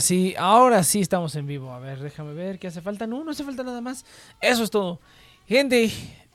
Ahora 0.00 0.06
sí, 0.06 0.34
ahora 0.38 0.82
sí 0.82 1.00
estamos 1.02 1.36
en 1.36 1.46
vivo. 1.46 1.74
A 1.74 1.78
ver, 1.78 1.98
déjame 2.00 2.32
ver 2.32 2.58
qué 2.58 2.68
hace 2.68 2.80
falta. 2.80 3.06
No, 3.06 3.22
no 3.22 3.32
hace 3.32 3.44
falta 3.44 3.62
nada 3.62 3.82
más. 3.82 4.06
Eso 4.40 4.64
es 4.64 4.70
todo. 4.70 4.98
Gente, 5.46 5.90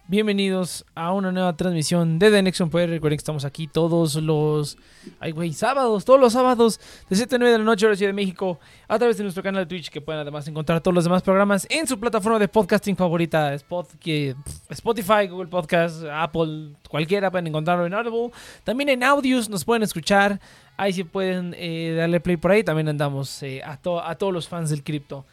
bienvenidos 0.08 0.86
a 0.94 1.12
una 1.14 1.32
nueva 1.32 1.58
transmisión 1.58 2.20
de 2.20 2.30
The 2.30 2.44
Nexon 2.44 2.70
Poder. 2.70 2.92
Recuerden 2.92 3.18
que 3.18 3.22
estamos 3.22 3.44
aquí 3.44 3.66
todos 3.66 4.18
los. 4.18 4.78
Ay, 5.20 5.32
güey, 5.32 5.52
sábados, 5.52 6.06
todos 6.06 6.20
los 6.20 6.34
sábados 6.34 6.80
de 7.10 7.16
7 7.16 7.38
a 7.38 7.40
9 7.40 7.54
de 7.54 7.58
la 7.58 7.64
noche, 7.64 7.88
hora 7.88 7.94
de 7.94 7.98
Ciudad 7.98 8.10
de 8.10 8.14
México, 8.14 8.60
a 8.88 9.00
través 9.00 9.18
de 9.18 9.24
nuestro 9.24 9.42
canal 9.42 9.64
de 9.64 9.68
Twitch, 9.68 9.90
que 9.90 10.00
pueden 10.00 10.22
además 10.22 10.48
encontrar 10.48 10.80
todos 10.82 10.94
los 10.94 11.04
demás 11.04 11.24
programas 11.24 11.66
en 11.72 11.88
su 11.88 12.00
plataforma 12.00 12.38
de 12.38 12.48
podcasting 12.48 12.96
favorita: 12.96 13.52
Spotify, 13.56 15.28
Google 15.28 15.48
Podcast, 15.48 16.04
Apple, 16.12 16.74
cualquiera, 16.88 17.32
pueden 17.32 17.48
encontrarlo 17.48 17.88
en 17.88 17.96
Audible. 17.96 18.30
También 18.64 18.90
en 18.90 19.04
Audios 19.04 19.50
nos 19.50 19.66
pueden 19.66 19.82
escuchar 19.82 20.40
Ahí 20.78 20.94
sí 20.94 21.04
pueden 21.04 21.56
eh, 21.58 21.94
darle 21.98 22.20
play 22.20 22.38
por 22.38 22.52
ahí. 22.52 22.64
También 22.64 22.88
andamos 22.88 23.42
eh, 23.44 23.62
a, 23.64 23.78
to 23.78 24.04
a 24.04 24.16
todos 24.16 24.34
los 24.34 24.48
fans 24.48 24.70
del 24.70 24.84
cripto. 24.84 25.26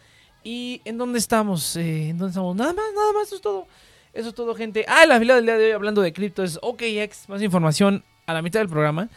¿Y 0.45 0.81
en 0.85 0.99
dónde 0.99 1.19
estamos? 1.19 1.77
Eh, 1.77 2.11
¿En 2.11 2.19
dónde 2.19 2.31
estamos? 2.31 2.57
Nada 2.57 2.73
más, 2.73 2.85
nada 2.95 3.13
más, 3.13 3.27
eso 3.27 3.37
es 3.37 3.43
todo. 3.43 3.67
Eso 4.13 4.29
es 4.29 4.35
todo, 4.35 4.55
gente. 4.55 4.85
Ah, 4.89 5.07
la 5.07 5.19
fila 5.19 5.37
del 5.37 5.47
día 5.47 5.57
de 5.57 5.67
hoy 5.67 5.73
hablando 5.73 6.03
de 6.03 6.13
cripto 6.13 6.43
es 6.43 6.59
OKX. 6.63 7.29
Más 7.29 7.43
información 7.43 8.05
a 8.27 8.35
la 8.35 8.43
mitad 8.43 8.61
del 8.61 8.69
programa. 8.69 9.09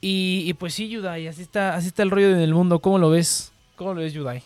Y, 0.00 0.52
pues 0.54 0.74
sí, 0.74 0.88
Yudai, 0.88 1.26
así 1.26 1.42
está, 1.42 1.74
así 1.74 1.88
está 1.88 2.02
el 2.02 2.10
rollo 2.10 2.30
en 2.30 2.38
el 2.38 2.54
mundo. 2.54 2.78
¿Cómo 2.80 2.98
lo 2.98 3.10
ves? 3.10 3.52
¿Cómo 3.74 3.94
lo 3.94 4.02
ves, 4.02 4.12
Yudai? 4.12 4.42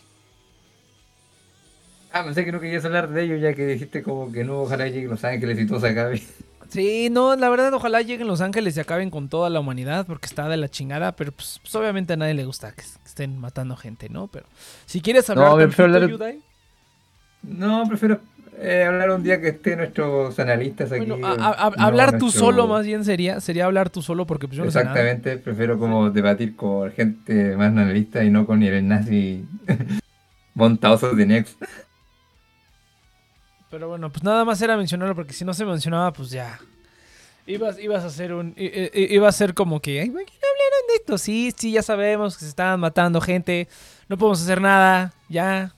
Ah, 2.11 2.23
pensé 2.23 2.43
que 2.43 2.51
no 2.51 2.59
querías 2.59 2.83
hablar 2.83 3.09
de 3.09 3.23
ello 3.23 3.37
ya 3.37 3.53
que 3.53 3.65
dijiste 3.65 4.01
como 4.03 4.31
que 4.31 4.43
no, 4.43 4.61
ojalá 4.61 4.87
llegue 4.87 5.07
los 5.07 5.23
ángeles 5.23 5.59
y 5.59 5.67
todo 5.67 5.79
se 5.79 5.89
acabe. 5.89 6.21
Sí, 6.71 7.09
no, 7.11 7.35
la 7.35 7.49
verdad, 7.49 7.73
ojalá 7.73 8.01
lleguen 8.01 8.27
Los 8.27 8.39
Ángeles 8.39 8.77
y 8.77 8.79
acaben 8.79 9.09
con 9.09 9.27
toda 9.27 9.49
la 9.49 9.59
humanidad, 9.59 10.05
porque 10.05 10.25
está 10.25 10.47
de 10.47 10.55
la 10.55 10.69
chingada, 10.69 11.15
pero 11.17 11.33
pues, 11.33 11.59
pues 11.61 11.75
obviamente 11.75 12.13
a 12.13 12.15
nadie 12.17 12.33
le 12.33 12.45
gusta 12.45 12.71
que 12.71 12.81
estén 12.81 13.37
matando 13.37 13.75
gente, 13.75 14.07
¿no? 14.07 14.27
Pero 14.27 14.45
si 14.85 15.01
quieres 15.01 15.29
hablar 15.29 15.49
no, 15.49 15.55
prefiero 15.57 15.93
hablar... 15.93 16.35
No, 17.43 17.83
prefiero 17.89 18.21
hablar 18.87 19.11
un 19.11 19.23
día 19.23 19.41
que 19.41 19.49
estén 19.49 19.79
nuestros 19.79 20.39
analistas 20.39 20.91
aquí. 20.91 21.11
Hablar 21.77 22.17
tú 22.17 22.31
solo 22.31 22.67
más 22.67 22.85
bien 22.85 23.03
sería, 23.03 23.41
sería 23.41 23.65
hablar 23.65 23.89
tú 23.89 24.01
solo 24.01 24.25
porque 24.25 24.47
pues, 24.47 24.57
yo 24.57 24.63
no 24.63 24.69
Exactamente, 24.69 25.37
prefiero 25.37 25.77
como 25.77 26.09
debatir 26.09 26.55
con 26.55 26.91
gente 26.91 27.55
más 27.57 27.67
analista 27.67 28.23
y 28.23 28.29
no 28.29 28.45
con 28.45 28.63
el 28.63 28.87
nazi 28.87 29.45
montadoso 30.53 31.13
de 31.15 31.25
Next. 31.25 31.61
Pero 33.71 33.87
bueno, 33.87 34.09
pues 34.11 34.23
nada 34.23 34.43
más 34.45 34.61
era 34.61 34.75
mencionarlo 34.77 35.15
porque 35.15 35.33
si 35.33 35.45
no 35.45 35.53
se 35.53 35.65
mencionaba, 35.65 36.11
pues 36.13 36.29
ya. 36.29 36.59
Ibas, 37.47 37.79
ibas 37.79 38.03
a 38.03 38.07
hacer 38.07 38.33
un. 38.33 38.53
i- 38.57 38.65
i- 38.65 39.15
Iba 39.15 39.29
a 39.29 39.31
ser 39.31 39.53
como 39.53 39.79
que. 39.81 40.01
Ay, 40.01 40.09
¿por 40.09 40.23
qué 40.25 40.31
no 40.33 40.47
hablaron 40.47 40.87
de 40.89 40.95
esto? 40.95 41.17
Sí, 41.17 41.51
sí, 41.57 41.71
ya 41.71 41.81
sabemos 41.81 42.37
que 42.37 42.43
se 42.43 42.49
estaban 42.49 42.79
matando 42.79 43.19
gente. 43.21 43.67
No 44.09 44.17
podemos 44.17 44.41
hacer 44.41 44.61
nada. 44.61 45.13
Ya. 45.29 45.73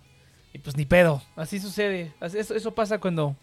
Y 0.54 0.60
pues 0.60 0.76
ni 0.76 0.86
pedo. 0.86 1.22
Así 1.36 1.60
sucede. 1.60 2.12
Eso, 2.22 2.54
eso 2.56 2.72
pasa 2.76 2.98
cuando. 3.00 3.36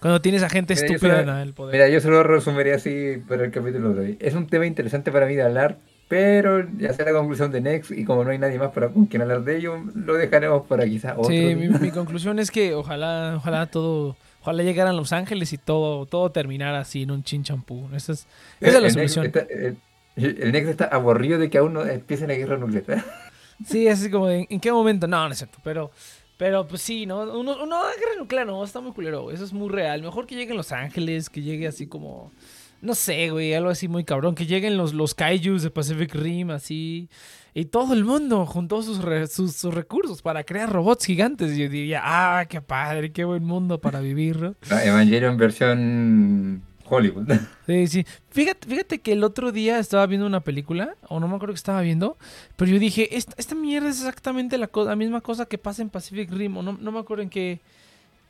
Cuando 0.00 0.20
tienes 0.20 0.42
a 0.42 0.48
gente 0.48 0.74
Mira, 0.74 0.86
estúpida 0.86 1.20
solo- 1.20 1.32
en 1.32 1.38
el 1.38 1.52
poder. 1.52 1.72
Mira, 1.74 1.88
yo 1.88 2.00
solo 2.00 2.22
resumiría 2.24 2.74
así 2.76 3.18
para 3.28 3.44
el 3.44 3.50
capítulo 3.52 3.92
de 3.94 4.00
hoy. 4.00 4.16
Es 4.20 4.34
un 4.34 4.46
tema 4.48 4.66
interesante 4.66 5.12
para 5.12 5.26
mí 5.26 5.34
de 5.36 5.42
hablar, 5.42 5.78
pero 6.12 6.68
ya 6.76 6.92
sea 6.92 7.06
la 7.06 7.12
conclusión 7.12 7.50
de 7.50 7.62
Next 7.62 7.90
y 7.90 8.04
como 8.04 8.22
no 8.22 8.28
hay 8.32 8.38
nadie 8.38 8.58
más 8.58 8.70
para 8.72 8.90
con 8.90 9.06
quien 9.06 9.22
hablar 9.22 9.44
de 9.44 9.56
ello, 9.56 9.78
lo 9.94 10.12
dejaremos 10.12 10.66
para 10.66 10.84
quizás 10.84 11.12
otro 11.16 11.30
Sí, 11.30 11.54
mi, 11.54 11.70
mi 11.70 11.90
conclusión 11.90 12.38
es 12.38 12.50
que 12.50 12.74
ojalá, 12.74 13.32
ojalá 13.38 13.64
todo. 13.64 14.14
Ojalá 14.42 14.62
llegaran 14.62 14.94
Los 14.94 15.14
Ángeles 15.14 15.54
y 15.54 15.56
todo, 15.56 16.04
todo 16.04 16.30
terminara 16.30 16.80
así 16.80 17.04
en 17.04 17.12
un 17.12 17.24
chin 17.24 17.44
champú. 17.44 17.88
Esa 17.94 18.12
es, 18.12 18.26
esa 18.60 18.76
es 18.76 18.82
la 18.82 18.90
solución. 18.90 19.24
está- 19.24 19.46
el, 19.50 19.76
el 20.16 20.52
Next 20.52 20.68
está 20.68 20.84
aburrido 20.84 21.38
de 21.38 21.48
que 21.48 21.56
aún 21.56 21.72
no 21.72 21.86
empiece 21.86 22.26
la 22.26 22.34
guerra 22.34 22.58
nuclear. 22.58 23.02
Sí, 23.66 23.88
así 23.88 24.10
como 24.10 24.26
de, 24.26 24.46
¿en 24.50 24.60
qué 24.60 24.70
momento? 24.70 25.06
No, 25.06 25.24
no 25.26 25.32
es 25.32 25.38
cierto, 25.38 25.60
pero, 25.64 25.92
pero 26.36 26.66
pues 26.68 26.82
sí, 26.82 27.06
¿no? 27.06 27.22
Uno, 27.22 27.56
uno 27.62 27.80
guerra 27.98 28.18
nuclear, 28.18 28.46
no, 28.46 28.62
está 28.64 28.80
muy 28.80 28.92
culero, 28.92 29.30
eso 29.30 29.44
es 29.44 29.52
muy 29.54 29.70
real. 29.70 30.02
Mejor 30.02 30.26
que 30.26 30.34
lleguen 30.34 30.58
Los 30.58 30.72
Ángeles, 30.72 31.30
que 31.30 31.40
llegue 31.40 31.66
así 31.68 31.86
como, 31.86 32.32
no 32.82 32.94
sé, 32.94 33.30
güey, 33.30 33.54
algo 33.54 33.70
así 33.70 33.88
muy 33.88 34.04
cabrón, 34.04 34.34
que 34.34 34.44
lleguen 34.44 34.76
los, 34.76 34.92
los 34.92 35.14
kaijus 35.14 35.62
de 35.62 35.70
Pacific 35.70 36.14
Rim, 36.14 36.50
así, 36.50 37.08
y 37.54 37.64
todo 37.66 37.94
el 37.94 38.04
mundo 38.04 38.44
juntó 38.44 38.82
sus, 38.82 39.02
re- 39.02 39.26
sus, 39.28 39.54
sus 39.56 39.72
recursos 39.72 40.20
para 40.20 40.44
crear 40.44 40.70
robots 40.70 41.04
gigantes. 41.06 41.52
Y 41.56 41.62
yo 41.62 41.68
diría, 41.70 42.00
ah, 42.04 42.44
qué 42.46 42.60
padre, 42.60 43.12
qué 43.12 43.24
buen 43.24 43.44
mundo 43.44 43.80
para 43.80 44.00
vivir, 44.00 44.36
¿no? 44.40 44.54
Evangelion 44.82 45.36
versión 45.36 46.62
Hollywood. 46.84 47.28
Sí, 47.66 47.86
sí. 47.86 48.06
Fíjate, 48.30 48.66
fíjate 48.68 48.98
que 49.00 49.12
el 49.12 49.22
otro 49.22 49.52
día 49.52 49.78
estaba 49.78 50.04
viendo 50.06 50.26
una 50.26 50.40
película, 50.40 50.96
o 51.08 51.20
no 51.20 51.28
me 51.28 51.36
acuerdo 51.36 51.52
que 51.54 51.58
estaba 51.58 51.80
viendo, 51.80 52.16
pero 52.56 52.70
yo 52.72 52.78
dije, 52.80 53.16
esta, 53.16 53.34
esta 53.38 53.54
mierda 53.54 53.88
es 53.88 53.98
exactamente 53.98 54.58
la, 54.58 54.66
co- 54.66 54.84
la 54.84 54.96
misma 54.96 55.20
cosa 55.20 55.46
que 55.46 55.58
pasa 55.58 55.80
en 55.82 55.88
Pacific 55.88 56.30
Rim, 56.32 56.56
o 56.56 56.62
no, 56.62 56.72
no 56.72 56.90
me 56.92 56.98
acuerdo 56.98 57.22
en 57.22 57.30
qué... 57.30 57.60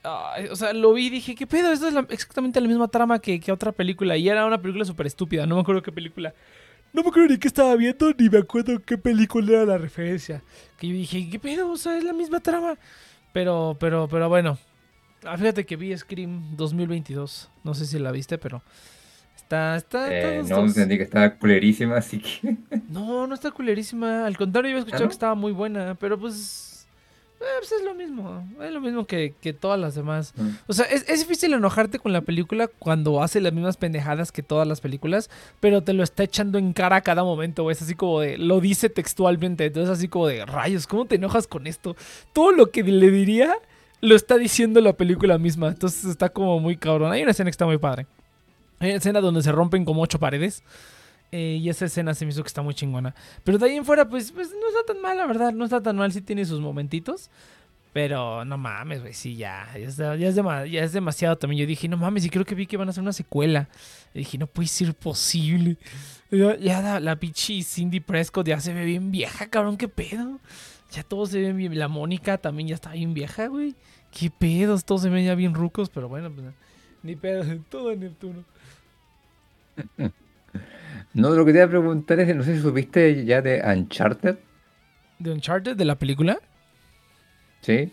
Ay, 0.05 0.47
o 0.51 0.57
sea, 0.57 0.73
lo 0.73 0.93
vi 0.93 1.07
y 1.07 1.11
dije, 1.11 1.35
¿qué 1.35 1.47
pedo? 1.47 1.73
Esto 1.73 1.87
es 1.89 1.95
la- 1.95 2.07
exactamente 2.11 2.61
la 2.61 2.67
misma 2.69 2.89
trama 2.89 3.21
que, 3.21 3.39
que 3.39 3.53
otra 3.53 3.71
película, 3.73 4.17
y 4.17 4.29
era 4.29 4.45
una 4.47 4.61
película 4.61 4.85
súper 4.85 5.07
estúpida, 5.07 5.47
no 5.47 5.55
me 5.55 5.61
acuerdo 5.61 5.83
qué 5.83 5.93
película. 5.93 6.35
No 6.93 7.03
me 7.03 7.09
acuerdo 7.09 7.29
ni 7.29 7.39
qué 7.39 7.49
estaba 7.49 7.75
viendo, 7.77 8.13
ni 8.19 8.29
me 8.29 8.39
acuerdo 8.39 8.83
qué 8.85 8.99
película 8.99 9.53
era 9.53 9.65
la 9.65 9.79
referencia. 9.79 10.43
Que 10.79 10.89
yo 10.89 10.95
dije, 10.95 11.31
¿qué 11.31 11.39
pedo? 11.39 11.71
O 11.71 11.77
sea, 11.77 11.97
es 11.97 12.05
la 12.05 12.13
misma 12.13 12.41
trama. 12.41 12.77
Pero, 13.33 13.77
pero, 13.81 14.09
pero 14.09 14.29
bueno. 14.29 14.59
Ah, 15.25 15.39
fíjate 15.39 15.65
que 15.65 15.77
vi 15.77 15.97
Scream 15.97 16.55
2022. 16.57 17.49
No 17.65 17.73
sé 17.75 17.87
si 17.87 17.99
la 17.99 18.11
viste, 18.13 18.37
pero 18.37 18.61
está, 19.37 19.77
está, 19.77 20.13
está 20.15 20.35
Eh, 20.35 20.43
no, 20.47 20.67
entendí 20.67 20.99
que 20.99 21.05
estaba 21.05 21.31
culerísima, 21.37 21.97
así 21.97 22.19
que... 22.19 22.57
No, 22.91 23.27
no 23.27 23.35
está 23.35 23.53
culerísima. 23.53 24.27
Al 24.27 24.37
contrario, 24.37 24.71
yo 24.73 24.75
había 24.77 24.81
escuchado 24.81 25.05
¿Ah, 25.05 25.07
no? 25.07 25.09
que 25.09 25.15
estaba 25.15 25.35
muy 25.35 25.53
buena, 25.53 25.95
pero 25.95 26.19
pues, 26.19 26.72
eh, 27.43 27.59
pues 27.59 27.73
es 27.73 27.83
lo 27.83 27.95
mismo. 27.95 28.49
Es 28.61 28.73
lo 28.73 28.81
mismo 28.81 29.07
que, 29.07 29.35
que 29.41 29.53
todas 29.53 29.79
las 29.79 29.95
demás. 29.95 30.33
Mm. 30.37 30.49
O 30.67 30.73
sea, 30.73 30.87
es, 30.87 31.05
es 31.09 31.21
difícil 31.21 31.53
enojarte 31.53 31.99
con 31.99 32.13
la 32.13 32.21
película 32.21 32.69
cuando 32.69 33.23
hace 33.23 33.41
las 33.41 33.53
mismas 33.53 33.77
pendejadas 33.77 34.33
que 34.33 34.43
todas 34.43 34.67
las 34.67 34.81
películas, 34.81 35.31
pero 35.61 35.83
te 35.83 35.93
lo 35.93 36.03
está 36.03 36.23
echando 36.23 36.59
en 36.59 36.73
cara 36.73 36.97
a 36.97 37.01
cada 37.01 37.25
momento. 37.25 37.71
Es 37.71 37.83
así 37.83 37.95
como 37.95 38.21
de, 38.21 38.39
lo 38.39 38.61
dice 38.61 38.89
textualmente, 38.89 39.67
entonces 39.67 39.91
así 39.91 40.09
como 40.09 40.27
de, 40.27 40.47
rayos, 40.47 40.87
¿cómo 40.87 41.07
te 41.07 41.17
enojas 41.17 41.47
con 41.47 41.67
esto? 41.67 41.97
Todo 42.33 42.53
lo 42.53 42.71
que 42.71 42.83
le 42.83 43.11
diría 43.11 43.55
lo 44.01 44.17
está 44.17 44.37
diciendo 44.37 44.81
la 44.81 44.95
película 44.95 45.39
misma, 45.39 45.69
entonces 45.69 46.05
está 46.05 46.29
como 46.29 46.59
muy 46.61 46.77
cabrón. 46.77 47.13
Hay 47.13 47.23
una 47.23 47.31
escena 47.31 47.49
que 47.49 47.53
está 47.53 47.67
muy 47.67 47.79
padre. 47.79 48.07
Hay 48.81 48.91
una 48.91 48.99
escena 48.99 49.21
donde 49.21 49.43
se 49.43 49.53
rompen 49.53 49.85
como 49.85 50.03
ocho 50.03 50.19
paredes. 50.19 50.63
Eh, 51.33 51.59
y 51.61 51.69
esa 51.69 51.87
escena 51.87 52.15
se 52.15 52.25
me 52.25 52.31
hizo 52.31 52.43
que 52.43 52.49
está 52.49 52.63
muy 52.63 52.75
chingona. 52.75 53.15
Pero 53.43 53.59
de 53.59 53.67
ahí 53.67 53.77
en 53.77 53.85
fuera, 53.85 54.09
pues, 54.09 54.31
pues 54.31 54.51
no 54.51 54.69
está 54.69 54.93
tan 54.93 55.03
mal, 55.03 55.17
la 55.17 55.27
verdad. 55.27 55.53
No 55.53 55.65
está 55.65 55.83
tan 55.83 55.97
mal, 55.97 56.13
sí 56.13 56.21
tiene 56.21 56.45
sus 56.45 56.61
momentitos. 56.61 57.31
Pero 57.93 58.45
no 58.45 58.57
mames, 58.57 59.01
güey, 59.01 59.13
sí, 59.13 59.37
ya. 59.37 59.69
Ya 59.77 60.83
es, 60.83 60.93
demasiado 60.93 61.37
también. 61.37 61.61
Yo 61.61 61.67
dije, 61.67 61.89
no 61.89 61.97
mames, 61.97 62.25
y 62.25 62.31
creo 62.31 62.45
que 62.45 62.55
vi 62.55 62.67
que 62.67 62.77
van 62.77 62.89
a 62.89 62.91
hacer 62.91 63.03
una 63.03 63.13
secuela. 63.13 63.69
Y 64.15 64.21
dije, 64.21 64.39
no 64.39 64.47
puede 64.47 64.69
ser 64.69 64.95
posible. 64.95 65.77
Ya, 66.31 66.81
la, 66.81 67.01
la 67.01 67.19
Cindy 67.65 68.01
Prescott 68.01 68.47
ya 68.47 68.61
se 68.61 68.73
ve 68.73 68.85
bien 68.85 69.11
vieja, 69.11 69.49
cabrón, 69.49 69.77
qué 69.77 69.89
pedo. 69.89 70.39
Ya 70.91 71.03
todos 71.03 71.31
se 71.31 71.41
ven 71.41 71.57
bien. 71.57 71.79
La 71.79 71.89
Mónica 71.89 72.39
también 72.39 72.69
ya 72.69 72.75
está 72.75 72.93
bien 72.93 73.15
vieja, 73.15 73.47
güey. 73.49 73.75
Qué 74.11 74.31
pedos, 74.31 74.85
todos 74.85 75.03
se 75.03 75.09
ven 75.09 75.25
ya 75.25 75.35
bien 75.35 75.55
rucos, 75.55 75.89
pero 75.89 76.09
bueno, 76.09 76.31
pues 76.31 76.47
ni 77.03 77.17
pedo, 77.17 77.45
todo 77.71 77.91
en 77.91 78.01
Neptuno. 78.01 78.45
No, 81.15 81.31
lo 81.31 81.45
que 81.45 81.53
te 81.53 81.59
iba 81.59 81.67
a 81.67 81.71
preguntar 81.71 82.21
es, 82.21 82.35
no 82.35 82.43
sé 82.43 82.57
si 82.57 82.63
supiste 82.63 83.25
ya 83.25 83.43
de 83.43 83.63
Uncharted, 83.65 84.37
¿De 85.19 85.31
Uncharted, 85.31 85.77
de 85.77 85.85
la 85.85 85.97
película? 85.99 86.39
¿sí? 87.61 87.93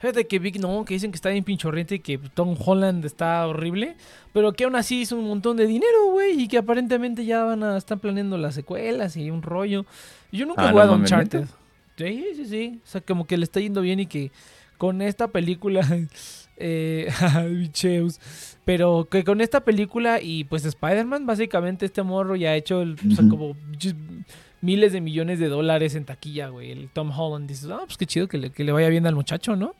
Fíjate 0.00 0.28
que 0.28 0.38
Vic 0.38 0.58
no, 0.60 0.84
que 0.84 0.94
dicen 0.94 1.10
que 1.10 1.16
está 1.16 1.30
bien 1.30 1.42
pinchorriente 1.42 1.96
y 1.96 1.98
que 1.98 2.18
Tom 2.18 2.56
Holland 2.56 3.04
está 3.04 3.44
horrible, 3.48 3.96
pero 4.32 4.52
que 4.52 4.62
aún 4.64 4.76
así 4.76 5.00
hizo 5.00 5.16
un 5.16 5.26
montón 5.26 5.56
de 5.56 5.66
dinero, 5.66 6.12
güey, 6.12 6.40
y 6.42 6.46
que 6.46 6.58
aparentemente 6.58 7.24
ya 7.24 7.42
van 7.42 7.64
a 7.64 7.76
estar 7.76 7.98
planeando 7.98 8.38
las 8.38 8.54
secuelas 8.54 9.16
y 9.16 9.28
un 9.30 9.42
rollo. 9.42 9.86
Yo 10.30 10.46
nunca 10.46 10.62
Ah, 10.62 10.64
he 10.66 10.68
¿no 10.68 10.72
jugado 10.72 10.92
a 10.92 10.96
mames, 10.98 11.10
Uncharted. 11.10 11.44
Sí, 11.96 12.26
sí, 12.36 12.46
sí. 12.46 12.80
O 12.84 12.86
sea, 12.86 13.00
como 13.00 13.26
que 13.26 13.36
le 13.36 13.42
está 13.44 13.58
yendo 13.58 13.80
bien 13.80 13.98
y 13.98 14.06
que 14.06 14.30
con 14.76 15.02
esta 15.02 15.28
película. 15.28 15.80
eh, 16.58 17.10
bicheus. 17.50 18.20
Pero 18.64 19.08
que 19.10 19.24
con 19.24 19.40
esta 19.40 19.60
película 19.64 20.20
y 20.20 20.44
pues 20.44 20.64
Spider-Man, 20.64 21.24
básicamente 21.26 21.86
este 21.86 22.02
morro 22.02 22.36
ya 22.36 22.50
ha 22.50 22.56
hecho 22.56 22.82
el, 22.82 22.94
o 22.94 23.14
sea, 23.14 23.24
Ujú. 23.24 23.28
como 23.28 23.56
miles 24.60 24.92
de 24.92 25.00
millones 25.00 25.38
de 25.38 25.48
dólares 25.48 25.94
en 25.94 26.04
taquilla, 26.04 26.48
güey. 26.48 26.72
El 26.72 26.88
Tom 26.90 27.10
Holland 27.16 27.48
dices, 27.48 27.70
ah, 27.70 27.82
pues 27.86 27.96
qué 27.96 28.06
chido 28.06 28.28
que 28.28 28.38
le, 28.38 28.50
que 28.50 28.64
le 28.64 28.72
vaya 28.72 28.88
bien 28.88 29.06
al 29.06 29.14
muchacho, 29.14 29.56
¿no? 29.56 29.74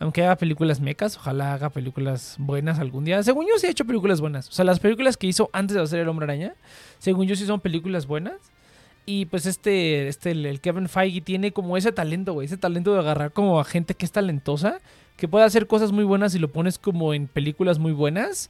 Aunque 0.00 0.22
haga 0.22 0.36
películas 0.36 0.80
mecas, 0.80 1.16
ojalá 1.16 1.54
haga 1.54 1.70
películas 1.70 2.36
buenas 2.38 2.78
algún 2.78 3.04
día. 3.04 3.20
Según 3.24 3.46
yo 3.48 3.58
sí 3.58 3.66
ha 3.66 3.70
hecho 3.70 3.84
películas 3.84 4.20
buenas. 4.20 4.48
O 4.48 4.52
sea, 4.52 4.64
las 4.64 4.78
películas 4.78 5.16
que 5.16 5.26
hizo 5.26 5.50
antes 5.52 5.74
de 5.74 5.82
hacer 5.82 5.98
El 5.98 6.08
Hombre 6.08 6.24
Araña, 6.24 6.54
según 7.00 7.26
yo 7.26 7.34
sí 7.34 7.44
son 7.46 7.58
películas 7.60 8.06
buenas. 8.06 8.36
Y 9.06 9.24
pues 9.24 9.46
este, 9.46 10.06
este, 10.06 10.30
el, 10.32 10.46
el 10.46 10.60
Kevin 10.60 10.88
Feige 10.88 11.20
tiene 11.22 11.50
como 11.50 11.76
ese 11.76 11.90
talento, 11.90 12.34
güey. 12.34 12.44
Ese 12.46 12.58
talento 12.58 12.92
de 12.94 13.00
agarrar 13.00 13.32
como 13.32 13.58
a 13.58 13.64
gente 13.64 13.94
que 13.94 14.04
es 14.04 14.12
talentosa, 14.12 14.78
que 15.18 15.28
puede 15.28 15.44
hacer 15.44 15.66
cosas 15.66 15.92
muy 15.92 16.04
buenas 16.04 16.34
y 16.34 16.38
lo 16.38 16.48
pones 16.50 16.78
como 16.78 17.12
en 17.12 17.26
películas 17.28 17.78
muy 17.78 17.92
buenas. 17.92 18.48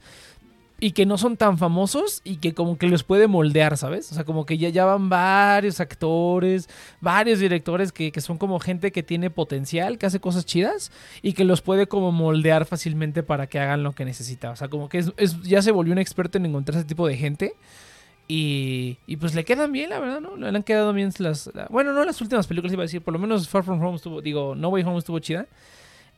Y 0.81 0.91
que 0.91 1.05
no 1.05 1.17
son 1.17 1.35
tan 1.35 1.57
famosos 1.57 2.21
y 2.23 2.37
que 2.37 2.53
como 2.53 2.77
que 2.77 2.87
los 2.87 3.03
puede 3.03 3.27
moldear, 3.27 3.75
¿sabes? 3.75 4.09
O 4.13 4.15
sea, 4.15 4.23
como 4.23 4.45
que 4.45 4.57
ya, 4.57 4.69
ya 4.69 4.85
van 4.85 5.09
varios 5.09 5.81
actores, 5.81 6.69
varios 7.01 7.39
directores 7.39 7.91
que, 7.91 8.13
que 8.13 8.21
son 8.21 8.37
como 8.37 8.61
gente 8.61 8.93
que 8.93 9.03
tiene 9.03 9.29
potencial, 9.29 9.97
que 9.97 10.05
hace 10.05 10.21
cosas 10.21 10.45
chidas 10.45 10.89
y 11.21 11.33
que 11.33 11.43
los 11.43 11.59
puede 11.61 11.87
como 11.87 12.13
moldear 12.13 12.63
fácilmente 12.65 13.23
para 13.23 13.47
que 13.47 13.59
hagan 13.59 13.83
lo 13.83 13.91
que 13.91 14.05
necesita. 14.05 14.51
O 14.51 14.55
sea, 14.55 14.69
como 14.69 14.87
que 14.87 14.99
es, 14.99 15.11
es- 15.17 15.41
ya 15.41 15.61
se 15.61 15.71
volvió 15.71 15.91
un 15.91 15.99
experto 15.99 16.37
en 16.37 16.45
encontrar 16.45 16.77
ese 16.77 16.87
tipo 16.87 17.05
de 17.07 17.17
gente. 17.17 17.55
Y, 18.29 18.99
y 19.07 19.17
pues 19.17 19.35
le 19.35 19.43
quedan 19.43 19.71
bien, 19.73 19.89
la 19.89 19.99
verdad, 19.99 20.21
¿no? 20.21 20.37
Le 20.37 20.47
han 20.47 20.63
quedado 20.63 20.93
bien 20.93 21.11
las... 21.17 21.49
la- 21.53 21.67
bueno, 21.69 21.91
no 21.91 22.05
las 22.05 22.21
últimas 22.21 22.47
películas 22.47 22.71
iba 22.71 22.83
a 22.83 22.85
decir, 22.85 23.01
por 23.01 23.11
lo 23.13 23.19
menos 23.19 23.49
Far 23.49 23.63
From 23.65 23.83
Home 23.83 23.97
estuvo, 23.97 24.21
digo, 24.21 24.55
No 24.55 24.69
Way 24.69 24.83
Home 24.83 24.99
estuvo 24.99 25.19
chida. 25.19 25.47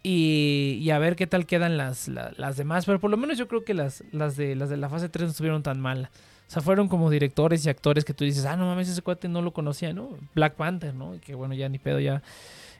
Y, 0.04 0.90
a 0.90 0.98
ver 0.98 1.16
qué 1.16 1.28
tal 1.28 1.46
quedan 1.46 1.78
las, 1.78 2.08
la- 2.08 2.34
las 2.38 2.58
demás. 2.58 2.86
Pero 2.86 3.00
por 3.00 3.12
lo 3.12 3.18
menos 3.18 3.38
yo 3.38 3.48
creo 3.48 3.64
que 3.64 3.74
las, 3.74 4.04
las, 4.12 4.36
de, 4.36 4.56
las 4.56 4.70
de 4.70 4.78
la 4.78 4.90
fase 4.90 5.10
3 5.10 5.26
no 5.26 5.32
estuvieron 5.32 5.64
tan 5.64 5.80
mal. 5.80 6.10
O 6.48 6.52
sea, 6.52 6.62
fueron 6.62 6.88
como 6.88 7.10
directores 7.10 7.66
y 7.66 7.70
actores 7.70 8.04
que 8.04 8.14
tú 8.14 8.26
dices, 8.26 8.46
ah, 8.46 8.58
no 8.58 8.66
mames, 8.66 8.90
ese 8.90 9.02
cuate 9.02 9.30
no 9.30 9.42
lo 9.42 9.54
conocía, 9.54 9.94
¿no? 9.94 10.18
Black 10.36 10.56
Panther, 10.56 10.94
¿no? 10.94 11.16
Y 11.16 11.20
que 11.20 11.34
bueno, 11.36 11.54
ya 11.54 11.70
ni 11.70 11.78
pedo, 11.80 12.00
ya, 12.00 12.22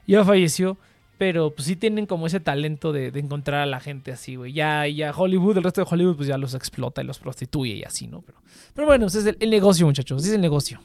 ya 0.06 0.24
falleció. 0.24 0.76
Pero 1.16 1.54
pues 1.54 1.68
sí 1.68 1.76
tienen 1.76 2.06
como 2.06 2.26
ese 2.26 2.40
talento 2.40 2.92
de, 2.92 3.06
encontrar 3.14 3.60
a 3.60 3.66
la 3.66 3.78
gente 3.78 4.10
así, 4.10 4.34
güey. 4.34 4.52
Ya, 4.52 4.86
ya 4.88 5.12
Hollywood, 5.16 5.56
el 5.58 5.62
resto 5.62 5.80
de 5.82 5.86
Hollywood, 5.88 6.16
pues 6.16 6.28
ya 6.28 6.36
los 6.36 6.52
explota 6.54 7.00
y 7.02 7.06
los 7.06 7.18
prostituye 7.20 7.74
y 7.74 7.84
así, 7.84 8.08
¿no? 8.08 8.22
Pero, 8.22 8.38
pero 8.74 8.86
bueno, 8.88 9.06
ese 9.06 9.20
es 9.20 9.36
el, 9.38 9.50
negocio, 9.50 9.86
muchachos. 9.86 10.26
Es 10.26 10.32
el 10.32 10.40
negocio. 10.40 10.80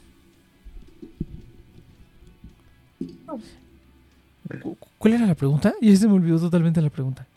Cu- 4.62 4.78
¿Cuál 4.98 5.14
era 5.14 5.26
la 5.26 5.36
pregunta? 5.36 5.74
Ya 5.82 5.96
se 5.96 6.08
me 6.08 6.14
olvidó 6.14 6.40
totalmente 6.40 6.82
la 6.82 6.90
pregunta. 6.90 7.28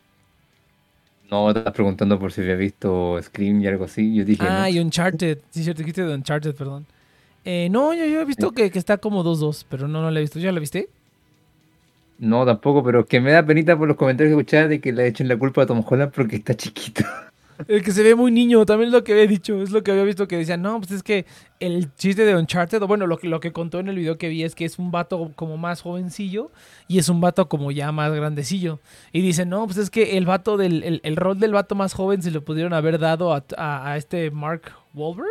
No, 1.31 1.51
estás 1.51 1.73
preguntando 1.73 2.19
por 2.19 2.33
si 2.33 2.41
había 2.41 2.57
visto 2.57 3.19
Scream 3.23 3.61
y 3.61 3.67
algo 3.67 3.85
así. 3.85 4.15
Yo 4.15 4.25
dije, 4.25 4.45
Ah, 4.49 4.63
no. 4.63 4.69
y 4.69 4.79
Uncharted. 4.81 5.39
Sí, 5.51 5.63
cierto, 5.63 5.81
dijiste 5.81 6.05
de 6.05 6.15
Uncharted, 6.15 6.55
perdón. 6.55 6.87
Eh, 7.45 7.69
no, 7.71 7.95
yo, 7.95 8.05
yo 8.07 8.21
he 8.21 8.25
visto 8.25 8.51
que, 8.53 8.71
que 8.71 8.79
está 8.79 8.99
como 8.99 9.23
2-2, 9.25 9.65
pero 9.69 9.87
no, 9.89 10.03
no 10.03 10.11
la 10.11 10.19
he 10.19 10.23
visto. 10.23 10.39
¿Ya 10.41 10.51
la 10.53 10.61
viste? 10.61 10.89
No, 12.19 12.45
tampoco, 12.45 12.83
pero 12.83 13.07
que 13.07 13.21
me 13.21 13.31
da 13.31 13.45
penita 13.47 13.79
por 13.79 13.89
los 13.89 13.97
comentarios 13.97 14.35
que 14.35 14.41
escuchaba 14.41 14.69
de 14.69 14.81
que 14.81 14.93
le 14.93 15.07
echen 15.07 15.29
la 15.29 15.37
culpa 15.39 15.63
a 15.63 15.67
Tom 15.67 15.83
Holland 15.87 16.13
porque 16.13 16.37
está 16.37 16.55
chiquito. 16.55 17.05
El 17.69 17.83
que 17.83 17.93
se 17.93 18.03
ve 18.03 18.15
muy 18.15 18.31
niño, 18.33 18.65
también 18.65 18.89
es 18.89 18.93
lo 18.95 19.05
que 19.05 19.13
había 19.13 19.27
dicho, 19.27 19.63
es 19.63 19.71
lo 19.71 19.83
que 19.83 19.91
había 19.91 20.05
visto 20.05 20.27
que 20.27 20.37
decían, 20.37 20.63
no, 20.63 20.79
pues 20.79 20.91
es 20.93 21.03
que 21.03 21.27
el 21.61 21.95
chiste 21.95 22.25
de 22.25 22.35
Uncharted, 22.37 22.83
o 22.83 22.87
bueno, 22.87 23.07
lo 23.07 23.19
que, 23.19 23.29
lo 23.29 23.41
que 23.41 23.53
contó 23.53 23.79
en 23.81 23.89
el 23.89 23.97
video 23.97 24.19
que 24.19 24.29
vi 24.29 24.45
es 24.45 24.55
que 24.55 24.65
es 24.65 24.79
un 24.79 24.91
vato 24.91 25.33
como 25.37 25.57
más 25.57 25.83
jovencillo 25.83 26.51
y 26.89 26.99
es 26.99 27.09
un 27.09 27.21
vato 27.21 27.49
como 27.49 27.71
ya 27.71 27.93
más 27.93 28.13
grandecillo. 28.13 28.81
Y 29.13 29.21
dicen, 29.21 29.49
no, 29.51 29.67
pues 29.67 29.79
es 29.79 29.91
que 29.91 30.17
el 30.17 30.27
vato 30.27 30.57
del, 30.57 31.01
el, 31.03 31.17
rol 31.17 31.39
del 31.39 31.53
vato 31.53 31.75
más 31.75 31.93
joven 31.93 32.23
se 32.23 32.31
lo 32.31 32.45
pudieron 32.45 32.73
haber 32.73 32.99
dado 32.99 33.33
a, 33.35 33.45
a- 33.57 33.97
este 33.97 34.31
Mark 34.31 34.73
Wahlberg 34.95 35.29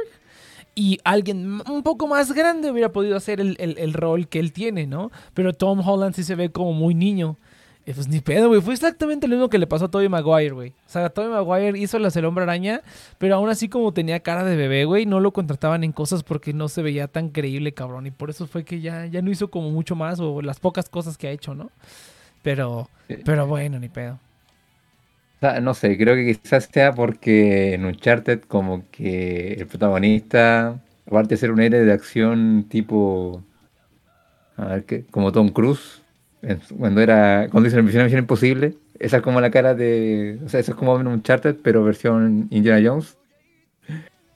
y 0.75 0.99
alguien 1.03 1.61
un 1.69 1.83
poco 1.83 2.07
más 2.07 2.31
grande 2.31 2.71
hubiera 2.71 2.91
podido 2.91 3.17
hacer 3.17 3.41
el- 3.41 3.57
el 3.59 3.93
rol 3.93 4.27
que 4.27 4.39
él 4.39 4.53
tiene, 4.53 4.87
¿no? 4.87 5.11
Pero 5.33 5.53
Tom 5.53 5.79
Holland 5.85 6.15
sí 6.15 6.23
se 6.23 6.35
ve 6.35 6.51
como 6.51 6.73
muy 6.73 6.93
niño. 6.93 7.37
Pues 7.85 8.07
ni 8.07 8.19
pedo, 8.19 8.49
güey. 8.49 8.61
Fue 8.61 8.73
exactamente 8.73 9.27
lo 9.27 9.35
mismo 9.35 9.49
que 9.49 9.57
le 9.57 9.65
pasó 9.65 9.85
a 9.85 9.91
Tobey 9.91 10.09
Maguire, 10.09 10.51
güey. 10.51 10.69
O 10.69 10.89
sea, 10.89 11.09
Tobey 11.09 11.29
Maguire 11.31 11.79
hizo 11.79 11.97
las 11.97 12.15
El 12.15 12.25
Hombre 12.25 12.43
Araña, 12.43 12.81
pero 13.17 13.35
aún 13.35 13.49
así 13.49 13.67
como 13.67 13.93
tenía 13.93 14.19
cara 14.19 14.43
de 14.43 14.55
bebé, 14.55 14.85
güey, 14.85 15.07
no 15.07 15.19
lo 15.19 15.31
contrataban 15.31 15.83
en 15.83 15.91
cosas 15.91 16.21
porque 16.21 16.53
no 16.53 16.67
se 16.67 16.83
veía 16.83 17.07
tan 17.07 17.29
creíble, 17.29 17.73
cabrón. 17.73 18.05
Y 18.05 18.11
por 18.11 18.29
eso 18.29 18.45
fue 18.45 18.63
que 18.63 18.79
ya, 18.79 19.07
ya 19.07 19.23
no 19.23 19.31
hizo 19.31 19.49
como 19.49 19.71
mucho 19.71 19.95
más 19.95 20.19
o 20.19 20.41
las 20.41 20.59
pocas 20.59 20.87
cosas 20.87 21.17
que 21.17 21.27
ha 21.27 21.31
hecho, 21.31 21.55
¿no? 21.55 21.71
Pero, 22.43 22.89
pero 23.25 23.47
bueno, 23.47 23.79
ni 23.79 23.89
pedo. 23.89 24.19
O 25.37 25.39
sea, 25.39 25.59
no 25.61 25.73
sé, 25.73 25.97
creo 25.97 26.15
que 26.15 26.37
quizás 26.37 26.69
sea 26.71 26.93
porque 26.93 27.73
en 27.73 27.85
Uncharted 27.85 28.41
como 28.41 28.83
que 28.91 29.53
el 29.53 29.67
protagonista, 29.67 30.79
aparte 31.07 31.35
de 31.35 31.37
ser 31.37 31.51
un 31.51 31.61
héroe 31.61 31.85
de 31.85 31.93
acción 31.93 32.65
tipo, 32.69 33.41
a 34.57 34.65
ver 34.65 34.85
qué, 34.85 35.05
como 35.05 35.31
Tom 35.31 35.49
Cruise, 35.49 35.98
cuando 36.77 37.01
era, 37.01 37.47
cuando 37.51 37.69
la 37.69 37.81
misión, 37.81 38.05
Misión 38.05 38.19
Imposible, 38.19 38.75
esa 38.99 39.17
es 39.17 39.23
como 39.23 39.41
la 39.41 39.51
cara 39.51 39.75
de, 39.75 40.39
o 40.45 40.49
sea, 40.49 40.59
eso 40.59 40.71
es 40.71 40.77
como 40.77 40.99
en 40.99 41.07
Uncharted, 41.07 41.57
pero 41.61 41.83
versión 41.83 42.47
Indiana 42.49 42.87
Jones. 42.87 43.17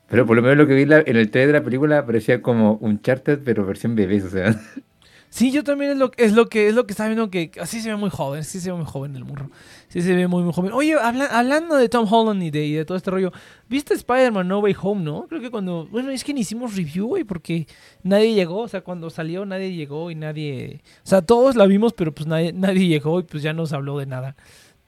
Pero 0.10 0.26
por 0.26 0.36
lo 0.36 0.42
menos 0.42 0.58
lo 0.58 0.68
que 0.68 0.76
vi 0.76 0.84
en 0.84 1.18
el 1.18 1.32
trailer 1.32 1.54
de 1.54 1.60
la 1.60 1.64
película 1.64 2.06
parecía 2.06 2.42
como 2.42 2.74
Uncharted, 2.82 3.40
pero 3.44 3.66
versión 3.66 3.96
bebés, 3.96 4.26
o 4.26 4.30
sea. 4.30 4.56
Sí, 5.36 5.50
yo 5.52 5.64
también 5.64 5.90
es 5.90 5.98
lo, 5.98 6.12
es 6.18 6.34
lo 6.34 6.46
que 6.48 6.68
es 6.68 6.76
lo 6.76 6.86
que 6.86 6.94
estaba 6.94 7.10
viendo 7.10 7.32
que 7.32 7.50
así 7.60 7.82
se 7.82 7.90
ve 7.90 7.96
muy 7.96 8.12
joven, 8.12 8.44
sí 8.44 8.60
se 8.60 8.70
ve 8.70 8.78
muy 8.78 8.86
joven 8.86 9.16
el 9.16 9.26
murro. 9.26 9.50
Sí 9.88 10.04
se 10.04 10.14
ve 10.14 10.28
muy, 10.28 10.44
muy 10.44 10.54
joven. 10.54 10.72
Oye, 10.74 10.94
habla- 10.94 11.26
hablando 11.26 11.76
de 11.76 11.90
Tom 11.90 12.06
Holland 12.08 12.44
y 12.44 12.52
de, 12.52 12.64
y 12.68 12.74
de 12.74 12.86
todo 12.86 12.96
este 12.96 13.10
rollo, 13.10 13.32
¿viste 13.68 13.96
Spider-Man 13.96 14.48
No 14.48 14.60
Way 14.60 14.76
Home, 14.84 15.02
no? 15.04 15.26
Creo 15.28 15.42
que 15.42 15.50
cuando, 15.50 15.88
bueno, 15.88 16.12
es 16.12 16.24
que 16.24 16.36
ni 16.36 16.42
hicimos 16.42 16.76
review, 16.76 17.08
güey, 17.08 17.24
porque 17.24 17.66
nadie 18.04 18.36
llegó, 18.36 18.60
o 18.60 18.68
sea, 18.68 18.82
cuando 18.82 19.10
salió 19.10 19.44
nadie 19.44 19.74
llegó 19.74 20.12
y 20.12 20.16
nadie, 20.16 20.82
o 21.04 21.08
sea, 21.10 21.24
todos 21.24 21.56
la 21.56 21.66
vimos, 21.66 21.94
pero 21.94 22.14
pues 22.14 22.28
nadie, 22.28 22.54
nadie 22.54 22.86
llegó 22.88 23.20
y 23.20 23.24
pues 23.24 23.42
ya 23.42 23.54
no 23.54 23.66
se 23.66 23.74
habló 23.74 23.98
de 23.98 24.06
nada. 24.06 24.36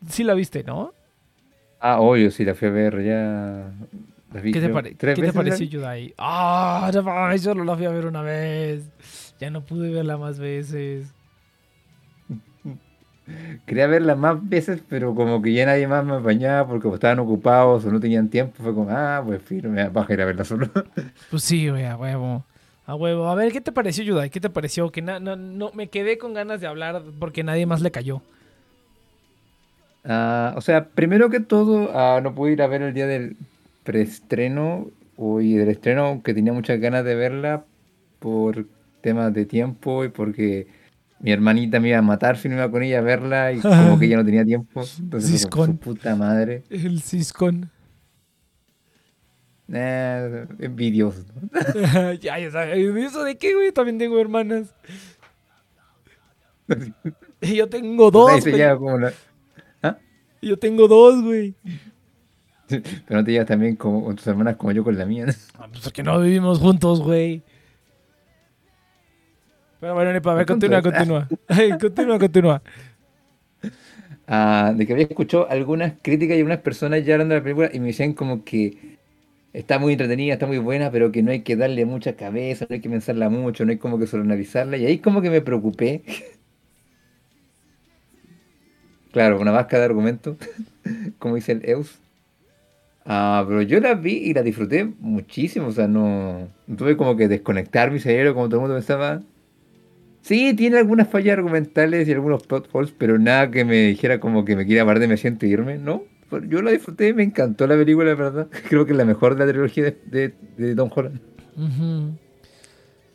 Sí 0.08 0.24
la 0.24 0.36
viste, 0.36 0.64
¿no? 0.64 0.94
Ah, 1.80 2.00
obvio, 2.00 2.30
sí, 2.30 2.46
la 2.46 2.54
fui 2.54 2.68
a 2.68 2.72
ver 2.72 3.04
ya. 3.04 3.72
la 4.32 4.42
vi, 4.42 4.52
¿Qué 4.52 4.62
te, 4.62 4.70
pare- 4.70 4.94
¿qué 4.96 5.14
te 5.16 5.34
pareció 5.34 5.66
vi. 5.66 5.70
Yudai? 5.70 6.14
Ah, 6.20 6.92
no 6.94 7.02
mames, 7.02 7.42
solo 7.42 7.64
la 7.64 7.76
fui 7.76 7.86
a 7.86 7.90
ver 7.90 8.06
una 8.06 8.22
vez. 8.22 8.84
Ya 9.40 9.50
no 9.50 9.62
pude 9.62 9.92
verla 9.92 10.18
más 10.18 10.40
veces. 10.40 11.14
Quería 13.66 13.88
verla 13.88 14.16
más 14.16 14.48
veces, 14.48 14.82
pero 14.88 15.16
como 15.16 15.42
que 15.42 15.52
ya 15.52 15.66
nadie 15.66 15.88
más 15.88 16.06
me 16.06 16.14
apañaba 16.14 16.68
porque 16.68 16.88
o 16.88 16.94
estaban 16.94 17.18
ocupados 17.20 17.84
o 17.86 17.92
no 17.92 18.00
tenían 18.00 18.30
tiempo. 18.30 18.54
Fue 18.62 18.74
como, 18.74 18.92
ah, 18.92 19.24
pues 19.26 19.42
filo, 19.42 19.70
me 19.70 19.90
baja 19.90 20.14
ir 20.14 20.22
a 20.22 20.26
verla 20.26 20.46
solo. 20.46 20.70
Pues 21.32 21.44
sí, 21.44 21.70
güey, 21.70 21.86
a 21.86 21.98
huevo. 21.98 22.46
A 22.86 22.94
huevo. 22.96 23.28
A 23.28 23.36
ver, 23.36 23.52
¿qué 23.52 23.62
te 23.62 23.72
pareció, 23.72 24.04
Yudai? 24.04 24.30
¿Qué 24.30 24.40
te 24.40 24.50
pareció? 24.52 24.92
Que 24.92 25.02
no, 25.02 25.20
no, 25.20 25.72
me 25.74 25.88
quedé 25.88 26.20
con 26.20 26.36
ganas 26.36 26.62
de 26.62 26.68
hablar 26.68 27.02
porque 27.20 27.44
nadie 27.44 27.66
más 27.66 27.82
le 27.82 27.90
cayó. 27.90 28.22
Ah, 30.04 30.54
o 30.56 30.62
sea, 30.62 30.86
primero 30.90 31.32
que 31.32 31.40
todo, 31.40 31.90
ah, 31.96 32.22
no 32.22 32.36
pude 32.36 32.52
ir 32.52 32.62
a 32.62 32.68
ver 32.68 32.84
el 32.84 32.94
día 32.94 33.08
del 33.08 33.38
preestreno 33.84 34.88
y 35.18 35.56
del 35.56 35.70
estreno, 35.70 36.06
aunque 36.06 36.36
tenía 36.36 36.54
muchas 36.54 36.80
ganas 36.80 37.04
de 37.04 37.16
verla 37.16 37.64
por 38.20 38.68
temas 39.06 39.32
de 39.36 39.46
tiempo 39.46 40.04
y 40.04 40.10
porque 40.10 40.66
mi 41.20 41.32
hermanita 41.32 41.80
me 41.80 41.90
iba 41.90 42.00
a 42.00 42.02
matar 42.02 42.38
si 42.38 42.50
no 42.50 42.56
iba 42.56 42.72
con 42.72 42.82
ella 42.82 42.98
a 42.98 43.02
verla 43.02 43.54
y 43.54 43.60
como 43.62 44.00
que 44.00 44.08
ya 44.08 44.18
no 44.18 44.26
tenía 44.26 44.44
tiempo. 44.44 44.84
Entonces, 45.00 45.42
su 45.42 45.78
puta 45.78 46.16
madre. 46.16 46.64
El 46.72 47.02
Ciscon. 47.04 47.70
Eh, 49.72 50.46
envidioso. 50.60 51.24
ya, 52.20 52.40
ya 52.40 52.52
sabes. 52.52 52.78
¿Eso 52.78 53.24
de 53.24 53.38
qué, 53.38 53.54
güey? 53.54 53.72
También 53.72 54.00
tengo 54.00 54.20
hermanas. 54.20 54.74
Y 57.42 57.56
yo 57.58 57.70
tengo 57.70 58.06
Ahí 58.06 58.12
dos, 58.12 58.44
se 58.44 58.50
güey. 58.50 58.62
lleva 58.62 58.78
como 58.78 58.98
la- 58.98 59.14
¿Ah? 59.84 59.98
Yo 60.42 60.58
tengo 60.58 60.88
dos, 60.88 61.22
güey. 61.24 61.54
Pero 62.68 62.84
no 63.20 63.24
te 63.24 63.32
llevas 63.32 63.48
también 63.48 63.76
como 63.76 64.04
con 64.04 64.16
tus 64.16 64.26
hermanas 64.26 64.56
como 64.56 64.72
yo 64.72 64.84
con 64.84 64.98
la 64.98 65.06
mía. 65.06 65.28
Ah, 65.60 65.68
pues 65.72 65.84
porque 65.84 66.02
no 66.02 66.20
vivimos 66.20 66.58
juntos, 66.60 67.02
güey. 67.02 67.44
Pero 69.86 69.94
bueno, 69.94 70.14
Nepa, 70.14 70.32
a 70.32 70.34
ver, 70.34 70.48
continúa, 70.48 70.82
continúa. 70.82 71.28
Continúa, 71.80 72.18
continúa. 72.18 72.64
Ah, 74.28 74.74
de 74.76 74.88
que 74.88 74.94
había 74.94 75.06
escuchado 75.06 75.48
algunas 75.48 75.94
críticas 76.02 76.36
y 76.36 76.40
algunas 76.40 76.62
personas 76.62 77.06
ya 77.06 77.14
hablando 77.14 77.36
de 77.36 77.40
la 77.42 77.44
película 77.44 77.70
y 77.72 77.80
me 77.80 77.86
decían 77.90 78.14
como 78.14 78.44
que 78.44 78.98
está 79.54 79.78
muy 79.78 79.94
entretenida, 79.94 80.34
está 80.34 80.48
muy 80.48 80.58
buena, 80.58 80.90
pero 80.90 81.12
que 81.12 81.22
no 81.22 81.30
hay 81.30 81.42
que 81.42 81.56
darle 81.56 81.86
mucha 81.86 82.16
cabeza, 82.16 82.66
no 82.68 82.74
hay 82.74 82.82
que 82.82 82.90
pensarla 82.90 83.30
mucho, 83.30 83.64
no 83.64 83.70
hay 83.70 83.78
como 83.78 84.00
que 84.00 84.08
sobreanalizarla. 84.08 84.78
Y 84.78 84.88
ahí 84.88 84.98
como 84.98 85.22
que 85.22 85.30
me 85.30 85.42
preocupé. 85.42 86.02
Claro, 89.12 89.40
una 89.40 89.52
vasca 89.52 89.78
de 89.78 89.86
argumento, 89.86 90.36
como 91.20 91.36
dice 91.36 91.52
el 91.52 91.70
Eus. 91.70 92.00
Ah, 93.06 93.46
pero 93.48 93.62
yo 93.62 93.80
la 93.80 93.94
vi 93.94 94.14
y 94.14 94.34
la 94.34 94.42
disfruté 94.42 94.84
muchísimo, 94.84 95.68
o 95.68 95.72
sea, 95.72 95.88
no, 95.88 96.50
no 96.66 96.76
tuve 96.76 96.98
como 96.98 97.16
que 97.16 97.28
desconectar 97.28 97.92
mi 97.92 98.00
cerebro 98.00 98.34
como 98.34 98.50
todo 98.50 98.56
el 98.56 98.62
mundo 98.62 98.76
pensaba. 98.76 99.22
Sí, 100.26 100.56
tiene 100.56 100.80
algunas 100.80 101.08
fallas 101.08 101.38
argumentales 101.38 102.08
y 102.08 102.12
algunos 102.12 102.42
plot 102.48 102.68
holes, 102.72 102.92
pero 102.98 103.20
nada 103.20 103.52
que 103.52 103.64
me 103.64 103.90
dijera 103.90 104.20
como 104.20 104.44
que 104.44 104.56
me 104.56 104.66
quiera 104.66 104.84
parar 104.84 105.00
de 105.00 105.08
me 105.08 105.18
siento 105.18 105.46
irme, 105.46 105.78
¿no? 105.78 106.02
Pero 106.32 106.48
Yo 106.48 106.64
la 106.64 106.72
disfruté, 106.72 107.14
me 107.14 107.22
encantó 107.22 107.68
la 107.68 107.76
película, 107.76 108.08
la 108.08 108.16
verdad. 108.16 108.48
Creo 108.68 108.88
que 108.88 108.94
es 108.94 108.98
la 108.98 109.06
mejor 109.06 109.36
de 109.36 109.46
la 109.46 109.52
trilogía 109.52 109.84
de, 109.84 109.98
de, 110.08 110.34
de 110.58 110.76
Tom 110.76 110.90
Holland. 110.96 111.20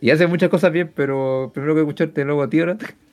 Y 0.00 0.10
hace 0.10 0.28
muchas 0.28 0.50
cosas 0.50 0.70
bien, 0.70 0.92
pero 0.94 1.50
primero 1.52 1.74
que 1.74 1.80
escucharte 1.80 2.24
luego 2.24 2.44
a 2.44 2.48
ti 2.48 2.60
ahora. 2.60 2.78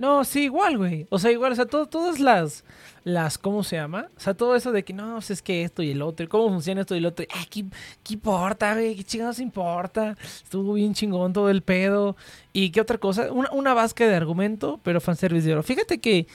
No, 0.00 0.24
sí, 0.24 0.44
igual, 0.44 0.78
güey. 0.78 1.06
O 1.10 1.18
sea, 1.18 1.30
igual, 1.30 1.52
o 1.52 1.54
sea, 1.54 1.66
todo- 1.66 1.84
todas 1.86 2.20
las, 2.20 2.64
las, 3.04 3.36
¿cómo 3.36 3.62
se 3.62 3.76
llama? 3.76 4.08
O 4.16 4.20
sea, 4.20 4.32
todo 4.32 4.56
eso 4.56 4.72
de 4.72 4.82
que 4.82 4.94
no, 4.94 5.12
pues 5.16 5.30
es 5.30 5.42
que 5.42 5.62
esto 5.62 5.82
y 5.82 5.90
el 5.90 6.00
otro, 6.00 6.26
cómo 6.26 6.48
funciona 6.48 6.80
esto 6.80 6.94
y 6.94 6.98
el 6.98 7.06
otro. 7.06 7.26
Ah, 7.34 7.44
¿qué, 7.50 7.66
qué 8.02 8.14
importa, 8.14 8.72
güey? 8.72 8.96
¿Qué 8.96 9.04
chingados 9.04 9.38
importa? 9.40 10.16
Estuvo 10.22 10.72
bien 10.72 10.94
chingón 10.94 11.34
todo 11.34 11.50
el 11.50 11.60
pedo. 11.62 12.16
¿Y 12.54 12.70
qué 12.70 12.80
otra 12.80 12.96
cosa? 12.96 13.30
Una, 13.30 13.50
una 13.52 13.74
vasca 13.74 14.06
de 14.08 14.14
argumento, 14.14 14.80
pero 14.82 15.02
fanservice 15.02 15.46
de 15.46 15.52
oro. 15.52 15.62
Fíjate 15.62 15.98
que 16.00 16.26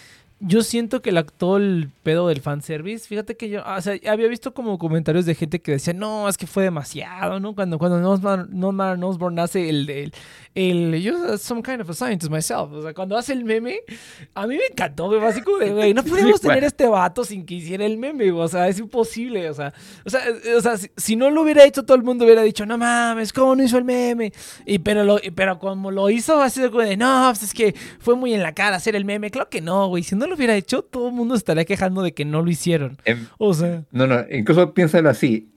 yo 0.41 0.63
siento 0.63 1.01
que 1.01 1.11
el 1.11 1.17
actual 1.17 1.89
pedo 2.03 2.27
del 2.27 2.41
fanservice, 2.41 3.07
fíjate 3.07 3.37
que 3.37 3.49
yo, 3.49 3.63
o 3.65 3.81
sea, 3.81 3.95
había 4.07 4.27
visto 4.27 4.53
como 4.53 4.77
comentarios 4.77 5.25
de 5.25 5.33
gente 5.33 5.61
que 5.61 5.71
decía, 5.71 5.93
no, 5.93 6.27
es 6.27 6.37
que 6.37 6.45
fue 6.45 6.63
demasiado, 6.63 7.39
¿no? 7.39 7.55
Cuando, 7.55 7.79
cuando 7.79 7.99
Norman, 7.99 8.49
Norman 8.51 9.01
Osborn 9.01 9.39
hace 9.39 9.69
el, 9.69 9.89
el, 9.89 10.13
el, 10.53 11.01
yo 11.01 11.37
some 11.37 11.63
kind 11.63 11.79
of 11.81 11.89
a 11.89 11.93
scientist 11.93 12.29
myself, 12.31 12.69
o 12.73 12.81
sea, 12.81 12.93
cuando 12.93 13.17
hace 13.17 13.31
el 13.31 13.45
meme, 13.45 13.79
a 14.33 14.45
mí 14.45 14.57
me 14.57 14.65
encantó, 14.69 15.07
güey, 15.07 15.23
así 15.23 15.41
como 15.41 15.57
de, 15.57 15.71
güey, 15.71 15.93
no 15.93 16.03
podemos 16.03 16.35
Sí, 16.35 16.41
tener 16.41 16.57
bueno. 16.57 16.67
este 16.67 16.87
vato 16.87 17.23
sin 17.23 17.45
que 17.45 17.55
hiciera 17.55 17.85
el 17.85 17.97
meme, 17.97 18.29
güey, 18.29 18.45
o 18.45 18.47
sea, 18.49 18.67
es 18.67 18.77
imposible, 18.77 19.49
o 19.49 19.53
sea, 19.53 19.73
o 20.05 20.09
sea, 20.09 20.19
eh, 20.27 20.55
o 20.57 20.61
sea 20.61 20.77
si, 20.77 20.91
si 20.97 21.15
no 21.15 21.29
lo 21.31 21.43
hubiera 21.43 21.63
hecho, 21.63 21.83
todo 21.85 21.95
el 21.95 22.03
mundo 22.03 22.25
hubiera 22.25 22.41
dicho, 22.41 22.65
no 22.65 22.77
mames, 22.77 23.31
¿cómo 23.31 23.55
no 23.55 23.63
hizo 23.63 23.77
el 23.77 23.85
meme? 23.85 24.33
Y 24.65 24.79
pero, 24.79 25.05
lo, 25.05 25.17
pero 25.33 25.57
como 25.59 25.91
lo 25.91 26.09
hizo, 26.09 26.41
así 26.41 26.61
de, 26.61 26.97
no, 26.97 27.29
pues 27.31 27.43
es 27.43 27.53
que 27.53 27.73
fue 27.99 28.15
muy 28.15 28.33
en 28.33 28.43
la 28.43 28.53
cara 28.53 28.75
hacer 28.75 28.97
el 28.97 29.05
meme, 29.05 29.31
claro 29.31 29.49
que 29.49 29.61
no, 29.61 29.87
güey, 29.87 30.03
si 30.03 30.13
no 30.15 30.24
lo 30.27 30.35
hubiera 30.35 30.55
hecho, 30.55 30.81
todo 30.83 31.07
el 31.09 31.13
mundo 31.13 31.35
estaría 31.35 31.65
quejando 31.65 32.01
de 32.01 32.13
que 32.13 32.25
no 32.25 32.41
lo 32.41 32.49
hicieron, 32.49 32.97
Em, 33.05 33.25
o 33.37 33.53
sea... 33.53 33.83
No, 33.91 34.07
no, 34.07 34.23
incluso 34.31 34.73
piénsalo 34.73 35.09
así. 35.09 35.51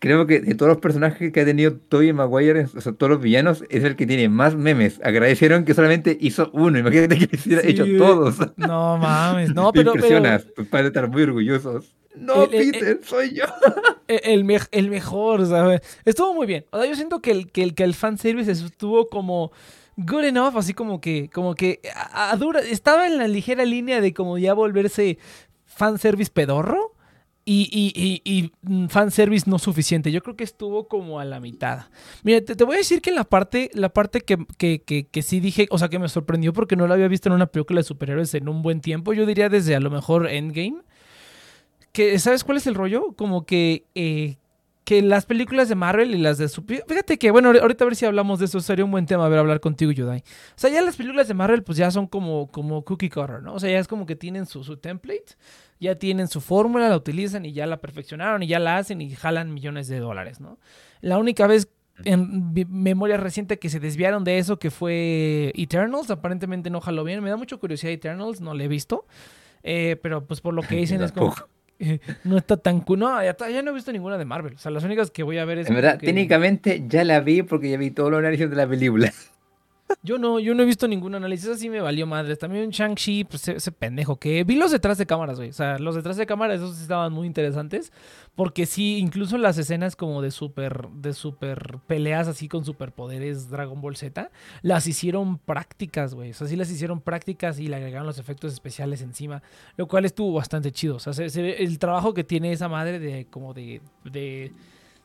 Creo 0.00 0.26
que 0.26 0.40
de 0.40 0.54
todos 0.54 0.68
los 0.68 0.78
personajes 0.82 1.32
que 1.32 1.40
ha 1.40 1.44
tenido 1.46 1.76
Tobey 1.76 2.12
Maguire, 2.12 2.66
o 2.76 2.80
sea, 2.80 2.92
todos 2.92 3.08
los 3.10 3.22
villanos, 3.22 3.64
es 3.70 3.84
el 3.84 3.96
que 3.96 4.06
tiene 4.06 4.28
más 4.28 4.54
memes. 4.54 5.00
Agradecieron 5.02 5.64
que 5.64 5.72
solamente 5.72 6.18
hizo 6.20 6.50
uno. 6.52 6.78
Imagínate 6.78 7.16
que 7.26 7.38
hubiera 7.46 7.62
Sí, 7.62 7.68
hecho 7.70 7.86
todos. 7.96 8.36
No 8.58 8.98
mames, 8.98 9.54
no, 9.54 9.72
Te 9.72 9.78
pero, 9.78 9.92
pero 9.92 10.04
impresionas. 10.04 10.46
Tus 10.54 10.66
padres 10.66 10.88
están 10.88 11.10
muy 11.10 11.22
orgullosos. 11.22 11.94
No, 12.16 12.44
El- 12.44 12.54
el- 12.54 12.70
Peter, 12.72 13.00
soy 13.02 13.34
yo. 13.34 13.44
el, 14.08 14.44
me- 14.44 14.58
el 14.72 14.90
mejor, 14.90 15.46
sea, 15.46 15.80
estuvo 16.04 16.34
muy 16.34 16.46
bien. 16.46 16.66
O 16.70 16.78
sea, 16.78 16.86
yo 16.88 16.96
siento 16.96 17.22
que 17.22 17.30
el, 17.30 17.50
que 17.50 17.62
el, 17.62 17.74
que 17.74 17.84
el 17.84 17.94
fanservice 17.94 18.50
estuvo 18.52 19.08
como 19.08 19.52
good 19.96 20.24
enough, 20.24 20.56
así 20.56 20.74
como 20.74 21.00
que, 21.00 21.30
como 21.30 21.54
que 21.54 21.80
a, 22.12 22.38
estaba 22.68 23.06
en 23.06 23.18
la 23.18 23.28
ligera 23.28 23.64
línea 23.64 24.00
de 24.00 24.12
como 24.14 24.38
ya 24.38 24.54
volverse 24.54 25.18
fanservice 25.64 26.30
pedorro. 26.32 26.92
y, 27.46 27.68
y, 27.70 28.22
y, 28.24 28.52
y 28.72 28.88
fanservice 28.88 29.48
no 29.50 29.58
suficiente. 29.58 30.10
Yo 30.10 30.22
creo 30.22 30.34
que 30.36 30.44
estuvo 30.44 30.88
como 30.88 31.20
a 31.20 31.24
la 31.26 31.40
mitad. 31.40 31.86
Mira, 32.22 32.40
te, 32.40 32.56
te 32.56 32.64
voy 32.64 32.76
a 32.76 32.78
decir 32.78 33.02
que 33.02 33.12
la 33.12 33.24
parte, 33.24 33.70
la 33.74 33.90
parte 33.90 34.22
que, 34.22 34.38
que, 34.56 34.80
que, 34.82 35.06
que 35.08 35.22
sí 35.22 35.40
dije, 35.40 35.66
o 35.70 35.78
sea, 35.78 35.88
que 35.90 35.98
me 35.98 36.08
sorprendió 36.08 36.54
porque 36.54 36.74
no 36.76 36.86
la 36.86 36.94
había 36.94 37.08
visto 37.08 37.28
en 37.28 37.34
una 37.34 37.46
película 37.46 37.80
de 37.80 37.84
superhéroes 37.84 38.32
en 38.34 38.48
un 38.48 38.62
buen 38.62 38.80
tiempo. 38.80 39.12
Yo 39.12 39.26
diría 39.26 39.50
desde 39.50 39.74
a 39.76 39.80
lo 39.80 39.90
mejor 39.90 40.26
Endgame. 40.28 40.78
Que, 41.92 42.18
¿sabes 42.18 42.44
cuál 42.44 42.58
es 42.58 42.66
el 42.66 42.74
rollo? 42.74 43.12
Como 43.16 43.46
que, 43.46 43.86
eh, 43.94 44.36
que 44.84 45.00
las 45.00 45.24
películas 45.24 45.68
de 45.68 45.74
Marvel 45.74 46.14
y 46.14 46.18
las 46.18 46.36
de 46.36 46.48
super... 46.48 46.84
Fíjate 46.86 47.18
que, 47.18 47.30
bueno, 47.30 47.48
ahorita 47.48 47.84
a 47.84 47.86
ver 47.86 47.96
si 47.96 48.04
hablamos 48.04 48.38
de 48.38 48.44
eso. 48.44 48.60
Sería 48.60 48.84
un 48.84 48.90
buen 48.90 49.06
tema 49.06 49.24
a 49.24 49.28
ver 49.28 49.38
hablar 49.38 49.60
contigo, 49.60 49.90
Yudai. 49.90 50.20
O 50.20 50.22
sea, 50.56 50.70
ya 50.70 50.82
las 50.82 50.96
películas 50.96 51.26
de 51.26 51.34
Marvel 51.34 51.62
pues 51.62 51.78
ya 51.78 51.90
son 51.90 52.06
como, 52.06 52.48
como 52.48 52.84
cookie 52.84 53.08
cutter, 53.08 53.42
¿no? 53.42 53.54
O 53.54 53.60
sea, 53.60 53.70
ya 53.70 53.78
es 53.78 53.88
como 53.88 54.04
que 54.04 54.14
tienen 54.14 54.44
su, 54.44 54.62
su 54.62 54.76
template, 54.76 55.36
ya 55.80 55.94
tienen 55.98 56.28
su 56.28 56.40
fórmula, 56.42 56.88
la 56.88 56.96
utilizan 56.96 57.46
y 57.46 57.52
ya 57.52 57.66
la 57.66 57.78
perfeccionaron 57.78 58.42
y 58.42 58.46
ya 58.46 58.58
la 58.58 58.76
hacen 58.76 59.00
y 59.00 59.10
jalan 59.14 59.54
millones 59.54 59.88
de 59.88 60.00
dólares, 60.00 60.40
¿no? 60.40 60.58
La 61.00 61.18
única 61.18 61.46
vez 61.46 61.68
en 62.04 62.52
memoria 62.68 63.16
reciente 63.16 63.58
que 63.58 63.70
se 63.70 63.80
desviaron 63.80 64.24
de 64.24 64.38
eso 64.38 64.58
que 64.58 64.70
fue 64.70 65.52
Eternals, 65.54 66.10
aparentemente 66.10 66.68
no 66.68 66.80
jaló 66.80 67.04
bien. 67.04 67.22
Me 67.22 67.30
da 67.30 67.36
mucha 67.36 67.56
curiosidad 67.56 67.92
Eternals, 67.92 68.40
no 68.40 68.52
la 68.52 68.64
he 68.64 68.68
visto. 68.68 69.06
Eh, 69.62 69.96
pero 70.02 70.26
pues 70.26 70.40
por 70.40 70.52
lo 70.52 70.62
que 70.62 70.76
dicen 70.76 71.02
es 71.02 71.12
como... 71.12 71.34
Eh, 71.84 72.00
no 72.24 72.38
está 72.38 72.56
tan... 72.56 72.80
cu- 72.80 72.96
No, 72.96 73.22
ya, 73.22 73.36
ya 73.48 73.62
no 73.62 73.70
he 73.70 73.74
visto 73.74 73.92
ninguna 73.92 74.16
de 74.18 74.24
Marvel. 74.24 74.54
O 74.54 74.58
sea, 74.58 74.70
las 74.70 74.84
únicas 74.84 75.10
que 75.10 75.22
voy 75.22 75.38
a 75.38 75.44
ver 75.44 75.58
es... 75.58 75.68
En 75.68 75.74
verdad, 75.74 75.98
que- 75.98 76.06
técnicamente 76.06 76.84
ya 76.88 77.04
la 77.04 77.20
vi 77.20 77.42
porque 77.42 77.70
ya 77.70 77.76
vi 77.76 77.90
todos 77.90 78.10
los 78.10 78.18
análisis 78.18 78.48
de 78.48 78.56
la 78.56 78.66
película. 78.66 79.12
Yo 80.02 80.18
no, 80.18 80.38
yo 80.38 80.54
no 80.54 80.62
he 80.62 80.66
visto 80.66 80.86
ningún 80.86 81.14
análisis, 81.14 81.48
así 81.48 81.70
me 81.70 81.80
valió 81.80 82.06
madres. 82.06 82.38
También 82.38 82.70
Shang-Chi, 82.70 83.24
pues 83.24 83.48
ese, 83.48 83.72
pendejo 83.72 84.16
que 84.16 84.44
vi 84.44 84.54
los 84.56 84.70
detrás 84.70 84.98
de 84.98 85.06
cámaras, 85.06 85.38
güey. 85.38 85.48
O 85.50 85.52
sea, 85.54 85.78
los 85.78 85.94
detrás 85.94 86.16
de 86.18 86.26
cámaras, 86.26 86.56
esos 86.60 86.80
estaban 86.80 87.12
muy 87.12 87.26
interesantes. 87.26 87.92
Porque 88.34 88.66
sí, 88.66 88.98
incluso 88.98 89.38
las 89.38 89.56
escenas 89.58 89.96
como 89.96 90.20
de 90.20 90.30
super, 90.30 90.88
de 90.90 91.12
super 91.14 91.78
peleas 91.86 92.28
así 92.28 92.48
con 92.48 92.64
superpoderes 92.64 93.48
Dragon 93.48 93.80
Ball 93.80 93.96
Z, 93.96 94.30
las 94.62 94.86
hicieron 94.86 95.38
prácticas, 95.38 96.14
güey. 96.14 96.32
O 96.32 96.34
sea, 96.34 96.48
sí 96.48 96.56
las 96.56 96.70
hicieron 96.70 97.00
prácticas 97.00 97.58
y 97.58 97.68
le 97.68 97.76
agregaron 97.76 98.06
los 98.06 98.18
efectos 98.18 98.52
especiales 98.52 99.00
encima. 99.02 99.42
Lo 99.76 99.86
cual 99.88 100.04
estuvo 100.04 100.32
bastante 100.34 100.72
chido. 100.72 100.96
O 100.96 101.00
sea, 101.00 101.12
se- 101.12 101.62
el 101.62 101.78
trabajo 101.78 102.12
que 102.12 102.24
tiene 102.24 102.52
esa 102.52 102.68
madre 102.68 102.98
de 102.98 103.26
como 103.30 103.54
de, 103.54 103.80
de, 104.04 104.52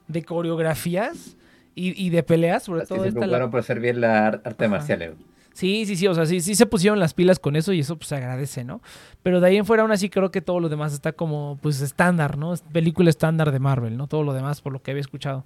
de 0.08 0.24
coreografías. 0.24 1.38
Y, 1.80 1.94
y 2.06 2.10
de 2.10 2.24
peleas, 2.24 2.64
sobre 2.64 2.86
todo 2.86 3.02
se 3.02 3.08
esta, 3.10 3.20
la- 3.20 3.26
preocuparon 3.26 3.52
por 3.52 3.60
hacer 3.62 3.80
bien 3.80 4.02
las 4.02 4.12
ar- 4.22 4.42
artes 4.46 4.68
Ajá. 4.68 4.78
marciales. 4.78 5.14
Sí, 5.54 5.86
sí, 5.86 5.96
sí, 5.98 6.08
o 6.08 6.14
sea, 6.16 6.26
sí, 6.26 6.40
sí 6.40 6.56
se 6.56 6.66
pusieron 6.68 7.00
las 7.00 7.14
pilas 7.14 7.38
con 7.38 7.56
eso 7.58 7.74
y 7.74 7.80
eso 7.82 7.98
pues 7.98 8.08
se 8.08 8.16
agradece, 8.16 8.64
¿no? 8.64 8.82
Pero 9.24 9.42
de 9.42 9.48
ahí 9.48 9.58
en 9.58 9.66
fuera 9.66 9.82
aún 9.84 9.92
así 9.92 10.10
creo 10.10 10.32
que 10.32 10.40
todo 10.42 10.60
lo 10.62 10.70
demás 10.70 10.94
está 10.94 11.12
como 11.12 11.58
pues 11.62 11.82
estándar, 11.82 12.38
¿no? 12.38 12.54
Es 12.54 12.62
película 12.62 13.10
estándar 13.10 13.52
de 13.52 13.60
Marvel, 13.60 13.98
¿no? 13.98 14.08
Todo 14.08 14.24
lo 14.24 14.34
demás 14.34 14.62
por 14.62 14.72
lo 14.72 14.82
que 14.82 14.92
había 14.92 15.02
escuchado. 15.02 15.46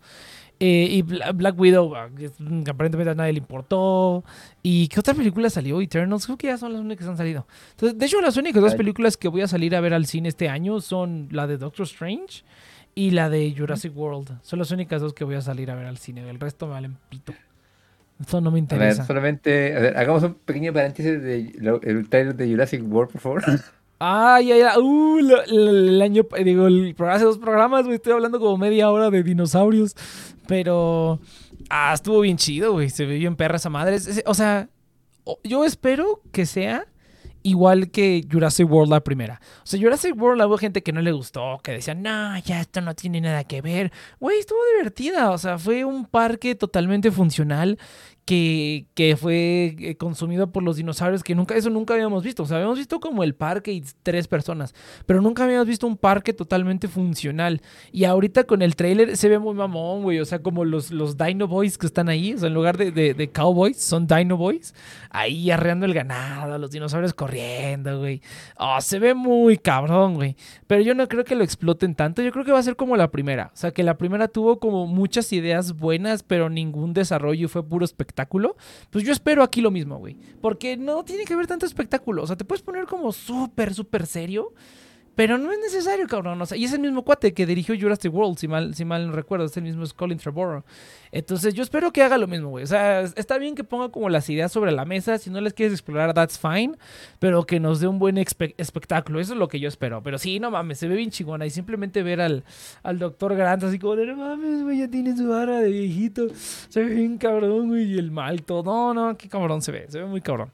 Eh, 0.60 0.88
y 0.92 1.02
Bla- 1.02 1.32
Black 1.34 1.60
Widow, 1.60 1.96
ah, 1.96 2.10
que 2.16 2.30
que 2.64 2.70
aparentemente 2.72 3.10
a 3.10 3.16
nadie 3.16 3.34
le 3.34 3.40
importó. 3.40 4.24
¿Y 4.62 4.88
qué 4.90 5.00
otra 5.00 5.16
película 5.16 5.50
salió? 5.50 5.82
Eternals, 5.82 6.26
creo 6.26 6.38
que 6.38 6.48
ya 6.48 6.58
son 6.60 6.74
las 6.74 6.82
únicas 6.82 7.06
que 7.06 7.12
han 7.12 7.18
salido. 7.18 7.48
Entonces, 7.72 7.98
de 7.98 8.06
hecho, 8.06 8.22
las 8.22 8.38
únicas 8.38 8.62
dos 8.62 8.76
películas 8.76 9.18
que 9.18 9.30
voy 9.30 9.42
a 9.42 9.48
salir 9.48 9.76
a 9.76 9.82
ver 9.82 9.96
al 9.96 10.06
cine 10.06 10.30
este 10.30 10.48
año 10.48 10.80
son 10.80 11.28
la 11.32 11.48
de 11.48 11.58
Doctor 11.58 11.86
Strange 11.86 12.44
y 12.96 13.12
la 13.12 13.30
de 13.30 13.54
Jurassic 13.58 13.96
World. 13.96 14.40
Son 14.42 14.60
las 14.60 14.72
únicas 14.72 15.02
dos 15.02 15.14
que 15.14 15.24
voy 15.24 15.36
a 15.36 15.42
salir 15.42 15.72
a 15.72 15.76
ver 15.76 15.86
al 15.88 15.98
cine. 15.98 16.28
El 16.30 16.40
resto 16.40 16.68
me 16.68 16.74
valen 16.74 16.98
pito. 17.10 17.34
Eso 18.26 18.40
no 18.42 18.52
me 18.52 18.60
A 18.60 18.62
ver, 18.62 18.64
interesa. 18.64 19.06
solamente, 19.06 19.76
a 19.76 19.80
ver, 19.80 19.98
hagamos 19.98 20.24
un 20.24 20.36
pequeño 20.36 20.72
paréntesis 20.72 21.22
de 21.22 21.52
lo- 21.58 21.82
el 21.82 22.08
trailer 22.10 22.36
de 22.36 22.50
Jurassic 22.50 22.84
World, 22.88 23.12
por 23.12 23.22
favor. 23.22 23.44
Ay, 24.00 24.52
ay, 24.52 24.62
ay. 24.62 24.78
Uh, 24.82 25.20
lo- 25.22 25.46
lo- 25.48 25.70
el 25.72 26.02
año, 26.02 26.24
eh, 26.36 26.44
digo, 26.44 26.68
el, 26.68 26.94
programa- 26.96 27.16
hace 27.18 27.26
dos 27.26 27.38
programas, 27.38 27.84
güey. 27.86 27.96
Estoy 27.96 28.14
hablando 28.14 28.40
como 28.40 28.58
media 28.58 28.92
hora 28.92 29.10
de 29.10 29.24
dinosaurios. 29.24 29.96
Pero, 30.48 31.20
ah, 31.70 31.92
estuvo 31.94 32.20
bien 32.20 32.38
chido, 32.38 32.74
güey. 32.74 32.90
Se 32.90 33.06
ve 33.06 33.18
bien 33.18 33.36
perra 33.36 33.56
esa 33.56 33.70
madre. 33.70 33.96
Es- 33.96 34.08
es- 34.08 34.24
o 34.26 34.34
sea, 34.34 34.70
yo 35.44 35.64
espero 35.66 36.22
que 36.32 36.46
sea 36.46 36.86
igual 37.44 37.92
que 37.92 38.26
Jurassic 38.30 38.70
World 38.70 38.92
la 38.92 39.04
primera. 39.04 39.40
O 39.64 39.66
sea, 39.68 39.80
Jurassic 39.80 40.20
World 40.20 40.42
hubo 40.44 40.58
gente 40.58 40.82
que 40.82 40.92
no 40.92 41.02
le 41.02 41.12
gustó, 41.12 41.60
que 41.62 41.74
decía, 41.74 41.94
no, 41.94 42.38
ya 42.40 42.62
esto 42.62 42.82
no 42.82 42.96
tiene 42.96 43.22
nada 43.22 43.44
que 43.44 43.62
ver. 43.62 43.92
Güey, 44.20 44.40
estuvo 44.40 44.60
divertida. 44.76 45.32
O 45.32 45.38
sea, 45.38 45.58
fue 45.58 45.86
un 45.86 46.06
parque 46.06 46.56
totalmente 46.56 47.12
funcional 47.12 47.78
que, 48.26 48.86
que 48.94 49.18
fue 49.18 49.76
eh, 49.80 49.96
consumido 49.98 50.52
por 50.52 50.64
los 50.64 50.78
dinosaurios 50.78 51.24
que 51.24 51.36
nunca, 51.36 51.56
eso 51.56 51.70
nunca 51.70 51.94
habíamos 51.94 52.24
visto. 52.24 52.44
O 52.44 52.46
sea, 52.46 52.58
habíamos 52.58 52.78
visto 52.78 53.00
como 53.00 53.24
el 53.24 53.36
parque 53.36 53.74
y 53.74 53.84
tres 54.02 54.28
personas, 54.28 54.74
pero 55.06 55.22
nunca 55.22 55.44
habíamos 55.44 55.68
visto 55.68 55.88
un 55.88 55.98
parque 55.98 56.34
totalmente 56.34 56.88
funcional. 56.88 57.62
Y 57.92 58.06
ahorita 58.06 58.46
con 58.46 58.62
el 58.62 58.76
trailer 58.76 59.18
se 59.18 59.28
ve 59.28 59.40
muy 59.40 59.54
mamón, 59.54 60.04
güey. 60.04 60.20
O 60.20 60.26
sea, 60.26 60.40
como 60.40 60.64
los, 60.64 60.92
los 60.92 61.18
Dino 61.18 61.48
Boys 61.48 61.78
que 61.78 61.86
están 61.86 62.08
ahí, 62.08 62.34
o 62.34 62.38
sea, 62.38 62.48
en 62.48 62.54
lugar 62.54 62.78
de, 62.78 62.92
de, 62.92 63.14
de 63.14 63.30
Cowboys, 63.30 63.78
son 63.82 64.08
Dino 64.08 64.38
Boys, 64.38 64.74
ahí 65.10 65.52
arreando 65.52 65.86
el 65.86 65.94
ganado, 65.94 66.58
los 66.58 66.72
dinosaurios 66.72 67.14
corriendo, 67.14 68.00
güey. 68.00 68.22
Oh, 68.58 68.80
se 68.80 69.00
ve 69.00 69.14
muy 69.14 69.58
cabrón, 69.58 70.16
güey. 70.16 70.38
Pero 70.68 70.82
yo 70.82 70.96
no 70.96 71.08
creo 71.10 71.26
que 71.26 71.36
lo 71.36 71.44
exploten 71.44 71.94
tanto. 71.96 72.22
Yo 72.22 72.32
creo 72.32 72.46
que 72.46 72.52
va 72.54 72.60
a 72.60 72.64
ser 72.64 72.78
como 72.78 72.96
la 72.96 73.12
primera. 73.12 73.52
O 73.54 73.58
sea, 73.58 73.72
que 73.72 73.84
la 73.84 73.98
primera 73.98 74.30
tuvo 74.30 74.60
como 74.60 74.88
muchas 74.88 75.34
ideas 75.34 75.74
buenas, 75.74 76.24
pero 76.24 76.50
ningún 76.50 76.94
desarrollo 76.94 77.50
fue 77.50 77.68
puro 77.68 77.84
espectáculo. 77.84 78.13
Pues 78.90 79.04
yo 79.04 79.12
espero 79.12 79.44
aquí 79.44 79.62
lo 79.62 79.72
mismo, 79.72 79.98
güey. 79.98 80.16
Porque 80.42 80.78
no 80.78 81.04
tiene 81.04 81.26
que 81.26 81.34
haber 81.34 81.48
tanto 81.48 81.66
espectáculo. 81.66 82.24
O 82.24 82.28
sea, 82.28 82.36
te 82.36 82.46
puedes 82.46 82.62
poner 82.62 82.86
como 82.86 83.12
súper, 83.12 83.74
súper 83.74 84.06
serio. 84.06 84.54
Pero 85.16 85.38
no 85.38 85.52
es 85.52 85.60
necesario, 85.60 86.08
cabrón. 86.08 86.42
O 86.42 86.46
sea, 86.48 86.58
y 86.58 86.64
es 86.66 86.74
el 86.74 86.80
mismo 86.80 87.04
cuate 87.04 87.34
que 87.36 87.46
dirigió 87.46 87.76
Jurassic 87.80 88.12
World, 88.12 88.38
si 88.40 88.48
mal, 88.48 88.74
si 88.74 88.84
mal 88.84 89.06
no 89.06 89.14
recuerdo. 89.14 89.46
Es 89.46 89.56
el 89.58 89.64
mismo 89.64 89.84
es 89.84 89.94
Colin 89.94 90.18
Trevorrow. 90.18 90.64
Entonces, 91.12 91.54
yo 91.54 91.62
espero 91.62 91.92
que 91.94 92.02
haga 92.02 92.18
lo 92.18 92.26
mismo, 92.28 92.50
güey. 92.50 92.64
O 92.64 92.68
sea, 92.68 93.02
es- 93.02 93.14
está 93.16 93.38
bien 93.38 93.54
que 93.54 93.64
ponga 93.64 93.90
como 93.90 94.10
las 94.10 94.28
ideas 94.30 94.52
sobre 94.52 94.72
la 94.72 94.86
mesa. 94.86 95.20
Si 95.20 95.30
no 95.30 95.40
les 95.40 95.54
quieres 95.54 95.72
explorar, 95.74 96.16
that's 96.16 96.40
fine. 96.40 96.74
Pero 97.20 97.46
que 97.46 97.60
nos 97.60 97.80
dé 97.80 97.88
un 97.88 98.00
buen 98.00 98.16
espe- 98.18 98.56
espectáculo. 98.58 99.20
Eso 99.20 99.34
es 99.34 99.40
lo 99.40 99.48
que 99.48 99.60
yo 99.60 99.68
espero. 99.68 100.02
Pero 100.02 100.18
sí, 100.18 100.40
no 100.40 100.50
mames, 100.50 100.80
se 100.80 100.88
ve 100.88 100.96
bien 100.96 101.12
chingona. 101.12 101.46
Y 101.46 101.52
simplemente 101.52 102.02
ver 102.02 102.20
al, 102.20 102.44
al 102.82 102.98
doctor 102.98 103.36
Grant 103.36 103.64
así 103.64 103.78
como 103.78 103.96
de, 103.96 104.08
no 104.08 104.16
mames, 104.16 104.64
güey, 104.64 104.80
ya 104.80 104.88
tiene 104.90 105.16
su 105.16 105.28
vara 105.28 105.60
de 105.60 105.70
viejito. 105.70 106.28
Se 106.70 106.84
ve 106.84 106.96
bien 106.96 107.20
cabrón, 107.20 107.68
güey. 107.70 107.84
Y 107.94 108.00
el 108.00 108.10
mal 108.10 108.42
todo. 108.42 108.64
No, 108.64 108.94
no, 108.96 109.16
qué 109.16 109.30
cabrón 109.30 109.62
se 109.62 109.72
ve. 109.72 109.86
Se 109.90 110.00
ve 110.00 110.06
muy 110.06 110.22
cabrón. 110.22 110.52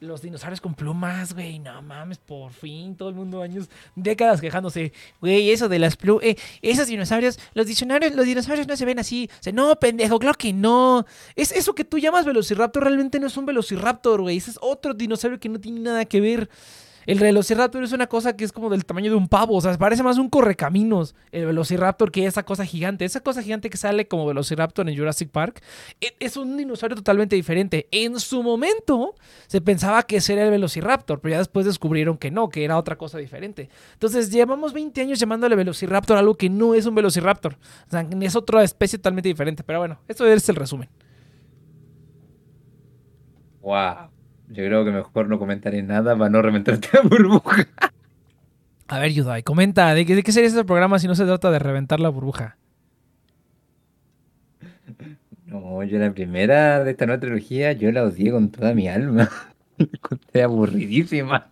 Los 0.00 0.22
dinosaurios 0.22 0.60
con 0.60 0.74
plumas, 0.74 1.34
güey, 1.34 1.58
no 1.58 1.82
mames, 1.82 2.18
por 2.18 2.52
fin, 2.52 2.96
todo 2.96 3.10
el 3.10 3.14
mundo 3.14 3.42
años, 3.42 3.68
décadas 3.94 4.40
quejándose, 4.40 4.94
güey, 5.20 5.50
eso 5.50 5.68
de 5.68 5.78
las 5.78 5.96
plumas, 5.96 6.24
eh, 6.24 6.36
esos 6.62 6.86
dinosaurios, 6.86 7.38
los 7.52 7.66
dinosaurios, 7.66 8.14
los 8.14 8.24
dinosaurios 8.24 8.66
no 8.66 8.76
se 8.76 8.86
ven 8.86 8.98
así, 8.98 9.28
o 9.46 9.52
no, 9.52 9.78
pendejo, 9.78 10.18
claro 10.18 10.38
que 10.38 10.54
no, 10.54 11.04
es 11.36 11.52
eso 11.52 11.74
que 11.74 11.84
tú 11.84 11.98
llamas 11.98 12.24
velociraptor 12.24 12.84
realmente 12.84 13.20
no 13.20 13.26
es 13.26 13.36
un 13.36 13.44
velociraptor, 13.44 14.22
güey, 14.22 14.38
ese 14.38 14.52
es 14.52 14.58
otro 14.62 14.94
dinosaurio 14.94 15.38
que 15.38 15.50
no 15.50 15.60
tiene 15.60 15.80
nada 15.80 16.06
que 16.06 16.20
ver. 16.20 16.48
El 17.10 17.18
velociraptor 17.18 17.82
es 17.82 17.92
una 17.92 18.06
cosa 18.06 18.36
que 18.36 18.44
es 18.44 18.52
como 18.52 18.70
del 18.70 18.84
tamaño 18.84 19.10
de 19.10 19.16
un 19.16 19.26
pavo, 19.26 19.56
o 19.56 19.60
sea, 19.60 19.76
parece 19.76 20.04
más 20.04 20.16
un 20.16 20.30
correcaminos 20.30 21.16
el 21.32 21.44
velociraptor 21.44 22.12
que 22.12 22.24
esa 22.24 22.44
cosa 22.44 22.64
gigante. 22.64 23.04
Esa 23.04 23.18
cosa 23.18 23.42
gigante 23.42 23.68
que 23.68 23.76
sale 23.76 24.06
como 24.06 24.26
velociraptor 24.26 24.88
en 24.88 24.96
Jurassic 24.96 25.28
Park 25.28 25.60
e- 26.00 26.14
es 26.20 26.36
un 26.36 26.56
dinosaurio 26.56 26.94
totalmente 26.94 27.34
diferente. 27.34 27.88
En 27.90 28.20
su 28.20 28.44
momento 28.44 29.16
se 29.48 29.60
pensaba 29.60 30.04
que 30.04 30.18
ese 30.18 30.34
era 30.34 30.44
el 30.44 30.52
velociraptor, 30.52 31.20
pero 31.20 31.32
ya 31.32 31.38
después 31.38 31.66
descubrieron 31.66 32.16
que 32.16 32.30
no, 32.30 32.48
que 32.48 32.62
era 32.62 32.78
otra 32.78 32.96
cosa 32.96 33.18
diferente. 33.18 33.70
Entonces 33.94 34.30
llevamos 34.30 34.72
20 34.72 35.00
años 35.00 35.18
llamándole 35.18 35.56
velociraptor 35.56 36.16
algo 36.16 36.36
que 36.36 36.48
no 36.48 36.76
es 36.76 36.86
un 36.86 36.94
velociraptor. 36.94 37.54
O 37.88 37.90
sea, 37.90 38.06
es 38.20 38.36
otra 38.36 38.62
especie 38.62 39.00
totalmente 39.00 39.28
diferente. 39.28 39.64
Pero 39.64 39.80
bueno, 39.80 39.98
esto 40.06 40.24
es 40.28 40.48
el 40.48 40.54
resumen. 40.54 40.88
Wow. 43.62 44.10
Yo 44.50 44.64
creo 44.64 44.84
que 44.84 44.90
mejor 44.90 45.28
no 45.28 45.38
comentaré 45.38 45.80
nada 45.82 46.16
para 46.16 46.28
no 46.28 46.42
reventarte 46.42 46.88
la 46.92 47.02
burbuja. 47.02 47.68
A 48.88 48.98
ver, 48.98 49.12
Yudai, 49.12 49.44
comenta, 49.44 49.94
¿de 49.94 50.04
qué, 50.04 50.16
de 50.16 50.24
qué 50.24 50.32
sería 50.32 50.48
este 50.48 50.64
programa 50.64 50.98
si 50.98 51.06
no 51.06 51.14
se 51.14 51.24
trata 51.24 51.52
de 51.52 51.60
reventar 51.60 52.00
la 52.00 52.08
burbuja? 52.08 52.56
No, 55.46 55.84
yo 55.84 55.98
la 56.00 56.12
primera 56.12 56.82
de 56.82 56.90
esta 56.90 57.06
nueva 57.06 57.20
trilogía, 57.20 57.72
yo 57.72 57.92
la 57.92 58.02
odié 58.02 58.32
con 58.32 58.50
toda 58.50 58.74
mi 58.74 58.88
alma. 58.88 59.30
La 59.78 59.86
encontré 59.86 60.42
aburridísima. 60.42 61.48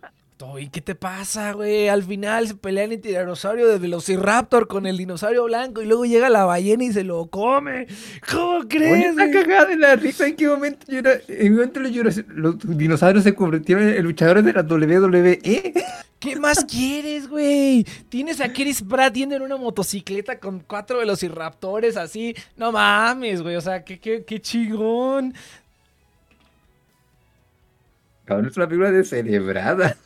¿Y 0.57 0.69
qué 0.69 0.79
te 0.79 0.95
pasa, 0.95 1.51
güey? 1.51 1.89
Al 1.89 2.01
final 2.03 2.47
se 2.47 2.55
pelean 2.55 2.93
el 2.93 3.01
tiranosaurio 3.01 3.67
de 3.67 3.77
Velociraptor 3.77 4.67
con 4.69 4.85
el 4.87 4.97
dinosaurio 4.97 5.43
blanco 5.43 5.81
y 5.81 5.85
luego 5.85 6.05
llega 6.05 6.29
la 6.29 6.45
ballena 6.45 6.85
y 6.85 6.93
se 6.93 7.03
lo 7.03 7.27
come. 7.27 7.87
¿Cómo 8.31 8.59
Oye, 8.59 8.67
crees? 8.69 9.05
está 9.09 9.27
güey? 9.27 9.43
cagada 9.43 9.65
de 9.65 9.75
la 9.75 9.95
risa. 9.97 10.27
¿En 10.27 10.37
qué 10.37 10.47
momento, 10.47 10.85
yo 10.89 10.99
era- 10.99 11.15
en 11.15 11.19
qué 11.27 11.49
momento 11.49 11.81
los 11.81 12.59
dinosaurios 12.77 13.25
se 13.25 13.35
convirtieron 13.35 13.83
en 13.89 14.01
luchadores 14.01 14.45
de 14.45 14.53
la 14.53 14.61
WWE? 14.63 15.73
¿Qué 16.19 16.35
más 16.37 16.63
quieres, 16.63 17.27
güey? 17.27 17.85
Tienes 18.07 18.39
a 18.39 18.53
Chris 18.53 18.81
Pratt 18.81 19.13
yendo 19.15 19.35
en 19.35 19.41
una 19.41 19.57
motocicleta 19.57 20.39
con 20.39 20.61
cuatro 20.61 20.99
velociraptores 20.99 21.97
así. 21.97 22.33
No 22.55 22.71
mames, 22.71 23.41
güey. 23.41 23.57
O 23.57 23.61
sea, 23.61 23.83
qué, 23.83 23.99
qué, 23.99 24.23
qué 24.23 24.39
chingón. 24.41 25.33
Cabrón, 28.23 28.47
es 28.47 28.55
una 28.55 28.67
película 28.67 28.91
descerebrada. 28.91 29.97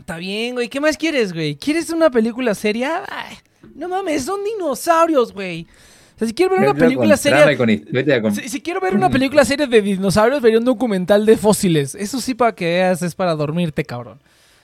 Está 0.00 0.16
bien, 0.16 0.54
güey. 0.54 0.68
¿Qué 0.68 0.80
más 0.80 0.96
quieres, 0.96 1.32
güey? 1.32 1.56
¿Quieres 1.56 1.90
una 1.90 2.10
película 2.10 2.54
seria? 2.54 3.02
Ay, 3.08 3.36
no 3.74 3.88
mames, 3.88 4.24
son 4.24 4.42
dinosaurios, 4.44 5.32
güey. 5.32 5.66
O 6.16 6.18
sea, 6.18 6.28
si 6.28 6.34
quiero 6.34 6.52
ver 6.52 6.60
una 6.60 6.74
película 6.74 7.16
seria... 7.16 7.56
con 7.56 8.34
Si, 8.34 8.48
si 8.48 8.60
quiero 8.60 8.80
ver 8.80 8.94
una 8.94 9.08
película 9.08 9.44
seria 9.44 9.66
de 9.66 9.80
dinosaurios, 9.80 10.42
vería 10.42 10.58
un 10.58 10.64
documental 10.64 11.24
de 11.24 11.36
fósiles. 11.36 11.94
Eso 11.94 12.20
sí, 12.20 12.34
para 12.34 12.54
que 12.54 12.66
veas, 12.66 13.00
es 13.02 13.14
para 13.14 13.34
dormirte, 13.34 13.84
cabrón. 13.84 14.20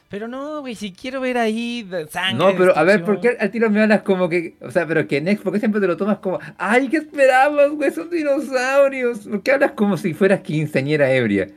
Pero 0.09 0.29
no, 0.29 0.61
güey, 0.61 0.75
si 0.75 0.93
quiero 0.93 1.21
ver 1.21 1.37
ahí 1.39 1.83
de 1.83 2.07
sangre. 2.09 2.35
No, 2.35 2.57
pero 2.57 2.77
a 2.77 2.85
ver, 2.85 3.05
¿por 3.05 3.21
qué 3.21 3.37
al 3.41 3.51
tiro 3.51 3.69
me 3.71 3.83
hablas 3.83 4.03
como 4.03 4.29
que, 4.29 4.57
o 4.61 4.71
sea, 4.71 4.87
pero 4.87 5.09
que 5.09 5.21
Next, 5.21 5.43
¿por 5.43 5.53
qué 5.53 5.59
siempre 5.59 5.81
te 5.81 5.87
lo 5.87 5.97
tomas 5.97 6.19
como, 6.19 6.39
ay, 6.59 6.89
¿qué 6.89 6.99
esperabas, 6.99 7.71
güey? 7.71 7.91
Son 7.91 8.09
dinosaurios. 8.09 9.21
¿Por 9.21 9.43
qué 9.43 9.53
hablas 9.53 9.73
como 9.73 9.97
si 9.97 10.15
fueras 10.15 10.41
quinceañera 10.41 11.11
ebria? 11.11 11.49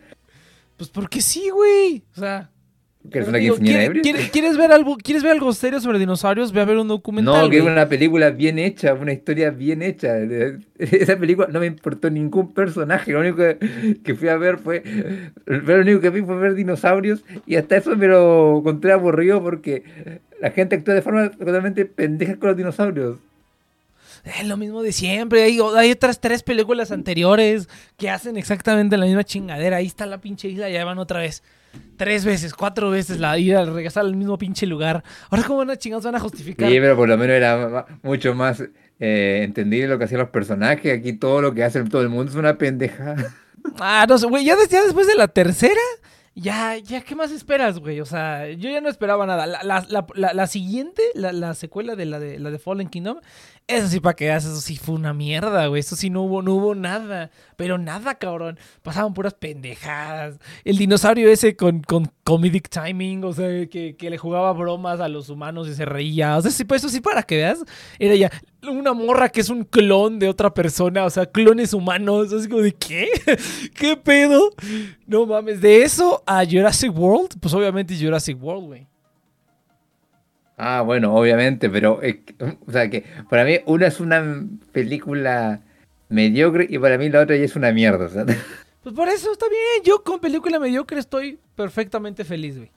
Pues 0.77 0.89
porque 0.89 1.21
sí, 1.21 1.49
güey. 1.49 2.03
O 2.15 2.19
sea... 2.19 2.49
¿Que 3.01 3.19
eres 3.19 3.27
pero 3.27 3.29
una 3.29 3.37
digo, 3.37 3.55
quinceañera 3.55 3.79
¿quiere- 3.79 3.85
ebria? 3.85 4.01
quiere- 4.01 4.29
¿quieres, 4.29 4.57
ver 4.57 4.71
algo, 4.73 4.97
¿Quieres 4.97 5.23
ver 5.23 5.31
algo 5.31 5.53
serio 5.53 5.79
sobre 5.79 5.99
dinosaurios? 5.99 6.51
Ve 6.51 6.59
a 6.61 6.65
ver 6.65 6.77
un 6.77 6.89
documental, 6.89 7.33
No, 7.43 7.47
güey. 7.47 7.61
una 7.61 7.87
película 7.87 8.29
bien 8.29 8.59
hecha, 8.59 8.93
una 8.93 9.13
historia 9.13 9.51
bien 9.51 9.81
hecha. 9.81 10.17
Esa 10.79 11.15
película 11.17 11.47
no 11.49 11.61
me 11.61 11.67
importó 11.67 12.09
ningún 12.09 12.53
personaje. 12.53 13.13
Lo 13.13 13.21
único 13.21 13.37
que, 13.37 13.97
que 14.03 14.15
fui 14.15 14.27
a 14.27 14.35
ver 14.35 14.57
fue. 14.57 14.83
Lo 15.45 15.75
único 15.79 16.01
que 16.01 16.09
vi 16.09 16.21
fue 16.21 16.35
ver 16.37 16.55
dinosaurios. 16.55 17.21
Y 17.47 17.55
hasta 17.55 17.77
eso 17.77 17.95
me 17.95 18.07
lo 18.07 18.57
encontré 18.59 18.91
aburrido 18.91 19.41
porque 19.41 19.83
la 20.41 20.51
gente 20.51 20.75
actúa 20.75 20.93
de 20.93 21.01
forma 21.01 21.31
totalmente 21.31 21.85
pendeja 21.85 22.35
con 22.35 22.49
los 22.49 22.57
dinosaurios. 22.57 23.17
Es 24.25 24.45
lo 24.45 24.57
mismo 24.57 24.83
de 24.83 24.91
siempre. 24.91 25.43
Hay, 25.43 25.57
hay 25.77 25.91
otras 25.91 26.19
tres 26.19 26.43
películas 26.43 26.91
anteriores 26.91 27.69
que 27.97 28.09
hacen 28.09 28.35
exactamente 28.35 28.97
la 28.97 29.05
misma 29.05 29.23
chingadera. 29.23 29.77
Ahí 29.77 29.85
está 29.87 30.05
la 30.05 30.17
pinche 30.19 30.49
isla, 30.49 30.69
ya 30.69 30.83
van 30.83 30.99
otra 30.99 31.21
vez. 31.21 31.41
Tres 31.97 32.23
veces, 32.23 32.53
cuatro 32.53 32.89
veces 32.89 33.19
la 33.19 33.37
ida, 33.37 33.65
regresar 33.65 34.05
al 34.05 34.15
mismo 34.15 34.37
pinche 34.37 34.65
lugar. 34.65 35.03
Ahora, 35.29 35.43
¿cómo 35.43 35.59
van 35.59 35.71
a 35.71 35.75
chingados 35.77 36.05
van 36.05 36.15
a 36.15 36.19
justificar? 36.19 36.69
Sí, 36.69 36.77
pero 36.79 36.95
por 36.95 37.09
lo 37.09 37.17
menos 37.17 37.35
era 37.35 37.85
mucho 38.03 38.33
más 38.33 38.63
eh, 38.99 39.41
entendible 39.43 39.87
lo 39.89 39.97
que 39.97 40.05
hacían 40.05 40.21
los 40.21 40.29
personajes. 40.29 40.97
Aquí 40.97 41.13
todo 41.13 41.41
lo 41.41 41.53
que 41.53 41.63
hace 41.63 41.83
todo 41.83 42.01
el 42.01 42.09
mundo 42.09 42.31
es 42.31 42.37
una 42.37 42.57
pendeja. 42.57 43.15
Ah, 43.79 44.05
no 44.07 44.17
sé, 44.17 44.27
güey, 44.27 44.45
ya, 44.45 44.55
des- 44.55 44.69
ya 44.69 44.81
después 44.83 45.07
de 45.07 45.15
la 45.15 45.27
tercera, 45.27 45.81
ya, 46.33 46.77
ya, 46.77 47.01
¿qué 47.01 47.15
más 47.15 47.31
esperas, 47.31 47.79
güey? 47.79 47.99
O 47.99 48.05
sea, 48.05 48.47
yo 48.49 48.69
ya 48.69 48.79
no 48.79 48.87
esperaba 48.87 49.25
nada. 49.25 49.45
La, 49.45 49.61
la, 49.63 49.85
la, 49.89 50.05
la- 50.15 50.33
la 50.33 50.47
siguiente, 50.47 51.01
la, 51.15 51.33
la 51.33 51.53
secuela 51.53 51.95
de 51.97 52.05
la 52.05 52.19
de 52.19 52.39
la 52.39 52.49
de 52.51 52.59
Fallen 52.59 52.87
Kingdom, 52.87 53.17
eso 53.69 53.87
sí, 53.87 53.99
para 53.99 54.15
que 54.15 54.25
veas, 54.25 54.45
eso 54.45 54.59
sí 54.61 54.77
fue 54.77 54.95
una 54.95 55.13
mierda, 55.13 55.67
güey. 55.67 55.79
Eso 55.79 55.95
sí 55.95 56.09
no 56.09 56.23
hubo, 56.23 56.41
no 56.41 56.55
hubo 56.55 56.73
nada. 56.73 57.29
Pero 57.55 57.77
nada, 57.77 58.15
cabrón. 58.15 58.57
Pasaban 58.81 59.13
puras 59.13 59.35
pendejadas. 59.35 60.39
El 60.63 60.77
dinosaurio 60.77 61.29
ese 61.29 61.55
con, 61.55 61.81
con 61.81 62.11
comedic 62.23 62.67
timing, 62.69 63.23
o 63.23 63.31
sea, 63.31 63.67
que, 63.67 63.95
que 63.95 64.09
le 64.09 64.17
jugaba 64.17 64.51
bromas 64.53 64.99
a 64.99 65.07
los 65.07 65.29
humanos 65.29 65.67
y 65.67 65.75
se 65.75 65.85
reía. 65.85 66.37
O 66.37 66.41
sea, 66.41 66.49
sí, 66.49 66.65
pues 66.65 66.81
eso 66.81 66.89
sí, 66.89 66.99
para 66.99 67.21
que 67.21 67.37
veas, 67.37 67.63
era 67.99 68.15
ya 68.15 68.31
una 68.67 68.93
morra 68.93 69.29
que 69.29 69.41
es 69.41 69.49
un 69.49 69.63
clon 69.63 70.19
de 70.19 70.29
otra 70.29 70.53
persona, 70.53 71.05
o 71.05 71.09
sea, 71.11 71.27
clones 71.27 71.73
humanos. 71.73 72.33
Así 72.33 72.49
como 72.49 72.61
de, 72.61 72.73
¿qué? 72.73 73.07
¿Qué 73.75 73.95
pedo? 73.95 74.51
No 75.05 75.27
mames, 75.27 75.61
de 75.61 75.83
eso 75.83 76.23
a 76.25 76.43
Jurassic 76.43 76.91
World, 76.97 77.39
pues 77.39 77.53
obviamente 77.53 77.95
Jurassic 77.95 78.41
World, 78.41 78.65
güey. 78.65 78.88
Ah, 80.61 80.81
bueno, 80.81 81.15
obviamente, 81.15 81.69
pero 81.69 81.99
o 82.67 82.71
sea 82.71 82.89
que 82.89 83.05
para 83.29 83.45
mí 83.45 83.59
una 83.65 83.87
es 83.87 83.99
una 84.01 84.43
película 84.73 85.61
mediocre 86.09 86.67
y 86.69 86.77
para 86.79 86.97
mí 86.97 87.09
la 87.09 87.21
otra 87.21 87.35
ya 87.37 87.45
es 87.45 87.55
una 87.55 87.71
mierda. 87.71 88.05
o 88.05 88.09
sea. 88.09 88.25
Pues 88.81 88.95
por 88.95 89.09
eso 89.09 89.29
está 89.33 89.45
bien. 89.49 89.83
Yo 89.83 90.03
con 90.05 90.19
película 90.21 90.57
mediocre 90.57 90.99
estoy 91.01 91.37
perfectamente 91.55 92.23
feliz, 92.23 92.55
güey. 92.57 92.71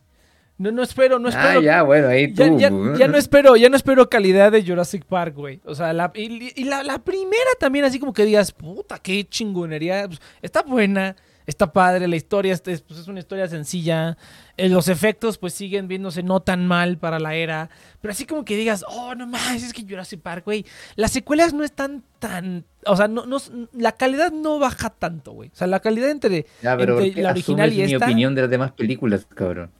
No, 0.58 0.72
no 0.72 0.82
espero, 0.82 1.20
no 1.20 1.28
espero. 1.28 1.60
ah, 1.60 1.62
ya, 1.62 1.82
bueno, 1.84 2.08
ahí 2.08 2.34
tú. 2.34 2.58
Ya, 2.58 2.70
ya- 2.70 2.70
ya 2.98 3.08
no 3.08 3.16
espero, 3.16 3.54
ya 3.54 3.68
no 3.68 3.76
espero 3.76 4.10
calidad 4.10 4.50
de 4.50 4.64
Jurassic 4.66 5.04
Park, 5.04 5.34
güey. 5.36 5.60
O 5.64 5.76
sea, 5.76 5.92
la, 5.92 6.10
y, 6.16 6.60
y 6.60 6.64
la, 6.64 6.82
la 6.82 6.98
primera 6.98 7.50
también, 7.60 7.84
así 7.84 8.00
como 8.00 8.12
que 8.12 8.24
digas, 8.24 8.50
puta, 8.50 8.98
qué 8.98 9.24
chingonería. 9.24 10.06
Pues, 10.08 10.20
está 10.42 10.62
buena, 10.62 11.14
está 11.46 11.72
padre, 11.72 12.08
la 12.08 12.16
historia 12.16 12.52
es, 12.52 12.62
es- 12.66 12.82
pues, 12.82 13.00
es 13.00 13.08
una 13.08 13.18
historia 13.20 13.46
sencilla. 13.48 14.16
eh, 14.58 14.68
los 14.68 14.88
efectos, 14.88 15.38
pues 15.38 15.54
siguen 15.54 15.88
viéndose 15.88 16.22
no 16.22 16.40
tan 16.40 16.66
mal 16.66 16.98
para 16.98 17.18
la 17.18 17.34
era. 17.34 17.70
Pero 18.00 18.12
así 18.12 18.26
como 18.26 18.44
que 18.44 18.56
digas, 18.56 18.84
oh, 18.88 19.14
no 19.14 19.26
más, 19.26 19.62
es 19.62 19.72
que 19.72 19.82
Jurassic 19.82 20.20
Park, 20.20 20.44
güey. 20.44 20.66
Las 20.96 21.10
secuelas 21.12 21.54
no 21.54 21.64
están 21.64 22.02
tan. 22.18 22.64
O 22.86 22.96
sea, 22.96 23.08
no, 23.08 23.24
no, 23.26 23.38
la 23.72 23.92
calidad 23.92 24.30
no 24.30 24.58
baja 24.58 24.90
tanto, 24.90 25.32
güey. 25.32 25.48
O 25.52 25.56
sea, 25.56 25.66
la 25.66 25.80
calidad 25.80 26.10
entre, 26.10 26.46
Ya, 26.62 26.76
pero 26.76 26.94
entre 26.98 27.06
¿por 27.08 27.14
qué 27.16 27.22
la 27.22 27.30
original 27.30 27.72
y 27.72 27.76
mi 27.76 27.92
esta. 27.94 28.04
opinión 28.06 28.34
de 28.34 28.42
las 28.42 28.50
demás 28.50 28.72
películas, 28.72 29.26
cabrón? 29.34 29.70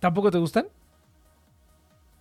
¿Tampoco 0.00 0.30
te 0.30 0.38
gustan? 0.38 0.66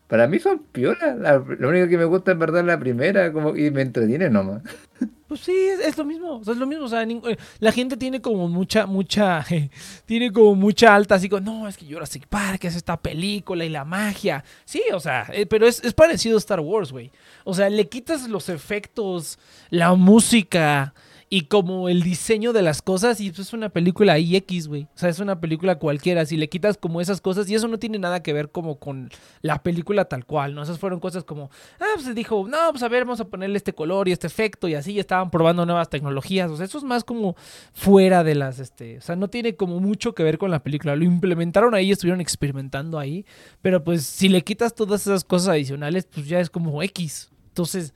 Para 0.07 0.27
mí 0.27 0.39
son 0.39 0.59
piolas. 0.71 1.17
La- 1.19 1.37
lo 1.37 1.69
único 1.69 1.87
que 1.89 1.97
me 1.97 2.05
gusta 2.05 2.31
en 2.31 2.39
verdad 2.39 2.61
es 2.61 2.67
la 2.67 2.79
primera 2.79 3.33
como, 3.33 3.55
y 3.57 3.69
me 3.71 3.81
entretiene 3.81 4.29
nomás. 4.29 4.61
Pues 5.27 5.41
sí, 5.41 5.53
es, 5.83 5.97
lo 5.97 6.05
mismo, 6.05 6.37
o 6.37 6.43
sea, 6.43 6.53
es 6.53 6.59
lo 6.59 6.65
mismo, 6.65 6.85
o 6.85 6.87
sea, 6.87 7.03
eh, 7.03 7.37
la 7.59 7.73
gente 7.73 7.97
tiene 7.97 8.21
como 8.21 8.47
mucha, 8.47 8.85
mucha, 8.85 9.45
tiene 10.05 10.31
como 10.31 10.55
mucha 10.55 10.95
alta, 10.95 11.15
así 11.15 11.27
como, 11.27 11.41
no, 11.41 11.67
es 11.67 11.75
que 11.75 11.85
Jurassic 11.85 12.27
Park 12.27 12.63
es 12.63 12.77
esta 12.77 12.95
película 12.95 13.65
y 13.65 13.69
la 13.69 13.83
magia, 13.83 14.43
sí, 14.63 14.81
o 14.93 15.01
sea, 15.01 15.27
eh, 15.33 15.45
pero 15.45 15.67
es, 15.67 15.83
es 15.83 15.93
parecido 15.93 16.37
a 16.37 16.39
Star 16.39 16.61
Wars, 16.61 16.93
güey, 16.93 17.11
o 17.43 17.53
sea, 17.53 17.69
le 17.69 17.89
quitas 17.89 18.29
los 18.29 18.47
efectos, 18.47 19.37
la 19.69 19.93
música 19.95 20.93
y 21.29 21.41
como 21.41 21.89
el 21.89 22.03
diseño 22.03 22.53
de 22.53 22.61
las 22.61 22.81
cosas 22.81 23.19
y 23.19 23.27
es 23.27 23.53
una 23.53 23.69
película 23.69 24.17
IX, 24.17 24.67
güey, 24.67 24.83
o 24.83 24.97
sea, 24.97 25.09
es 25.09 25.19
una 25.19 25.41
película 25.41 25.77
cualquiera, 25.77 26.25
si 26.25 26.37
le 26.37 26.47
quitas 26.47 26.77
como 26.77 27.01
esas 27.01 27.19
cosas 27.19 27.49
y 27.49 27.55
eso 27.55 27.67
no 27.67 27.79
tiene 27.79 27.99
nada 27.99 28.23
que 28.23 28.31
ver 28.31 28.49
como 28.49 28.79
con 28.79 29.09
la 29.41 29.61
película 29.61 30.05
tal 30.05 30.25
cual, 30.25 30.55
¿no? 30.55 30.63
Esas 30.63 30.79
fueron 30.79 31.01
cosas 31.01 31.25
como, 31.25 31.49
ah, 31.79 31.85
pues 31.95 32.15
dijo, 32.15 32.47
no, 32.47 32.57
pues 32.71 32.81
a 32.83 32.87
ver, 32.87 33.03
vamos 33.03 33.19
a 33.19 33.25
ponerle 33.25 33.57
este 33.57 33.73
color 33.73 34.07
y 34.07 34.13
este 34.13 34.27
efecto 34.27 34.69
y 34.69 34.75
así 34.75 34.93
ya 34.93 35.01
estaban 35.01 35.29
probando 35.29 35.65
nuevas 35.65 35.89
tecnologías. 35.89 36.49
O 36.49 36.55
sea, 36.55 36.65
eso 36.65 36.77
es 36.77 36.83
más 36.83 37.03
como 37.03 37.35
fuera 37.73 38.23
de 38.23 38.35
las, 38.35 38.59
este, 38.59 38.97
o 38.97 39.01
sea, 39.01 39.15
no 39.15 39.27
tiene 39.29 39.55
como 39.55 39.79
mucho 39.79 40.15
que 40.15 40.23
ver 40.23 40.37
con 40.37 40.51
la 40.51 40.63
película. 40.63 40.95
Lo 40.95 41.03
implementaron 41.03 41.75
ahí, 41.75 41.91
estuvieron 41.91 42.21
experimentando 42.21 42.99
ahí, 42.99 43.25
pero 43.61 43.83
pues 43.83 44.03
si 44.03 44.29
le 44.29 44.43
quitas 44.43 44.73
todas 44.73 45.01
esas 45.01 45.23
cosas 45.25 45.49
adicionales, 45.49 46.05
pues 46.05 46.27
ya 46.27 46.39
es 46.39 46.49
como 46.49 46.81
X. 46.83 47.29
Entonces, 47.49 47.93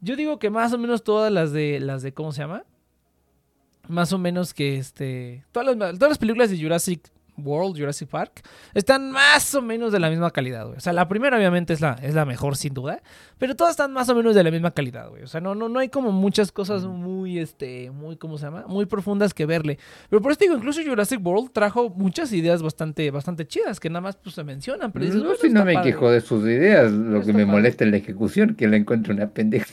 yo 0.00 0.16
digo 0.16 0.38
que 0.38 0.50
más 0.50 0.72
o 0.72 0.78
menos 0.78 1.02
todas 1.04 1.32
las 1.32 1.52
de, 1.52 1.80
las 1.80 2.02
de, 2.02 2.12
¿cómo 2.12 2.32
se 2.32 2.42
llama? 2.42 2.64
Más 3.88 4.12
o 4.12 4.18
menos 4.18 4.52
que 4.54 4.76
este, 4.76 5.44
todas 5.50 5.76
las, 5.76 5.94
todas 5.98 6.10
las 6.10 6.18
películas 6.18 6.50
de 6.50 6.60
Jurassic 6.60 7.10
World, 7.40 7.78
Jurassic 7.78 8.08
Park, 8.08 8.42
están 8.74 9.12
más 9.12 9.54
o 9.54 9.62
menos 9.62 9.92
de 9.92 10.00
la 10.00 10.10
misma 10.10 10.30
calidad, 10.32 10.66
güey. 10.66 10.76
O 10.76 10.80
sea, 10.80 10.92
la 10.92 11.06
primera 11.08 11.36
obviamente 11.38 11.72
es 11.72 11.80
la, 11.80 11.92
es 12.02 12.12
la 12.14 12.24
mejor 12.26 12.56
sin 12.56 12.74
duda, 12.74 13.00
pero 13.38 13.54
todas 13.54 13.70
están 13.70 13.92
más 13.92 14.08
o 14.08 14.14
menos 14.16 14.34
de 14.34 14.42
la 14.42 14.50
misma 14.50 14.72
calidad, 14.72 15.08
güey. 15.08 15.22
O 15.22 15.26
sea, 15.28 15.40
no, 15.40 15.54
no, 15.54 15.68
no 15.68 15.78
hay 15.78 15.88
como 15.88 16.10
muchas 16.10 16.50
cosas 16.50 16.84
muy, 16.84 17.38
este, 17.38 17.92
muy, 17.92 18.16
¿cómo 18.16 18.36
se 18.38 18.44
llama? 18.46 18.64
Muy 18.66 18.86
profundas 18.86 19.32
que 19.32 19.46
verle. 19.46 19.78
Pero 20.10 20.20
por 20.20 20.32
eso 20.32 20.40
digo, 20.40 20.56
incluso 20.56 20.82
Jurassic 20.84 21.24
World 21.24 21.50
trajo 21.52 21.90
muchas 21.90 22.32
ideas 22.32 22.60
bastante, 22.60 23.10
bastante 23.12 23.46
chidas 23.46 23.78
que 23.78 23.88
nada 23.88 24.00
más 24.00 24.16
pues 24.16 24.34
se 24.34 24.42
mencionan. 24.42 24.90
Pero 24.90 25.04
dices, 25.04 25.20
No, 25.20 25.28
bueno, 25.28 25.40
si 25.40 25.48
no 25.48 25.64
me 25.64 25.74
padre. 25.74 25.92
quejo 25.92 26.10
de 26.10 26.20
sus 26.20 26.42
ideas, 26.44 26.90
lo 26.90 27.20
Está 27.20 27.26
que 27.26 27.32
me 27.38 27.44
padre. 27.44 27.52
molesta 27.60 27.84
es 27.84 27.90
la 27.92 27.96
ejecución, 27.98 28.54
que 28.56 28.66
la 28.66 28.76
encuentro 28.76 29.14
una 29.14 29.28
pendeja. 29.30 29.72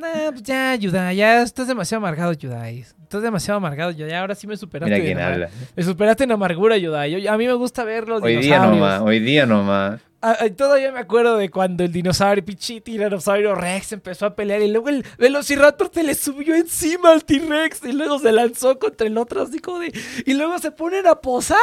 Nah, 0.00 0.30
pues 0.30 0.42
ya, 0.42 0.74
Yudai, 0.76 1.16
ya 1.16 1.42
estás 1.42 1.66
demasiado 1.68 1.98
amargado, 2.04 2.32
Yudai. 2.32 2.78
Estás 2.80 3.22
demasiado 3.22 3.58
amargado, 3.58 3.90
Yudai. 3.90 4.14
Ahora 4.14 4.34
sí 4.34 4.46
me 4.46 4.56
superaste. 4.56 4.94
Mira 4.94 4.96
en 4.98 5.04
quién 5.04 5.18
amar- 5.18 5.32
habla. 5.34 5.50
Me 5.76 5.82
superaste 5.82 6.24
en 6.24 6.32
amargura, 6.32 6.76
Yudai. 6.78 7.20
Yo- 7.22 7.30
a 7.32 7.36
mí 7.36 7.46
me 7.46 7.52
gusta 7.52 7.84
ver 7.84 8.08
los 8.08 8.22
Hoy 8.22 8.36
día 8.36 8.60
nomás, 8.60 9.00
hoy 9.02 9.18
día 9.20 9.44
nomás. 9.46 10.00
Ah, 10.22 10.36
ah, 10.38 10.48
todavía 10.54 10.92
me 10.92 10.98
acuerdo 11.00 11.38
de 11.38 11.48
cuando 11.48 11.82
el 11.82 11.92
dinosaurio, 11.92 12.44
pinche 12.44 12.80
tiranosaurio 12.82 13.54
Rex 13.54 13.92
empezó 13.92 14.26
a 14.26 14.34
pelear 14.36 14.60
y 14.60 14.68
luego 14.70 14.90
el 14.90 15.02
Velociraptor 15.16 15.90
se 15.94 16.02
le 16.02 16.14
subió 16.14 16.54
encima 16.54 17.12
al 17.12 17.24
T-Rex 17.24 17.84
y 17.84 17.92
luego 17.92 18.18
se 18.18 18.30
lanzó 18.30 18.78
contra 18.78 19.06
el 19.06 19.16
otro 19.16 19.40
así 19.40 19.60
como 19.60 19.78
de... 19.78 19.90
Y 20.26 20.34
luego 20.34 20.58
se 20.58 20.72
ponen 20.72 21.06
a 21.06 21.14
posar, 21.14 21.56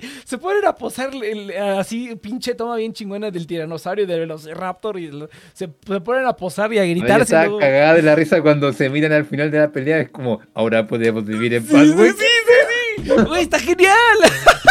güey. 0.00 0.10
Se 0.24 0.38
ponen 0.38 0.64
a 0.64 0.74
posar 0.74 1.10
el- 1.22 1.50
así, 1.78 2.16
pinche 2.16 2.54
toma 2.54 2.76
bien 2.76 2.94
chingona 2.94 3.30
del 3.30 3.46
tiranosaurio 3.46 4.04
y 4.04 4.06
del 4.06 4.20
Velociraptor 4.20 4.98
y 4.98 5.10
lo- 5.10 5.28
se, 5.52 5.68
se 5.86 6.00
ponen 6.00 6.24
a 6.26 6.34
posar 6.34 6.72
y 6.72 6.78
a 6.78 6.86
y 6.86 6.98
estaba 6.98 7.44
luego- 7.44 7.58
cagada 7.58 7.94
de 7.94 8.02
la 8.02 8.14
risa 8.14 8.40
cuando 8.40 8.72
se 8.72 8.88
miran 8.88 9.12
al 9.12 9.26
final 9.26 9.50
de 9.50 9.58
la 9.58 9.70
pelea. 9.70 10.00
Es 10.00 10.08
como, 10.08 10.40
ahora 10.54 10.86
podemos 10.86 11.26
vivir 11.26 11.52
en 11.52 11.66
Sí, 11.66 11.72
paz, 11.74 11.82
sí, 11.82 11.92
güey. 11.92 12.10
sí, 12.12 12.16
sí, 12.16 13.02
sí. 13.04 13.12
Güey, 13.26 13.42
está 13.42 13.58
genial. 13.58 13.94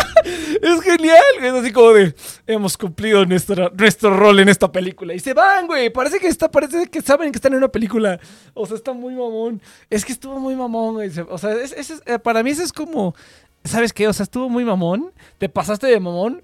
es 0.62 0.82
genial, 0.82 1.22
güey. 1.40 1.48
Es 1.50 1.54
así 1.54 1.72
como 1.72 1.92
de 1.94 2.16
hemos 2.46 2.78
cumplido 2.78 3.26
nuestro 3.26 4.16
rol 4.16 4.40
en 4.40 4.50
esta 4.50 4.72
película. 4.72 5.14
Y 5.14 5.20
se 5.20 5.34
van, 5.34 5.68
güey. 5.68 5.90
Parece 5.90 6.20
que 6.20 6.28
está, 6.28 6.50
parece 6.50 6.88
que 6.88 7.02
saben 7.02 7.32
que 7.32 7.38
están 7.38 7.54
en 7.54 7.60
una 7.60 7.68
película. 7.70 8.20
O 8.54 8.66
sea, 8.66 8.76
está 8.78 8.94
muy 8.94 9.14
mamón. 9.14 9.62
Es 9.90 10.06
que 10.06 10.12
estuvo 10.12 10.40
muy 10.40 10.56
mamón, 10.56 10.96
güey. 10.96 11.12
O 11.30 11.38
sea, 11.38 11.54
es- 11.54 11.72
es- 11.74 12.02
eh, 12.06 12.20
para 12.20 12.44
mí 12.44 12.52
eso 12.52 12.64
es 12.64 12.74
como. 12.74 13.16
¿Sabes 13.64 13.92
qué? 13.94 14.08
O 14.08 14.14
sea, 14.14 14.24
estuvo 14.24 14.50
muy 14.50 14.64
mamón. 14.64 15.12
Te 15.38 15.50
pasaste 15.50 15.88
de 15.88 16.00
mamón. 16.00 16.42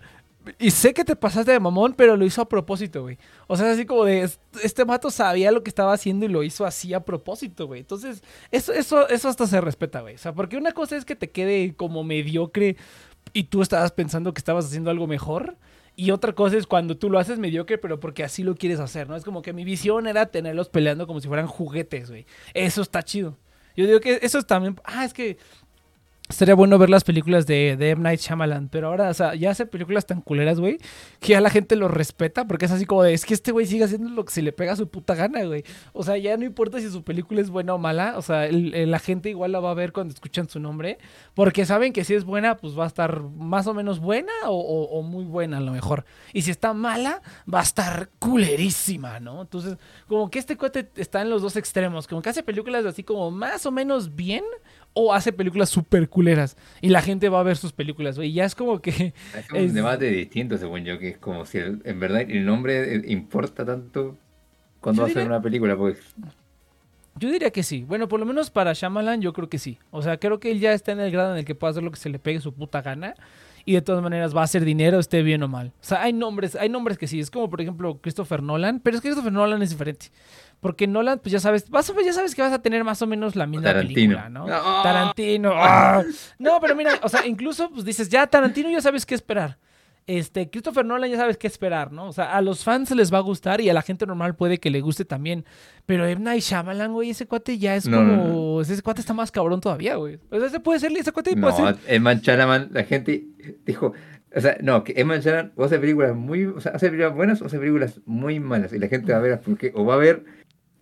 Y 0.60 0.71
sé 0.71 0.93
que 0.93 1.06
te 1.06 1.15
pasaste 1.15 1.54
de 1.54 1.60
mamón, 1.62 1.93
pero 1.95 2.17
lo 2.17 2.26
hizo 2.26 2.41
a 2.41 2.49
propósito, 2.49 3.04
güey. 3.04 3.17
O 3.47 3.56
sea, 3.56 3.71
así 3.71 3.86
como 3.86 4.04
de, 4.04 4.30
este 4.62 4.84
mato 4.84 5.10
sabía 5.10 5.54
lo 5.54 5.63
que 5.63 5.69
estaba 5.69 5.93
haciendo 5.93 6.26
y 6.26 6.28
lo 6.28 6.43
hizo 6.43 6.65
así 6.65 6.93
a 6.93 6.99
propósito, 6.99 7.65
güey. 7.65 7.80
Entonces, 7.80 8.21
eso, 8.52 8.73
eso, 8.73 9.08
eso 9.08 9.30
hasta 9.30 9.47
se 9.47 9.62
respeta, 9.62 10.02
güey. 10.02 10.15
O 10.15 10.17
sea, 10.17 10.34
porque 10.34 10.58
una 10.58 10.73
cosa 10.73 10.97
es 10.97 11.06
que 11.06 11.15
te 11.15 11.30
quede 11.32 11.73
como 11.78 12.04
mediocre 12.04 12.76
y 13.34 13.46
tú 13.46 13.62
estabas 13.62 13.91
pensando 13.91 14.34
que 14.34 14.39
estabas 14.39 14.65
haciendo 14.65 14.89
algo 14.91 15.08
mejor. 15.08 15.58
Y 15.96 16.12
otra 16.12 16.34
cosa 16.34 16.58
es 16.58 16.65
cuando 16.65 16.98
tú 16.98 17.10
lo 17.10 17.19
haces 17.19 17.38
mediocre, 17.38 17.78
pero 17.78 18.00
porque 18.00 18.24
así 18.24 18.43
lo 18.43 18.56
quieres 18.56 18.80
hacer, 18.80 19.08
¿no? 19.10 19.15
Es 19.15 19.24
como 19.24 19.41
que 19.41 19.54
mi 19.54 19.63
visión 19.63 20.08
era 20.08 20.28
tenerlos 20.28 20.69
peleando 20.69 21.06
como 21.06 21.19
si 21.19 21.28
fueran 21.28 21.48
juguetes, 21.48 22.10
güey. 22.10 22.26
Eso 22.54 22.82
está 22.82 23.04
chido. 23.04 23.38
Yo 23.76 23.86
digo 23.86 24.00
que 24.00 24.19
eso 24.22 24.39
es 24.39 24.46
también. 24.46 24.80
Ah, 24.84 25.06
es 25.06 25.13
que 25.13 25.38
Sería 26.30 26.56
bueno 26.56 26.78
ver 26.80 26.90
las 26.90 27.04
películas 27.04 27.46
de, 27.46 27.76
de 27.78 27.90
M. 27.92 28.02
Night 28.02 28.22
Shyamalan, 28.22 28.70
pero 28.70 28.88
ahora, 28.88 29.10
o 29.10 29.14
sea, 29.14 29.36
ya 29.36 29.52
hace 29.52 29.66
películas 29.66 30.06
tan 30.06 30.22
culeras, 30.22 30.58
güey, 30.60 30.78
que 31.20 31.34
ya 31.34 31.42
la 31.42 31.50
gente 31.50 31.76
lo 31.76 31.90
respeta, 31.90 32.48
porque 32.48 32.66
es 32.66 32.72
así 32.72 32.86
como 32.86 33.04
de, 33.04 33.14
es 33.14 33.26
que 33.26 33.34
este 33.34 33.52
güey 33.52 33.68
sigue 33.68 33.84
haciendo 33.84 34.10
lo 34.10 34.24
que 34.24 34.32
se 34.32 34.42
le 34.42 34.54
pega 34.54 34.72
a 34.72 34.76
su 34.78 34.88
puta 34.88 35.16
gana, 35.16 35.44
güey. 35.44 35.64
O 35.92 36.02
sea, 36.02 36.18
ya 36.18 36.36
no 36.38 36.46
importa 36.46 36.80
si 36.80 36.90
su 36.90 37.04
película 37.04 37.42
es 37.42 37.50
buena 37.50 37.76
o 37.76 37.78
mala, 37.78 38.14
o 38.18 38.22
sea, 38.22 38.48
la 38.52 39.00
gente 39.00 39.30
igual 39.30 39.52
la 39.52 39.60
va 39.60 39.72
a 39.72 39.74
ver 39.76 39.92
cuando 39.92 40.14
escuchan 40.14 40.48
su 40.48 40.60
nombre, 40.62 40.98
porque 41.36 41.66
saben 41.66 41.92
que 41.92 42.06
si 42.06 42.16
es 42.16 42.24
buena, 42.24 42.56
pues 42.58 42.80
va 42.80 42.86
a 42.86 42.88
estar 42.88 43.22
más 43.22 43.68
o 43.68 43.74
menos 43.74 44.00
buena 44.00 44.32
o- 44.48 44.86
o 44.86 45.02
muy 45.04 45.26
buena 45.26 45.58
a 45.58 45.62
lo 45.62 45.72
mejor. 45.74 46.06
Y 46.32 46.44
si 46.44 46.52
está 46.52 46.74
mala, 46.74 47.22
va 47.54 47.60
a 47.60 47.64
estar 47.64 48.10
culerísima, 48.20 49.20
¿no? 49.20 49.42
Entonces, 49.42 49.78
como 50.08 50.32
que 50.32 50.40
este 50.40 50.58
cuate 50.58 50.90
está 50.96 51.22
en 51.22 51.30
los 51.30 51.42
dos 51.42 51.58
extremos, 51.58 52.08
como 52.08 52.22
que 52.22 52.30
hace 52.30 52.44
películas 52.44 52.86
así 52.86 53.04
como 53.04 53.30
más 53.30 53.66
o 53.66 53.72
menos 53.72 54.16
bien 54.16 54.44
o 54.93 55.13
hace 55.13 55.34
películas 55.34 55.69
súper 55.69 56.08
culeras 56.10 56.56
y 56.82 56.89
la 56.89 57.01
gente 57.01 57.29
va 57.29 57.39
a 57.39 57.43
ver 57.43 57.58
sus 57.58 57.71
películas, 57.73 58.15
güey. 58.17 58.29
Y 58.29 58.34
ya 58.34 58.45
es 58.45 58.53
como 58.56 58.79
que 58.82 59.13
Es 59.38 59.49
un 59.51 59.58
Es- 59.58 59.73
debate 59.73 60.10
distinto, 60.10 60.58
según 60.58 60.84
yo, 60.84 60.99
que 60.99 61.10
es 61.10 61.17
como 61.17 61.45
si 61.45 61.58
el- 61.58 61.82
en 61.84 61.99
verdad 61.99 62.21
el 62.21 62.45
nombre 62.45 62.95
eh, 62.95 63.01
importa 63.08 63.65
tanto 63.65 64.15
cuando 64.79 65.01
Yo 65.01 65.03
va 65.03 65.08
a 65.08 65.12
hacer 65.12 65.25
una 65.27 65.41
película, 65.41 65.75
pues 65.77 65.97
yo 67.19 67.32
diría 67.32 67.51
que 67.51 67.62
sí. 67.63 67.84
Bueno, 67.88 68.08
por 68.08 68.19
lo 68.19 68.25
menos 68.25 68.49
para 68.49 68.73
Shyamalan 68.73 69.21
yo 69.21 69.34
creo 69.34 69.47
que 69.49 69.60
sí. 69.60 69.77
O 69.91 70.01
sea, 70.01 70.17
creo 70.17 70.39
que 70.39 70.51
él 70.51 70.60
ya 70.60 70.73
está 70.73 70.91
en 70.93 70.99
el 70.99 71.12
grado 71.12 71.32
en 71.34 71.38
el 71.39 71.45
que 71.45 71.53
puede 71.56 71.71
hacer 71.71 71.84
lo 71.84 71.91
que 71.91 71.97
se 71.99 72.10
le 72.10 72.17
pegue 72.19 72.39
su 72.41 72.53
puta 72.53 72.82
gana 72.82 73.13
y 73.65 73.73
de 73.73 73.82
todas 73.82 74.01
maneras 74.01 74.36
va 74.36 74.41
a 74.41 74.45
hacer 74.45 74.65
dinero, 74.65 74.99
esté 74.99 75.21
bien 75.21 75.41
o 75.43 75.47
mal. 75.47 75.67
O 75.79 75.84
sea, 75.86 76.01
hay 76.01 76.12
nombres, 76.12 76.56
hay 76.56 76.69
nombres 76.69 76.97
que 76.97 77.08
sí. 77.08 77.19
Es 77.19 77.29
como 77.32 77.49
por 77.49 77.62
ejemplo 77.62 77.99
Christopher 78.01 78.41
Nolan, 78.41 78.79
pero 78.79 78.95
es 78.97 79.01
que 79.01 79.10
Christopher 79.10 79.32
Nolan 79.32 79.62
es 79.62 79.69
diferente. 79.69 80.08
Porque 80.63 80.88
Nolan, 80.88 81.19
pues 81.19 81.32
ya 81.32 81.39
sabes, 81.39 81.69
vas 81.69 81.88
a- 81.91 81.93
ya 82.04 82.13
sabes 82.13 82.34
que 82.34 82.41
vas 82.41 82.54
a 82.54 82.62
tener 82.63 82.84
más 82.84 82.99
o 83.04 83.06
menos 83.06 83.36
la 83.36 83.45
misma 83.45 83.65
Tarantino. 83.65 83.93
película, 83.93 84.30
¿no? 84.30 84.47
Tarantino. 84.47 85.52
¡ah! 85.56 86.04
No, 86.39 86.60
pero 86.60 86.76
mira, 86.76 86.93
o 87.04 87.10
sea, 87.10 87.28
incluso 87.28 87.69
pues 87.69 87.86
dices, 87.86 88.10
ya 88.10 88.26
Tarantino 88.26 88.69
ya 88.71 88.82
sabes 88.82 89.06
qué 89.06 89.13
esperar. 89.13 89.60
Este, 90.06 90.49
Christopher 90.49 90.84
Nolan 90.84 91.10
ya 91.12 91.15
sabes 91.17 91.38
qué 91.38 91.47
esperar, 91.47 91.93
¿no? 91.93 92.08
O 92.08 92.12
sea, 92.12 92.36
a 92.36 92.41
los 92.41 92.65
fans 92.65 92.91
les 92.91 93.13
va 93.13 93.19
a 93.19 93.21
gustar 93.21 93.62
y 93.62 93.69
a 93.69 93.73
la 93.73 93.82
gente 93.82 94.06
normal 94.06 94.36
puede 94.36 94.58
que 94.58 94.69
le 94.69 94.82
guste 94.82 95.06
también. 95.06 95.45
Pero 95.86 96.06
M. 96.06 96.21
Night 96.21 96.41
Shyamalan, 96.43 96.91
güey, 96.91 97.12
ese 97.12 97.26
cuate 97.26 97.58
ya 97.58 97.76
es 97.78 97.88
No, 97.88 97.97
como... 97.97 98.15
no, 98.58 98.62
Ese 98.62 98.82
cuate 98.82 98.99
está 98.99 99.13
más 99.13 99.32
cabrón 99.32 99.62
todavía, 99.62 99.95
güey. 99.95 100.19
O 100.30 100.38
sea, 100.39 100.47
ese 100.47 100.60
puede 100.60 100.80
ser, 100.82 100.91
ese 100.91 101.13
cuate 101.13 101.36
No, 101.38 101.49
puede 101.49 101.56
ser... 101.76 101.78
Emman 101.88 102.19
Chalaman, 102.19 102.69
la 102.73 102.84
gente 102.84 103.28
dijo, 103.65 103.93
o 104.36 104.41
sea, 104.41 104.58
no, 104.62 104.84
que 104.84 104.93
Emman 104.97 105.21
Chalaman 105.21 105.54
o 105.56 105.63
hace 105.63 105.80
películas 105.80 106.13
muy, 106.13 106.47
o 106.47 106.60
sea, 106.60 106.73
hace 106.73 106.88
películas 106.89 107.15
buenas 107.15 107.41
o 107.41 107.45
hace 107.45 107.58
películas 107.58 108.02
muy 108.06 108.41
malas 108.41 108.73
y 108.73 108.80
la 108.80 108.89
gente 108.89 109.13
va 109.13 109.19
a 109.19 109.21
ver 109.21 109.39
porque 109.39 109.71
o 109.73 109.86
va 109.86 109.93
a 109.93 109.97
ver 109.97 110.26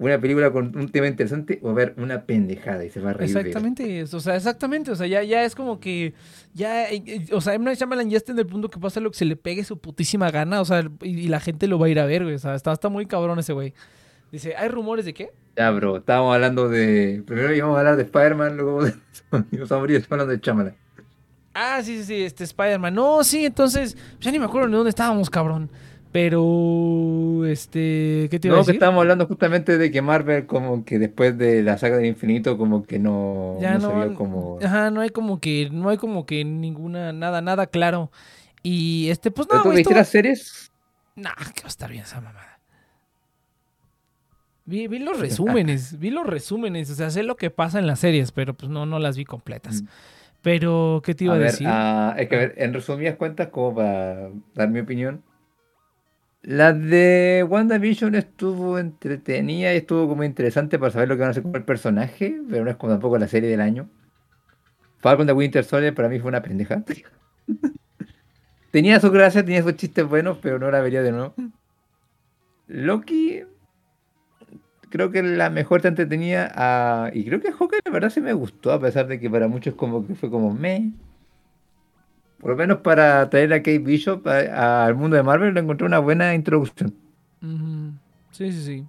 una 0.06 0.20
película 0.20 0.52
con 0.52 0.76
un 0.76 0.90
tema 0.90 1.08
interesante 1.08 1.60
o 1.62 1.70
a 1.70 1.74
ver 1.74 1.94
una 1.98 2.24
pendejada 2.24 2.84
y 2.84 2.90
se 2.90 3.00
va 3.00 3.12
a 3.12 3.14
reír. 3.14 3.38
Exactamente, 3.38 4.04
o 4.04 4.20
sea, 4.20 4.36
exactamente, 4.36 4.92
o 4.92 4.96
sea, 4.96 5.06
ya, 5.08 5.22
ya 5.24 5.44
es 5.44 5.54
como 5.54 5.80
que, 5.80 6.14
ya, 6.54 6.90
eh, 6.90 7.04
eh, 7.06 7.26
o 7.32 7.40
sea, 7.40 7.54
M. 7.54 7.64
Night 7.66 7.78
Shyamalan 7.78 8.10
ya 8.10 8.18
está 8.18 8.32
en 8.32 8.40
el 8.40 8.48
punto 8.48 8.70
que 8.70 8.80
pasa 8.80 9.00
lo 9.00 9.12
que 9.12 9.18
se 9.18 9.26
le 9.26 9.36
pegue 9.36 9.64
su 9.64 9.78
putísima 9.80 10.32
gana, 10.32 10.60
o 10.60 10.66
sea, 10.66 10.90
y, 11.02 11.20
y 11.20 11.28
la 11.28 11.40
gente 11.40 11.68
lo 11.68 11.78
va 11.78 11.86
a 11.86 11.90
ir 11.90 12.00
a 12.00 12.06
ver, 12.06 12.24
güey, 12.24 12.36
o 12.36 12.40
sea, 12.40 12.56
está, 12.56 12.72
está 12.72 12.90
muy 12.90 13.06
cabrón 13.06 13.38
ese 13.40 13.54
güey. 13.54 13.74
Dice, 14.32 14.56
¿hay 14.56 14.70
rumores 14.70 15.06
de 15.06 15.14
qué? 15.14 15.32
Ya, 15.56 15.70
bro, 15.70 15.98
estábamos 15.98 16.34
hablando 16.34 16.68
de, 16.68 17.22
primero 17.28 17.54
íbamos 17.54 17.76
a 17.76 17.80
hablar 17.80 17.98
de 17.98 18.04
Spider-Man, 18.04 18.58
luego 18.58 18.84
de 18.86 18.94
nos 19.52 19.72
aburridos 19.72 20.04
estamos 20.04 20.22
hablando 20.22 20.32
de 20.32 20.42
Chamalan. 20.42 20.76
Ah, 21.54 21.82
sí, 21.84 21.98
sí, 21.98 22.04
sí, 22.06 22.24
este 22.24 22.46
Spider-Man. 22.46 22.94
No, 22.94 23.24
sí, 23.24 23.46
entonces, 23.46 23.98
ya 24.20 24.32
ni 24.32 24.40
me 24.40 24.46
acuerdo 24.46 24.70
de 24.70 24.76
dónde 24.76 24.90
estábamos, 24.90 25.30
cabrón. 25.30 25.70
Pero, 26.12 27.45
este, 27.45 28.28
¿qué 28.30 28.39
te 28.39 28.47
iba 28.50 28.56
a 28.56 28.58
No, 28.58 28.65
que 28.65 28.71
decir? 28.71 28.76
estábamos 28.76 29.02
hablando 29.02 29.28
justamente 29.28 29.78
de 29.78 29.91
que 29.91 30.02
Marvel 30.02 30.45
como 30.45 30.84
que 30.84 31.00
después 31.00 31.38
de 31.38 31.63
la 31.63 31.78
saga 31.78 31.97
del 31.97 32.06
infinito 32.08 32.58
como 32.58 32.84
que 32.84 33.00
no, 33.00 33.58
Ya 33.62 33.78
no 33.78 33.88
se 33.88 33.93
vio 33.95 34.13
como... 34.13 34.60
ajá, 34.62 34.91
no 34.91 35.02
hay 35.02 35.10
como 35.10 35.39
que, 35.39 35.69
no 35.71 35.89
hay 35.89 35.97
como 35.97 36.26
que 36.26 36.43
ninguna, 36.43 37.13
nada, 37.13 37.41
nada 37.41 37.67
claro. 37.67 38.12
Y 38.62 39.10
este, 39.10 39.32
pues 39.32 39.47
¿Pero 39.47 39.60
no, 39.60 39.63
tú 39.63 39.69
viste 39.71 39.93
las 39.95 40.10
series? 40.10 40.71
Nah, 41.15 41.34
que 41.56 41.62
va 41.62 41.65
a 41.65 41.69
estar 41.69 41.89
bien 41.91 42.04
esa 42.04 42.19
mamada. 42.21 42.60
Vi, 44.65 44.88
vi 44.88 45.00
los 45.00 45.19
resúmenes, 45.19 45.97
vi 46.00 46.10
los 46.12 46.26
resúmenes, 46.28 46.89
o 46.91 46.95
sea, 46.95 47.10
sé 47.10 47.24
lo 47.24 47.36
que 47.36 47.50
pasa 47.50 47.80
en 47.80 47.88
las 47.88 48.00
series, 48.00 48.32
pero 48.32 48.54
pues 48.54 48.69
no, 48.69 48.86
no 48.86 49.00
las 49.00 49.17
vi 49.17 49.26
completas. 49.26 49.82
Mm. 49.84 49.88
Pero, 50.41 51.02
¿qué 51.06 51.15
te 51.15 51.26
iba 51.26 51.36
a, 51.36 51.38
A 51.38 51.39
ver, 51.39 51.52
decir? 51.52 51.67
ah, 51.69 52.15
es 52.17 52.28
que 52.30 52.36
a 52.36 52.39
ver, 52.39 52.54
en 52.58 52.74
resumidas 52.74 53.15
cuentas, 53.15 53.50
como 53.50 53.76
para 53.76 54.30
dar 54.56 54.69
mi 54.69 54.80
opinión, 54.80 55.24
la 56.44 56.74
de 56.74 57.46
WandaVision 57.48 58.16
estuvo 58.16 58.80
entretenida 58.80 59.74
y 59.74 59.78
estuvo 59.78 60.08
como 60.08 60.24
interesante 60.24 60.80
para 60.80 60.92
saber 60.92 61.08
lo 61.08 61.16
que 61.16 61.20
van 61.22 61.28
a 61.28 61.32
hacer 61.32 61.44
con 61.44 61.56
el 61.56 61.64
personaje, 61.64 62.42
pero 62.50 62.64
no 62.66 62.72
es 62.72 62.78
como 62.78 62.94
tampoco 62.94 63.18
la 63.18 63.28
serie 63.28 63.50
del 63.50 63.62
año. 63.62 63.90
Falcon 65.00 65.28
de 65.28 65.34
Winter 65.34 65.64
Soldier 65.64 65.94
para 65.94 66.10
mí 66.10 66.20
fue 66.20 66.30
una 66.30 66.42
pendeja. 66.42 66.84
tenía 68.72 69.00
su 69.00 69.12
gracia, 69.12 69.46
tenía 69.46 69.62
sus 69.64 69.76
chistes 69.76 70.08
buenos, 70.08 70.38
pero 70.40 70.58
no 70.58 70.72
la 70.72 70.82
vería 70.82 71.04
de 71.04 71.12
nuevo. 71.12 71.34
Loki, 72.68 73.44
creo 74.90 75.12
que 75.12 75.22
la 75.22 75.50
mejor 75.50 75.82
te 75.82 75.90
entretenía 75.90 76.52
ah, 76.56 77.12
y 77.14 77.26
creo 77.26 77.40
que 77.40 77.52
Hawkeye 77.52 77.82
la 77.86 77.92
verdad 77.92 78.10
sí 78.10 78.22
me 78.22 78.34
gustó, 78.34 78.72
a 78.72 78.80
pesar 78.80 79.08
de 79.08 79.20
que 79.20 79.30
para 79.30 79.48
muchos 79.48 79.76
como 79.76 80.08
que 80.08 80.16
fue 80.16 80.30
como 80.30 80.54
me. 80.54 80.94
Por 82.42 82.50
lo 82.52 82.58
menos 82.58 82.80
para 82.80 83.30
traer 83.30 83.54
a 83.54 83.60
Kate 83.60 83.78
Bishop 83.80 84.28
al 84.28 84.96
mundo 84.96 85.16
de 85.16 85.24
Marvel, 85.24 85.54
lo 85.54 85.60
encontré 85.60 85.86
una 85.86 86.00
buena 86.00 86.34
introducción. 86.34 86.94
Sí, 88.32 88.52
sí, 88.52 88.64
sí. 88.64 88.86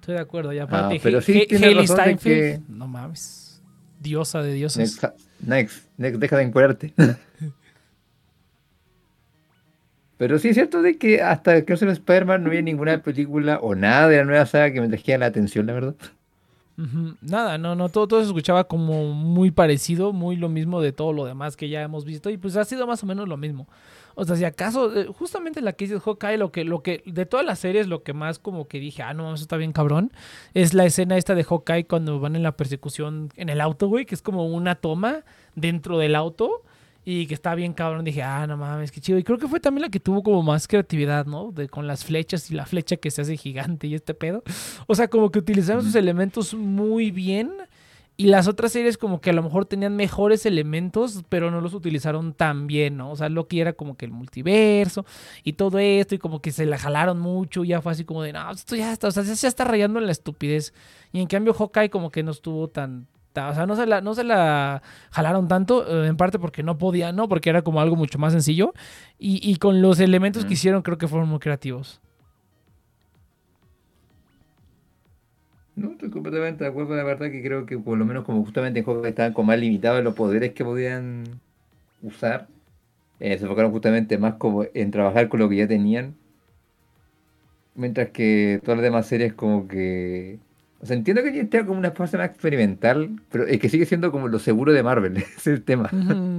Estoy 0.00 0.14
de 0.16 0.20
acuerdo. 0.20 0.52
Y 0.52 0.58
aparte, 0.58 0.96
Ah, 0.96 1.00
pero 1.02 1.20
sí 1.22 1.40
Ha- 1.42 1.46
tiene 1.48 1.66
Hailey 1.68 1.86
razón 1.86 1.96
de 1.96 2.02
Steinfeld, 2.18 2.68
no 2.68 2.86
mames. 2.86 3.62
Diosa 4.00 4.42
de 4.42 4.52
dioses. 4.54 4.78
Next, 5.02 5.04
next, 5.46 5.84
next, 5.98 6.20
deja 6.20 6.36
de 6.36 6.42
encuadrarte. 6.44 6.94
Pero 10.16 10.38
sí 10.38 10.48
es 10.48 10.54
cierto 10.54 10.82
de 10.82 10.98
que 10.98 11.22
hasta 11.22 11.64
que 11.64 11.72
no 11.72 11.76
salió 11.78 11.92
Spider-Man 11.94 12.42
no 12.42 12.48
había 12.50 12.60
ninguna 12.60 13.02
película 13.02 13.58
o 13.60 13.74
nada 13.74 14.06
de 14.08 14.18
la 14.18 14.24
nueva 14.24 14.44
saga 14.44 14.70
que 14.70 14.80
me 14.82 14.88
trajera 14.88 15.16
la 15.18 15.26
atención, 15.26 15.64
la 15.66 15.72
verdad. 15.72 15.94
Nada, 17.20 17.58
no, 17.58 17.74
no, 17.74 17.90
todo, 17.90 18.08
todo 18.08 18.20
se 18.20 18.26
escuchaba 18.26 18.64
como 18.64 19.12
muy 19.12 19.50
parecido, 19.50 20.12
muy 20.12 20.36
lo 20.36 20.48
mismo 20.48 20.80
de 20.80 20.92
todo 20.92 21.12
lo 21.12 21.26
demás 21.26 21.56
que 21.56 21.68
ya 21.68 21.82
hemos 21.82 22.04
visto 22.04 22.30
y 22.30 22.38
pues 22.38 22.56
ha 22.56 22.64
sido 22.64 22.86
más 22.86 23.02
o 23.02 23.06
menos 23.06 23.28
lo 23.28 23.36
mismo. 23.36 23.68
O 24.14 24.24
sea, 24.24 24.36
si 24.36 24.44
acaso, 24.44 24.94
eh, 24.98 25.06
justamente 25.06 25.60
la 25.60 25.74
que 25.74 25.86
dice 25.86 26.00
Hawkeye, 26.00 26.38
lo 26.38 26.52
que, 26.52 26.64
lo 26.64 26.82
que, 26.82 27.02
de 27.06 27.26
todas 27.26 27.44
las 27.44 27.58
series, 27.58 27.86
lo 27.86 28.02
que 28.02 28.12
más 28.12 28.38
como 28.38 28.66
que 28.66 28.80
dije, 28.80 29.02
ah, 29.02 29.14
no, 29.14 29.34
eso 29.34 29.42
está 29.42 29.56
bien 29.56 29.72
cabrón, 29.72 30.12
es 30.54 30.74
la 30.74 30.84
escena 30.86 31.16
esta 31.16 31.34
de 31.34 31.44
Hawkeye 31.44 31.86
cuando 31.86 32.18
van 32.18 32.34
en 32.34 32.42
la 32.42 32.56
persecución 32.56 33.30
en 33.36 33.50
el 33.50 33.60
auto, 33.60 33.88
güey, 33.88 34.06
que 34.06 34.14
es 34.14 34.22
como 34.22 34.46
una 34.46 34.74
toma 34.74 35.24
dentro 35.54 35.98
del 35.98 36.14
auto 36.14 36.62
y 37.04 37.26
que 37.26 37.34
está 37.34 37.54
bien 37.54 37.72
cabrón. 37.72 38.04
Dije, 38.04 38.22
ah, 38.22 38.46
no 38.46 38.56
mames, 38.56 38.92
qué 38.92 39.00
chido. 39.00 39.18
Y 39.18 39.24
creo 39.24 39.38
que 39.38 39.48
fue 39.48 39.60
también 39.60 39.82
la 39.82 39.88
que 39.90 40.00
tuvo 40.00 40.22
como 40.22 40.42
más 40.42 40.68
creatividad, 40.68 41.26
¿no? 41.26 41.52
De, 41.52 41.68
con 41.68 41.86
las 41.86 42.04
flechas 42.04 42.50
y 42.50 42.54
la 42.54 42.66
flecha 42.66 42.96
que 42.96 43.10
se 43.10 43.22
hace 43.22 43.36
gigante 43.36 43.86
y 43.86 43.94
este 43.94 44.14
pedo. 44.14 44.42
O 44.86 44.94
sea, 44.94 45.08
como 45.08 45.30
que 45.30 45.38
utilizaron 45.38 45.82
sus 45.82 45.94
elementos 45.94 46.54
muy 46.54 47.10
bien. 47.10 47.52
Y 48.16 48.26
las 48.26 48.48
otras 48.48 48.72
series 48.72 48.98
como 48.98 49.22
que 49.22 49.30
a 49.30 49.32
lo 49.32 49.42
mejor 49.42 49.64
tenían 49.64 49.96
mejores 49.96 50.44
elementos, 50.44 51.24
pero 51.30 51.50
no 51.50 51.62
los 51.62 51.72
utilizaron 51.72 52.34
tan 52.34 52.66
bien, 52.66 52.98
¿no? 52.98 53.10
O 53.12 53.16
sea, 53.16 53.30
Loki 53.30 53.60
era 53.60 53.72
como 53.72 53.96
que 53.96 54.04
el 54.04 54.12
multiverso 54.12 55.06
y 55.42 55.54
todo 55.54 55.78
esto, 55.78 56.14
y 56.14 56.18
como 56.18 56.42
que 56.42 56.52
se 56.52 56.66
la 56.66 56.76
jalaron 56.76 57.18
mucho, 57.18 57.64
y 57.64 57.68
ya 57.68 57.80
fue 57.80 57.92
así 57.92 58.04
como 58.04 58.22
de, 58.22 58.34
no, 58.34 58.50
esto 58.50 58.76
ya 58.76 58.92
está, 58.92 59.08
o 59.08 59.10
sea, 59.10 59.22
ya 59.22 59.34
se 59.34 59.46
está 59.48 59.64
rayando 59.64 60.00
en 60.00 60.04
la 60.04 60.12
estupidez. 60.12 60.74
Y 61.14 61.20
en 61.20 61.28
cambio 61.28 61.54
Hawkeye 61.54 61.88
como 61.88 62.10
que 62.10 62.22
no 62.22 62.32
estuvo 62.32 62.68
tan, 62.68 63.06
ta- 63.06 63.19
o 63.34 63.54
sea, 63.54 63.66
no 63.66 63.76
se 63.76 63.86
la, 63.86 64.00
no 64.00 64.14
se 64.14 64.24
la 64.24 64.82
jalaron 65.10 65.48
tanto, 65.48 66.04
eh, 66.04 66.08
en 66.08 66.16
parte 66.16 66.38
porque 66.38 66.62
no 66.62 66.78
podía, 66.78 67.12
¿no? 67.12 67.28
Porque 67.28 67.50
era 67.50 67.62
como 67.62 67.80
algo 67.80 67.96
mucho 67.96 68.18
más 68.18 68.32
sencillo. 68.32 68.72
Y, 69.18 69.40
y 69.48 69.56
con 69.56 69.82
los 69.82 70.00
elementos 70.00 70.44
que 70.44 70.54
hicieron 70.54 70.82
creo 70.82 70.98
que 70.98 71.08
fueron 71.08 71.28
muy 71.28 71.38
creativos. 71.38 72.00
No, 75.76 75.92
estoy 75.92 76.10
completamente 76.10 76.64
de 76.64 76.70
acuerdo, 76.70 76.94
la 76.94 77.04
verdad 77.04 77.30
que 77.30 77.42
creo 77.42 77.64
que 77.64 77.78
por 77.78 77.96
lo 77.96 78.04
menos 78.04 78.24
como 78.24 78.44
justamente 78.44 78.80
en 78.80 78.84
Hawkeye 78.84 79.08
estaban 79.08 79.32
como 79.32 79.46
más 79.46 79.58
limitados 79.58 80.04
los 80.04 80.14
poderes 80.14 80.52
que 80.52 80.62
podían 80.62 81.24
usar, 82.02 82.48
eh, 83.18 83.38
se 83.38 83.44
enfocaron 83.44 83.70
justamente 83.70 84.18
más 84.18 84.34
como 84.34 84.64
en 84.74 84.90
trabajar 84.90 85.28
con 85.30 85.40
lo 85.40 85.48
que 85.48 85.56
ya 85.56 85.68
tenían, 85.68 86.16
mientras 87.74 88.10
que 88.10 88.60
todas 88.62 88.78
las 88.78 88.84
demás 88.84 89.06
series 89.06 89.32
como 89.32 89.68
que... 89.68 90.38
O 90.82 90.86
sea, 90.86 90.96
entiendo 90.96 91.22
que 91.22 91.38
está 91.38 91.66
como 91.66 91.78
una 91.78 91.90
fase 91.90 92.16
más 92.16 92.30
experimental, 92.30 93.10
pero 93.30 93.46
es 93.46 93.58
que 93.60 93.68
sigue 93.68 93.84
siendo 93.84 94.10
como 94.10 94.28
lo 94.28 94.38
seguro 94.38 94.72
de 94.72 94.82
Marvel, 94.82 95.16
ese 95.18 95.34
es 95.36 95.46
el 95.48 95.62
tema. 95.62 95.90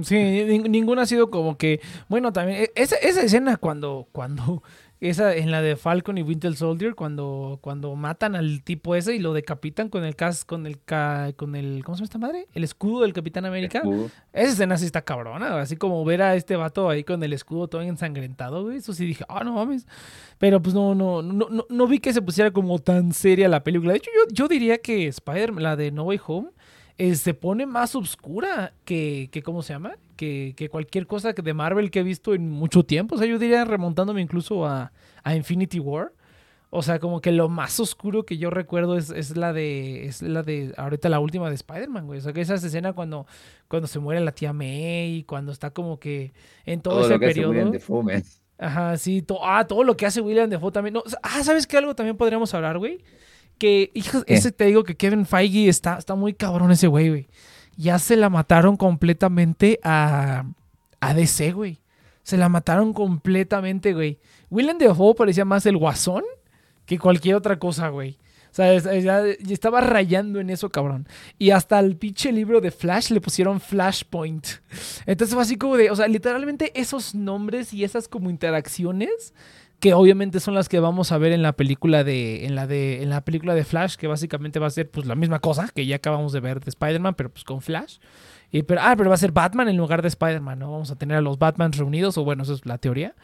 Sí, 0.02 0.16
nin- 0.16 0.68
ninguna 0.68 1.02
ha 1.02 1.06
sido 1.06 1.30
como 1.30 1.56
que. 1.56 1.80
Bueno, 2.08 2.32
también. 2.32 2.62
e- 2.64 2.72
Esa, 2.74 2.96
esa 2.96 3.22
escena 3.22 3.56
cuando. 3.56 4.08
cuando 4.10 4.62
Esa 5.04 5.34
en 5.34 5.50
la 5.50 5.60
de 5.62 5.74
Falcon 5.74 6.16
y 6.16 6.22
Winter 6.22 6.54
Soldier, 6.54 6.94
cuando, 6.94 7.58
cuando 7.60 7.96
matan 7.96 8.36
al 8.36 8.62
tipo 8.62 8.94
ese 8.94 9.16
y 9.16 9.18
lo 9.18 9.32
decapitan 9.32 9.88
con 9.88 10.04
el 10.04 10.14
cas, 10.14 10.44
con 10.44 10.64
el 10.64 10.80
ca- 10.80 11.32
con 11.34 11.56
el. 11.56 11.82
¿Cómo 11.84 11.96
se 11.96 12.00
llama 12.00 12.04
esta 12.04 12.18
madre? 12.18 12.46
El 12.54 12.62
escudo 12.62 13.02
del 13.02 13.12
Capitán 13.12 13.44
América. 13.44 13.82
Esa 14.32 14.52
escena 14.52 14.76
sí 14.78 14.84
está 14.86 15.02
cabrona, 15.02 15.60
así 15.60 15.76
como 15.76 16.04
ver 16.04 16.22
a 16.22 16.36
este 16.36 16.54
vato 16.54 16.88
ahí 16.88 17.02
con 17.02 17.20
el 17.24 17.32
escudo 17.32 17.66
todo 17.66 17.82
ensangrentado, 17.82 18.62
güey. 18.62 18.76
Eso 18.76 18.92
sí 18.92 19.04
dije, 19.04 19.24
ah, 19.28 19.42
no 19.42 19.54
mames. 19.54 19.88
Pero 20.38 20.62
pues 20.62 20.72
no, 20.72 20.94
no, 20.94 21.20
no, 21.20 21.48
no, 21.50 21.66
no 21.68 21.86
vi 21.88 21.98
que 21.98 22.12
se 22.12 22.22
pusiera 22.22 22.52
como 22.52 22.78
tan 22.78 23.12
seria 23.12 23.48
la 23.48 23.64
película. 23.64 23.90
De 23.90 23.98
hecho, 23.98 24.10
yo, 24.14 24.32
yo 24.32 24.46
diría 24.46 24.78
que 24.78 25.08
Spider-Man, 25.08 25.64
la 25.64 25.74
de 25.74 25.90
No 25.90 26.04
Way 26.04 26.20
Home, 26.28 26.50
eh, 26.98 27.14
se 27.14 27.34
pone 27.34 27.66
más 27.66 27.94
oscura 27.94 28.72
que, 28.84 29.28
que 29.32 29.42
¿cómo 29.42 29.62
se 29.62 29.72
llama? 29.72 29.94
Que, 30.16 30.54
que 30.56 30.68
cualquier 30.68 31.06
cosa 31.06 31.32
que 31.34 31.42
de 31.42 31.54
Marvel 31.54 31.90
que 31.90 32.00
he 32.00 32.02
visto 32.04 32.34
en 32.34 32.48
mucho 32.50 32.84
tiempo. 32.84 33.14
O 33.14 33.18
sea, 33.18 33.26
yo 33.26 33.38
diría 33.38 33.64
remontándome 33.64 34.20
incluso 34.20 34.66
a, 34.66 34.92
a 35.24 35.34
Infinity 35.34 35.80
War. 35.80 36.12
O 36.74 36.82
sea, 36.82 36.98
como 37.00 37.20
que 37.20 37.32
lo 37.32 37.50
más 37.50 37.78
oscuro 37.80 38.24
que 38.24 38.38
yo 38.38 38.48
recuerdo 38.48 38.96
es, 38.96 39.10
es 39.10 39.36
la 39.36 39.52
de. 39.52 40.06
Es 40.06 40.22
la 40.22 40.42
de. 40.42 40.72
Ahorita 40.78 41.10
la 41.10 41.20
última 41.20 41.48
de 41.50 41.54
Spider-Man, 41.56 42.06
güey. 42.06 42.18
O 42.18 42.22
sea, 42.22 42.32
que 42.32 42.40
esa 42.40 42.54
escena 42.54 42.94
cuando, 42.94 43.26
cuando 43.68 43.86
se 43.88 43.98
muere 43.98 44.20
la 44.22 44.32
tía 44.32 44.54
May, 44.54 45.24
cuando 45.24 45.52
está 45.52 45.70
como 45.70 45.98
que 46.00 46.32
en 46.64 46.80
todo, 46.80 46.94
Todo 46.94 47.04
ese 47.04 47.12
lo 47.14 47.18
que 47.20 47.26
hace 47.26 47.34
periodo. 47.34 47.50
William 47.50 47.72
Dafoe, 47.72 48.02
man. 48.02 48.22
Ajá, 48.58 48.96
sí. 48.96 49.20
to- 49.20 49.44
ah, 49.44 49.66
todo 49.66 49.84
lo 49.84 49.96
que 49.98 50.06
hace 50.06 50.22
William 50.22 50.48
Defoe 50.48 50.72
también. 50.72 50.94
No, 50.94 51.02
ah, 51.22 51.42
¿sabes 51.44 51.66
qué? 51.66 51.76
Algo 51.76 51.94
también 51.94 52.16
podríamos 52.16 52.54
hablar, 52.54 52.78
güey. 52.78 53.02
Que, 53.62 53.92
hijos, 53.94 54.24
¿Qué? 54.24 54.34
ese 54.34 54.50
te 54.50 54.64
digo 54.64 54.82
que 54.82 54.96
Kevin 54.96 55.24
Feige 55.24 55.68
está, 55.68 55.96
está 55.96 56.16
muy 56.16 56.34
cabrón 56.34 56.72
ese 56.72 56.88
güey, 56.88 57.10
güey. 57.10 57.28
Ya 57.76 58.00
se 58.00 58.16
la 58.16 58.28
mataron 58.28 58.76
completamente 58.76 59.78
a, 59.84 60.46
a 60.98 61.14
DC, 61.14 61.52
güey. 61.52 61.80
Se 62.24 62.36
la 62.36 62.48
mataron 62.48 62.92
completamente, 62.92 63.94
güey. 63.94 64.18
William 64.50 64.78
Defoe 64.78 65.14
parecía 65.14 65.44
más 65.44 65.64
el 65.66 65.76
guasón 65.76 66.24
que 66.86 66.98
cualquier 66.98 67.36
otra 67.36 67.60
cosa, 67.60 67.90
güey. 67.90 68.18
O 68.50 68.54
sea, 68.54 68.76
ya, 68.76 69.22
ya 69.24 69.54
estaba 69.54 69.80
rayando 69.80 70.40
en 70.40 70.50
eso, 70.50 70.68
cabrón. 70.68 71.06
Y 71.38 71.50
hasta 71.50 71.78
el 71.78 71.96
pinche 71.96 72.32
libro 72.32 72.60
de 72.60 72.72
Flash 72.72 73.12
le 73.12 73.20
pusieron 73.20 73.60
Flashpoint. 73.60 74.44
Entonces 75.06 75.34
fue 75.34 75.42
así 75.44 75.54
como 75.54 75.76
de, 75.76 75.88
o 75.92 75.94
sea, 75.94 76.08
literalmente 76.08 76.72
esos 76.74 77.14
nombres 77.14 77.72
y 77.72 77.84
esas 77.84 78.08
como 78.08 78.28
interacciones 78.28 79.32
que 79.82 79.94
obviamente 79.94 80.38
son 80.38 80.54
las 80.54 80.68
que 80.68 80.78
vamos 80.78 81.10
a 81.10 81.18
ver 81.18 81.32
en 81.32 81.42
la 81.42 81.54
película 81.54 82.04
de 82.04 82.46
en 82.46 82.54
la 82.54 82.68
de 82.68 83.02
en 83.02 83.10
la 83.10 83.22
película 83.22 83.52
de 83.52 83.64
Flash, 83.64 83.96
que 83.96 84.06
básicamente 84.06 84.60
va 84.60 84.68
a 84.68 84.70
ser 84.70 84.88
pues 84.88 85.08
la 85.08 85.16
misma 85.16 85.40
cosa 85.40 85.68
que 85.74 85.84
ya 85.86 85.96
acabamos 85.96 86.32
de 86.32 86.38
ver 86.38 86.60
de 86.60 86.68
Spider-Man, 86.68 87.14
pero 87.16 87.30
pues 87.30 87.42
con 87.42 87.60
Flash. 87.60 87.98
Y, 88.52 88.62
pero, 88.62 88.80
ah, 88.80 88.94
pero 88.96 89.08
va 89.10 89.14
a 89.14 89.18
ser 89.18 89.32
Batman 89.32 89.68
en 89.68 89.76
lugar 89.76 90.00
de 90.00 90.06
Spider-Man, 90.06 90.60
¿no? 90.60 90.70
Vamos 90.70 90.92
a 90.92 90.94
tener 90.94 91.16
a 91.16 91.20
los 91.20 91.36
Batmans 91.36 91.76
reunidos, 91.78 92.16
o 92.16 92.22
bueno, 92.22 92.44
eso 92.44 92.54
es 92.54 92.64
la 92.64 92.78
teoría. 92.78 93.16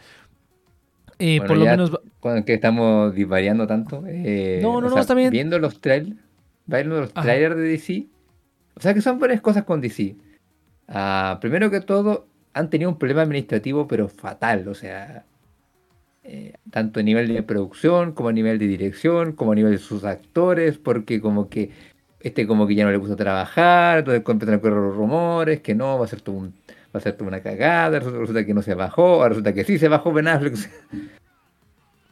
Eh, 1.21 1.38
Bueno, 1.38 1.47
por 1.47 1.57
lo 1.59 1.64
menos 1.66 2.01
Cuando 2.18 2.44
que 2.44 2.55
estamos 2.55 3.14
divariando 3.14 3.68
tanto. 3.68 4.03
eh, 4.09 4.59
No, 4.61 4.81
no, 4.81 4.88
no, 4.88 4.94
sea, 4.94 5.03
está 5.03 5.14
bien. 5.14 5.31
Viendo 5.31 5.61
los 5.61 5.81
trailers, 5.81 6.16
viendo 6.66 7.01
los 7.01 7.14
trailers 7.14 7.55
de 7.55 7.62
DC. 7.62 8.07
O 8.75 8.81
sea 8.81 8.94
que 8.94 9.01
son 9.01 9.21
varias 9.21 9.40
cosas 9.40 9.62
con 9.62 9.81
DC. 9.81 10.16
Ah, 10.88 11.38
primero 11.40 11.71
que 11.71 11.81
todo, 11.83 12.27
han 12.53 12.68
tenido 12.68 12.90
un 12.90 12.99
problema 12.99 13.23
administrativo, 13.23 13.87
pero 13.87 14.09
fatal. 14.09 14.66
O 14.66 14.75
sea, 14.75 15.25
eh, 16.28 16.54
tanto 16.70 17.00
a 17.00 17.02
nivel 17.02 17.28
de 17.28 17.42
producción, 17.42 18.12
como 18.12 18.28
a 18.28 18.32
nivel 18.32 18.58
de 18.58 18.66
dirección, 18.66 19.32
como 19.32 19.52
a 19.52 19.54
nivel 19.54 19.72
de 19.72 19.78
sus 19.78 20.04
actores, 20.04 20.78
porque 20.78 21.20
como 21.20 21.48
que 21.48 21.70
este 22.20 22.46
como 22.46 22.66
que 22.66 22.74
ya 22.74 22.84
no 22.84 22.90
le 22.90 22.96
gusta 22.98 23.16
trabajar, 23.16 24.00
entonces 24.00 24.22
empiezan 24.28 24.56
a 24.56 24.60
correr 24.60 24.76
los 24.78 24.96
rumores, 24.96 25.60
que 25.60 25.74
no, 25.74 25.98
va 25.98 26.04
a 26.04 26.08
ser 26.08 26.20
todo 26.20 26.36
un- 26.36 26.54
va 26.94 26.98
a 26.98 27.00
ser 27.00 27.14
toda 27.14 27.28
una 27.28 27.40
cagada, 27.42 27.98
resulta, 27.98 28.18
resulta 28.20 28.44
que 28.46 28.54
no 28.54 28.62
se 28.62 28.74
bajó, 28.74 29.14
ahora 29.14 29.30
resulta 29.30 29.52
que 29.54 29.64
sí 29.64 29.78
se 29.78 29.88
bajó 29.88 30.12
Ben 30.12 30.28
Affleck. 30.28 30.54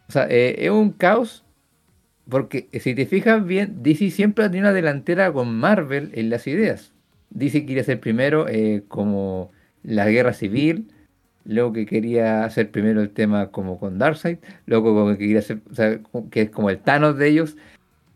O 0.08 0.12
sea, 0.12 0.26
eh, 0.30 0.54
es 0.64 0.70
un 0.70 0.90
caos, 0.92 1.44
porque 2.28 2.68
si 2.80 2.94
te 2.94 3.06
fijas 3.06 3.44
bien, 3.44 3.82
DC 3.82 4.10
siempre 4.10 4.44
ha 4.44 4.48
tenido 4.50 4.66
una 4.68 4.72
delantera 4.72 5.32
con 5.32 5.54
Marvel 5.56 6.10
en 6.14 6.30
las 6.30 6.46
ideas. 6.46 6.92
DC 7.30 7.66
quería 7.66 7.84
ser 7.84 8.00
primero 8.00 8.46
eh, 8.48 8.84
como 8.88 9.50
la 9.82 10.08
guerra 10.08 10.32
civil, 10.32 10.88
luego 11.46 11.72
que 11.72 11.86
quería 11.86 12.44
hacer 12.44 12.70
primero 12.70 13.00
el 13.00 13.10
tema 13.10 13.48
como 13.48 13.78
con 13.78 13.98
Darkseid, 13.98 14.38
luego 14.66 14.94
como 14.94 15.12
que 15.12 15.18
quería 15.18 15.38
hacer, 15.38 15.60
o 15.70 15.74
sea, 15.74 15.98
como- 16.02 16.28
que 16.30 16.42
es 16.42 16.50
como 16.50 16.70
el 16.70 16.78
Thanos 16.78 17.16
de 17.16 17.28
ellos, 17.28 17.56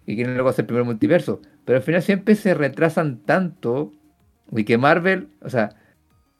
y 0.07 0.17
quieren 0.17 0.35
luego 0.35 0.49
hacer 0.51 0.67
primero 0.67 0.83
el 0.83 0.89
multiverso. 0.89 1.41
Pero 1.65 1.77
al 1.79 1.83
final 1.83 2.03
siempre 2.03 2.35
se 2.35 2.55
retrasan 2.55 3.19
tanto, 3.19 3.93
y 4.51 4.65
que 4.65 4.79
Marvel, 4.79 5.29
o 5.43 5.49
sea, 5.49 5.71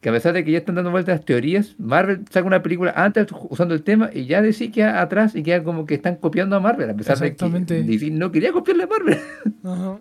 que 0.01 0.09
a 0.09 0.13
pesar 0.13 0.33
de 0.33 0.45
que 0.45 0.51
ya 0.53 0.59
están 0.59 0.75
dando 0.77 0.91
vueltas 0.91 1.17
las 1.19 1.25
teorías, 1.27 1.77
Marvel 1.79 2.25
saca 2.31 2.47
una 2.47 2.63
película 2.63 2.93
antes 2.97 3.27
usando 3.51 3.75
el 3.75 3.83
tema 3.83 4.09
y 4.13 4.25
ya 4.25 4.41
DC 4.41 4.71
queda 4.73 5.01
atrás 5.03 5.37
y 5.37 5.43
queda 5.43 5.63
como 5.63 5.85
que 5.85 5.95
están 5.95 6.17
copiando 6.17 6.57
a 6.57 6.61
Marvel, 6.61 6.89
a 6.91 6.95
pesar 6.95 7.17
de 7.19 7.37
que. 7.37 7.37
DC 7.85 8.11
no 8.11 8.33
quería 8.33 8.51
copiarle 8.51 8.85
a 8.85 8.87
Marvel. 8.87 9.19
Ajá. 9.63 10.01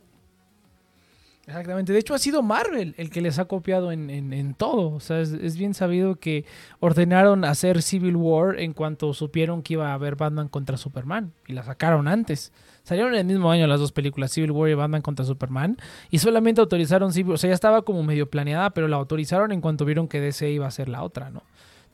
Exactamente. 1.50 1.92
De 1.94 1.98
hecho, 2.00 2.14
ha 2.14 2.20
sido 2.20 2.44
Marvel 2.44 2.94
el 2.98 3.10
que 3.10 3.22
les 3.22 3.40
ha 3.40 3.46
copiado 3.46 3.92
en, 3.92 4.12
en- 4.12 4.34
en 4.34 4.54
todo. 4.54 4.92
O 4.92 5.00
sea, 5.00 5.20
es, 5.20 5.32
es 5.32 5.58
bien 5.58 5.74
sabido 5.74 6.16
que 6.18 6.46
ordenaron 6.80 7.44
hacer 7.44 7.82
Civil 7.82 8.16
War 8.16 8.60
en 8.60 8.74
cuanto 8.74 9.14
supieron 9.16 9.64
que 9.64 9.74
iba 9.74 9.90
a 9.90 9.94
haber 9.96 10.16
Batman 10.16 10.48
contra 10.48 10.78
Superman. 10.78 11.34
Y 11.48 11.54
la 11.54 11.64
sacaron 11.64 12.08
antes. 12.08 12.54
Salieron 12.84 13.14
en 13.14 13.22
el 13.22 13.26
mismo 13.26 13.50
año 13.52 13.66
las 13.66 13.80
dos 13.80 13.92
películas, 13.92 14.32
Civil 14.32 14.52
War 14.52 14.70
y 14.70 14.76
Batman 14.76 15.02
contra 15.02 15.26
Superman. 15.26 15.78
Y 16.12 16.20
solamente 16.20 16.62
autorizaron 16.62 17.12
Civil 17.14 17.34
O 17.34 17.38
sea, 17.38 17.48
ya 17.50 17.54
estaba 17.56 17.82
como 17.82 18.04
medio 18.04 18.30
planeada, 18.30 18.70
pero 18.70 18.88
la 18.88 18.98
autorizaron 18.98 19.52
en 19.52 19.60
cuanto 19.62 19.86
vieron 19.86 20.08
que 20.08 20.20
DC 20.22 20.52
iba 20.52 20.68
a 20.68 20.72
ser 20.72 20.88
la 20.88 21.02
otra, 21.02 21.32
¿no? 21.32 21.42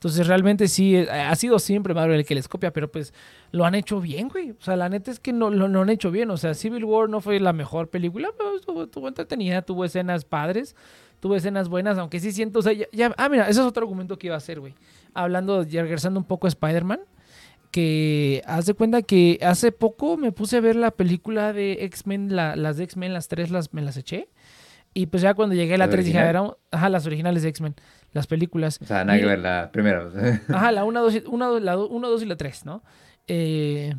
Entonces 0.06 0.26
realmente 0.28 0.68
sí, 0.68 0.96
eh, 0.96 1.10
ha 1.10 1.34
sido 1.34 1.58
siempre 1.58 1.92
Marvel 1.94 2.18
el 2.20 2.24
que 2.24 2.34
les 2.36 2.46
copia, 2.48 2.72
pero 2.72 2.90
pues 2.90 3.12
lo 3.50 3.64
han 3.64 3.74
hecho 3.74 4.00
bien, 4.00 4.28
güey. 4.28 4.52
O 4.52 4.60
sea, 4.60 4.76
la 4.76 4.88
neta 4.88 5.10
es 5.10 5.18
que 5.18 5.32
no 5.32 5.50
lo, 5.50 5.66
lo 5.68 5.82
han 5.82 5.90
hecho 5.90 6.10
bien. 6.10 6.30
O 6.30 6.36
sea, 6.36 6.54
Civil 6.54 6.84
War 6.84 7.08
no 7.08 7.20
fue 7.20 7.40
la 7.40 7.52
mejor 7.52 7.88
película, 7.88 8.28
pero 8.38 8.56
estuvo, 8.56 8.84
estuvo 8.84 9.08
entretenida, 9.08 9.62
tuvo 9.62 9.84
escenas 9.84 10.24
padres, 10.24 10.76
tuvo 11.20 11.34
escenas 11.36 11.68
buenas, 11.68 11.98
aunque 11.98 12.20
sí 12.20 12.30
siento, 12.32 12.60
o 12.60 12.62
sea, 12.62 12.72
ya, 12.72 12.86
ya- 12.92 13.14
ah, 13.18 13.28
mira, 13.28 13.48
ese 13.48 13.60
es 13.60 13.66
otro 13.66 13.82
argumento 13.82 14.16
que 14.18 14.28
iba 14.28 14.34
a 14.34 14.38
hacer, 14.38 14.60
güey. 14.60 14.74
Hablando, 15.14 15.62
ya 15.64 15.82
regresando 15.82 16.20
un 16.20 16.26
poco 16.26 16.46
a 16.46 16.48
Spider-Man, 16.48 17.00
que 17.70 18.42
haz 18.46 18.66
de 18.66 18.74
cuenta 18.74 19.02
que 19.02 19.38
hace 19.42 19.72
poco 19.72 20.16
me 20.16 20.32
puse 20.32 20.56
a 20.56 20.60
ver 20.60 20.76
la 20.76 20.90
película 20.90 21.52
de 21.52 21.84
X-Men, 21.84 22.34
la- 22.34 22.56
las 22.56 22.76
de 22.76 22.84
X-Men, 22.84 23.12
las 23.12 23.28
tres 23.28 23.50
las, 23.50 23.74
me 23.74 23.82
las 23.82 23.96
eché. 23.96 24.28
Y 24.94 25.06
pues 25.06 25.22
ya 25.22 25.34
cuando 25.34 25.54
llegué 25.54 25.74
a 25.74 25.78
la 25.78 25.86
¿Las 25.86 25.90
3 25.92 26.06
dije, 26.06 26.18
a 26.18 26.24
ver, 26.24 26.36
ajá, 26.70 26.88
las 26.88 27.04
originales 27.06 27.42
de 27.42 27.50
X-Men, 27.50 27.74
las 28.12 28.26
películas. 28.26 28.78
O 28.82 28.86
sea, 28.86 29.04
nada 29.04 29.18
Y- 29.18 29.20
que 29.22 29.26
ver 29.26 29.38
la 29.40 29.70
primera. 29.72 30.08
Ajá, 30.48 30.72
la 30.72 30.84
1, 30.84 31.02
2, 31.02 31.14
y- 31.14 31.22
una, 31.28 31.46
dos- 31.46 31.62
la 31.62 31.76
1, 31.78 32.08
2 32.08 32.22
y 32.22 32.26
la 32.26 32.36
3, 32.36 32.64
¿no? 32.64 32.82
Eh, 33.28 33.94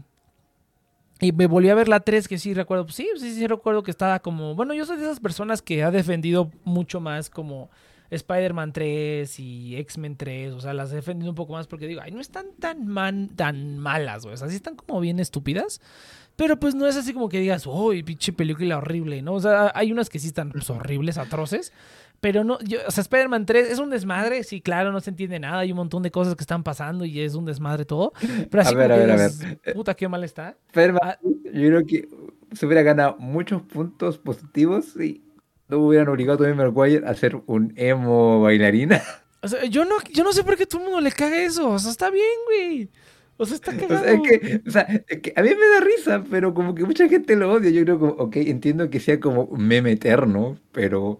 y 1.19 1.31
me 1.31 1.47
volví 1.47 1.69
a 1.69 1.75
ver 1.75 1.87
la 1.87 1.99
3, 2.01 2.27
que 2.27 2.37
sí 2.37 2.53
recuerdo. 2.53 2.85
Pues 2.85 2.95
sí, 2.95 3.07
sí, 3.17 3.33
sí 3.33 3.47
recuerdo 3.47 3.83
que 3.83 3.91
estaba 3.91 4.19
como. 4.19 4.53
Bueno, 4.55 4.73
yo 4.73 4.85
soy 4.85 4.97
de 4.97 5.03
esas 5.05 5.19
personas 5.19 5.61
que 5.61 5.83
ha 5.83 5.89
defendido 5.91 6.51
mucho 6.63 6.99
más 6.99 7.29
como 7.31 7.69
Spider-Man 8.11 8.71
3 8.71 9.39
y 9.39 9.75
X-Men 9.77 10.15
3. 10.15 10.53
O 10.53 10.61
sea, 10.61 10.73
las 10.73 10.91
he 10.91 10.95
defendido 10.95 11.31
un 11.31 11.35
poco 11.35 11.53
más 11.53 11.65
porque 11.67 11.87
digo, 11.87 12.01
ay, 12.03 12.11
no 12.11 12.21
están 12.21 12.45
tan, 12.59 12.85
man, 12.87 13.29
tan 13.35 13.79
malas, 13.79 14.23
güey. 14.23 14.35
O 14.35 14.37
sea, 14.37 14.47
sí 14.47 14.55
están 14.55 14.75
como 14.75 14.99
bien 14.99 15.19
estúpidas. 15.19 15.81
Pero 16.37 16.57
pues 16.59 16.75
no 16.75 16.87
es 16.87 16.95
así 16.95 17.13
como 17.13 17.27
que 17.29 17.39
digas, 17.39 17.65
uy, 17.67 18.03
pinche 18.03 18.31
película 18.31 18.77
horrible, 18.77 19.21
¿no? 19.23 19.33
O 19.33 19.39
sea, 19.41 19.71
hay 19.75 19.91
unas 19.91 20.07
que 20.09 20.19
sí 20.19 20.27
están 20.27 20.51
pues, 20.51 20.69
horribles, 20.69 21.17
atroces. 21.17 21.73
Pero 22.21 22.43
no, 22.43 22.59
yo, 22.61 22.79
o 22.87 22.91
sea, 22.91 23.01
Spider-Man 23.01 23.45
3 23.45 23.69
es 23.69 23.79
un 23.79 23.89
desmadre, 23.89 24.43
sí, 24.43 24.61
claro, 24.61 24.91
no 24.91 24.99
se 25.01 25.09
entiende 25.11 25.39
nada, 25.39 25.59
hay 25.59 25.71
un 25.71 25.77
montón 25.77 26.01
de 26.03 26.09
cosas 26.11 26.35
que 26.35 26.41
están 26.43 26.63
pasando 26.63 27.05
y 27.05 27.19
es 27.21 27.35
un 27.35 27.45
desmadre 27.45 27.85
todo. 27.85 28.13
Pero 28.49 28.61
así 28.61 28.73
A 28.73 28.77
ver, 28.77 28.91
como 28.91 29.03
a 29.03 29.05
ver, 29.05 29.19
a 29.19 29.27
dices, 29.27 29.57
puta, 29.73 29.93
qué 29.95 30.07
mal 30.07 30.23
está. 30.23 30.55
Pero 30.71 30.97
Ah. 31.01 31.17
yo 31.23 31.51
creo 31.51 31.85
que 31.85 32.07
se 32.53 32.65
hubiera 32.65 32.81
ganado 32.83 33.17
muchos 33.19 33.61
puntos 33.63 34.17
positivos 34.19 34.93
si 34.97 35.23
no 35.67 35.79
hubieran 35.79 36.07
obligado 36.07 36.35
a 36.35 36.37
Tobey 36.37 36.53
Maguire 36.53 37.05
a 37.05 37.13
ser 37.15 37.35
un 37.47 37.73
emo 37.75 38.41
bailarina. 38.41 39.01
O 39.41 39.47
sea, 39.47 39.65
yo 39.65 39.85
no, 39.85 39.95
yo 40.11 40.23
no 40.23 40.33
sé 40.33 40.43
por 40.43 40.57
qué 40.57 40.65
todo 40.65 40.81
el 40.81 40.85
mundo 40.87 41.01
le 41.01 41.11
caga 41.11 41.39
eso, 41.39 41.69
o 41.69 41.77
sea, 41.79 41.91
está 41.91 42.09
bien, 42.09 42.25
güey. 42.47 42.89
O 43.37 43.45
sea, 43.45 43.55
está 43.55 43.71
O 43.75 43.77
cagado. 43.87 44.03
sea, 44.03 44.13
es 44.13 44.21
que, 44.21 44.61
o 44.67 44.71
sea, 44.71 44.81
es 45.07 45.19
que 45.21 45.33
a 45.35 45.41
mí 45.41 45.49
me 45.49 45.55
da 45.79 45.85
risa, 45.85 46.23
pero 46.29 46.53
como 46.53 46.73
que 46.75 46.83
mucha 46.85 47.07
gente 47.07 47.35
lo 47.35 47.51
odia. 47.53 47.69
Yo 47.69 47.83
creo 47.83 47.99
que, 47.99 48.05
ok, 48.23 48.35
entiendo 48.47 48.89
que 48.89 48.99
sea 48.99 49.19
como 49.19 49.43
un 49.43 49.67
meme 49.67 49.91
eterno, 49.91 50.57
pero 50.71 51.19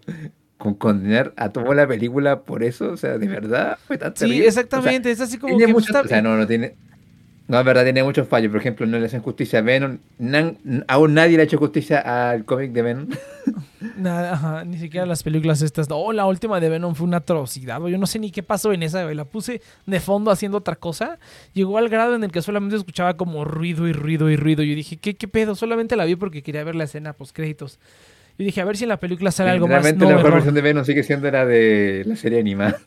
con 0.56 0.74
condenar 0.74 1.32
a 1.36 1.50
toda 1.50 1.72
la 1.74 1.86
película 1.86 2.42
por 2.42 2.64
eso, 2.64 2.90
o 2.90 2.96
sea, 2.96 3.16
de 3.18 3.28
verdad 3.28 3.78
fue 3.86 3.96
tan 3.96 4.12
sí, 4.16 4.20
terrible. 4.20 4.48
O 4.48 4.50
sea, 4.52 4.62
exactamente, 4.62 5.10
es 5.12 5.20
así 5.20 5.38
como 5.38 5.56
que 5.56 5.64
está- 5.64 6.00
o 6.00 6.08
sea, 6.08 6.20
no, 6.20 6.36
no 6.36 6.46
tiene. 6.46 6.74
No, 7.48 7.58
es 7.58 7.64
verdad, 7.64 7.82
tiene 7.84 8.02
muchos 8.04 8.28
fallos. 8.28 8.50
Por 8.52 8.60
ejemplo, 8.60 8.86
no 8.86 8.98
le 8.98 9.06
hacen 9.06 9.22
justicia 9.22 9.60
a 9.60 9.62
Venom. 9.62 9.98
Nan- 10.18 10.84
aún 10.86 11.14
nadie 11.14 11.36
le 11.36 11.42
ha 11.42 11.44
hecho 11.46 11.56
justicia 11.56 12.30
al 12.30 12.44
cómic 12.44 12.72
de 12.72 12.82
Venom. 12.82 13.08
Nada, 13.96 14.34
ajá, 14.34 14.64
ni 14.64 14.76
siquiera 14.76 15.06
las 15.06 15.22
películas 15.22 15.62
estas. 15.62 15.88
Oh, 15.90 16.12
la 16.12 16.26
última 16.26 16.60
de 16.60 16.68
Venom 16.68 16.94
fue 16.94 17.06
una 17.06 17.18
atrocidad. 17.18 17.80
Yo 17.86 17.96
no 17.96 18.06
sé 18.06 18.18
ni 18.18 18.30
qué 18.30 18.42
pasó 18.42 18.72
en 18.72 18.82
esa. 18.82 19.02
La 19.14 19.24
puse 19.24 19.62
de 19.86 20.00
fondo 20.00 20.30
haciendo 20.30 20.58
otra 20.58 20.76
cosa. 20.76 21.18
Llegó 21.54 21.78
al 21.78 21.88
grado 21.88 22.14
en 22.14 22.22
el 22.24 22.30
que 22.30 22.42
solamente 22.42 22.76
escuchaba 22.76 23.16
como 23.16 23.44
ruido 23.44 23.88
y 23.88 23.92
ruido 23.92 24.28
y 24.30 24.36
ruido. 24.36 24.62
Yo 24.62 24.74
dije, 24.74 24.98
¿qué, 24.98 25.16
qué 25.16 25.26
pedo? 25.26 25.54
Solamente 25.54 25.96
la 25.96 26.04
vi 26.04 26.16
porque 26.16 26.42
quería 26.42 26.62
ver 26.64 26.74
la 26.74 26.84
escena 26.84 27.14
post 27.14 27.34
créditos. 27.34 27.78
Yo 28.38 28.44
dije, 28.44 28.60
a 28.60 28.64
ver 28.66 28.76
si 28.76 28.84
en 28.84 28.88
la 28.90 28.98
película 29.00 29.30
sale 29.30 29.50
algo 29.50 29.66
más. 29.66 29.82
Realmente 29.82 30.04
No, 30.04 30.10
la 30.10 30.16
mejor 30.18 30.32
versión 30.34 30.54
de 30.54 30.60
Venom 30.60 30.84
sigue 30.84 31.02
siendo 31.02 31.30
la 31.30 31.46
de 31.46 32.02
la 32.06 32.14
serie 32.16 32.38
animada. 32.40 32.78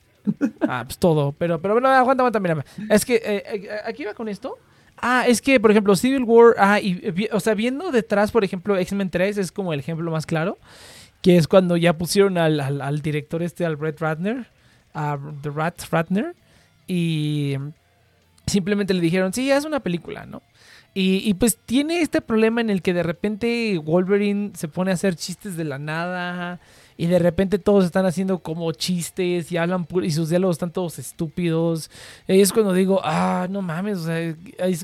Ah, 0.61 0.83
pues 0.85 0.97
todo. 0.97 1.33
Pero, 1.37 1.61
pero 1.61 1.73
bueno, 1.75 1.89
aguanta, 1.89 2.21
aguanta, 2.23 2.39
mira. 2.39 2.63
Es 2.89 3.05
que 3.05 3.15
eh, 3.15 3.43
eh, 3.45 3.69
aquí 3.85 4.03
va 4.05 4.13
con 4.13 4.27
esto. 4.27 4.57
Ah, 4.97 5.25
es 5.27 5.41
que, 5.41 5.59
por 5.59 5.71
ejemplo, 5.71 5.95
Civil 5.95 6.23
War, 6.23 6.53
ah, 6.59 6.79
y, 6.79 6.93
vi- 7.11 7.29
o 7.31 7.39
sea, 7.39 7.55
viendo 7.55 7.91
detrás, 7.91 8.31
por 8.31 8.43
ejemplo, 8.43 8.77
X-Men 8.77 9.09
3 9.09 9.37
es 9.39 9.51
como 9.51 9.73
el 9.73 9.79
ejemplo 9.79 10.11
más 10.11 10.25
claro, 10.27 10.59
que 11.21 11.37
es 11.37 11.47
cuando 11.47 11.75
ya 11.77 11.97
pusieron 11.97 12.37
al, 12.37 12.59
al- 12.59 13.01
director 13.01 13.41
este, 13.41 13.65
al 13.65 13.77
Brett 13.77 13.99
Ratner, 13.99 14.47
a 14.93 15.17
The 15.41 15.49
Rat 15.49 15.81
Ratner, 15.89 16.35
y 16.87 17.55
simplemente 18.45 18.93
le 18.93 19.01
dijeron, 19.01 19.33
sí, 19.33 19.51
haz 19.51 19.65
una 19.65 19.79
película, 19.79 20.25
¿no? 20.25 20.41
Y, 20.93 21.27
y 21.27 21.33
pues 21.35 21.57
tiene 21.65 22.01
este 22.01 22.19
problema 22.21 22.59
en 22.61 22.69
el 22.69 22.81
que 22.81 22.93
de 22.93 23.03
repente 23.03 23.77
Wolverine 23.77 24.51
se 24.55 24.67
pone 24.67 24.91
a 24.91 24.95
hacer 24.95 25.15
chistes 25.15 25.55
de 25.55 25.63
la 25.63 25.79
nada 25.79 26.59
y 26.97 27.07
de 27.07 27.19
repente 27.19 27.59
todos 27.59 27.85
están 27.85 28.05
haciendo 28.05 28.39
como 28.39 28.71
chistes 28.73 29.51
y 29.51 29.57
hablan 29.57 29.87
pu- 29.87 30.05
y 30.05 30.11
sus 30.11 30.29
diálogos 30.29 30.55
están 30.55 30.71
todos 30.71 30.99
estúpidos. 30.99 31.89
Ahí 32.27 32.41
es 32.41 32.51
cuando 32.53 32.73
digo, 32.73 33.01
ah, 33.03 33.47
no 33.49 33.61
mames, 33.61 33.99
o 33.99 34.05
sea, 34.05 34.15
ahí 34.59 34.77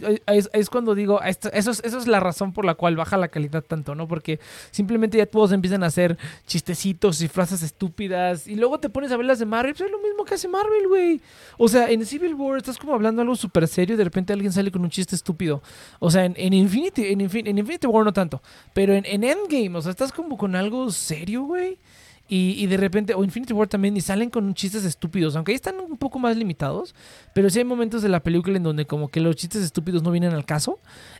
es, 0.54 0.70
cuando 0.70 0.96
digo, 0.96 1.20
ah, 1.22 1.30
eso, 1.30 1.50
es, 1.52 1.68
eso 1.84 1.98
es 1.98 2.08
la 2.08 2.20
razón 2.20 2.54
por 2.54 2.66
la 2.66 2.76
cual 2.76 2.96
baja 2.96 3.18
la 3.18 3.28
calidad 3.28 3.64
tanto, 3.64 3.96
¿no? 3.96 4.08
Porque 4.08 4.40
simplemente 4.72 5.18
ya 5.18 5.26
todos 5.26 5.52
empiezan 5.52 5.84
a 5.84 5.88
hacer 5.88 6.18
chistecitos 6.46 7.22
y 7.22 7.28
frases 7.28 7.62
estúpidas 7.64 8.48
y 8.48 8.56
luego 8.56 8.80
te 8.80 8.90
pones 8.90 9.12
a 9.12 9.18
ver 9.18 9.26
las 9.26 9.40
de 9.40 9.46
Marvel, 9.46 9.74
pues 9.74 9.86
es 9.86 9.92
lo 9.92 10.00
mismo 10.02 10.24
que 10.26 10.36
hace 10.36 10.48
Marvel, 10.48 10.88
güey. 10.88 11.22
O 11.58 11.68
sea, 11.68 11.90
en 11.90 12.06
Civil 12.06 12.34
War 12.36 12.58
estás 12.58 12.78
como 12.78 12.94
hablando 12.94 13.22
algo 13.22 13.36
súper 13.36 13.68
serio 13.68 13.96
y 13.96 13.98
de 13.98 14.04
repente 14.04 14.34
alguien 14.34 14.52
sale 14.52 14.72
con 14.72 14.82
un 14.82 14.90
chiste 14.90 15.16
estúpido. 15.16 15.62
O 16.00 16.10
sea, 16.10 16.26
en, 16.26 16.34
en 16.38 16.54
Infinity, 16.54 17.06
en, 17.08 17.20
Infin- 17.20 17.48
en 17.48 17.58
Infinity 17.58 17.88
War 17.88 18.04
no 18.06 18.14
tanto, 18.14 18.42
pero 18.74 18.94
en, 18.94 19.06
en 19.06 19.24
Endgame, 19.24 19.78
o 19.78 19.82
sea, 19.82 19.92
estás 19.92 20.12
como 20.12 20.38
con 20.38 20.56
algo 20.56 20.90
serio, 20.92 21.44
güey. 21.44 21.78
Y, 22.30 22.62
y 22.62 22.68
de 22.68 22.76
repente, 22.78 23.14
o 23.14 23.24
Infinity 23.24 23.54
War 23.54 23.68
también, 23.70 23.96
y 23.96 24.02
salen 24.02 24.30
con 24.30 24.54
chistes 24.54 24.84
estúpidos, 24.84 25.36
aunque 25.36 25.54
ahí 25.54 25.56
están 25.56 25.80
un 25.80 25.98
poco 25.98 26.20
más 26.20 26.36
limitados, 26.36 26.94
pero 27.34 27.50
sí 27.50 27.60
hay 27.60 27.66
momentos 27.66 28.02
de 28.02 28.10
la 28.10 28.22
película 28.22 28.58
en 28.58 28.64
donde 28.64 28.86
como 28.86 29.08
que 29.08 29.22
los 29.22 29.36
chistes 29.38 29.64
estúpidos 29.64 30.04
no 30.04 30.12
vienen 30.12 30.34
al 30.34 30.44
caso. 30.46 30.80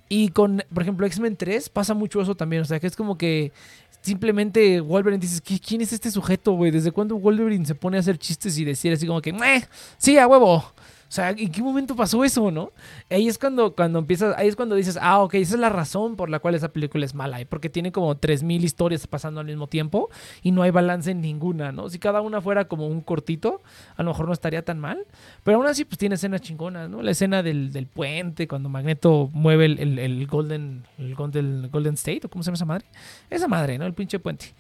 Y 0.10 0.30
con, 0.30 0.64
por 0.74 0.84
ejemplo, 0.84 1.06
X-Men 1.08 1.38
3 1.38 1.70
pasa 1.70 1.94
mucho 1.94 2.22
eso 2.22 2.36
también, 2.36 2.62
o 2.62 2.66
sea, 2.66 2.80
que 2.82 2.88
es 2.88 2.96
como 2.98 3.18
que 3.18 3.54
simplemente 4.02 4.80
Wolverine 4.82 5.20
dices, 5.20 5.44
"¿Qui- 5.44 5.62
¿quién 5.66 5.82
es 5.82 5.92
este 5.94 6.12
sujeto, 6.12 6.54
güey? 6.54 6.72
¿Desde 6.72 6.92
cuándo 6.92 7.16
Wolverine 7.18 7.66
se 7.66 7.76
pone 7.76 7.98
a 7.98 8.00
hacer 8.00 8.18
chistes 8.18 8.58
y 8.58 8.64
decir 8.66 8.94
así 8.94 9.06
como 9.08 9.22
que, 9.22 9.34
"Meh, 9.34 9.64
sí, 9.98 10.18
a 10.18 10.28
huevo? 10.28 10.64
O 11.08 11.12
sea, 11.12 11.30
¿en 11.30 11.50
qué 11.52 11.62
momento 11.62 11.96
pasó 11.96 12.24
eso, 12.26 12.52
no? 12.52 12.72
Ahí 13.10 13.30
es 13.30 13.38
cuando, 13.38 13.74
cuando 13.76 14.00
empiezas, 14.00 14.38
ahí 14.38 14.50
es 14.50 14.58
cuando 14.58 14.76
dices, 14.76 14.98
ah, 15.02 15.20
ok, 15.24 15.36
esa 15.36 15.54
es 15.56 15.60
la 15.62 15.70
razón 15.70 16.18
por 16.18 16.30
la 16.30 16.40
cual 16.40 16.54
esa 16.56 16.68
película 16.74 17.06
es 17.06 17.16
mala, 17.16 17.40
¿eh? 17.40 17.46
porque 17.46 17.70
tiene 17.70 17.94
como 17.94 18.14
3.000 18.16 18.62
historias 18.64 19.08
pasando 19.08 19.40
al 19.40 19.46
mismo 19.46 19.68
tiempo 19.68 20.10
y 20.42 20.52
no 20.52 20.64
hay 20.64 20.72
balance 20.72 21.12
en 21.12 21.22
ninguna, 21.22 21.72
¿no? 21.72 21.90
Si 21.90 21.98
cada 21.98 22.20
una 22.20 22.42
fuera 22.42 22.66
como 22.68 22.88
un 22.88 23.00
cortito, 23.02 23.62
a 23.96 24.04
lo 24.04 24.10
mejor 24.12 24.28
no 24.28 24.34
estaría 24.34 24.66
tan 24.66 24.80
mal, 24.80 25.06
pero 25.44 25.58
aún 25.58 25.68
así 25.68 25.86
pues 25.86 25.98
tiene 25.98 26.16
escenas 26.16 26.42
chingonas, 26.42 26.90
¿no? 26.90 27.02
La 27.02 27.12
escena 27.12 27.42
del, 27.42 27.72
del 27.72 27.88
puente, 27.88 28.48
cuando 28.48 28.68
Magneto 28.68 29.30
mueve 29.32 29.66
el, 29.66 30.00
el- 30.00 30.28
Golden, 30.28 30.84
el 30.98 31.16
Golden, 31.16 31.70
Golden 31.72 31.94
State, 31.94 32.22
¿o 32.26 32.30
cómo 32.30 32.44
se 32.44 32.48
llama 32.48 32.56
esa 32.56 32.66
madre? 32.66 32.86
Esa 33.30 33.48
madre, 33.48 33.78
¿no? 33.78 33.86
El 33.86 33.94
pinche 33.94 34.20
puente. 34.20 34.54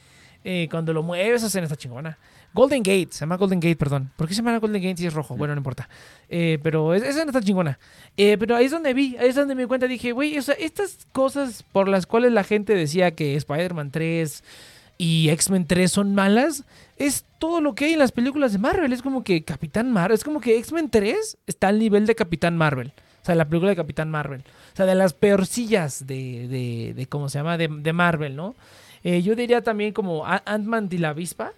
Eh, 0.49 0.69
cuando 0.71 0.93
lo 0.93 1.03
mueve, 1.03 1.35
esa 1.35 1.47
escena 1.47 1.65
está 1.65 1.75
chingona. 1.75 2.17
Golden 2.53 2.81
Gate, 2.81 3.09
se 3.11 3.19
llama 3.19 3.35
Golden 3.35 3.59
Gate, 3.59 3.75
perdón. 3.75 4.11
¿Por 4.15 4.29
qué 4.29 4.33
se 4.33 4.41
llama 4.41 4.57
Golden 4.59 4.81
Gate 4.81 4.95
si 4.97 5.05
es 5.05 5.13
rojo? 5.13 5.35
Bueno, 5.35 5.53
no 5.53 5.59
importa. 5.59 5.89
Eh, 6.29 6.57
pero 6.63 6.93
es- 6.93 7.03
esa 7.03 7.25
no 7.25 7.31
está 7.31 7.41
chingona. 7.41 7.77
Eh, 8.15 8.37
pero 8.39 8.55
ahí 8.55 8.63
es 8.65 8.71
donde 8.71 8.93
vi, 8.93 9.17
ahí 9.17 9.27
es 9.27 9.35
donde 9.35 9.55
me 9.55 9.63
di 9.63 9.67
cuenta. 9.67 9.87
Dije, 9.87 10.13
güey, 10.13 10.37
o 10.37 10.41
sea, 10.41 10.55
estas 10.55 11.05
cosas 11.11 11.63
por 11.73 11.89
las 11.89 12.05
cuales 12.05 12.31
la 12.31 12.45
gente 12.45 12.73
decía 12.75 13.11
que 13.11 13.35
Spider-Man 13.35 13.91
3 13.91 14.41
y 14.97 15.29
X-Men 15.31 15.67
3 15.67 15.91
son 15.91 16.15
malas, 16.15 16.63
es 16.95 17.25
todo 17.39 17.59
lo 17.59 17.75
que 17.75 17.83
hay 17.85 17.93
en 17.93 17.99
las 17.99 18.13
películas 18.13 18.53
de 18.53 18.59
Marvel. 18.59 18.93
Es 18.93 19.01
como 19.01 19.25
que 19.25 19.43
Capitán 19.43 19.91
Marvel, 19.91 20.15
es 20.15 20.23
como 20.23 20.39
que 20.39 20.57
X-Men 20.59 20.89
3 20.89 21.37
está 21.45 21.67
al 21.67 21.77
nivel 21.79 22.05
de 22.05 22.15
Capitán 22.15 22.55
Marvel. 22.57 22.93
O 23.21 23.25
sea, 23.27 23.35
la 23.35 23.43
película 23.49 23.71
de 23.71 23.75
Capitán 23.75 24.09
Marvel. 24.09 24.45
O 24.73 24.75
sea, 24.77 24.85
de 24.85 24.95
las 24.95 25.11
peorcillas 25.11 26.07
de, 26.07 26.47
de, 26.47 26.93
de 26.95 27.05
¿cómo 27.07 27.27
se 27.27 27.37
llama? 27.39 27.57
De, 27.57 27.67
de 27.67 27.91
Marvel, 27.93 28.37
¿no? 28.37 28.55
Eh, 29.07 29.21
yo 29.21 29.35
diría 29.35 29.61
también 29.61 29.93
como 29.93 30.25
Ant-Man 30.25 30.89
y 30.91 30.97
la 30.97 31.09
avispa. 31.09 31.53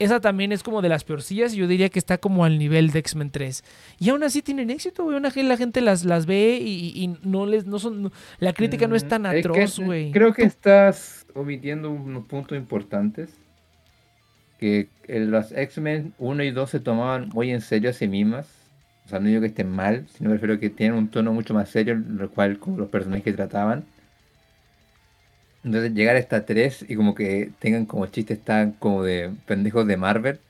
Esa 0.00 0.18
también 0.18 0.50
es 0.50 0.62
como 0.64 0.82
de 0.82 0.88
las 0.88 1.04
peorcillas 1.04 1.52
y 1.54 1.58
yo 1.58 1.68
diría 1.68 1.88
que 1.88 1.98
está 2.00 2.18
como 2.18 2.44
al 2.44 2.58
nivel 2.58 2.90
de 2.90 2.98
X-Men 2.98 3.30
3. 3.30 3.62
Y 4.00 4.08
aún 4.08 4.24
así 4.24 4.42
tienen 4.42 4.70
éxito, 4.70 5.04
güey. 5.04 5.20
La 5.20 5.56
gente 5.56 5.80
las, 5.82 6.04
las 6.04 6.26
ve 6.26 6.58
y, 6.60 6.92
y 7.00 7.16
no 7.22 7.46
les... 7.46 7.66
No 7.66 7.78
son, 7.78 8.02
no- 8.04 8.12
la 8.38 8.52
crítica 8.54 8.88
no 8.88 8.96
es 8.96 9.06
tan 9.06 9.22
Mm, 9.22 9.26
es 9.26 9.32
que, 9.32 9.38
atroz, 9.38 9.78
güey. 9.78 10.10
Creo 10.10 10.32
que 10.32 10.42
estás 10.42 11.26
omitiendo 11.34 11.90
unos 11.90 12.24
puntos 12.24 12.56
importantes. 12.58 13.30
Que 14.58 14.88
eh, 15.06 15.20
los 15.20 15.52
X-Men 15.52 16.12
1 16.18 16.42
y 16.44 16.50
2 16.50 16.70
se 16.70 16.80
tomaban 16.80 17.28
muy 17.28 17.50
en 17.50 17.60
serio 17.60 17.90
a 17.90 17.92
sí 17.92 18.08
mismas. 18.08 18.48
O 19.06 19.08
sea, 19.10 19.20
no 19.20 19.28
digo 19.28 19.40
que 19.42 19.48
estén 19.48 19.70
mal, 19.70 20.06
sino 20.16 20.30
prefiero 20.30 20.58
que 20.58 20.70
tienen 20.70 20.96
un 20.98 21.08
tono 21.08 21.32
mucho 21.32 21.54
más 21.54 21.68
serio, 21.68 21.94
lo 21.94 22.30
cual 22.30 22.58
como 22.58 22.78
los 22.78 22.88
personajes 22.88 23.24
que 23.24 23.32
trataban. 23.32 23.84
Entonces 25.64 25.92
llegar 25.92 26.16
a 26.16 26.18
esta 26.18 26.46
3 26.46 26.86
y 26.88 26.96
como 26.96 27.14
que 27.14 27.50
tengan 27.58 27.86
como 27.86 28.06
chistes 28.06 28.42
tan 28.42 28.72
como 28.72 29.02
de 29.02 29.30
pendejos 29.46 29.86
de 29.86 29.96
Marvel. 29.96 30.40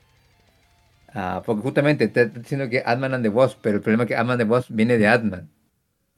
Ah, 1.13 1.43
porque 1.45 1.61
justamente 1.61 2.07
te 2.07 2.21
estoy 2.23 2.41
diciendo 2.41 2.69
que 2.69 2.83
Ant-Man 2.85 3.15
and 3.15 3.23
the 3.23 3.29
Wasp, 3.29 3.59
pero 3.61 3.77
el 3.77 3.81
problema 3.81 4.03
es 4.03 4.07
que 4.07 4.15
Ant-Man 4.15 4.39
and 4.39 4.47
the 4.47 4.53
Wasp 4.53 4.69
viene 4.71 4.97
de 4.97 5.07
Ant-Man. 5.07 5.49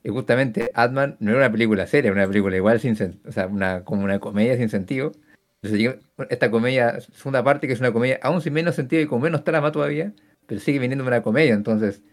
Y 0.04 0.10
justamente 0.10 0.70
Ant-Man 0.76 1.18
no 1.20 1.32
era 1.32 1.40
una 1.40 1.52
película 1.52 1.88
seria, 1.88 2.10
era 2.12 2.20
una 2.20 2.28
película 2.28 2.56
igual 2.56 2.80
sin 2.80 2.94
o 3.26 3.32
sea, 3.32 3.48
una, 3.48 3.84
como 3.84 4.04
una 4.04 4.20
comedia 4.20 4.58
sin 4.58 4.70
sentido. 4.70 5.14
Entonces 5.62 5.80
llega 5.80 6.28
esta 6.30 6.52
comedia, 6.52 7.00
segunda 7.00 7.44
parte, 7.44 7.68
que 7.68 7.74
es 7.74 7.80
una 7.80 7.94
comedia 7.94 8.20
aún 8.22 8.42
sin 8.42 8.54
menos 8.54 8.76
sentido 8.76 9.02
y 9.02 9.08
con 9.08 9.22
menos 9.22 9.44
trama 9.44 9.72
todavía, 9.72 10.14
pero 10.46 10.60
sigue 10.60 10.80
viniendo 10.80 11.06
una 11.06 11.24
comedia. 11.24 11.54
Entonces 11.54 12.04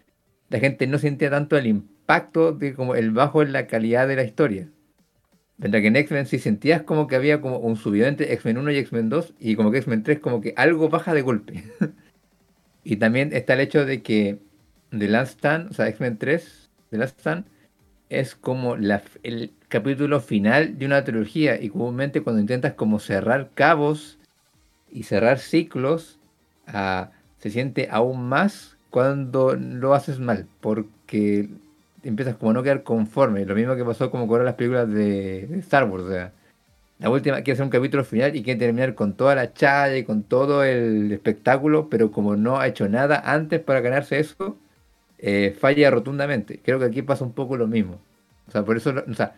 la 0.48 0.60
gente 0.60 0.86
no 0.86 0.98
sentía 0.98 1.30
tanto 1.30 1.56
el 1.56 1.66
impacto 1.66 2.52
de 2.52 2.74
como 2.74 2.94
el 2.94 3.10
bajo 3.10 3.42
en 3.42 3.52
la 3.52 3.66
calidad 3.66 4.08
de 4.08 4.16
la 4.16 4.24
historia. 4.24 4.68
Mientras 5.60 5.82
que 5.82 5.88
en 5.88 5.96
X-Men 5.96 6.26
sí 6.26 6.38
sentías 6.38 6.82
como 6.82 7.06
que 7.06 7.16
había 7.16 7.42
como 7.42 7.58
un 7.58 7.76
subido 7.76 8.06
entre 8.06 8.32
X-Men 8.32 8.56
1 8.58 8.70
y 8.70 8.78
X-Men 8.78 9.10
2 9.10 9.34
y 9.38 9.56
como 9.56 9.70
que 9.70 9.78
X-Men 9.78 10.02
3 10.02 10.18
como 10.18 10.40
que 10.40 10.54
algo 10.56 10.88
baja 10.88 11.12
de 11.12 11.20
golpe. 11.20 11.64
y 12.84 12.96
también 12.96 13.34
está 13.34 13.52
el 13.52 13.60
hecho 13.60 13.84
de 13.84 14.02
que 14.02 14.38
The 14.88 15.06
Last 15.06 15.34
Stand, 15.34 15.70
o 15.70 15.74
sea, 15.74 15.88
X-Men 15.88 16.16
3, 16.16 16.70
The 16.88 16.96
Last 16.96 17.18
Stand, 17.20 17.44
es 18.08 18.34
como 18.34 18.74
el 18.74 19.52
capítulo 19.68 20.20
final 20.20 20.78
de 20.78 20.86
una 20.86 21.04
trilogía 21.04 21.60
y 21.60 21.68
comúnmente 21.68 22.22
cuando 22.22 22.40
intentas 22.40 22.72
como 22.72 22.98
cerrar 22.98 23.50
cabos 23.54 24.18
y 24.90 25.02
cerrar 25.02 25.40
ciclos, 25.40 26.18
ah, 26.66 27.10
se 27.36 27.50
siente 27.50 27.88
aún 27.90 28.26
más 28.28 28.78
cuando 28.88 29.54
lo 29.56 29.92
haces 29.92 30.20
mal, 30.20 30.46
porque 30.62 31.50
empiezas 32.02 32.36
como 32.36 32.52
no 32.52 32.62
quedar 32.62 32.82
conforme. 32.82 33.44
Lo 33.44 33.54
mismo 33.54 33.76
que 33.76 33.84
pasó 33.84 34.10
como 34.10 34.26
con 34.26 34.44
las 34.44 34.54
películas 34.54 34.88
de, 34.88 35.48
Star 35.60 35.84
Wars. 35.84 36.04
O 36.04 36.10
sea, 36.10 36.32
la 36.98 37.10
última 37.10 37.36
quiere 37.36 37.52
hacer 37.52 37.64
un 37.64 37.70
capítulo 37.70 38.04
final 38.04 38.36
y 38.36 38.42
quiere 38.42 38.58
terminar 38.58 38.94
con 38.94 39.14
toda 39.14 39.34
la 39.34 39.52
chaya 39.52 39.96
y 39.96 40.04
con 40.04 40.22
todo 40.22 40.64
el 40.64 41.12
espectáculo, 41.12 41.88
pero 41.88 42.10
como 42.10 42.36
no 42.36 42.58
ha 42.58 42.66
hecho 42.68 42.88
nada 42.88 43.22
antes 43.24 43.60
para 43.60 43.80
ganarse 43.80 44.18
eso, 44.18 44.56
eh, 45.18 45.56
falla 45.58 45.90
rotundamente. 45.90 46.60
Creo 46.64 46.78
que 46.78 46.86
aquí 46.86 47.02
pasa 47.02 47.24
un 47.24 47.32
poco 47.32 47.56
lo 47.56 47.66
mismo. 47.66 48.00
O 48.48 48.50
sea, 48.50 48.64
por 48.64 48.76
eso, 48.76 48.94
o 49.08 49.14
sea, 49.14 49.34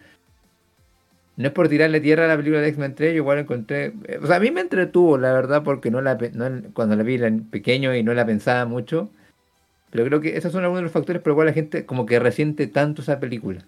no 1.36 1.46
es 1.46 1.52
por 1.52 1.68
tirarle 1.68 2.00
tierra 2.00 2.24
a 2.24 2.28
la 2.28 2.36
película 2.36 2.60
de 2.60 2.68
X-Men 2.68 2.94
3, 2.94 3.12
yo 3.12 3.16
igual 3.16 3.38
encontré, 3.38 3.92
eh, 4.06 4.18
o 4.22 4.26
sea, 4.26 4.36
a 4.36 4.40
mí 4.40 4.50
me 4.50 4.60
entretuvo, 4.60 5.18
la 5.18 5.32
verdad, 5.32 5.62
porque 5.62 5.90
no 5.90 6.00
la, 6.00 6.18
cuando 6.74 6.96
la 6.96 7.02
vi 7.02 7.14
en 7.14 7.44
pequeño 7.44 7.94
y 7.94 8.02
no 8.02 8.14
la 8.14 8.26
pensaba 8.26 8.64
mucho, 8.66 9.10
pero 9.92 10.04
creo 10.06 10.20
que 10.20 10.36
esos 10.36 10.50
son 10.50 10.62
algunos 10.64 10.80
de 10.80 10.84
los 10.84 10.92
factores 10.92 11.22
por 11.22 11.28
los 11.30 11.36
cuales 11.36 11.52
la 11.52 11.54
gente 11.54 11.86
como 11.86 12.04
que 12.06 12.18
resiente 12.18 12.66
tanto 12.66 13.02
esa 13.02 13.20
película. 13.20 13.62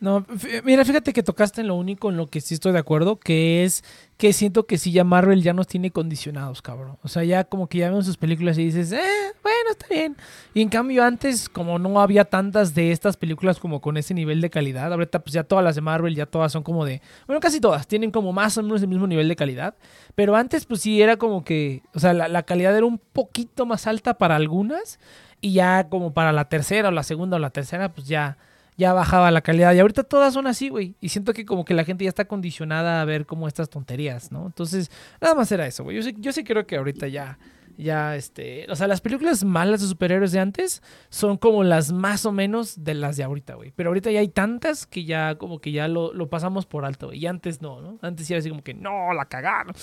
No, 0.00 0.26
f- 0.34 0.62
mira, 0.64 0.84
fíjate 0.84 1.12
que 1.12 1.22
tocaste 1.22 1.60
en 1.60 1.68
lo 1.68 1.76
único 1.76 2.10
en 2.10 2.16
lo 2.16 2.26
que 2.26 2.40
sí 2.40 2.54
estoy 2.54 2.72
de 2.72 2.80
acuerdo, 2.80 3.20
que 3.20 3.62
es 3.62 3.84
que 4.16 4.32
siento 4.32 4.66
que 4.66 4.76
sí 4.76 4.90
ya 4.90 5.04
Marvel 5.04 5.42
ya 5.42 5.52
nos 5.52 5.68
tiene 5.68 5.92
condicionados, 5.92 6.60
cabrón. 6.60 6.96
O 7.04 7.08
sea, 7.08 7.22
ya 7.22 7.44
como 7.44 7.68
que 7.68 7.78
ya 7.78 7.88
vemos 7.88 8.06
sus 8.06 8.16
películas 8.16 8.58
y 8.58 8.64
dices, 8.64 8.90
eh, 8.90 9.00
bueno, 9.44 9.70
está 9.70 9.86
bien. 9.88 10.16
Y 10.54 10.62
en 10.62 10.70
cambio 10.70 11.04
antes, 11.04 11.48
como 11.48 11.78
no 11.78 12.00
había 12.00 12.24
tantas 12.24 12.74
de 12.74 12.90
estas 12.90 13.16
películas 13.16 13.60
como 13.60 13.80
con 13.80 13.96
ese 13.96 14.12
nivel 14.12 14.40
de 14.40 14.50
calidad, 14.50 14.92
ahorita 14.92 15.20
pues 15.20 15.34
ya 15.34 15.44
todas 15.44 15.64
las 15.64 15.76
de 15.76 15.82
Marvel 15.82 16.16
ya 16.16 16.26
todas 16.26 16.50
son 16.50 16.64
como 16.64 16.84
de, 16.84 17.00
bueno, 17.28 17.38
casi 17.38 17.60
todas 17.60 17.86
tienen 17.86 18.10
como 18.10 18.32
más 18.32 18.58
o 18.58 18.62
menos 18.64 18.82
el 18.82 18.88
mismo 18.88 19.06
nivel 19.06 19.28
de 19.28 19.36
calidad. 19.36 19.76
Pero 20.16 20.34
antes 20.34 20.66
pues 20.66 20.80
sí 20.80 21.00
era 21.00 21.16
como 21.16 21.44
que, 21.44 21.82
o 21.94 22.00
sea, 22.00 22.12
la 22.12 22.42
calidad 22.42 22.76
era 22.76 22.86
un 22.86 22.98
poquito 22.98 23.66
más 23.66 23.86
alta 23.86 24.14
para 24.18 24.34
algunas 24.34 24.98
y 25.42 25.52
ya 25.52 25.88
como 25.90 26.14
para 26.14 26.32
la 26.32 26.48
tercera 26.48 26.88
o 26.88 26.92
la 26.92 27.02
segunda 27.02 27.36
o 27.36 27.40
la 27.40 27.50
tercera 27.50 27.92
pues 27.92 28.06
ya 28.06 28.38
ya 28.76 28.92
bajaba 28.92 29.30
la 29.30 29.42
calidad. 29.42 29.74
Y 29.74 29.80
ahorita 29.80 30.04
todas 30.04 30.34
son 30.34 30.46
así, 30.46 30.68
güey. 30.68 30.94
Y 31.00 31.10
siento 31.10 31.32
que 31.32 31.44
como 31.44 31.64
que 31.64 31.74
la 31.74 31.84
gente 31.84 32.04
ya 32.04 32.08
está 32.08 32.24
condicionada 32.24 33.00
a 33.00 33.04
ver 33.04 33.26
como 33.26 33.48
estas 33.48 33.68
tonterías, 33.68 34.32
¿no? 34.32 34.46
Entonces, 34.46 34.90
nada 35.20 35.34
más 35.34 35.52
era 35.52 35.66
eso, 35.66 35.84
güey. 35.84 35.96
Yo 35.96 36.02
sí, 36.02 36.14
yo 36.18 36.32
sí 36.32 36.42
creo 36.44 36.66
que 36.66 36.76
ahorita 36.76 37.06
ya, 37.08 37.38
ya, 37.76 38.16
este... 38.16 38.66
O 38.70 38.76
sea, 38.76 38.88
las 38.88 39.00
películas 39.00 39.44
malas 39.44 39.82
de 39.82 39.88
superhéroes 39.88 40.32
de 40.32 40.40
antes 40.40 40.82
son 41.10 41.36
como 41.36 41.64
las 41.64 41.92
más 41.92 42.24
o 42.24 42.32
menos 42.32 42.82
de 42.82 42.94
las 42.94 43.16
de 43.16 43.24
ahorita, 43.24 43.54
güey. 43.54 43.72
Pero 43.76 43.90
ahorita 43.90 44.10
ya 44.10 44.20
hay 44.20 44.28
tantas 44.28 44.86
que 44.86 45.04
ya 45.04 45.36
como 45.36 45.60
que 45.60 45.70
ya 45.72 45.86
lo, 45.86 46.14
lo 46.14 46.28
pasamos 46.30 46.64
por 46.64 46.84
alto, 46.84 47.08
güey. 47.08 47.20
Y 47.20 47.26
antes 47.26 47.60
no, 47.60 47.80
¿no? 47.80 47.98
Antes 48.00 48.26
sí 48.26 48.32
era 48.32 48.38
así 48.38 48.48
como 48.48 48.64
que, 48.64 48.74
no, 48.74 49.12
la 49.12 49.26
cagaron. 49.26 49.74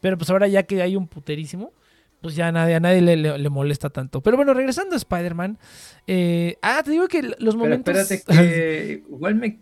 Pero 0.00 0.16
pues 0.16 0.30
ahora 0.30 0.48
ya 0.48 0.62
que 0.62 0.80
hay 0.80 0.96
un 0.96 1.06
puterísimo, 1.06 1.72
pues 2.20 2.34
ya 2.34 2.48
a 2.48 2.52
nadie, 2.52 2.74
a 2.74 2.80
nadie 2.80 3.00
le, 3.00 3.16
le- 3.16 3.38
le 3.38 3.48
molesta 3.50 3.90
tanto. 3.90 4.20
Pero 4.20 4.36
bueno, 4.36 4.52
regresando 4.54 4.94
a 4.94 4.96
Spider-Man. 4.98 5.58
eh, 6.06 6.56
ah, 6.62 6.82
te 6.84 6.90
digo 6.90 7.06
que 7.08 7.22
los 7.22 7.36
Pero 7.38 7.52
momentos. 7.56 7.94
espérate 7.96 8.24
que 8.26 9.02
igual 9.08 9.34
me, 9.36 9.60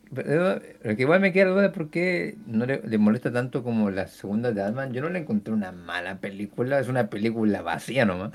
que 0.96 0.96
igual 1.02 1.20
me 1.20 1.32
queda 1.32 1.44
la 1.46 1.50
duda 1.50 1.62
de 1.62 1.70
por 1.70 1.90
qué 1.90 2.36
no 2.46 2.64
le, 2.66 2.80
le 2.84 2.98
molesta 2.98 3.32
tanto 3.32 3.62
como 3.62 3.90
la 3.90 4.06
segunda 4.08 4.52
de 4.52 4.62
Batman. 4.62 4.92
Yo 4.92 5.02
no 5.02 5.08
le 5.10 5.18
encontré 5.18 5.52
una 5.52 5.72
mala 5.72 6.18
película, 6.20 6.78
es 6.80 6.88
una 6.88 7.10
película 7.10 7.62
vacía 7.62 8.04
nomás. 8.06 8.32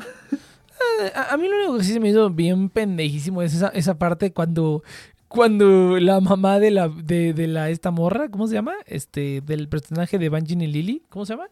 A, 1.16 1.34
a 1.34 1.38
mí 1.38 1.48
lo 1.48 1.56
único 1.58 1.78
que 1.78 1.84
sí 1.84 1.94
se 1.94 2.00
me 2.00 2.10
hizo 2.10 2.30
bien 2.30 2.70
pendejísimo 2.70 3.42
es 3.42 3.54
esa, 3.56 3.70
esa 3.70 3.98
parte 3.98 4.32
cuando. 4.34 4.84
Cuando 5.28 5.98
la 5.98 6.20
mamá 6.20 6.60
de 6.60 6.72
la, 6.72 6.90
de, 6.90 7.34
de 7.34 7.48
la 7.48 7.70
esta 7.70 7.90
morra, 7.90 8.28
¿cómo 8.28 8.48
se 8.48 8.54
llama? 8.54 8.74
Este, 8.86 9.40
del 9.40 9.70
personaje 9.70 10.20
de 10.20 10.26
Evangeline 10.26 10.68
Lily, 10.70 11.04
¿cómo 11.08 11.26
se 11.26 11.32
llama? 11.36 11.48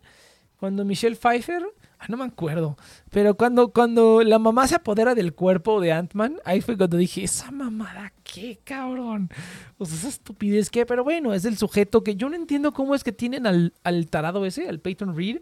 Cuando 0.59 0.83
Michelle 0.83 1.15
Pfeiffer, 1.15 1.63
no 2.07 2.17
me 2.17 2.23
acuerdo, 2.23 2.77
pero 3.09 3.35
cuando, 3.35 3.73
cuando 3.73 4.23
la 4.23 4.39
mamá 4.39 4.67
se 4.67 4.75
apodera 4.75 5.15
del 5.15 5.33
cuerpo 5.33 5.81
de 5.81 5.91
Ant-Man, 5.91 6.37
ahí 6.45 6.61
fue 6.61 6.77
cuando 6.77 6.95
dije, 6.97 7.23
esa 7.23 7.51
mamada, 7.51 8.13
¿qué, 8.23 8.59
cabrón? 8.63 9.29
O 9.77 9.85
sea, 9.85 9.97
esa 9.97 10.07
estupidez, 10.09 10.69
¿qué? 10.69 10.85
Pero 10.85 11.03
bueno, 11.03 11.33
es 11.33 11.43
el 11.45 11.57
sujeto 11.57 12.03
que 12.03 12.15
yo 12.15 12.29
no 12.29 12.35
entiendo 12.35 12.71
cómo 12.71 12.95
es 12.95 13.03
que 13.03 13.11
tienen 13.11 13.45
al, 13.45 13.73
al 13.83 14.07
tarado 14.09 14.45
ese, 14.45 14.69
al 14.69 14.79
Peyton 14.79 15.15
Reed, 15.15 15.39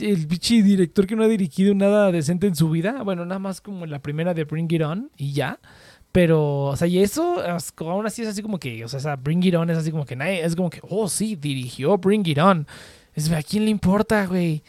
el 0.00 0.26
bichi 0.26 0.62
director 0.62 1.06
que 1.06 1.16
no 1.16 1.24
ha 1.24 1.28
dirigido 1.28 1.74
nada 1.74 2.10
decente 2.12 2.46
en 2.46 2.54
su 2.54 2.70
vida. 2.70 3.02
Bueno, 3.02 3.24
nada 3.26 3.38
más 3.38 3.60
como 3.60 3.84
la 3.86 4.00
primera 4.00 4.32
de 4.32 4.44
Bring 4.44 4.70
It 4.72 4.82
On 4.82 5.10
y 5.16 5.32
ya. 5.32 5.58
Pero, 6.12 6.66
o 6.66 6.76
sea, 6.76 6.86
y 6.86 6.98
eso, 7.00 7.44
es- 7.56 7.72
aún 7.78 8.06
así 8.06 8.22
es 8.22 8.28
así 8.28 8.40
como 8.40 8.58
que, 8.58 8.84
o 8.84 8.88
sea, 8.88 9.16
Bring 9.16 9.42
It 9.42 9.54
On 9.56 9.68
es 9.68 9.76
así 9.78 9.90
como 9.90 10.06
que 10.06 10.14
nadie, 10.16 10.44
es 10.44 10.54
como 10.56 10.70
que, 10.70 10.80
oh, 10.88 11.08
sí, 11.08 11.36
dirigió 11.36 11.98
Bring 11.98 12.24
It 12.26 12.38
On. 12.38 12.66
Es, 13.14 13.30
¿a 13.32 13.42
quién 13.42 13.64
le 13.64 13.70
importa, 13.70 14.24
güey? 14.26 14.62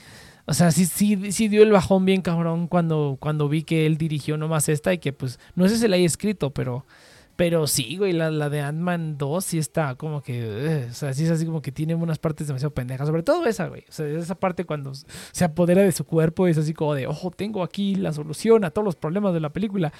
O 0.45 0.53
sea, 0.53 0.71
sí, 0.71 0.85
sí, 0.85 1.31
sí 1.31 1.47
dio 1.47 1.63
el 1.63 1.71
bajón 1.71 2.05
bien 2.05 2.21
cabrón 2.21 2.67
cuando, 2.67 3.17
cuando 3.19 3.49
vi 3.49 3.63
que 3.63 3.85
él 3.85 3.97
dirigió 3.97 4.37
nomás 4.37 4.69
esta 4.69 4.93
y 4.93 4.99
que 4.99 5.11
pues, 5.11 5.39
no 5.55 5.67
sé 5.67 5.77
si 5.77 5.87
la 5.87 5.95
haya 5.95 6.05
escrito, 6.05 6.51
pero, 6.51 6.85
pero 7.35 7.65
sí, 7.65 7.97
güey, 7.97 8.13
la, 8.13 8.29
la 8.29 8.49
de 8.49 8.61
Ant-Man 8.61 9.17
2 9.17 9.43
sí 9.43 9.57
está 9.57 9.95
como 9.95 10.21
que, 10.21 10.39
eh, 10.39 10.87
o 10.89 10.93
sea, 10.93 11.13
sí 11.13 11.23
es 11.23 11.31
así 11.31 11.45
como 11.47 11.63
que 11.63 11.71
tiene 11.71 11.95
unas 11.95 12.19
partes 12.19 12.45
demasiado 12.45 12.73
pendejas, 12.75 13.07
sobre 13.07 13.23
todo 13.23 13.45
esa, 13.47 13.67
güey. 13.67 13.83
O 13.89 13.91
sea, 13.91 14.07
esa 14.07 14.35
parte 14.35 14.65
cuando 14.65 14.93
se 14.93 15.43
apodera 15.43 15.81
de 15.81 15.91
su 15.91 16.05
cuerpo 16.05 16.47
es 16.47 16.59
así 16.59 16.73
como 16.73 16.93
de, 16.93 17.07
ojo, 17.07 17.31
tengo 17.31 17.63
aquí 17.63 17.95
la 17.95 18.13
solución 18.13 18.63
a 18.65 18.69
todos 18.69 18.85
los 18.85 18.95
problemas 18.95 19.33
de 19.33 19.39
la 19.39 19.49
película. 19.49 19.91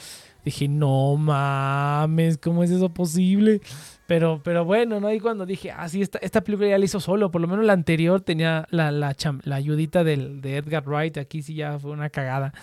Dije, 0.46 0.68
no 0.68 1.18
mames, 1.18 2.38
¿cómo 2.38 2.64
es 2.64 2.70
eso 2.70 2.90
posible? 2.90 3.62
Pero, 4.08 4.40
pero 4.44 4.64
bueno, 4.66 5.00
¿no? 5.00 5.12
Y 5.12 5.20
cuando 5.20 5.46
dije, 5.46 5.72
ah, 5.72 5.90
sí, 5.90 6.02
esta, 6.02 6.20
esta 6.20 6.42
película 6.42 6.70
ya 6.70 6.78
la 6.78 6.86
hizo 6.86 7.00
solo, 7.00 7.32
por 7.32 7.42
lo 7.42 7.48
menos 7.48 7.66
la 7.66 7.74
anterior 7.74 8.22
tenía 8.22 8.68
la, 8.70 8.92
la, 8.92 9.16
la 9.44 9.56
ayudita 9.56 10.04
del, 10.04 10.42
de 10.42 10.58
Edgar 10.58 10.88
Wright, 10.88 11.18
aquí 11.18 11.42
sí 11.42 11.56
ya 11.56 11.80
fue 11.80 11.92
una 11.92 12.10
cagada. 12.10 12.54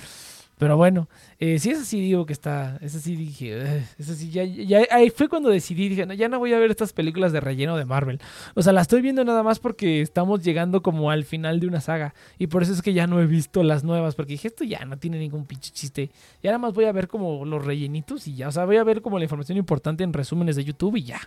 Pero 0.62 0.76
bueno, 0.76 1.08
eh, 1.40 1.58
sí, 1.58 1.72
esa 1.72 1.84
sí 1.84 2.00
digo 2.00 2.24
que 2.24 2.32
está, 2.32 2.78
esa 2.82 3.00
sí 3.00 3.16
dije, 3.16 3.82
esa 3.98 4.14
sí, 4.14 4.30
ya, 4.30 4.46
ahí 4.92 5.10
fue 5.10 5.28
cuando 5.28 5.50
decidí, 5.50 5.88
dije, 5.88 6.06
no, 6.06 6.14
ya 6.14 6.28
no 6.28 6.38
voy 6.38 6.52
a 6.52 6.58
ver 6.60 6.70
estas 6.70 6.92
películas 6.92 7.32
de 7.32 7.40
relleno 7.40 7.76
de 7.76 7.84
Marvel. 7.84 8.20
O 8.54 8.62
sea, 8.62 8.72
la 8.72 8.82
estoy 8.82 9.02
viendo 9.02 9.24
nada 9.24 9.42
más 9.42 9.58
porque 9.58 10.02
estamos 10.02 10.40
llegando 10.44 10.80
como 10.80 11.10
al 11.10 11.24
final 11.24 11.58
de 11.58 11.66
una 11.66 11.80
saga. 11.80 12.14
Y 12.38 12.46
por 12.46 12.62
eso 12.62 12.72
es 12.74 12.80
que 12.80 12.92
ya 12.92 13.08
no 13.08 13.20
he 13.20 13.26
visto 13.26 13.64
las 13.64 13.82
nuevas, 13.82 14.14
porque 14.14 14.34
dije, 14.34 14.46
esto 14.46 14.62
ya 14.62 14.84
no 14.84 14.96
tiene 14.98 15.18
ningún 15.18 15.46
pinche 15.46 15.72
chiste. 15.72 16.12
Ya 16.44 16.50
nada 16.50 16.58
más 16.58 16.74
voy 16.74 16.84
a 16.84 16.92
ver 16.92 17.08
como 17.08 17.44
los 17.44 17.64
rellenitos 17.64 18.28
y 18.28 18.36
ya, 18.36 18.46
o 18.46 18.52
sea, 18.52 18.64
voy 18.64 18.76
a 18.76 18.84
ver 18.84 19.02
como 19.02 19.18
la 19.18 19.24
información 19.24 19.58
importante 19.58 20.04
en 20.04 20.12
resúmenes 20.12 20.54
de 20.54 20.62
YouTube 20.62 20.94
y 20.94 21.02
ya. 21.02 21.18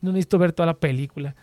No 0.00 0.12
necesito 0.12 0.38
ver 0.38 0.52
toda 0.52 0.66
la 0.66 0.74
película. 0.74 1.34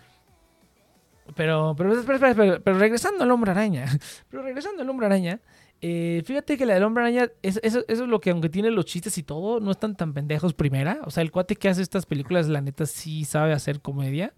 Pero, 1.36 1.75
pero, 1.77 1.99
espera, 1.99 2.29
espera, 2.29 2.59
pero 2.63 2.77
regresando 2.77 3.25
al 3.25 3.31
hombre 3.31 3.51
araña. 3.51 3.88
Pero 4.29 4.43
regresando 4.43 4.83
al 4.83 4.89
hombre 4.89 5.07
araña. 5.07 5.41
Eh, 5.88 6.23
fíjate 6.25 6.57
que 6.57 6.65
la 6.65 6.73
del 6.73 6.83
hombre 6.83 7.03
araña, 7.03 7.29
es- 7.43 7.59
eso, 7.61 7.83
es 7.88 7.99
lo 7.99 8.19
que 8.19 8.31
aunque 8.31 8.49
tiene 8.49 8.71
los 8.71 8.86
chistes 8.86 9.19
y 9.19 9.23
todo, 9.23 9.59
no 9.59 9.69
están 9.69 9.95
tan 9.95 10.13
pendejos 10.13 10.55
primera. 10.55 10.99
O 11.05 11.11
sea, 11.11 11.21
el 11.21 11.31
cuate 11.31 11.55
que 11.55 11.69
hace 11.69 11.83
estas 11.83 12.07
películas, 12.07 12.47
la 12.47 12.59
neta, 12.61 12.88
sí 12.88 13.23
sabe 13.23 13.53
hacer 13.53 13.81
comedia. 13.81 14.33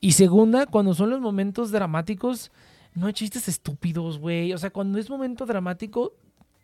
Y 0.00 0.12
segunda, 0.12 0.64
cuando 0.64 0.94
son 0.94 1.10
los 1.10 1.20
momentos 1.20 1.70
dramáticos, 1.72 2.50
no 2.94 3.06
hay 3.06 3.12
chistes 3.12 3.48
estúpidos, 3.48 4.18
güey. 4.18 4.54
O 4.54 4.58
sea, 4.58 4.70
cuando 4.70 4.98
es 4.98 5.10
momento 5.10 5.44
dramático, 5.44 6.14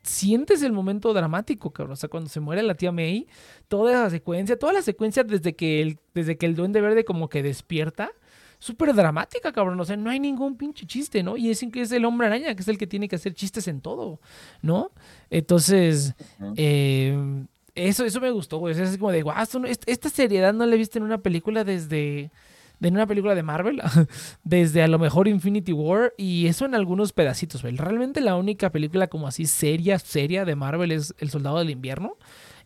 sientes 0.03 0.63
el 0.63 0.73
momento 0.73 1.13
dramático, 1.13 1.71
cabrón. 1.71 1.93
O 1.93 1.97
sea, 1.97 2.09
cuando 2.09 2.31
se 2.31 2.41
muere 2.41 2.63
la 2.63 2.75
tía 2.77 2.93
May, 2.93 3.27
toda 3.69 3.93
esa 3.93 4.11
secuencia, 4.11 4.59
toda 4.59 4.73
la 4.73 4.83
secuencia 4.83 5.23
desde 5.25 5.55
que 5.55 5.99
desde 6.15 6.37
que 6.39 6.47
el 6.47 6.55
duende 6.55 6.81
verde 6.81 7.05
como 7.05 7.29
que 7.29 7.43
despierta, 7.43 8.11
súper 8.65 8.95
dramática, 8.95 9.53
cabrón. 9.53 9.79
O 9.79 9.85
sea, 9.85 9.97
no 9.97 10.09
hay 10.11 10.19
ningún 10.19 10.57
pinche 10.57 10.87
chiste, 10.87 11.23
¿no? 11.23 11.37
Y 11.37 11.51
es, 11.51 11.65
que 11.73 11.83
es 11.83 11.93
el 11.93 12.05
hombre 12.05 12.27
araña, 12.29 12.55
que 12.55 12.63
es 12.63 12.69
el 12.69 12.79
que 12.79 12.87
tiene 12.87 13.09
que 13.09 13.17
hacer 13.17 13.35
chistes 13.35 13.69
en 13.69 13.81
todo, 13.83 14.21
¿no? 14.63 14.91
Entonces, 15.31 16.15
eh, 16.57 17.45
eso, 17.75 18.05
eso 18.05 18.21
me 18.21 18.31
gustó, 18.31 18.59
güey. 18.59 18.73
O 18.73 18.77
sea, 18.77 18.85
es 18.85 18.97
como 18.97 19.13
de, 19.13 19.23
guau, 19.23 19.43
esto 19.43 19.59
no- 19.59 19.67
est- 19.67 19.85
esta 19.87 20.09
seriedad 20.09 20.55
no 20.55 20.65
la 20.65 20.75
he 20.75 20.79
visto 20.79 20.99
en 20.99 21.05
una 21.05 21.19
película 21.19 21.65
desde. 21.65 22.31
De 22.81 22.89
en 22.89 22.95
una 22.95 23.07
película 23.07 23.35
de 23.37 23.43
Marvel, 23.45 23.81
desde 24.45 24.83
a 24.83 24.89
lo 24.89 24.99
mejor 24.99 25.29
Infinity 25.29 25.73
War, 25.73 26.13
y 26.17 26.47
eso 26.49 26.65
en 26.65 26.75
algunos 26.75 27.13
pedacitos, 27.13 27.63
güey. 27.63 27.77
Realmente 27.77 28.21
la 28.21 28.35
única 28.35 28.71
película 28.71 29.07
como 29.07 29.29
así 29.29 29.47
seria, 29.47 29.99
seria 30.01 30.45
de 30.45 30.57
Marvel 30.57 30.91
es 30.91 31.15
El 31.19 31.31
Soldado 31.31 31.59
del 31.61 31.71
Invierno. 31.71 32.17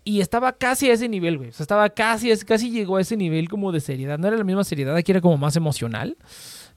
Y 0.09 0.20
estaba 0.22 0.52
casi 0.52 0.88
a 0.88 0.94
ese 0.94 1.09
nivel, 1.09 1.36
güey. 1.36 1.50
O 1.50 1.52
sea, 1.52 1.64
estaba 1.64 1.88
casi, 1.90 2.34
casi 2.38 2.70
llegó 2.70 2.96
a 2.96 3.00
ese 3.02 3.16
nivel 3.16 3.48
como 3.48 3.72
de 3.72 3.80
seriedad. 3.80 4.18
No 4.18 4.26
era 4.28 4.36
la 4.38 4.44
misma 4.44 4.64
seriedad, 4.64 4.96
aquí 4.96 5.12
era 5.12 5.20
como 5.20 5.36
más 5.36 5.54
emocional. 5.56 6.16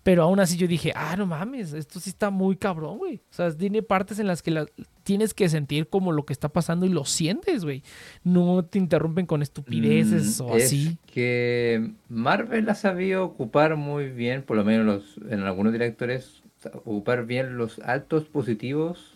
Pero 0.03 0.23
aún 0.23 0.39
así 0.39 0.57
yo 0.57 0.67
dije, 0.67 0.91
ah, 0.95 1.15
no 1.15 1.27
mames, 1.27 1.73
esto 1.73 1.99
sí 1.99 2.09
está 2.09 2.31
muy 2.31 2.55
cabrón, 2.55 2.97
güey. 2.97 3.17
O 3.29 3.33
sea, 3.33 3.55
tiene 3.55 3.83
partes 3.83 4.17
en 4.17 4.25
las 4.25 4.41
que 4.41 4.49
la- 4.49 4.65
tienes 5.03 5.33
que 5.35 5.47
sentir 5.47 5.87
como 5.89 6.11
lo 6.11 6.25
que 6.25 6.33
está 6.33 6.49
pasando 6.49 6.87
y 6.87 6.89
lo 6.89 7.05
sientes, 7.05 7.63
güey. 7.63 7.83
No 8.23 8.65
te 8.65 8.79
interrumpen 8.79 9.27
con 9.27 9.43
estupideces 9.43 10.41
Mm, 10.41 10.43
o 10.43 10.57
es 10.57 10.65
así. 10.65 10.97
que 11.05 11.91
Marvel 12.09 12.67
ha 12.69 12.75
sabido 12.75 13.23
ocupar 13.23 13.75
muy 13.75 14.09
bien, 14.09 14.41
por 14.41 14.57
lo 14.57 14.63
menos 14.65 14.85
los, 14.87 15.31
en 15.31 15.41
algunos 15.41 15.71
directores, 15.71 16.41
ocupar 16.83 17.25
bien 17.27 17.57
los 17.57 17.77
altos 17.79 18.25
positivos 18.25 19.10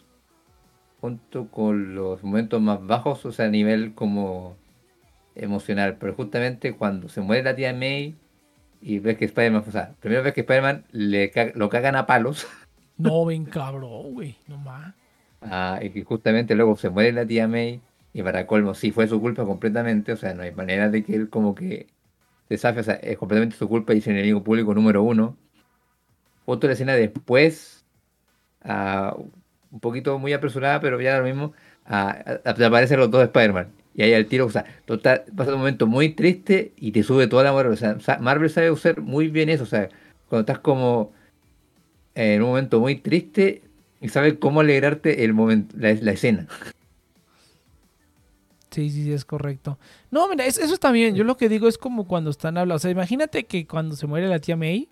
junto 1.02 1.48
con 1.52 1.96
los 1.96 2.24
momentos 2.24 2.62
más 2.62 2.86
bajos, 2.86 3.26
o 3.26 3.32
sea, 3.32 3.46
a 3.46 3.50
nivel 3.50 3.94
como 3.94 4.56
emocional. 5.36 5.98
Pero 6.00 6.14
justamente 6.16 6.74
cuando 6.76 7.10
se 7.10 7.22
muere 7.22 7.44
la 7.44 7.56
tía 7.56 7.74
May 7.74 8.16
y 8.82 9.00
ves 9.00 9.18
que 9.18 9.26
Spider-Man, 9.26 9.64
o 9.68 9.72
sea, 9.72 9.94
primero 10.00 10.24
ves 10.24 10.34
que 10.34 10.42
Spider-Man 10.42 10.86
le 10.92 11.32
ca- 11.32 11.52
lo 11.56 11.70
cagan 11.70 11.96
a 11.96 12.06
palos. 12.06 12.48
No, 12.98 13.26
ven 13.26 13.44
cabrón, 13.46 14.14
güey. 14.14 14.38
No 14.48 14.58
más. 14.58 14.94
Ah, 15.42 15.80
y 15.82 15.90
que 15.90 16.04
justamente 16.06 16.56
luego 16.56 16.78
se 16.78 16.90
muere 16.90 17.12
la 17.12 17.26
tía 17.26 17.48
May 17.48 17.82
y 18.14 18.24
para 18.24 18.48
colmo 18.48 18.74
sí 18.74 18.92
fue 18.92 19.08
su 19.08 19.20
culpa 19.20 19.46
completamente, 19.46 20.14
o 20.14 20.18
sea, 20.18 20.34
no 20.34 20.44
hay 20.44 20.52
manera 20.54 20.90
de 20.90 21.04
que 21.04 21.14
él 21.16 21.30
como 21.30 21.56
que 21.56 21.88
se 22.48 22.58
zafe, 22.58 22.80
o 22.80 22.84
sea, 22.84 22.96
es 22.96 23.18
completamente 23.18 23.58
su 23.58 23.68
culpa 23.68 23.94
y 23.94 23.98
es 23.98 24.08
el 24.08 24.14
enemigo 24.14 24.44
público 24.44 24.74
número 24.74 25.04
uno. 25.04 25.36
Otra 26.46 26.74
escena 26.74 26.94
después, 26.94 27.86
ah, 28.64 29.18
un 29.76 29.82
poquito 29.82 30.18
muy 30.18 30.32
apresurada, 30.34 30.80
pero 30.80 31.00
ya 31.02 31.20
lo 31.20 31.26
mismo, 31.26 31.54
a- 31.86 32.40
a- 32.46 32.66
aparecen 32.66 32.98
los 33.00 33.12
dos 33.12 33.22
Spider-Man. 33.24 33.68
Y 33.94 34.04
ahí 34.04 34.14
al 34.14 34.26
tiro, 34.26 34.46
o 34.46 34.50
sea, 34.50 34.66
total, 34.86 35.24
pasa 35.36 35.52
un 35.54 35.60
momento 35.60 35.86
muy 35.86 36.10
triste 36.10 36.72
y 36.78 36.92
te 36.92 37.04
sube 37.04 37.28
toda 37.28 37.44
la 37.44 37.52
moral. 37.52 37.74
O 37.74 37.76
sea, 37.76 37.98
Marvel 38.20 38.50
sabe 38.50 38.72
usar 38.72 39.02
muy 39.02 39.28
bien 39.28 39.50
eso. 39.50 39.64
O 39.64 39.68
sea, 39.68 39.90
cuando 40.28 40.42
estás 40.42 40.60
como 40.60 41.14
en 42.16 42.42
un 42.42 42.50
momento 42.50 42.80
muy 42.80 42.96
triste 42.96 43.62
y 44.02 44.10
sabe 44.10 44.40
cómo 44.40 44.62
alegrarte 44.62 45.24
el 45.26 45.34
momento, 45.34 45.76
la, 45.78 45.94
la 45.94 46.12
escena. 46.14 46.48
Sí, 48.72 48.90
sí, 48.90 49.04
sí, 49.04 49.14
es 49.14 49.24
correcto. 49.24 49.78
No, 50.12 50.28
mira, 50.28 50.46
es- 50.46 50.58
eso 50.58 50.74
está 50.74 50.92
bien. 50.92 51.16
Yo 51.16 51.24
lo 51.24 51.38
que 51.38 51.48
digo 51.48 51.68
es 51.68 51.78
como 51.78 52.08
cuando 52.08 52.30
están 52.30 52.58
hablando. 52.58 52.76
O 52.76 52.80
sea, 52.80 52.92
imagínate 52.92 53.46
que 53.46 53.66
cuando 53.68 53.96
se 53.96 54.08
muere 54.08 54.28
la 54.28 54.40
tía 54.40 54.58
May, 54.58 54.90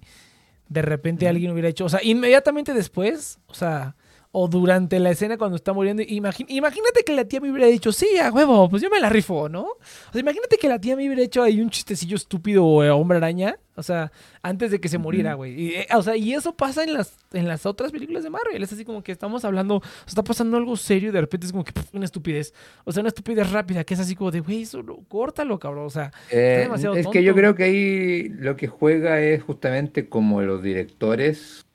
de 0.70 0.82
repente 0.82 1.28
alguien 1.28 1.52
hubiera 1.52 1.68
hecho, 1.68 1.86
o 1.86 1.90
sea, 1.90 2.00
inmediatamente 2.04 2.74
después, 2.74 3.40
o 3.48 3.54
sea, 3.54 3.96
o 4.36 4.48
durante 4.48 5.00
la 5.00 5.12
escena 5.12 5.38
cuando 5.38 5.56
está 5.56 5.74
muriendo, 5.74 6.02
imagínate 6.02 7.04
que 7.06 7.14
la 7.14 7.24
tía 7.24 7.40
me 7.40 7.52
hubiera 7.52 7.68
dicho, 7.68 7.92
sí, 7.92 8.18
a 8.18 8.32
huevo, 8.32 8.68
pues 8.68 8.82
yo 8.82 8.90
me 8.90 9.00
la 9.00 9.08
rifo, 9.08 9.48
¿no? 9.48 9.62
O 9.62 10.12
sea, 10.12 10.22
imagínate 10.22 10.58
que 10.58 10.68
la 10.68 10.82
tía 10.82 10.96
me 10.96 11.06
hubiera 11.06 11.22
hecho 11.22 11.44
ahí 11.44 11.62
un 11.62 11.70
chistecillo 11.70 12.16
estúpido, 12.16 12.84
eh, 12.84 12.90
hombre 12.90 13.18
araña, 13.18 13.60
o 13.76 13.84
sea, 13.84 14.12
antes 14.42 14.72
de 14.72 14.80
que 14.82 14.90
se 14.90 14.98
muriera, 14.98 15.36
güey. 15.36 15.54
Y, 15.62 15.68
eh, 15.76 15.88
o 15.96 16.02
sea, 16.02 16.18
y 16.18 16.34
eso 16.34 16.56
pasa 16.56 16.84
en 16.84 16.94
las, 16.94 17.16
en 17.32 17.48
las 17.48 17.68
otras 17.68 17.92
películas 17.92 18.24
de 18.24 18.32
Marvel. 18.32 18.64
Es 18.64 18.74
así 18.74 18.84
como 18.84 19.04
que 19.04 19.12
estamos 19.12 19.46
hablando, 19.46 19.78
o 19.78 19.82
sea, 19.82 20.08
está 20.08 20.24
pasando 20.24 20.58
algo 20.58 20.76
serio 20.78 21.10
y 21.10 21.12
de 21.12 21.22
repente 21.22 21.46
es 21.46 21.52
como 21.52 21.64
que 21.64 21.74
una 21.94 22.06
estupidez. 22.06 22.56
O 22.86 22.92
sea, 22.92 23.02
una 23.02 23.10
estupidez 23.10 23.52
rápida, 23.52 23.84
que 23.84 23.94
es 23.94 24.00
así 24.00 24.16
como 24.16 24.32
de, 24.32 24.40
güey, 24.40 24.64
eso 24.64 24.82
no, 24.82 24.98
córtalo, 25.08 25.60
cabrón. 25.60 25.86
O 25.86 25.92
sea, 25.92 26.12
Eh, 26.32 26.62
demasiado 26.64 26.96
es 26.96 27.06
que 27.06 27.22
yo 27.22 27.36
creo 27.36 27.54
que 27.54 27.64
ahí 27.66 28.30
lo 28.30 28.56
que 28.56 28.66
juega 28.66 29.22
es 29.22 29.44
justamente 29.44 30.10
como 30.10 30.42
los 30.42 30.64
directores 30.64 31.66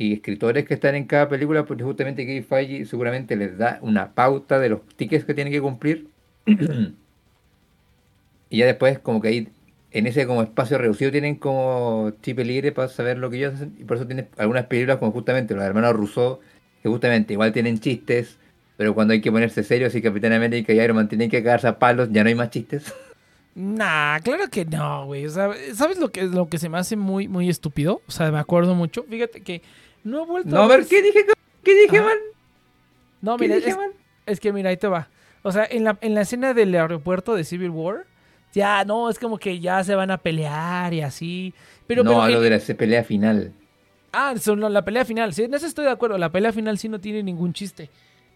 y 0.00 0.12
escritores 0.12 0.64
que 0.64 0.74
están 0.74 0.94
en 0.94 1.06
cada 1.06 1.28
película, 1.28 1.64
porque 1.64 1.82
justamente 1.82 2.24
Kevin 2.24 2.44
Feige 2.44 2.86
seguramente 2.86 3.34
les 3.34 3.58
da 3.58 3.80
una 3.82 4.14
pauta 4.14 4.60
de 4.60 4.68
los 4.68 4.86
tickets 4.94 5.24
que 5.24 5.34
tienen 5.34 5.52
que 5.52 5.60
cumplir. 5.60 6.06
y 6.46 6.94
ya 8.58 8.66
después 8.66 9.00
como 9.00 9.20
que 9.20 9.26
ahí 9.26 9.48
en 9.90 10.06
ese 10.06 10.24
como 10.24 10.44
espacio 10.44 10.78
reducido 10.78 11.10
tienen 11.10 11.34
como 11.34 12.12
chip 12.22 12.38
libre 12.38 12.70
para 12.70 12.86
saber 12.86 13.18
lo 13.18 13.28
que 13.28 13.38
ellos 13.38 13.54
hacen 13.54 13.74
y 13.76 13.82
por 13.82 13.96
eso 13.96 14.06
tienen 14.06 14.28
algunas 14.36 14.66
películas 14.66 14.98
como 14.98 15.10
justamente 15.10 15.56
los 15.56 15.64
hermanos 15.64 15.94
Rousseau 15.94 16.38
que 16.80 16.88
justamente 16.88 17.32
igual 17.32 17.52
tienen 17.52 17.80
chistes, 17.80 18.38
pero 18.76 18.94
cuando 18.94 19.14
hay 19.14 19.20
que 19.20 19.32
ponerse 19.32 19.64
serios 19.64 19.96
y 19.96 20.00
Capitán 20.00 20.32
América 20.32 20.72
y 20.72 20.78
Iron 20.78 20.94
Man 20.94 21.08
tienen 21.08 21.28
que 21.28 21.42
cagarse 21.42 21.66
a 21.66 21.80
palos, 21.80 22.08
ya 22.12 22.22
no 22.22 22.28
hay 22.28 22.36
más 22.36 22.50
chistes. 22.50 22.94
Nah, 23.60 24.20
claro 24.20 24.46
que 24.48 24.64
no, 24.64 25.06
güey. 25.06 25.26
O 25.26 25.30
sea, 25.30 25.50
¿sabes 25.74 25.98
lo 25.98 26.12
que, 26.12 26.22
lo 26.22 26.48
que 26.48 26.58
se 26.58 26.68
me 26.68 26.78
hace 26.78 26.94
muy, 26.94 27.26
muy 27.26 27.48
estúpido? 27.48 28.02
O 28.06 28.12
sea, 28.12 28.30
me 28.30 28.38
acuerdo 28.38 28.76
mucho. 28.76 29.02
Fíjate 29.02 29.40
que 29.40 29.62
no 30.08 30.22
he 30.22 30.26
vuelto 30.26 30.50
No, 30.50 30.62
a 30.62 30.66
ver, 30.68 30.86
¿qué 30.86 31.02
dije? 31.02 31.24
¿Qué 31.62 31.74
dije, 31.74 32.00
man? 32.00 32.16
No, 33.20 33.36
¿Qué 33.36 33.44
mira, 33.44 33.56
dije, 33.56 33.70
es, 33.70 33.76
man? 33.76 33.90
es 34.26 34.40
que 34.40 34.52
mira, 34.52 34.70
ahí 34.70 34.76
te 34.76 34.88
va. 34.88 35.08
O 35.42 35.52
sea, 35.52 35.66
en 35.70 35.84
la, 35.84 35.98
en 36.00 36.14
la 36.14 36.22
escena 36.22 36.54
del 36.54 36.74
aeropuerto 36.74 37.34
de 37.34 37.44
Civil 37.44 37.70
War, 37.70 38.06
ya, 38.52 38.84
no, 38.84 39.10
es 39.10 39.18
como 39.18 39.38
que 39.38 39.60
ya 39.60 39.82
se 39.84 39.94
van 39.94 40.10
a 40.10 40.18
pelear 40.18 40.92
y 40.94 41.00
así. 41.02 41.54
Pero, 41.86 42.02
no, 42.02 42.22
pero 42.22 42.36
en- 42.38 42.42
de 42.42 42.50
la 42.50 42.74
pelea 42.76 43.04
final. 43.04 43.52
Ah, 44.12 44.34
son 44.38 44.60
la, 44.60 44.68
la 44.68 44.84
pelea 44.84 45.04
final. 45.04 45.34
Sí, 45.34 45.44
en 45.44 45.54
eso 45.54 45.66
estoy 45.66 45.84
de 45.84 45.90
acuerdo. 45.90 46.16
La 46.18 46.30
pelea 46.32 46.52
final 46.52 46.78
sí 46.78 46.88
no 46.88 46.98
tiene 46.98 47.22
ningún 47.22 47.52
chiste. 47.52 47.90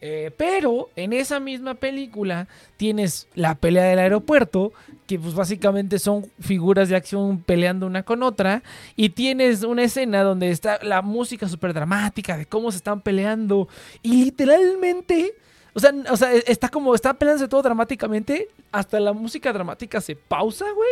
Eh, 0.04 0.32
pero 0.36 0.90
en 0.96 1.12
esa 1.12 1.38
misma 1.38 1.74
película 1.74 2.48
tienes 2.76 3.28
la 3.36 3.54
pelea 3.54 3.84
del 3.84 4.00
aeropuerto, 4.00 4.72
que 5.06 5.16
pues 5.16 5.32
básicamente 5.32 6.00
son 6.00 6.26
figuras 6.40 6.88
de 6.88 6.96
acción 6.96 7.40
peleando 7.40 7.86
una 7.86 8.02
con 8.02 8.24
otra, 8.24 8.64
y 8.96 9.10
tienes 9.10 9.62
una 9.62 9.84
escena 9.84 10.24
donde 10.24 10.50
está 10.50 10.80
la 10.82 11.02
música 11.02 11.48
súper 11.48 11.72
dramática 11.72 12.36
de 12.36 12.46
cómo 12.46 12.72
se 12.72 12.78
están 12.78 13.00
peleando, 13.00 13.68
y 14.02 14.24
literalmente, 14.24 15.34
o 15.72 15.78
sea, 15.78 15.94
o 16.10 16.16
sea, 16.16 16.32
está 16.32 16.68
como, 16.68 16.96
está 16.96 17.14
peleándose 17.14 17.46
todo 17.46 17.62
dramáticamente, 17.62 18.48
hasta 18.72 18.98
la 18.98 19.12
música 19.12 19.52
dramática 19.52 20.00
se 20.00 20.16
pausa, 20.16 20.64
güey, 20.72 20.90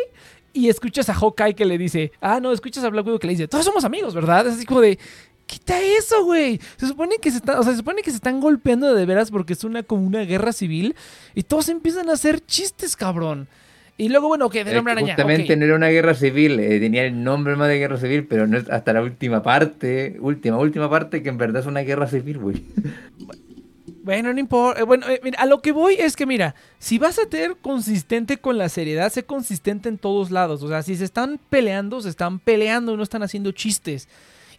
y 0.52 0.68
escuchas 0.68 1.08
a 1.08 1.14
Hawkeye 1.14 1.54
que 1.54 1.64
le 1.64 1.78
dice, 1.78 2.12
ah, 2.20 2.38
no, 2.40 2.52
escuchas 2.52 2.84
a 2.84 2.90
Black 2.90 3.06
Widow 3.06 3.18
que 3.18 3.26
le 3.26 3.32
dice, 3.32 3.48
todos 3.48 3.64
somos 3.64 3.84
amigos, 3.84 4.14
¿verdad? 4.14 4.46
Es 4.46 4.54
así 4.54 4.66
como 4.66 4.80
de, 4.80 4.98
quita 5.50 5.80
eso, 5.80 6.24
güey. 6.24 6.60
Se 6.76 6.86
supone 6.86 7.16
que 7.20 7.30
se 7.32 7.38
están, 7.38 7.58
o 7.58 7.62
sea, 7.64 7.72
se 7.72 7.78
supone 7.78 8.02
que 8.02 8.10
se 8.10 8.16
están 8.16 8.40
golpeando 8.40 8.94
de 8.94 9.04
veras 9.04 9.30
porque 9.32 9.54
es 9.54 9.64
una 9.64 9.82
como 9.82 10.06
una 10.06 10.20
guerra 10.20 10.52
civil 10.52 10.94
y 11.34 11.42
todos 11.42 11.68
empiezan 11.68 12.08
a 12.08 12.12
hacer 12.12 12.40
chistes, 12.44 12.94
cabrón. 12.94 13.48
Y 13.98 14.08
luego, 14.08 14.28
bueno, 14.28 14.48
que 14.48 14.64
del 14.64 14.74
Es 14.74 14.78
hombre 14.78 14.94
que 14.94 15.00
araña. 15.00 15.14
justamente 15.14 15.52
ok. 15.52 15.58
no 15.58 15.64
era 15.66 15.74
una 15.74 15.88
guerra 15.88 16.14
civil, 16.14 16.58
eh, 16.60 16.78
tenía 16.80 17.04
el 17.04 17.22
nombre 17.22 17.56
más 17.56 17.68
de 17.68 17.78
guerra 17.78 17.98
civil, 17.98 18.26
pero 18.26 18.46
no 18.46 18.56
es 18.56 18.70
hasta 18.70 18.92
la 18.92 19.02
última 19.02 19.42
parte, 19.42 20.16
última, 20.20 20.56
última 20.56 20.88
parte, 20.88 21.22
que 21.22 21.28
en 21.28 21.36
verdad 21.36 21.60
es 21.62 21.66
una 21.66 21.80
guerra 21.80 22.06
civil, 22.06 22.38
güey. 22.38 22.62
Bueno, 24.02 24.32
no 24.32 24.40
importa. 24.40 24.80
Eh, 24.80 24.84
Bueno, 24.84 25.06
eh, 25.08 25.20
mira, 25.22 25.38
a 25.40 25.46
lo 25.46 25.60
que 25.60 25.72
voy 25.72 25.94
es 25.98 26.16
que, 26.16 26.24
mira, 26.26 26.54
si 26.78 26.98
vas 26.98 27.18
a 27.18 27.28
ser 27.30 27.56
consistente 27.60 28.38
con 28.38 28.56
la 28.56 28.68
seriedad, 28.68 29.12
sé 29.12 29.24
consistente 29.24 29.88
en 29.88 29.98
todos 29.98 30.30
lados. 30.30 30.62
O 30.62 30.68
sea, 30.68 30.82
si 30.82 30.96
se 30.96 31.04
están 31.04 31.38
peleando, 31.50 32.00
se 32.00 32.08
están 32.08 32.38
peleando 32.38 32.96
no 32.96 33.02
están 33.02 33.22
haciendo 33.22 33.52
chistes. 33.52 34.08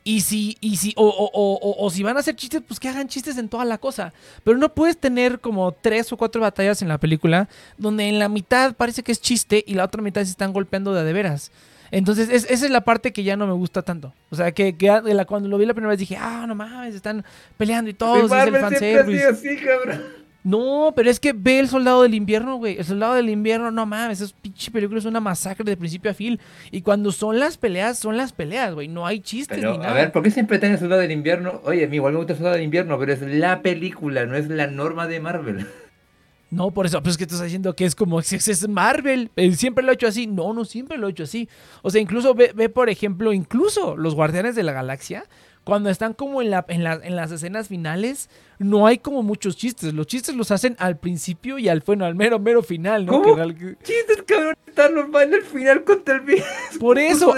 Y 0.03 0.21
si, 0.21 0.57
y 0.61 0.77
si, 0.77 0.93
o, 0.97 1.05
o- 1.07 1.29
o- 1.31 1.59
o- 1.61 1.85
o 1.85 1.89
si 1.91 2.01
van 2.01 2.17
a 2.17 2.21
hacer 2.21 2.35
chistes, 2.35 2.61
pues 2.67 2.79
que 2.79 2.89
hagan 2.89 3.07
chistes 3.07 3.37
en 3.37 3.49
toda 3.49 3.65
la 3.65 3.77
cosa. 3.77 4.13
Pero 4.43 4.57
no 4.57 4.73
puedes 4.73 4.97
tener 4.97 5.39
como 5.39 5.71
tres 5.73 6.11
o 6.11 6.17
cuatro 6.17 6.41
batallas 6.41 6.81
en 6.81 6.87
la 6.87 6.97
película 6.97 7.47
donde 7.77 8.07
en 8.07 8.17
la 8.17 8.27
mitad 8.27 8.73
parece 8.75 9.03
que 9.03 9.11
es 9.11 9.21
chiste 9.21 9.63
y 9.67 9.75
la 9.75 9.83
otra 9.85 10.01
mitad 10.01 10.23
se 10.23 10.31
están 10.31 10.53
golpeando 10.53 10.93
de 10.93 11.01
a 11.01 11.03
de 11.03 11.13
veras. 11.13 11.51
Entonces, 11.91 12.29
es- 12.29 12.45
esa 12.49 12.65
es 12.65 12.71
la 12.71 12.81
parte 12.81 13.11
que 13.13 13.23
ya 13.23 13.35
no 13.35 13.45
me 13.45 13.53
gusta 13.53 13.81
tanto. 13.83 14.13
O 14.31 14.35
sea, 14.35 14.51
que, 14.53 14.73
la- 15.13 15.25
cuando 15.25 15.49
lo 15.49 15.57
vi 15.57 15.65
la 15.65 15.73
primera 15.73 15.89
vez 15.89 15.99
dije, 15.99 16.17
ah, 16.17 16.45
no 16.47 16.55
mames, 16.55 16.95
están 16.95 17.23
peleando 17.57 17.89
y 17.89 17.93
todo, 17.93 18.15
es 18.15 18.31
el 18.47 18.53
fanservice. 18.79 19.25
así, 19.27 19.57
cabrón. 19.63 20.20
No, 20.43 20.91
pero 20.95 21.09
es 21.11 21.19
que 21.19 21.33
ve 21.33 21.59
el 21.59 21.67
soldado 21.67 22.01
del 22.01 22.15
invierno, 22.15 22.55
güey. 22.55 22.77
El 22.79 22.85
soldado 22.85 23.13
del 23.13 23.29
invierno, 23.29 23.69
no 23.69 23.85
mames, 23.85 24.21
es 24.21 24.33
pinche 24.33 24.71
película, 24.71 24.97
es 24.99 25.05
una 25.05 25.19
masacre 25.19 25.63
de 25.63 25.77
principio 25.77 26.09
a 26.09 26.13
fin. 26.15 26.39
Y 26.71 26.81
cuando 26.81 27.11
son 27.11 27.37
las 27.39 27.57
peleas, 27.57 27.99
son 27.99 28.17
las 28.17 28.33
peleas, 28.33 28.73
güey. 28.73 28.87
No 28.87 29.05
hay 29.05 29.19
chistes 29.19 29.57
ni 29.57 29.61
Pero, 29.63 29.77
nada. 29.77 29.91
a 29.91 29.93
ver, 29.93 30.11
¿por 30.11 30.23
qué 30.23 30.31
siempre 30.31 30.55
está 30.55 30.65
en 30.65 30.73
el 30.73 30.79
Soldado 30.79 31.01
del 31.01 31.11
Invierno? 31.11 31.61
Oye, 31.63 31.85
a 31.85 31.87
mí 31.87 31.97
igual 31.97 32.13
me 32.13 32.17
gusta 32.17 32.33
el 32.33 32.37
Soldado 32.39 32.55
del 32.55 32.65
Invierno, 32.65 32.97
pero 32.97 33.13
es 33.13 33.21
la 33.21 33.61
película, 33.61 34.25
no 34.25 34.35
es 34.35 34.49
la 34.49 34.65
norma 34.67 35.07
de 35.07 35.19
Marvel. 35.19 35.67
No, 36.53 36.71
por 36.71 36.85
eso, 36.85 37.01
pues 37.01 37.13
es 37.13 37.17
que 37.17 37.23
estás 37.23 37.41
diciendo 37.41 37.73
que 37.77 37.85
es 37.85 37.95
como 37.95 38.19
es, 38.19 38.67
Marvel. 38.67 39.31
eh, 39.37 39.53
siempre 39.53 39.85
lo 39.85 39.91
he 39.91 39.95
hecho 39.95 40.07
así. 40.07 40.27
No, 40.27 40.51
no, 40.53 40.65
siempre 40.65 40.97
lo 40.97 41.07
he 41.07 41.11
hecho 41.11 41.23
así. 41.23 41.47
O 41.81 41.89
sea, 41.89 42.01
incluso 42.01 42.35
ve, 42.35 42.51
ve, 42.53 42.67
por 42.67 42.89
ejemplo, 42.89 43.31
incluso 43.31 43.95
los 43.95 44.15
Guardianes 44.15 44.53
de 44.55 44.63
la 44.63 44.73
Galaxia, 44.73 45.23
cuando 45.63 45.89
están 45.89 46.13
como 46.13 46.41
en, 46.41 46.49
la, 46.49 46.65
en, 46.69 46.83
la- 46.83 46.99
en 47.03 47.15
las 47.15 47.31
escenas 47.31 47.67
finales, 47.67 48.29
no 48.57 48.87
hay 48.87 48.97
como 48.97 49.21
muchos 49.23 49.55
chistes. 49.57 49.93
Los 49.93 50.07
chistes 50.07 50.35
los 50.35 50.51
hacen 50.51 50.75
al 50.79 50.97
principio 50.97 51.57
y 51.59 51.67
al, 51.69 51.81
bueno, 51.85 52.05
al 52.05 52.15
mero, 52.15 52.39
mero 52.39 52.61
final, 52.63 53.05
¿no? 53.05 53.21
¿Cómo? 53.21 53.35
Que 53.35 53.75
Chistes, 53.83 54.23
cabrón, 54.25 54.55
está 54.67 54.89
normal 54.89 55.33
el 55.33 55.41
final 55.43 55.83
contra 55.83 56.15
el 56.15 56.21
bien. 56.21 56.43
Por 56.79 56.97
eso, 56.99 57.33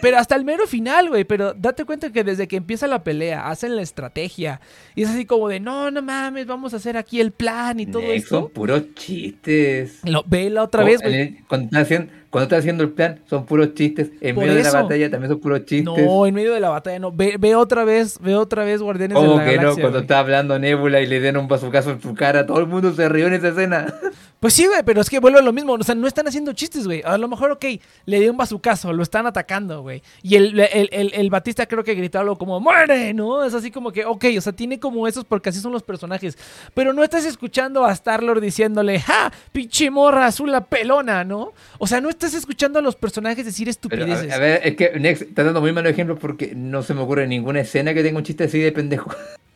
pero, 0.00 0.18
hasta 0.18 0.36
el 0.36 0.44
mero 0.44 0.66
final, 0.66 1.08
güey. 1.08 1.24
Pero 1.24 1.54
date 1.54 1.84
cuenta 1.84 2.10
que 2.12 2.22
desde 2.24 2.48
que 2.48 2.56
empieza 2.56 2.86
la 2.86 3.02
pelea, 3.02 3.48
hacen 3.48 3.76
la 3.76 3.82
estrategia. 3.82 4.60
Y 4.94 5.02
es 5.02 5.08
así 5.10 5.24
como 5.26 5.48
de, 5.48 5.60
no, 5.60 5.90
no 5.90 6.02
mames, 6.02 6.46
vamos 6.46 6.72
a 6.74 6.76
hacer 6.76 6.96
aquí 6.96 7.20
el 7.20 7.32
plan 7.32 7.80
y 7.80 7.86
todo 7.86 8.02
Nex, 8.02 8.28
Son 8.28 8.50
puros 8.50 8.94
chistes. 8.94 10.00
Lo, 10.04 10.22
vela 10.26 10.62
otra 10.62 10.84
vez, 10.84 11.00
güey. 11.00 11.14
el- 11.20 11.38
Cuando 11.46 11.66
estás 11.66 11.82
haciendo, 11.82 12.12
cuando 12.34 12.46
estás 12.46 12.58
haciendo 12.58 12.82
el 12.82 12.90
plan, 12.90 13.20
son 13.30 13.46
puros 13.46 13.74
chistes. 13.74 14.10
En 14.20 14.34
Por 14.34 14.42
medio 14.44 14.56
de 14.56 14.64
la 14.64 14.82
batalla 14.82 15.08
también 15.08 15.30
son 15.30 15.38
puros 15.38 15.64
chistes. 15.66 16.04
No, 16.04 16.26
en 16.26 16.34
medio 16.34 16.52
de 16.52 16.58
la 16.58 16.68
batalla, 16.70 16.98
no. 16.98 17.12
Ve, 17.12 17.36
ve 17.38 17.54
otra 17.54 17.84
vez, 17.84 18.18
ve 18.20 18.34
otra 18.34 18.64
vez 18.64 18.82
Guardianes 18.82 19.16
de 19.16 19.24
¿Cómo 19.24 19.38
la 19.38 19.44
que 19.44 19.56
no? 19.56 19.76
Cuando 19.76 20.00
está 20.00 20.18
hablando 20.18 20.58
Nebula 20.58 21.00
y 21.00 21.06
le 21.06 21.20
den 21.20 21.36
un 21.36 21.46
bazucazo 21.46 21.92
en 21.92 22.02
su 22.02 22.12
cara, 22.14 22.44
todo 22.44 22.58
el 22.58 22.66
mundo 22.66 22.92
se 22.92 23.08
rió 23.08 23.28
en 23.28 23.34
esa 23.34 23.50
escena. 23.50 23.94
Pues 24.40 24.52
sí, 24.52 24.66
güey, 24.66 24.82
pero 24.84 25.00
es 25.00 25.08
que 25.08 25.20
vuelve 25.20 25.38
a 25.38 25.42
lo 25.42 25.54
mismo. 25.54 25.72
O 25.72 25.82
sea, 25.82 25.94
no 25.94 26.06
están 26.06 26.28
haciendo 26.28 26.52
chistes, 26.52 26.84
güey. 26.84 27.00
A 27.06 27.16
lo 27.16 27.28
mejor, 27.28 27.50
ok, 27.52 27.64
le 28.04 28.20
dio 28.20 28.30
un 28.30 28.36
bazucazo, 28.36 28.92
lo 28.92 29.02
están 29.02 29.26
atacando, 29.26 29.80
güey. 29.80 30.02
Y 30.22 30.34
el, 30.36 30.60
el, 30.60 30.90
el- 30.92 31.14
el 31.14 31.30
Batista 31.30 31.64
creo 31.64 31.82
que 31.82 31.94
gritó 31.94 32.18
algo 32.18 32.36
como, 32.36 32.60
¡muere! 32.60 33.14
¿No? 33.14 33.42
Es 33.42 33.54
así 33.54 33.70
como 33.70 33.90
que, 33.90 34.04
ok, 34.04 34.22
o 34.36 34.40
sea, 34.42 34.52
tiene 34.52 34.78
como 34.78 35.08
esos 35.08 35.24
porque 35.24 35.48
así 35.48 35.60
son 35.60 35.72
los 35.72 35.82
personajes. 35.82 36.36
Pero 36.74 36.92
no 36.92 37.02
estás 37.02 37.24
escuchando 37.24 37.86
a 37.86 37.92
Star-Lord 37.92 38.42
diciéndole, 38.42 39.00
¡ja! 39.00 39.32
¡Pinche 39.50 39.90
morra 39.90 40.26
azul 40.26 40.52
la 40.52 40.62
pelona! 40.62 41.24
¿no? 41.24 41.52
O 41.78 41.86
sea, 41.86 42.00
no 42.02 42.10
estás 42.10 42.23
escuchando 42.32 42.78
a 42.78 42.82
los 42.82 42.96
personajes 42.96 43.44
decir 43.44 43.66
Pero, 43.66 44.04
a, 44.04 44.06
estupideces. 44.06 44.32
a 44.32 44.38
ver, 44.38 44.60
es 44.64 44.76
que 44.76 44.98
Nex 44.98 45.20
está 45.22 45.44
dando 45.44 45.60
muy 45.60 45.72
malos 45.72 45.92
ejemplos 45.92 46.18
porque 46.18 46.54
no 46.54 46.82
se 46.82 46.94
me 46.94 47.00
ocurre 47.02 47.26
ninguna 47.26 47.60
escena 47.60 47.92
que 47.92 48.02
tenga 48.02 48.16
un 48.16 48.24
chiste 48.24 48.44
así 48.44 48.58
de 48.60 48.72
pendejo. 48.72 49.10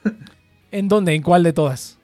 ¿En 0.71 0.89
dónde? 0.89 1.15
¿En 1.15 1.23
cuál 1.23 1.43
de 1.45 1.55
todas? 1.55 1.99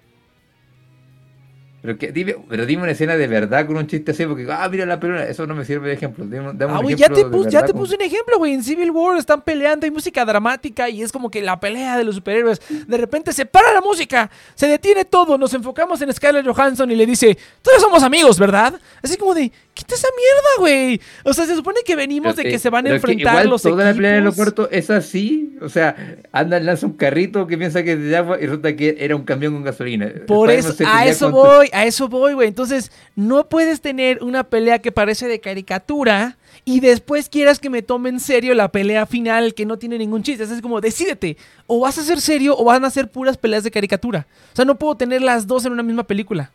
Pero, 1.85 1.99
que, 1.99 2.12
dime, 2.12 2.35
pero 2.49 2.65
dime 2.65 2.83
una 2.85 2.93
escena 2.93 3.15
de 3.15 3.27
verdad 3.27 3.67
con 3.67 3.77
un 3.77 3.87
chiste 3.87 4.12
así, 4.12 4.25
porque, 4.25 4.47
ah, 4.51 4.67
mira 4.71 4.87
la 4.87 4.99
pelona, 4.99 5.25
eso 5.25 5.47
no 5.47 5.55
me 5.55 5.67
sirve 5.67 5.89
de 5.89 5.93
ejemplo. 5.93 6.25
Dame 6.25 6.55
Ah, 6.73 6.79
güey, 6.81 6.97
ya 6.97 7.09
ejemplo 7.09 7.31
te, 7.31 7.37
pus- 7.37 7.53
ya 7.53 7.62
te 7.62 7.75
puse 7.75 7.97
un 7.97 8.01
ejemplo, 8.01 8.39
güey. 8.39 8.55
En 8.55 8.65
Civil 8.65 8.91
War 8.91 9.19
están 9.19 9.43
peleando, 9.43 9.85
hay 9.85 9.91
música 9.91 10.25
dramática 10.25 10.89
y 10.89 11.03
es 11.03 11.12
como 11.12 11.31
que 11.31 11.43
la 11.43 11.61
pelea 11.61 11.99
de 11.99 12.05
los 12.05 12.15
superhéroes. 12.15 12.62
De 12.89 12.97
repente 12.97 13.35
se 13.35 13.45
para 13.45 13.71
la 13.75 13.83
música, 13.83 14.31
se 14.55 14.67
detiene 14.67 15.05
todo, 15.05 15.37
nos 15.37 15.53
enfocamos 15.53 16.01
en 16.01 16.11
Scarlett 16.11 16.47
Johansson 16.47 16.91
y 16.91 16.97
le 16.97 17.05
dice, 17.05 17.37
todos 17.61 17.83
somos 17.83 18.03
amigos, 18.03 18.39
¿verdad? 18.39 18.81
Así 19.03 19.19
como 19.19 19.35
de, 19.35 19.53
quita 19.75 19.95
esa 19.95 20.09
mierda, 20.16 20.49
güey. 20.59 21.01
O 21.25 21.35
sea, 21.35 21.47
se 21.47 21.57
supone 21.57 21.81
que 21.85 21.97
venimos 21.97 22.35
Pero 22.37 22.47
de 22.47 22.53
que 22.53 22.59
se 22.59 22.70
van 22.70 22.87
a 22.87 22.91
enfrentar 22.91 23.35
igual 23.35 23.49
los 23.49 23.62
toda 23.62 23.85
la 23.85 23.93
pelea 23.93 24.12
del 24.12 24.22
aeropuerto 24.22 24.68
es 24.70 24.89
así. 24.89 25.57
O 25.61 25.68
sea, 25.68 26.16
anda, 26.33 26.61
lanza 26.61 26.87
un 26.87 26.95
carrito 26.95 27.47
que 27.47 27.59
piensa 27.59 27.83
que 27.83 27.93
es 27.93 28.01
de 28.01 28.16
agua 28.16 28.39
y 28.41 28.47
resulta 28.47 28.75
que 28.77 28.97
era 29.01 29.16
un 29.16 29.25
camión 29.25 29.53
con 29.53 29.64
gasolina. 29.64 30.11
Por 30.27 30.51
eso, 30.51 30.75
a 30.87 31.07
eso 31.07 31.31
voy, 31.31 31.68
a 31.72 31.85
eso 31.85 32.09
voy, 32.09 32.35
güey. 32.35 32.49
Entonces, 32.49 32.93
no 33.16 33.49
puedes 33.49 33.81
tener 33.81 34.22
una 34.22 34.45
pelea 34.45 34.79
que 34.79 34.93
parece 34.93 35.27
de 35.27 35.41
caricatura 35.41 36.39
y 36.64 36.81
después 36.81 37.29
quieras 37.29 37.59
que 37.59 37.68
me 37.68 37.83
tome 37.83 38.09
en 38.09 38.20
serio 38.20 38.55
la 38.55 38.68
pelea 38.68 39.07
final 39.07 39.55
que 39.55 39.66
no 39.66 39.79
tiene 39.79 39.99
ningún 39.99 40.22
chiste. 40.22 40.45
Es 40.45 40.62
como, 40.62 40.81
decídete, 40.81 41.37
o 41.66 41.81
vas 41.81 41.99
a 41.99 42.05
ser 42.05 42.20
serio 42.20 42.57
o 42.57 42.64
van 42.64 42.85
a 42.85 42.91
ser 42.91 43.11
puras 43.11 43.37
peleas 43.37 43.64
de 43.64 43.70
caricatura. 43.70 44.27
O 44.53 44.57
sea, 44.57 44.64
no 44.64 44.77
puedo 44.77 44.97
tener 44.97 45.20
las 45.20 45.47
dos 45.47 45.64
en 45.64 45.72
una 45.72 45.83
misma 45.83 46.05
película. 46.05 46.51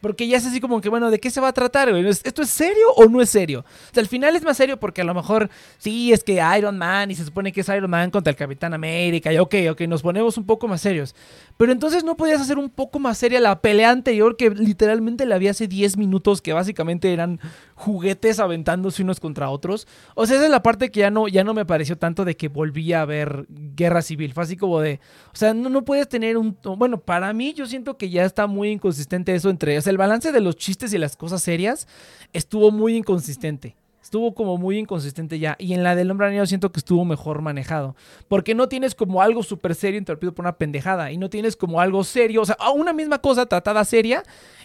Porque 0.00 0.28
ya 0.28 0.36
es 0.36 0.46
así 0.46 0.60
como 0.60 0.80
que, 0.80 0.88
bueno, 0.88 1.10
¿de 1.10 1.18
qué 1.18 1.30
se 1.30 1.40
va 1.40 1.48
a 1.48 1.52
tratar? 1.52 1.88
¿Esto 1.88 2.42
es 2.42 2.50
serio 2.50 2.92
o 2.96 3.06
no 3.06 3.20
es 3.20 3.30
serio? 3.30 3.60
O 3.60 3.94
sea, 3.94 4.02
al 4.02 4.08
final 4.08 4.36
es 4.36 4.42
más 4.42 4.56
serio 4.56 4.78
porque 4.78 5.00
a 5.00 5.04
lo 5.04 5.14
mejor 5.14 5.48
sí 5.78 6.12
es 6.12 6.22
que 6.22 6.42
Iron 6.58 6.76
Man 6.76 7.10
y 7.10 7.14
se 7.14 7.24
supone 7.24 7.50
que 7.52 7.62
es 7.62 7.68
Iron 7.68 7.90
Man 7.90 8.10
contra 8.10 8.30
el 8.30 8.36
Capitán 8.36 8.74
América 8.74 9.32
y 9.32 9.38
ok, 9.38 9.54
ok, 9.70 9.80
nos 9.82 10.02
ponemos 10.02 10.36
un 10.36 10.44
poco 10.44 10.68
más 10.68 10.80
serios. 10.80 11.14
Pero 11.56 11.72
entonces 11.72 12.04
no 12.04 12.16
podías 12.16 12.40
hacer 12.40 12.58
un 12.58 12.68
poco 12.68 12.98
más 12.98 13.16
seria 13.18 13.40
la 13.40 13.60
pelea 13.60 13.90
anterior 13.90 14.36
que 14.36 14.50
literalmente 14.50 15.24
la 15.24 15.38
vi 15.38 15.48
hace 15.48 15.66
10 15.66 15.96
minutos 15.96 16.42
que 16.42 16.52
básicamente 16.52 17.12
eran 17.12 17.40
juguetes 17.76 18.40
aventándose 18.40 19.02
unos 19.02 19.20
contra 19.20 19.50
otros. 19.50 19.86
O 20.14 20.26
sea, 20.26 20.36
esa 20.36 20.46
es 20.46 20.50
la 20.50 20.62
parte 20.62 20.90
que 20.90 21.00
ya 21.00 21.10
no, 21.10 21.28
ya 21.28 21.44
no 21.44 21.54
me 21.54 21.66
pareció 21.66 21.96
tanto 21.96 22.24
de 22.24 22.36
que 22.36 22.48
volvía 22.48 23.02
a 23.02 23.04
ver 23.04 23.46
guerra 23.48 24.02
civil. 24.02 24.32
Fue 24.32 24.42
así 24.42 24.56
como 24.56 24.80
de, 24.80 24.98
o 25.32 25.36
sea, 25.36 25.54
no, 25.54 25.68
no 25.68 25.84
puedes 25.84 26.08
tener 26.08 26.38
un... 26.38 26.56
Bueno, 26.76 27.00
para 27.00 27.32
mí 27.32 27.52
yo 27.52 27.66
siento 27.66 27.96
que 27.96 28.10
ya 28.10 28.24
está 28.24 28.46
muy 28.46 28.70
inconsistente 28.70 29.34
eso 29.34 29.50
entre... 29.50 29.78
O 29.78 29.82
sea, 29.82 29.90
el 29.90 29.98
balance 29.98 30.32
de 30.32 30.40
los 30.40 30.56
chistes 30.56 30.92
y 30.92 30.98
las 30.98 31.16
cosas 31.16 31.42
serias 31.42 31.86
estuvo 32.32 32.70
muy 32.70 32.96
inconsistente. 32.96 33.76
Estuvo 34.06 34.34
como 34.34 34.56
muy 34.56 34.78
inconsistente 34.78 35.40
ya. 35.40 35.56
Y 35.58 35.72
en 35.72 35.82
la 35.82 35.96
del 35.96 36.12
hombre 36.12 36.34
yo 36.36 36.46
siento 36.46 36.70
que 36.70 36.78
estuvo 36.78 37.04
mejor 37.04 37.42
manejado. 37.42 37.96
Porque 38.28 38.54
no 38.54 38.68
tienes 38.68 38.94
como 38.94 39.20
algo 39.20 39.42
súper 39.42 39.74
serio 39.74 39.98
interrumpido 39.98 40.32
por 40.32 40.44
una 40.44 40.56
pendejada. 40.56 41.10
Y 41.10 41.18
no 41.18 41.28
tienes 41.28 41.56
como 41.56 41.80
algo 41.80 42.04
serio. 42.04 42.42
O 42.42 42.44
sea, 42.44 42.56
una 42.72 42.92
misma 42.92 43.18
cosa 43.18 43.46
tratada 43.46 43.84
seria. 43.84 44.22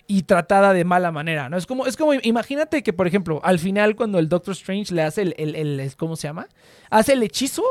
Y 0.07 0.23
tratada 0.23 0.73
de 0.73 0.83
mala 0.83 1.11
manera, 1.11 1.47
¿no? 1.49 1.57
Es 1.57 1.65
como, 1.65 1.87
es 1.87 1.95
como, 1.95 2.13
imagínate 2.13 2.83
que, 2.83 2.91
por 2.91 3.07
ejemplo, 3.07 3.39
al 3.43 3.59
final 3.59 3.95
cuando 3.95 4.19
el 4.19 4.27
Doctor 4.27 4.53
Strange 4.53 4.93
le 4.93 5.03
hace 5.03 5.21
el, 5.21 5.35
el, 5.37 5.91
¿cómo 5.95 6.15
se 6.15 6.27
llama? 6.27 6.47
Hace 6.89 7.13
el 7.13 7.23
hechizo 7.23 7.63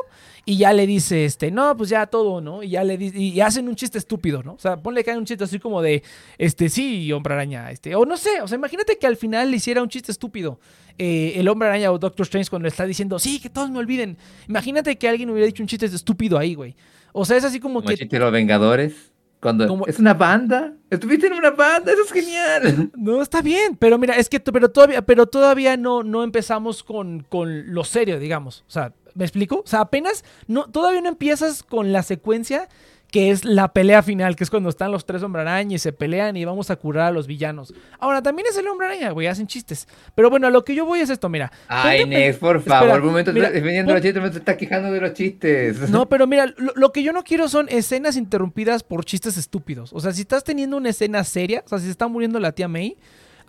y 0.47 0.57
ya 0.57 0.72
le 0.72 0.87
dice, 0.87 1.26
este, 1.26 1.51
no, 1.51 1.76
pues 1.76 1.91
ya 1.91 2.07
todo, 2.07 2.41
¿no? 2.41 2.62
Y 2.62 2.70
ya 2.70 2.85
le 2.85 2.97
dice, 2.97 3.18
y 3.18 3.41
hacen 3.43 3.68
un 3.68 3.76
chiste 3.76 3.99
estúpido, 3.99 4.43
¿no? 4.43 4.55
O 4.55 4.59
sea, 4.59 4.78
ponle 4.78 5.05
que 5.05 5.11
hay 5.11 5.18
un 5.18 5.26
chiste 5.26 5.45
así 5.45 5.59
como 5.59 5.83
de, 5.83 6.03
este, 6.39 6.70
sí, 6.70 7.12
hombre 7.12 7.35
araña, 7.35 7.70
este, 7.70 7.95
o 7.95 8.07
no 8.07 8.16
sé, 8.16 8.41
o 8.41 8.49
sea, 8.49 8.57
imagínate 8.57 8.97
que 8.97 9.07
al 9.07 9.16
final 9.16 9.51
le 9.51 9.59
hiciera 9.59 9.83
un 9.83 9.89
chiste 9.91 10.11
estúpido. 10.11 10.59
eh, 10.99 11.41
el 11.41 11.49
hombre 11.49 11.66
araña 11.68 11.91
o 11.93 11.99
Doctor 11.99 12.24
Strange 12.24 12.51
cuando 12.51 12.64
le 12.64 12.68
está 12.68 12.85
diciendo, 12.85 13.18
sí, 13.18 13.41
que 13.41 13.49
todos 13.49 13.70
me 13.70 13.78
olviden. 13.78 14.18
Imagínate 14.49 14.99
que 14.99 15.09
alguien 15.09 15.31
hubiera 15.31 15.47
dicho 15.47 15.62
un 15.62 15.66
chiste 15.66 15.87
estúpido 15.87 16.37
ahí, 16.39 16.55
güey. 16.55 16.76
O 17.12 17.24
sea, 17.24 17.39
es 17.39 17.45
así 17.45 17.59
como 17.59 17.83
que 17.83 17.97
chiste 17.97 18.18
los 18.18 18.31
Vengadores. 18.31 19.09
Cuando 19.41 19.86
es 19.86 19.99
una 19.99 20.12
banda. 20.12 20.74
Estuviste 20.91 21.26
en 21.26 21.32
una 21.32 21.51
banda, 21.51 21.93
eso 21.93 22.03
es 22.03 22.12
genial. 22.12 22.91
No, 22.97 23.22
está 23.22 23.41
bien, 23.41 23.76
pero 23.76 23.97
mira, 23.97 24.14
es 24.16 24.28
que 24.28 24.38
pero 24.41 24.70
todavía, 24.70 25.03
pero 25.03 25.26
todavía 25.26 25.76
no, 25.76 26.03
no 26.03 26.22
empezamos 26.22 26.82
con, 26.82 27.24
con 27.28 27.72
lo 27.72 27.84
serio, 27.84 28.18
digamos. 28.18 28.64
O 28.68 28.70
sea, 28.70 28.93
¿me 29.14 29.24
explico? 29.24 29.62
O 29.64 29.66
sea, 29.66 29.80
apenas 29.80 30.24
no, 30.47 30.70
todavía 30.70 31.01
no 31.01 31.09
empiezas 31.09 31.62
con 31.62 31.93
la 31.93 32.03
secuencia 32.03 32.68
que 33.11 33.30
es 33.30 33.44
la 33.44 33.72
pelea 33.72 34.02
final, 34.02 34.36
que 34.36 34.44
es 34.44 34.50
cuando 34.50 34.68
están 34.68 34.92
los 34.92 35.04
tres 35.04 35.22
hombre 35.22 35.42
araña 35.42 35.76
y 35.76 35.78
se 35.78 35.92
pelean 35.92 36.36
y 36.36 36.44
vamos 36.44 36.70
a 36.70 36.76
curar 36.76 37.06
a 37.06 37.11
los 37.11 37.26
villanos. 37.26 37.74
Ahora, 37.98 38.22
también 38.22 38.46
es 38.48 38.56
el 38.56 38.66
hombre 38.68 38.86
araña, 38.86 39.11
güey, 39.11 39.26
hacen 39.26 39.46
chistes. 39.46 39.88
Pero 40.14 40.30
bueno, 40.30 40.46
a 40.46 40.50
lo 40.50 40.64
que 40.64 40.74
yo 40.74 40.84
voy 40.84 41.00
es 41.00 41.11
esto, 41.11 41.28
mira. 41.28 41.50
Ay, 41.68 42.06
Nex, 42.06 42.38
por 42.38 42.56
Espera, 42.58 42.80
favor. 42.80 43.00
un 43.00 43.06
momento 43.08 43.32
mira, 43.32 43.50
defendiendo 43.50 43.92
los 43.92 44.02
chistes, 44.02 44.20
momento 44.20 44.38
estás 44.38 44.56
quejando 44.56 44.92
de 44.92 45.00
los 45.00 45.12
chistes. 45.14 45.90
No, 45.90 46.08
pero 46.08 46.26
mira, 46.26 46.46
lo, 46.56 46.72
lo 46.74 46.92
que 46.92 47.02
yo 47.02 47.12
no 47.12 47.24
quiero 47.24 47.48
son 47.48 47.68
escenas 47.68 48.16
interrumpidas 48.16 48.82
por 48.82 49.04
chistes 49.04 49.36
estúpidos. 49.36 49.92
O 49.92 50.00
sea, 50.00 50.12
si 50.12 50.22
estás 50.22 50.44
teniendo 50.44 50.76
una 50.76 50.90
escena 50.90 51.24
seria, 51.24 51.62
o 51.66 51.68
sea, 51.68 51.78
si 51.78 51.86
se 51.86 51.90
está 51.90 52.06
muriendo 52.08 52.38
la 52.38 52.52
tía 52.52 52.68
May, 52.68 52.96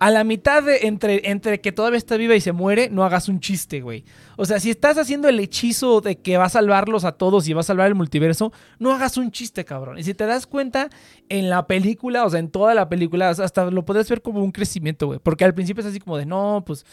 a 0.02 0.10
la 0.10 0.24
mitad 0.24 0.64
de 0.64 0.88
entre, 0.88 1.30
entre 1.30 1.62
que 1.62 1.72
todavía 1.72 2.00
está 2.00 2.18
viva 2.18 2.36
y 2.36 2.42
se 2.42 2.54
muere, 2.54 2.90
no 2.90 3.04
hagas 3.04 3.30
un 3.30 3.40
chiste, 3.40 3.82
güey. 3.82 4.04
O 4.36 4.46
sea, 4.46 4.60
si 4.60 4.72
estás 4.72 4.98
haciendo 4.98 5.30
el 5.30 5.40
hechizo 5.40 6.02
de 6.02 6.16
que 6.18 6.38
va 6.38 6.46
a 6.46 6.50
salvarlos 6.50 7.06
a 7.06 7.12
todos 7.12 7.48
y 7.48 7.54
va 7.54 7.60
a 7.60 7.64
salvar 7.64 7.86
el 7.88 7.94
multiverso, 7.94 8.52
no 8.80 8.92
hagas 8.94 9.18
un 9.18 9.30
chiste, 9.30 9.64
cabrón. 9.64 10.00
Y 10.00 10.04
si 10.04 10.16
te 10.16 10.26
das 10.26 10.48
cuenta, 10.48 10.90
en 11.30 11.52
la 11.52 11.68
película, 11.68 12.26
o 12.26 12.30
sea, 12.32 12.40
en 12.40 12.50
toda 12.50 12.74
la 12.74 12.90
película, 12.90 13.30
hasta 13.30 13.70
lo 13.70 13.86
puedes 13.86 14.10
ver 14.10 14.24
como 14.24 14.44
un 14.44 14.52
crecimiento, 14.52 15.06
güey. 15.06 15.20
Porque 15.20 15.46
al 15.46 15.54
principio 15.54 15.82
es 15.82 15.88
así 15.88 16.00
como 16.00 16.18
de, 16.18 16.26
no, 16.26 16.64
pues, 16.66 16.84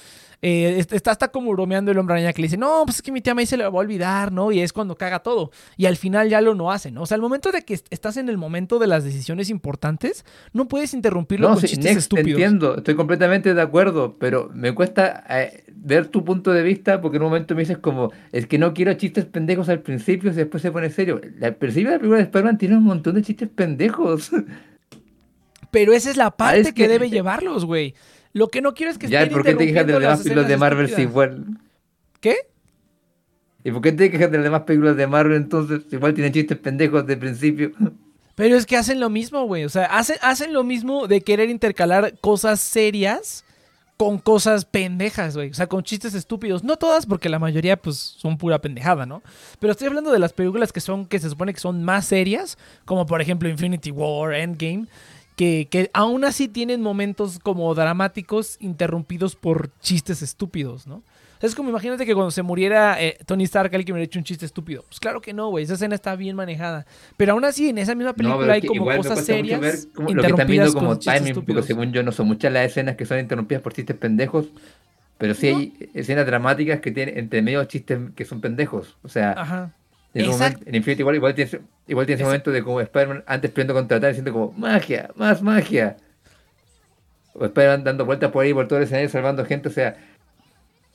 eh, 0.42 0.76
est- 0.78 0.92
está 0.92 1.10
hasta 1.10 1.28
como 1.28 1.50
bromeando 1.52 1.90
el 1.90 1.98
hombre 1.98 2.14
araña 2.16 2.32
que 2.34 2.42
le 2.42 2.46
dice, 2.48 2.58
no, 2.58 2.82
pues 2.84 2.96
es 2.96 3.02
que 3.02 3.10
mi 3.10 3.20
tía 3.22 3.34
May 3.34 3.46
se 3.46 3.56
le 3.56 3.64
va 3.64 3.70
a 3.70 3.72
olvidar, 3.72 4.30
¿no? 4.30 4.52
Y 4.52 4.60
es 4.60 4.72
cuando 4.74 4.96
caga 4.96 5.20
todo. 5.20 5.50
Y 5.78 5.86
al 5.86 5.96
final 5.96 6.28
ya 6.28 6.40
lo 6.42 6.54
no 6.54 6.70
hacen, 6.70 6.92
¿no? 6.94 7.02
O 7.02 7.06
sea, 7.06 7.14
al 7.16 7.22
momento 7.22 7.50
de 7.50 7.62
que 7.64 7.72
est- 7.74 7.86
estás 7.90 8.18
en 8.18 8.28
el 8.28 8.36
momento 8.36 8.78
de 8.78 8.86
las 8.86 9.02
decisiones 9.02 9.48
importantes, 9.48 10.24
no 10.52 10.68
puedes 10.68 10.92
interrumpirlo 10.94 11.48
No, 11.48 11.54
con 11.54 11.62
sí, 11.62 11.68
chistes 11.68 11.84
Nex, 11.86 11.94
te 11.94 11.98
estúpidos. 12.00 12.28
entiendo, 12.40 12.76
estoy 12.76 12.94
completamente 12.98 13.54
de 13.54 13.62
acuerdo, 13.62 14.16
pero 14.18 14.50
me 14.52 14.74
cuesta 14.74 15.24
eh, 15.30 15.64
ver 15.74 16.08
tu 16.08 16.24
punto 16.24 16.52
de 16.52 16.62
vista 16.62 17.00
porque 17.00 17.16
en 17.16 17.22
un 17.22 17.30
momento 17.30 17.54
me 17.54 17.62
dices 17.62 17.78
como, 17.78 18.12
es 18.32 18.46
que 18.46 18.58
no 18.58 18.74
quiero 18.74 18.92
chistes 18.94 19.24
pendejos 19.24 19.70
al 19.70 19.80
principio 19.80 20.30
y 20.30 20.34
después 20.34 20.62
se 20.62 20.70
pone 20.70 20.90
serio. 20.90 21.20
Al 21.40 21.54
principio 21.56 21.88
de 21.90 21.94
la 21.94 21.98
película 22.00 22.18
de 22.18 22.24
Spider-Man 22.24 22.58
tiene 22.58 22.76
un 22.76 22.84
montón 22.84 23.14
de 23.14 23.22
chistes 23.22 23.48
pendejos. 23.48 24.30
Pero 25.70 25.92
esa 25.92 26.10
es 26.10 26.16
la 26.16 26.30
parte 26.30 26.60
es 26.60 26.66
que, 26.68 26.82
que- 26.82 26.88
debe 26.88 27.08
llevarlos, 27.08 27.64
güey. 27.64 27.94
Lo 28.34 28.48
que 28.48 28.60
no 28.60 28.74
quiero 28.74 28.92
es 28.92 28.98
que 28.98 29.08
ya, 29.08 29.22
estén 29.22 29.32
¿por 29.32 29.42
qué 29.42 29.54
te 29.54 29.66
quejas 29.66 29.86
de 29.86 29.92
las 29.92 30.00
demás 30.02 30.18
las 30.18 30.22
películas 30.24 30.48
de 30.48 30.56
Marvel 30.58 30.88
si 30.88 31.02
igual? 31.02 31.46
¿Qué? 32.20 32.36
¿Y 33.64 33.70
por 33.70 33.80
qué 33.80 33.92
te 33.92 34.10
quejas 34.10 34.30
de 34.30 34.36
las 34.38 34.44
demás 34.44 34.62
películas 34.62 34.96
de 34.96 35.06
Marvel 35.06 35.36
entonces? 35.36 35.82
Igual 35.90 36.14
tienen 36.14 36.32
chistes 36.32 36.58
pendejos 36.58 37.06
de 37.06 37.16
principio. 37.16 37.72
Pero 38.38 38.56
es 38.56 38.66
que 38.66 38.76
hacen 38.76 39.00
lo 39.00 39.10
mismo, 39.10 39.42
güey. 39.46 39.64
O 39.64 39.68
sea, 39.68 39.86
hacen, 39.86 40.16
hacen 40.22 40.52
lo 40.52 40.62
mismo 40.62 41.08
de 41.08 41.22
querer 41.22 41.50
intercalar 41.50 42.16
cosas 42.20 42.60
serias 42.60 43.44
con 43.96 44.18
cosas 44.18 44.64
pendejas, 44.64 45.34
güey. 45.34 45.50
O 45.50 45.54
sea, 45.54 45.66
con 45.66 45.82
chistes 45.82 46.14
estúpidos. 46.14 46.62
No 46.62 46.76
todas, 46.76 47.04
porque 47.04 47.28
la 47.28 47.40
mayoría, 47.40 47.76
pues, 47.76 47.96
son 47.96 48.38
pura 48.38 48.60
pendejada, 48.60 49.06
¿no? 49.06 49.24
Pero 49.58 49.72
estoy 49.72 49.88
hablando 49.88 50.12
de 50.12 50.20
las 50.20 50.32
películas 50.32 50.72
que 50.72 50.78
son, 50.80 51.06
que 51.06 51.18
se 51.18 51.28
supone 51.28 51.52
que 51.52 51.58
son 51.58 51.82
más 51.82 52.06
serias, 52.06 52.58
como 52.84 53.06
por 53.06 53.20
ejemplo 53.20 53.48
Infinity 53.48 53.90
War, 53.90 54.32
Endgame, 54.32 54.86
que, 55.34 55.66
que 55.68 55.90
aún 55.92 56.24
así 56.24 56.46
tienen 56.46 56.80
momentos 56.80 57.40
como 57.40 57.74
dramáticos 57.74 58.56
interrumpidos 58.60 59.34
por 59.34 59.76
chistes 59.80 60.22
estúpidos, 60.22 60.86
¿no? 60.86 61.02
Es 61.40 61.54
como 61.54 61.70
imagínate 61.70 62.04
que 62.04 62.14
cuando 62.14 62.30
se 62.30 62.42
muriera 62.42 63.00
eh, 63.02 63.16
Tony 63.24 63.44
Stark, 63.44 63.66
alguien 63.74 63.86
que 63.86 63.92
me 63.92 63.98
hubiera 63.98 64.06
hecho 64.06 64.18
un 64.18 64.24
chiste 64.24 64.44
estúpido. 64.44 64.82
Pues 64.88 64.98
claro 64.98 65.20
que 65.20 65.32
no, 65.32 65.48
güey. 65.50 65.64
Esa 65.64 65.74
escena 65.74 65.94
está 65.94 66.16
bien 66.16 66.34
manejada. 66.34 66.84
Pero 67.16 67.32
aún 67.32 67.44
así, 67.44 67.68
en 67.68 67.78
esa 67.78 67.94
misma 67.94 68.12
película 68.12 68.52
hay 68.54 68.62
como 68.62 68.80
igual 68.82 68.96
cosas 68.98 69.24
serias 69.24 69.60
ver 69.60 69.74
lo 69.96 70.22
que 70.22 70.28
están 70.28 70.46
viendo 70.48 70.72
como 70.72 70.98
timing, 70.98 71.34
porque 71.34 71.62
según 71.62 71.92
yo 71.92 72.02
no 72.02 72.12
son 72.12 72.26
muchas 72.26 72.52
las 72.52 72.66
escenas 72.66 72.96
que 72.96 73.06
son 73.06 73.18
interrumpidas 73.20 73.62
por 73.62 73.72
chistes 73.72 73.96
pendejos, 73.96 74.46
pero 75.16 75.34
sí 75.34 75.48
hay 75.48 75.90
escenas 75.94 76.26
dramáticas 76.26 76.80
que 76.80 76.90
tienen 76.92 77.18
entre 77.18 77.42
medio 77.42 77.64
chistes 77.64 77.98
que 78.16 78.24
son 78.24 78.40
pendejos. 78.40 78.96
O 79.02 79.08
sea, 79.08 79.32
Ajá. 79.32 79.72
en, 80.14 80.28
momento, 80.28 80.60
Infinity 80.72 81.02
War 81.02 81.14
igual 81.14 81.34
tienes, 81.34 81.58
igual 81.86 82.06
tienes 82.06 82.20
ese 82.20 82.22
Ese- 82.22 82.24
momento 82.24 82.50
de 82.50 82.62
como 82.64 82.80
Spider-Man 82.80 83.24
antes 83.26 83.50
peleando 83.50 83.74
contra 83.74 84.00
Thanos 84.00 84.16
diciendo 84.16 84.32
como 84.32 84.52
magia, 84.58 85.10
más 85.16 85.40
magia. 85.42 85.96
O 87.34 87.44
Spider-Man 87.44 87.84
dando 87.84 88.04
vueltas 88.04 88.32
por 88.32 88.44
ahí 88.44 88.52
por 88.52 88.66
todo 88.66 88.78
el 88.78 88.84
escenario 88.84 89.08
salvando 89.08 89.44
gente, 89.44 89.68
o 89.68 89.72
sea, 89.72 89.96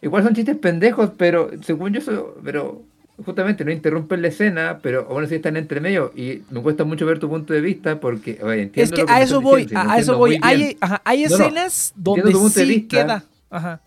igual 0.04 0.24
son 0.24 0.36
chistes 0.36 0.58
pendejos, 0.58 1.12
pero 1.18 1.50
según 1.64 1.94
yo 1.94 2.00
eso, 2.00 2.36
pero 2.44 2.84
justamente 3.26 3.64
no 3.64 3.72
interrumpen 3.72 4.22
la 4.22 4.28
escena, 4.30 4.80
pero 4.82 5.08
aún 5.10 5.24
así 5.24 5.36
están 5.36 5.56
entre 5.58 5.80
medio 5.80 6.12
y 6.16 6.42
me 6.50 6.62
cuesta 6.62 6.84
mucho 6.84 7.06
ver 7.06 7.20
tu 7.20 7.30
punto 7.30 7.54
de 7.54 7.62
vista 7.62 8.00
porque, 8.00 8.40
oye, 8.44 8.64
entiendo 8.64 8.84
Es 8.84 8.92
que 8.92 9.02
lo 9.02 9.08
me 9.08 9.14
a 9.14 9.22
eso 9.22 9.42
voy, 9.42 9.62
diciendo, 9.64 9.92
a, 9.92 10.00
eso 10.00 10.18
voy. 10.18 10.40
Hay, 10.42 10.78
ajá, 10.82 11.02
hay 11.06 11.24
No, 11.24 11.30
no, 11.30 11.36
escenas 11.36 11.94
donde 11.96 12.24
de 12.32 12.50
sí 12.50 12.66
vista. 12.66 12.98
queda. 13.04 13.24
Ajá. 13.50 13.82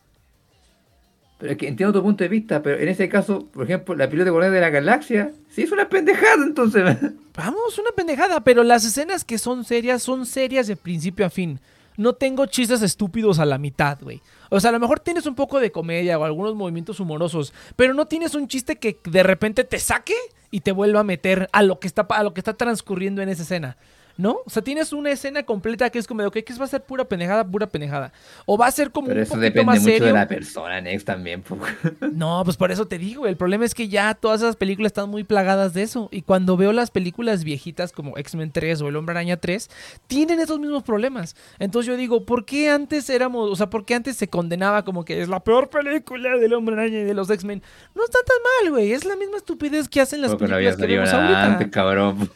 Pero 1.39 1.53
es 1.53 1.59
que 1.59 1.69
entiendo 1.69 1.93
tu 1.99 2.03
punto 2.03 2.25
de 2.25 2.29
vista, 2.29 2.63
pero 2.63 2.79
en 2.79 2.89
ese 2.89 3.09
caso, 3.09 3.47
por 3.53 3.65
ejemplo, 3.65 3.95
la 3.95 4.07
película 4.07 4.25
de 4.25 4.31
Guardianes 4.31 4.55
de 4.55 4.61
la 4.63 4.71
Galaxia, 4.71 5.33
sí 5.51 5.63
es 5.63 5.73
una 5.73 5.89
pendejada, 5.89 6.45
entonces. 6.47 6.83
Vamos, 7.37 7.79
una 7.79 7.91
pendejada, 7.95 8.41
pero 8.41 8.63
las 8.63 8.85
escenas 8.87 9.23
que 9.25 9.37
son 9.37 9.65
serias 9.65 10.03
son 10.03 10.25
serias 10.25 10.67
de 10.67 10.77
principio 10.77 11.27
a 11.27 11.31
fin. 11.31 11.59
No 11.97 12.15
tengo 12.15 12.47
chistes 12.47 12.83
estúpidos 12.83 13.39
a 13.39 13.47
la 13.47 13.59
mitad, 13.59 13.99
güey. 14.01 14.23
O 14.51 14.61
sea, 14.61 14.71
a 14.71 14.73
lo 14.73 14.81
mejor 14.81 15.01
tienes 15.01 15.27
un 15.27 15.35
poco 15.35 15.61
de 15.61 15.73
comedia 15.73 16.19
o 16.19 16.25
algunos 16.25 16.55
movimientos 16.55 17.01
humorosos, 17.01 17.53
pero 17.77 17.95
no 17.95 18.07
tienes 18.07 18.35
un 18.35 18.49
chiste 18.49 18.77
que 18.77 18.99
de 19.05 19.23
repente 19.23 19.65
te 19.65 19.79
saque 19.79 20.15
y 20.51 20.61
te 20.61 20.73
vuelva 20.73 21.01
a 21.01 21.05
meter 21.05 21.49
a 21.53 21.63
lo 21.63 21.81
que 21.81 21.87
está, 21.87 22.03
a 22.03 22.23
lo 22.23 22.35
que 22.35 22.41
está 22.41 22.55
transcurriendo 22.55 23.23
en 23.23 23.29
esa 23.29 23.43
escena. 23.43 23.77
¿No? 24.19 24.39
O 24.47 24.51
sea, 24.51 24.63
tienes 24.63 24.93
una 24.95 25.11
escena 25.11 25.43
completa 25.43 25.91
que 25.91 25.99
es 25.99 26.07
como 26.07 26.23
de, 26.23 26.29
ok, 26.29 26.39
que 26.39 26.55
va 26.55 26.65
a 26.65 26.69
ser 26.69 26.83
pura 26.83 27.05
pendejada, 27.05 27.45
pura 27.47 27.67
pendejada. 27.67 28.13
O 28.47 28.57
va 28.57 28.67
a 28.67 28.71
ser 28.71 28.91
como 28.91 29.09
Pero 29.09 29.19
un 29.21 29.23
eso 29.25 29.31
poquito 29.35 29.43
depende 29.45 29.65
más 29.67 29.79
mucho 29.81 29.91
serio. 29.93 30.07
de 30.07 30.13
la 30.15 30.27
persona, 30.27 30.81
Nex, 30.81 31.05
también. 31.05 31.45
No, 32.13 32.41
pues 32.45 32.57
por 32.57 32.71
eso 32.73 32.87
te 32.87 32.97
digo, 32.99 33.27
el 33.27 33.37
problema 33.37 33.65
es 33.67 33.75
que 33.75 33.89
ya 33.89 34.15
todas 34.15 34.41
esas 34.41 34.57
películas 34.57 34.91
están 34.91 35.11
muy 35.11 35.25
plagadas 35.25 35.75
de 35.75 35.83
eso. 35.83 36.09
Y 36.11 36.23
cuando 36.23 36.57
veo 36.57 36.73
las 36.73 36.91
películas 36.91 37.45
viejitas 37.45 37.93
como 37.93 38.17
X-Men 38.17 38.53
3 38.53 38.81
o 38.81 38.89
El 38.89 38.97
Hombre 38.97 39.13
Araña 39.13 39.37
3, 39.37 39.69
tienen 40.07 40.41
esos 40.41 40.59
mismos 40.59 40.83
problemas. 40.83 41.37
Entonces 41.59 41.87
yo 41.89 41.97
digo, 41.97 42.25
¿por 42.25 42.45
qué 42.47 42.71
antes 42.71 43.11
éramos, 43.11 43.51
o 43.51 43.57
sea, 43.57 43.69
por 43.69 43.85
qué 43.85 43.95
antes 43.95 44.17
se 44.17 44.29
condenaba 44.29 44.85
como 44.85 45.05
que 45.05 45.21
es 45.21 45.29
la 45.29 45.41
peor 45.41 45.69
película 45.69 46.37
del 46.39 46.55
Hombre 46.55 46.75
Araña 46.77 47.01
y 47.01 47.05
de 47.05 47.15
los 47.15 47.29
X-Men? 47.29 47.63
No 47.95 48.05
está 48.05 48.19
tan 48.27 48.37
mal, 48.65 48.73
güey, 48.73 48.93
es 48.93 49.05
la 49.05 49.17
misma 49.17 49.37
estupidez 49.37 49.89
que 49.89 50.01
hacen 50.01 50.23
las 50.23 50.31
Porque 50.31 50.45
no 50.49 50.55
películas 50.57 50.77
que 50.77 50.87
vemos 50.87 51.13
ahorita. 51.13 51.45
antes, 51.45 51.69
cabrón. 51.69 52.31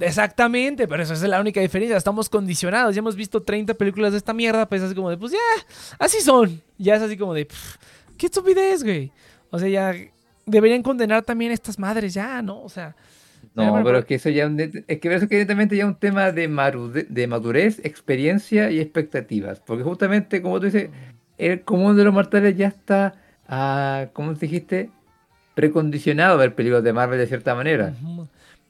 Exactamente, 0.00 0.86
pero 0.88 1.02
esa 1.02 1.14
es 1.14 1.22
la 1.22 1.40
única 1.40 1.60
diferencia. 1.60 1.96
Estamos 1.96 2.28
condicionados. 2.28 2.94
Ya 2.94 2.98
hemos 3.00 3.16
visto 3.16 3.42
30 3.42 3.74
películas 3.74 4.12
de 4.12 4.18
esta 4.18 4.32
mierda, 4.34 4.68
pues 4.68 4.82
así 4.82 4.94
como 4.94 5.10
de, 5.10 5.16
pues 5.16 5.32
ya, 5.32 5.38
así 5.98 6.20
son. 6.20 6.60
Ya 6.78 6.96
es 6.96 7.02
así 7.02 7.16
como 7.16 7.34
de, 7.34 7.46
pff, 7.46 7.76
qué 8.18 8.26
estupidez, 8.26 8.82
güey. 8.84 9.10
O 9.50 9.58
sea, 9.58 9.68
ya 9.68 9.94
deberían 10.44 10.82
condenar 10.82 11.22
también 11.22 11.50
a 11.50 11.54
estas 11.54 11.78
madres, 11.78 12.14
ya, 12.14 12.42
¿no? 12.42 12.60
O 12.62 12.68
sea, 12.68 12.94
No, 13.54 13.72
pero 13.84 13.98
es 13.98 14.04
que 14.04 14.16
eso 14.16 14.28
ya 14.28 14.44
es 14.86 14.98
que 15.00 15.14
eso 15.14 15.24
es 15.24 15.28
que 15.30 15.38
netamente 15.38 15.76
ya 15.76 15.84
es 15.84 15.88
un 15.88 15.94
tema 15.98 16.30
de, 16.30 16.48
marude- 16.48 17.06
de 17.08 17.26
madurez, 17.26 17.80
experiencia 17.84 18.70
y 18.70 18.80
expectativas. 18.80 19.60
Porque 19.60 19.82
justamente, 19.82 20.42
como 20.42 20.58
tú 20.60 20.66
dices, 20.66 20.90
el 21.38 21.62
común 21.62 21.96
de 21.96 22.04
los 22.04 22.12
mortales 22.12 22.54
ya 22.56 22.68
está, 22.68 23.14
ah, 23.48 24.08
¿cómo 24.12 24.34
dijiste? 24.34 24.90
Precondicionado 25.54 26.34
a 26.34 26.36
ver 26.36 26.54
películas 26.54 26.84
de 26.84 26.92
Marvel 26.92 27.18
de 27.18 27.26
cierta 27.26 27.54
manera. 27.54 27.94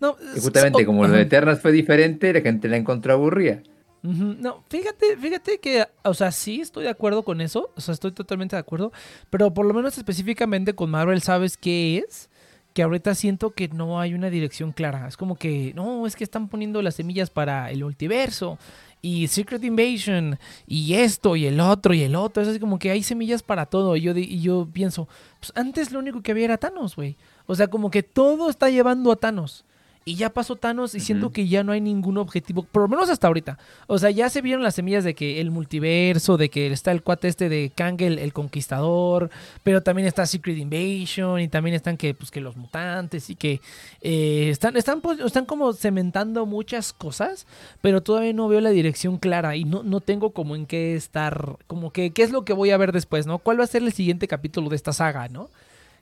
No, 0.00 0.16
Y 0.36 0.40
justamente 0.40 0.84
como 0.84 1.02
lo 1.02 1.08
ajá. 1.08 1.16
de 1.16 1.22
Eternals 1.22 1.60
fue 1.60 1.72
diferente, 1.72 2.32
la 2.32 2.40
gente 2.40 2.68
la 2.68 2.76
encontró 2.76 3.12
aburrida. 3.12 3.62
No, 4.02 4.62
fíjate, 4.68 5.16
fíjate 5.16 5.58
que, 5.58 5.84
o 6.04 6.14
sea, 6.14 6.30
sí 6.30 6.60
estoy 6.60 6.84
de 6.84 6.90
acuerdo 6.90 7.24
con 7.24 7.40
eso, 7.40 7.72
o 7.74 7.80
sea, 7.80 7.92
estoy 7.92 8.12
totalmente 8.12 8.54
de 8.54 8.60
acuerdo, 8.60 8.92
pero 9.30 9.52
por 9.52 9.66
lo 9.66 9.74
menos 9.74 9.98
específicamente 9.98 10.74
con 10.74 10.90
Marvel, 10.90 11.20
¿sabes 11.22 11.56
qué 11.56 11.98
es? 11.98 12.30
Que 12.72 12.84
ahorita 12.84 13.16
siento 13.16 13.50
que 13.50 13.66
no 13.68 13.98
hay 13.98 14.14
una 14.14 14.30
dirección 14.30 14.70
clara. 14.70 15.08
Es 15.08 15.16
como 15.16 15.34
que, 15.34 15.72
no, 15.74 16.06
es 16.06 16.14
que 16.14 16.22
están 16.22 16.48
poniendo 16.48 16.82
las 16.82 16.94
semillas 16.94 17.30
para 17.30 17.70
el 17.72 17.82
multiverso 17.82 18.58
y 19.02 19.28
Secret 19.28 19.64
Invasion 19.64 20.38
y 20.66 20.94
esto 20.94 21.36
y 21.36 21.46
el 21.46 21.58
otro 21.58 21.94
y 21.94 22.02
el 22.02 22.14
otro. 22.14 22.42
Es 22.42 22.48
así 22.48 22.60
como 22.60 22.78
que 22.78 22.90
hay 22.90 23.02
semillas 23.02 23.42
para 23.42 23.66
todo. 23.66 23.96
Y 23.96 24.02
yo, 24.02 24.12
y 24.16 24.40
yo 24.40 24.68
pienso, 24.72 25.08
pues 25.40 25.52
antes 25.54 25.90
lo 25.90 25.98
único 25.98 26.22
que 26.22 26.32
había 26.32 26.44
era 26.44 26.58
Thanos, 26.58 26.96
güey. 26.96 27.16
O 27.46 27.54
sea, 27.54 27.68
como 27.68 27.90
que 27.90 28.02
todo 28.02 28.50
está 28.50 28.68
llevando 28.68 29.10
a 29.10 29.16
Thanos. 29.16 29.64
Y 30.08 30.14
ya 30.14 30.30
pasó 30.30 30.54
Thanos 30.54 30.94
y 30.94 31.00
siento 31.00 31.26
Ujú. 31.26 31.32
que 31.32 31.48
ya 31.48 31.64
no 31.64 31.72
hay 31.72 31.80
ningún 31.80 32.16
objetivo, 32.16 32.62
por 32.62 32.82
lo 32.82 32.88
menos 32.88 33.10
hasta 33.10 33.26
ahorita. 33.26 33.58
O 33.88 33.98
sea, 33.98 34.08
ya 34.12 34.30
se 34.30 34.40
vieron 34.40 34.62
las 34.62 34.76
semillas 34.76 35.02
de 35.02 35.16
que 35.16 35.40
el 35.40 35.50
multiverso, 35.50 36.36
de 36.36 36.48
que 36.48 36.68
está 36.68 36.92
el 36.92 37.02
cuate 37.02 37.26
este 37.26 37.48
de 37.48 37.72
Kang 37.74 38.00
el, 38.00 38.20
el 38.20 38.32
conquistador, 38.32 39.30
pero 39.64 39.82
también 39.82 40.06
está 40.06 40.24
Secret 40.24 40.58
Invasion 40.58 41.40
y 41.40 41.48
también 41.48 41.74
están 41.74 41.96
que, 41.96 42.14
pues, 42.14 42.30
que 42.30 42.40
los 42.40 42.56
mutantes 42.56 43.30
y 43.30 43.34
que 43.34 43.60
eh, 44.00 44.48
están, 44.48 44.76
están, 44.76 45.00
pues, 45.00 45.18
están 45.18 45.44
como 45.44 45.72
cementando 45.72 46.46
muchas 46.46 46.92
cosas, 46.92 47.48
pero 47.80 48.00
todavía 48.00 48.32
no 48.32 48.46
veo 48.46 48.60
la 48.60 48.70
dirección 48.70 49.18
clara 49.18 49.56
y 49.56 49.64
no, 49.64 49.82
no 49.82 50.00
tengo 50.00 50.30
como 50.30 50.54
en 50.54 50.66
qué 50.66 50.94
estar, 50.94 51.56
como 51.66 51.90
que 51.90 52.12
qué 52.12 52.22
es 52.22 52.30
lo 52.30 52.44
que 52.44 52.52
voy 52.52 52.70
a 52.70 52.76
ver 52.76 52.92
después, 52.92 53.26
¿no? 53.26 53.38
¿Cuál 53.38 53.58
va 53.58 53.64
a 53.64 53.66
ser 53.66 53.82
el 53.82 53.92
siguiente 53.92 54.28
capítulo 54.28 54.70
de 54.70 54.76
esta 54.76 54.92
saga, 54.92 55.26
¿no? 55.28 55.50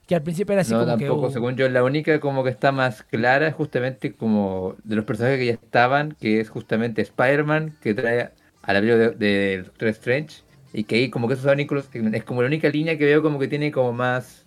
Que 0.07 0.15
al 0.15 0.23
principio 0.23 0.53
era 0.53 0.61
así 0.61 0.71
No, 0.71 0.77
como 0.77 0.95
que... 0.97 1.09
tampoco, 1.09 1.29
uh, 1.29 1.31
según 1.31 1.55
yo, 1.55 1.69
la 1.69 1.83
única 1.83 2.19
como 2.19 2.43
que 2.43 2.49
está 2.49 2.71
más 2.71 3.03
clara 3.03 3.47
es 3.47 3.53
justamente 3.55 4.13
como 4.13 4.75
de 4.83 4.95
los 4.95 5.05
personajes 5.05 5.39
que 5.39 5.45
ya 5.47 5.53
estaban, 5.53 6.13
que 6.13 6.39
es 6.39 6.49
justamente 6.49 7.01
Spider-Man, 7.01 7.77
que 7.81 7.93
trae 7.93 8.31
a 8.63 8.73
la 8.73 8.79
película 8.79 9.09
de, 9.09 9.11
de 9.15 9.63
Doctor 9.63 9.87
Strange, 9.89 10.43
y 10.73 10.83
que 10.85 10.95
ahí 10.95 11.09
como 11.09 11.27
que 11.27 11.35
esos 11.35 11.55
vínculos 11.55 11.89
es 11.93 12.23
como 12.23 12.41
la 12.41 12.47
única 12.47 12.69
línea 12.69 12.97
que 12.97 13.05
veo 13.05 13.21
como 13.21 13.39
que 13.39 13.47
tiene 13.47 13.71
como 13.71 13.93
más 13.93 14.45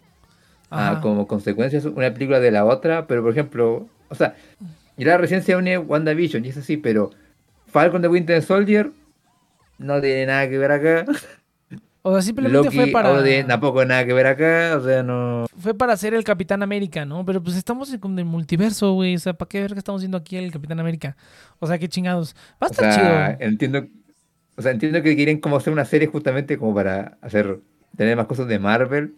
ah, 0.70 0.98
como 1.02 1.26
consecuencias 1.28 1.84
una 1.86 2.12
película 2.12 2.40
de 2.40 2.50
la 2.52 2.64
otra, 2.64 3.06
pero 3.06 3.22
por 3.22 3.32
ejemplo, 3.32 3.88
o 4.08 4.14
sea, 4.14 4.36
y 4.96 5.04
la 5.04 5.18
recién 5.18 5.42
se 5.42 5.56
une 5.56 5.78
WandaVision, 5.78 6.44
y 6.44 6.48
es 6.50 6.56
así, 6.58 6.76
pero 6.76 7.10
Falcon 7.66 8.02
de 8.02 8.08
Winter 8.08 8.42
Soldier 8.42 8.92
no 9.78 10.00
tiene 10.00 10.26
nada 10.26 10.48
que 10.48 10.58
ver 10.58 10.72
acá. 10.72 11.04
O 12.02 12.12
sea, 12.12 12.22
simplemente 12.22 12.64
Loki 12.64 12.76
fue 12.76 12.86
para... 12.88 13.22
tiene 13.24 13.44
tampoco 13.44 13.84
nada 13.84 14.06
que 14.06 14.12
ver 14.12 14.26
acá, 14.26 14.76
o 14.78 14.84
sea, 14.84 15.02
no... 15.02 15.46
fue 15.58 15.74
para 15.74 15.96
ser 15.96 16.14
el 16.14 16.24
Capitán 16.24 16.62
América, 16.62 17.04
¿no? 17.04 17.24
Pero 17.26 17.42
pues 17.42 17.56
estamos 17.56 17.92
en 17.92 18.18
el 18.18 18.24
multiverso, 18.24 18.92
güey. 18.92 19.16
O 19.16 19.18
sea, 19.18 19.34
¿para 19.34 19.48
qué 19.48 19.60
ver 19.60 19.72
que 19.72 19.78
estamos 19.78 20.00
haciendo 20.00 20.16
aquí 20.16 20.36
el 20.36 20.52
Capitán 20.52 20.78
América? 20.80 21.16
O 21.58 21.66
sea, 21.66 21.78
qué 21.78 21.88
chingados. 21.88 22.34
Va 22.62 22.66
a 22.66 22.68
O 22.68 22.70
estar 22.72 22.92
sea, 22.92 23.36
chido. 23.38 23.46
entiendo, 23.48 23.86
o 24.56 24.62
sea, 24.62 24.70
entiendo 24.72 25.02
que 25.02 25.16
quieren 25.16 25.40
como 25.40 25.56
hacer 25.56 25.72
una 25.72 25.84
serie 25.84 26.06
justamente 26.08 26.56
como 26.56 26.74
para 26.74 27.18
hacer, 27.20 27.60
tener 27.96 28.16
más 28.16 28.26
cosas 28.26 28.46
de 28.46 28.58
Marvel, 28.58 29.14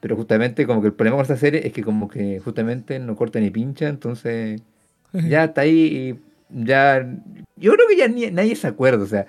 pero 0.00 0.16
justamente 0.16 0.66
como 0.66 0.80
que 0.80 0.88
el 0.88 0.94
problema 0.94 1.16
con 1.18 1.22
esta 1.22 1.36
serie 1.36 1.66
es 1.66 1.72
que 1.72 1.84
como 1.84 2.08
que 2.08 2.40
justamente 2.40 2.98
no 2.98 3.14
corta 3.14 3.38
ni 3.40 3.50
pincha, 3.50 3.88
entonces 3.88 4.62
ya 5.12 5.44
está 5.44 5.60
ahí 5.60 6.18
y 6.50 6.64
ya, 6.64 7.06
yo 7.56 7.72
creo 7.72 7.86
que 7.88 7.96
ya 7.96 8.08
ni- 8.08 8.30
nadie 8.30 8.56
se 8.56 8.66
acuerda, 8.66 9.04
o 9.04 9.06
sea, 9.06 9.26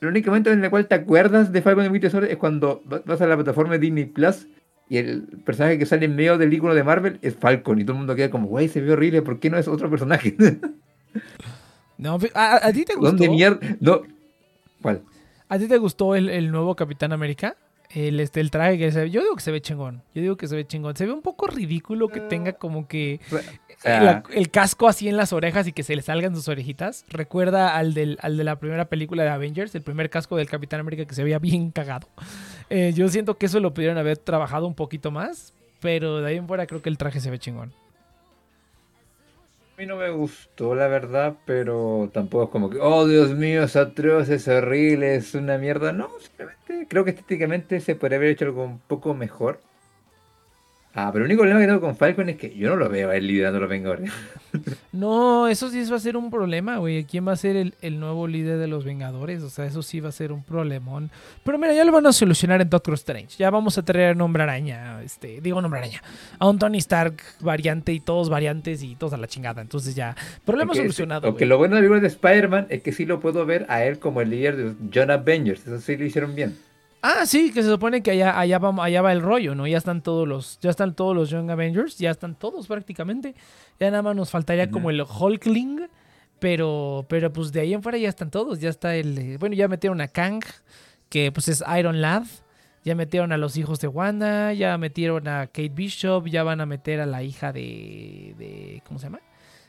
el 0.00 0.08
único 0.08 0.30
momento 0.30 0.50
en 0.50 0.62
el 0.62 0.70
cual 0.70 0.86
te 0.86 0.94
acuerdas 0.94 1.52
de 1.52 1.62
Falcon 1.62 1.84
y 1.86 1.88
Winter 1.88 2.10
Soldier 2.10 2.32
es 2.32 2.38
cuando 2.38 2.82
va- 2.92 3.02
vas 3.04 3.20
a 3.20 3.26
la 3.26 3.34
plataforma 3.36 3.72
de 3.74 3.78
Disney 3.80 4.04
Plus 4.06 4.46
y 4.88 4.98
el 4.98 5.22
personaje 5.44 5.78
que 5.78 5.86
sale 5.86 6.04
en 6.06 6.14
medio 6.16 6.38
del 6.38 6.52
icono 6.52 6.74
de 6.74 6.84
Marvel 6.84 7.18
es 7.22 7.34
Falcon 7.34 7.80
y 7.80 7.84
todo 7.84 7.92
el 7.92 7.98
mundo 7.98 8.14
queda 8.14 8.30
como, 8.30 8.46
güey, 8.48 8.68
se 8.68 8.80
ve 8.80 8.92
horrible, 8.92 9.22
¿por 9.22 9.40
qué 9.40 9.50
no 9.50 9.58
es 9.58 9.68
otro 9.68 9.88
personaje? 9.90 10.36
No, 11.98 12.18
¿a, 12.34 12.56
a- 12.56 12.66
a 12.68 12.72
ti 12.72 12.84
te 12.84 12.94
gustó? 12.94 13.08
¿Dónde 13.12 13.28
mierda? 13.30 13.58
No. 13.80 14.02
¿Cuál? 14.82 15.02
¿A 15.48 15.58
ti 15.58 15.66
te 15.66 15.78
gustó 15.78 16.14
el, 16.14 16.28
el 16.28 16.50
nuevo 16.50 16.74
Capitán 16.76 17.12
América? 17.12 17.56
El, 17.88 18.20
este, 18.20 18.40
el 18.40 18.50
traje 18.50 18.76
que 18.78 18.92
se 18.92 19.02
ve. 19.04 19.10
Yo 19.10 19.22
digo 19.22 19.34
que 19.36 19.40
se 19.42 19.50
ve 19.52 19.60
chingón. 19.62 20.02
Yo 20.14 20.20
digo 20.20 20.36
que 20.36 20.46
se 20.48 20.56
ve 20.56 20.66
chingón. 20.66 20.94
Se 20.96 21.06
ve 21.06 21.12
un 21.12 21.22
poco 21.22 21.46
ridículo 21.46 22.08
que 22.08 22.20
tenga 22.20 22.52
como 22.52 22.86
que 22.88 23.20
O 23.78 23.80
sea, 23.82 24.00
la- 24.02 24.22
el 24.32 24.50
casco 24.50 24.88
así 24.88 25.08
en 25.08 25.16
las 25.16 25.32
orejas 25.32 25.66
y 25.66 25.72
que 25.72 25.82
se 25.82 25.94
le 25.94 26.02
salgan 26.02 26.34
sus 26.34 26.48
orejitas. 26.48 27.04
Recuerda 27.08 27.76
al, 27.76 27.94
del, 27.94 28.18
al 28.22 28.36
de 28.36 28.44
la 28.44 28.56
primera 28.58 28.86
película 28.86 29.22
de 29.22 29.28
Avengers, 29.30 29.74
el 29.74 29.82
primer 29.82 30.10
casco 30.10 30.36
del 30.36 30.48
Capitán 30.48 30.80
América 30.80 31.04
que 31.04 31.14
se 31.14 31.22
veía 31.22 31.38
bien 31.38 31.70
cagado. 31.70 32.08
Eh, 32.70 32.92
yo 32.94 33.08
siento 33.08 33.36
que 33.36 33.46
eso 33.46 33.60
lo 33.60 33.74
pudieron 33.74 33.98
haber 33.98 34.16
trabajado 34.18 34.66
un 34.66 34.74
poquito 34.74 35.10
más, 35.10 35.52
pero 35.80 36.18
de 36.20 36.28
ahí 36.28 36.36
en 36.36 36.46
fuera 36.48 36.66
creo 36.66 36.82
que 36.82 36.88
el 36.88 36.98
traje 36.98 37.20
se 37.20 37.30
ve 37.30 37.38
chingón. 37.38 37.72
A 39.76 39.80
mí 39.80 39.86
no 39.86 39.96
me 39.96 40.08
gustó, 40.08 40.74
la 40.74 40.88
verdad, 40.88 41.34
pero 41.44 42.08
tampoco 42.14 42.44
es 42.44 42.50
como 42.50 42.70
que, 42.70 42.78
oh 42.80 43.06
Dios 43.06 43.34
mío, 43.34 43.62
es 43.64 43.76
atroz, 43.76 44.30
es 44.30 44.48
horrible, 44.48 45.16
es 45.16 45.34
una 45.34 45.58
mierda. 45.58 45.92
No, 45.92 46.08
simplemente 46.18 46.86
creo 46.88 47.04
que 47.04 47.10
estéticamente 47.10 47.80
se 47.80 47.94
podría 47.94 48.16
haber 48.16 48.30
hecho 48.30 48.46
algo 48.46 48.64
un 48.64 48.78
poco 48.78 49.12
mejor. 49.12 49.60
Ah, 50.98 51.10
pero 51.12 51.26
el 51.26 51.30
único 51.30 51.42
problema 51.42 51.60
que 51.60 51.66
tengo 51.66 51.82
con 51.82 51.94
Falcon 51.94 52.30
es 52.30 52.36
que 52.36 52.56
yo 52.56 52.70
no 52.70 52.76
lo 52.76 52.88
veo 52.88 53.10
a 53.10 53.16
él 53.16 53.26
liderando 53.26 53.58
a 53.58 53.60
los 53.60 53.70
Vengadores. 53.70 54.10
No, 54.92 55.48
eso 55.48 55.68
sí 55.68 55.84
va 55.90 55.96
a 55.96 56.00
ser 56.00 56.16
un 56.16 56.30
problema, 56.30 56.78
güey. 56.78 57.04
¿Quién 57.04 57.28
va 57.28 57.32
a 57.32 57.36
ser 57.36 57.56
el, 57.56 57.74
el 57.82 58.00
nuevo 58.00 58.26
líder 58.26 58.56
de 58.56 58.66
los 58.66 58.86
Vengadores? 58.86 59.42
O 59.42 59.50
sea, 59.50 59.66
eso 59.66 59.82
sí 59.82 60.00
va 60.00 60.08
a 60.08 60.12
ser 60.12 60.32
un 60.32 60.42
problemón. 60.42 61.10
Pero 61.44 61.58
mira, 61.58 61.74
ya 61.74 61.84
lo 61.84 61.92
van 61.92 62.06
a 62.06 62.12
solucionar 62.14 62.62
en 62.62 62.70
Doctor 62.70 62.94
Strange. 62.94 63.36
Ya 63.36 63.50
vamos 63.50 63.76
a 63.76 63.84
traer 63.84 64.12
a 64.12 64.14
Nombre 64.14 64.44
Araña, 64.44 65.02
este, 65.02 65.42
digo 65.42 65.60
Nombre 65.60 65.80
Araña, 65.80 66.02
a 66.38 66.48
un 66.48 66.58
Tony 66.58 66.78
Stark 66.78 67.16
variante 67.40 67.92
y 67.92 68.00
todos 68.00 68.30
variantes 68.30 68.82
y 68.82 68.96
todos 68.96 69.12
a 69.12 69.18
la 69.18 69.26
chingada. 69.26 69.60
Entonces 69.60 69.94
ya, 69.94 70.16
problema 70.46 70.74
solucionado. 70.74 71.28
Aunque 71.28 71.44
lo 71.44 71.58
bueno 71.58 71.76
de 71.76 71.82
la 71.82 71.88
película 71.88 72.00
de 72.00 72.08
Spider-Man 72.08 72.66
es 72.70 72.82
que 72.82 72.92
sí 72.92 73.04
lo 73.04 73.20
puedo 73.20 73.44
ver 73.44 73.66
a 73.68 73.84
él 73.84 73.98
como 73.98 74.22
el 74.22 74.30
líder 74.30 74.56
de 74.56 74.74
John 74.94 75.10
Avengers. 75.10 75.66
Eso 75.66 75.78
sí 75.78 75.98
lo 75.98 76.06
hicieron 76.06 76.34
bien. 76.34 76.56
Ah, 77.08 77.24
sí, 77.24 77.52
que 77.52 77.62
se 77.62 77.68
supone 77.68 78.02
que 78.02 78.10
allá, 78.10 78.36
allá, 78.36 78.58
va, 78.58 78.84
allá 78.84 79.00
va 79.00 79.12
el 79.12 79.22
rollo, 79.22 79.54
¿no? 79.54 79.64
Ya 79.68 79.78
están 79.78 80.02
todos 80.02 80.26
los, 80.26 80.58
ya 80.60 80.70
están 80.70 80.92
todos 80.96 81.14
los 81.14 81.30
Young 81.30 81.48
Avengers, 81.52 81.98
ya 81.98 82.10
están 82.10 82.34
todos 82.34 82.66
prácticamente. 82.66 83.36
Ya 83.78 83.92
nada 83.92 84.02
más 84.02 84.16
nos 84.16 84.30
faltaría 84.30 84.72
como 84.72 84.90
el 84.90 85.00
Hulkling, 85.02 85.88
pero, 86.40 87.06
pero 87.08 87.32
pues 87.32 87.52
de 87.52 87.60
ahí 87.60 87.74
en 87.74 87.82
fuera 87.84 87.96
ya 87.96 88.08
están 88.08 88.32
todos. 88.32 88.58
Ya 88.58 88.70
está 88.70 88.96
el, 88.96 89.16
eh, 89.18 89.36
bueno, 89.38 89.54
ya 89.54 89.68
metieron 89.68 90.00
a 90.00 90.08
Kang, 90.08 90.42
que 91.08 91.30
pues 91.30 91.46
es 91.46 91.62
Iron 91.78 92.00
Lad. 92.00 92.24
Ya 92.82 92.96
metieron 92.96 93.30
a 93.30 93.36
los 93.36 93.56
hijos 93.56 93.78
de 93.78 93.86
Wanda, 93.86 94.52
ya 94.52 94.76
metieron 94.76 95.28
a 95.28 95.46
Kate 95.46 95.70
Bishop, 95.70 96.26
ya 96.26 96.42
van 96.42 96.60
a 96.60 96.66
meter 96.66 97.00
a 97.00 97.06
la 97.06 97.22
hija 97.22 97.52
de, 97.52 98.34
de 98.36 98.82
¿cómo 98.84 98.98
se 98.98 99.06
llama? 99.06 99.20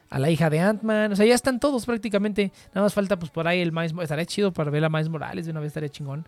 A 0.10 0.18
la 0.18 0.32
hija 0.32 0.50
de 0.50 0.60
Ant-Man, 0.60 1.12
o 1.12 1.16
sea, 1.16 1.26
ya 1.26 1.36
están 1.36 1.60
todos 1.60 1.86
prácticamente. 1.86 2.52
Nada 2.70 2.86
más 2.86 2.96
falta 2.96 3.18
pues 3.20 3.30
por 3.30 3.48
ahí 3.48 3.60
el 3.62 3.72
Miles, 3.72 3.94
estaría 4.02 4.26
chido 4.26 4.54
para 4.54 4.72
ver 4.72 4.84
a 4.86 4.90
Miles 4.90 5.10
Morales, 5.10 5.46
de 5.46 5.52
una 5.52 5.60
vez 5.60 5.68
estaría 5.68 5.90
chingón. 5.90 6.28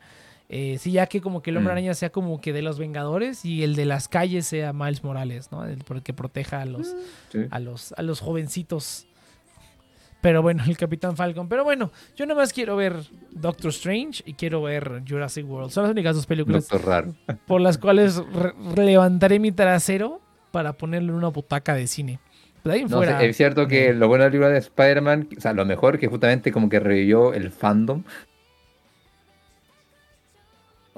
Eh, 0.51 0.77
sí, 0.79 0.91
ya 0.91 1.05
que 1.05 1.21
como 1.21 1.41
que 1.43 1.51
el 1.51 1.57
hombre 1.57 1.73
Mm. 1.73 1.77
araña 1.77 1.93
sea 1.93 2.09
como 2.09 2.41
que 2.41 2.53
de 2.53 2.63
los 2.63 2.79
Vengadores 2.79 3.45
y 3.45 3.63
el 3.63 3.75
de 3.75 3.85
las 3.85 4.07
calles 4.07 4.47
sea 4.47 4.73
Miles 4.73 5.03
Morales, 5.03 5.51
¿no? 5.51 5.63
El 5.65 5.83
que 6.03 6.11
proteja 6.13 6.61
a 6.61 6.65
los, 6.65 6.95
Sí. 7.31 7.45
a 7.51 7.59
los, 7.59 7.93
a 7.93 8.01
los 8.01 8.19
jovencitos. 8.19 9.05
Pero 10.21 10.41
bueno, 10.41 10.63
el 10.67 10.75
Capitán 10.75 11.15
Falcon. 11.15 11.47
Pero 11.47 11.63
bueno, 11.63 11.91
yo 12.15 12.25
nada 12.25 12.39
más 12.41 12.51
quiero 12.51 12.75
ver 12.75 12.95
Doctor 13.31 13.69
Strange 13.69 14.23
y 14.25 14.33
quiero 14.33 14.61
ver 14.63 15.03
Jurassic 15.07 15.47
World. 15.49 15.71
Son 15.71 15.83
las 15.83 15.91
únicas 15.91 16.15
dos 16.15 16.25
películas 16.25 16.67
Raro. 16.83 17.13
por 17.47 17.61
las 17.61 17.77
cuales 17.77 18.21
levantaré 18.75 19.39
mi 19.39 19.51
trasero 19.51 20.19
para 20.51 20.73
ponerlo 20.73 21.11
en 21.13 21.17
una 21.19 21.27
butaca 21.29 21.75
de 21.75 21.87
cine. 21.87 22.19
Ahí 22.65 22.83
No, 22.83 22.97
fuera. 22.97 23.23
es 23.23 23.37
cierto 23.37 23.67
que 23.67 23.93
lo 23.93 24.07
bueno 24.09 24.23
de 24.25 24.29
la 24.29 24.31
película 24.31 24.49
de 24.49 24.57
Spider-Man, 24.59 25.29
o 25.37 25.41
sea, 25.41 25.53
lo 25.53 25.65
mejor 25.65 25.97
que 25.97 26.07
justamente 26.07 26.51
como 26.51 26.67
que 26.69 26.79
revivió 26.79 27.33
el 27.33 27.51
fandom. 27.51 28.03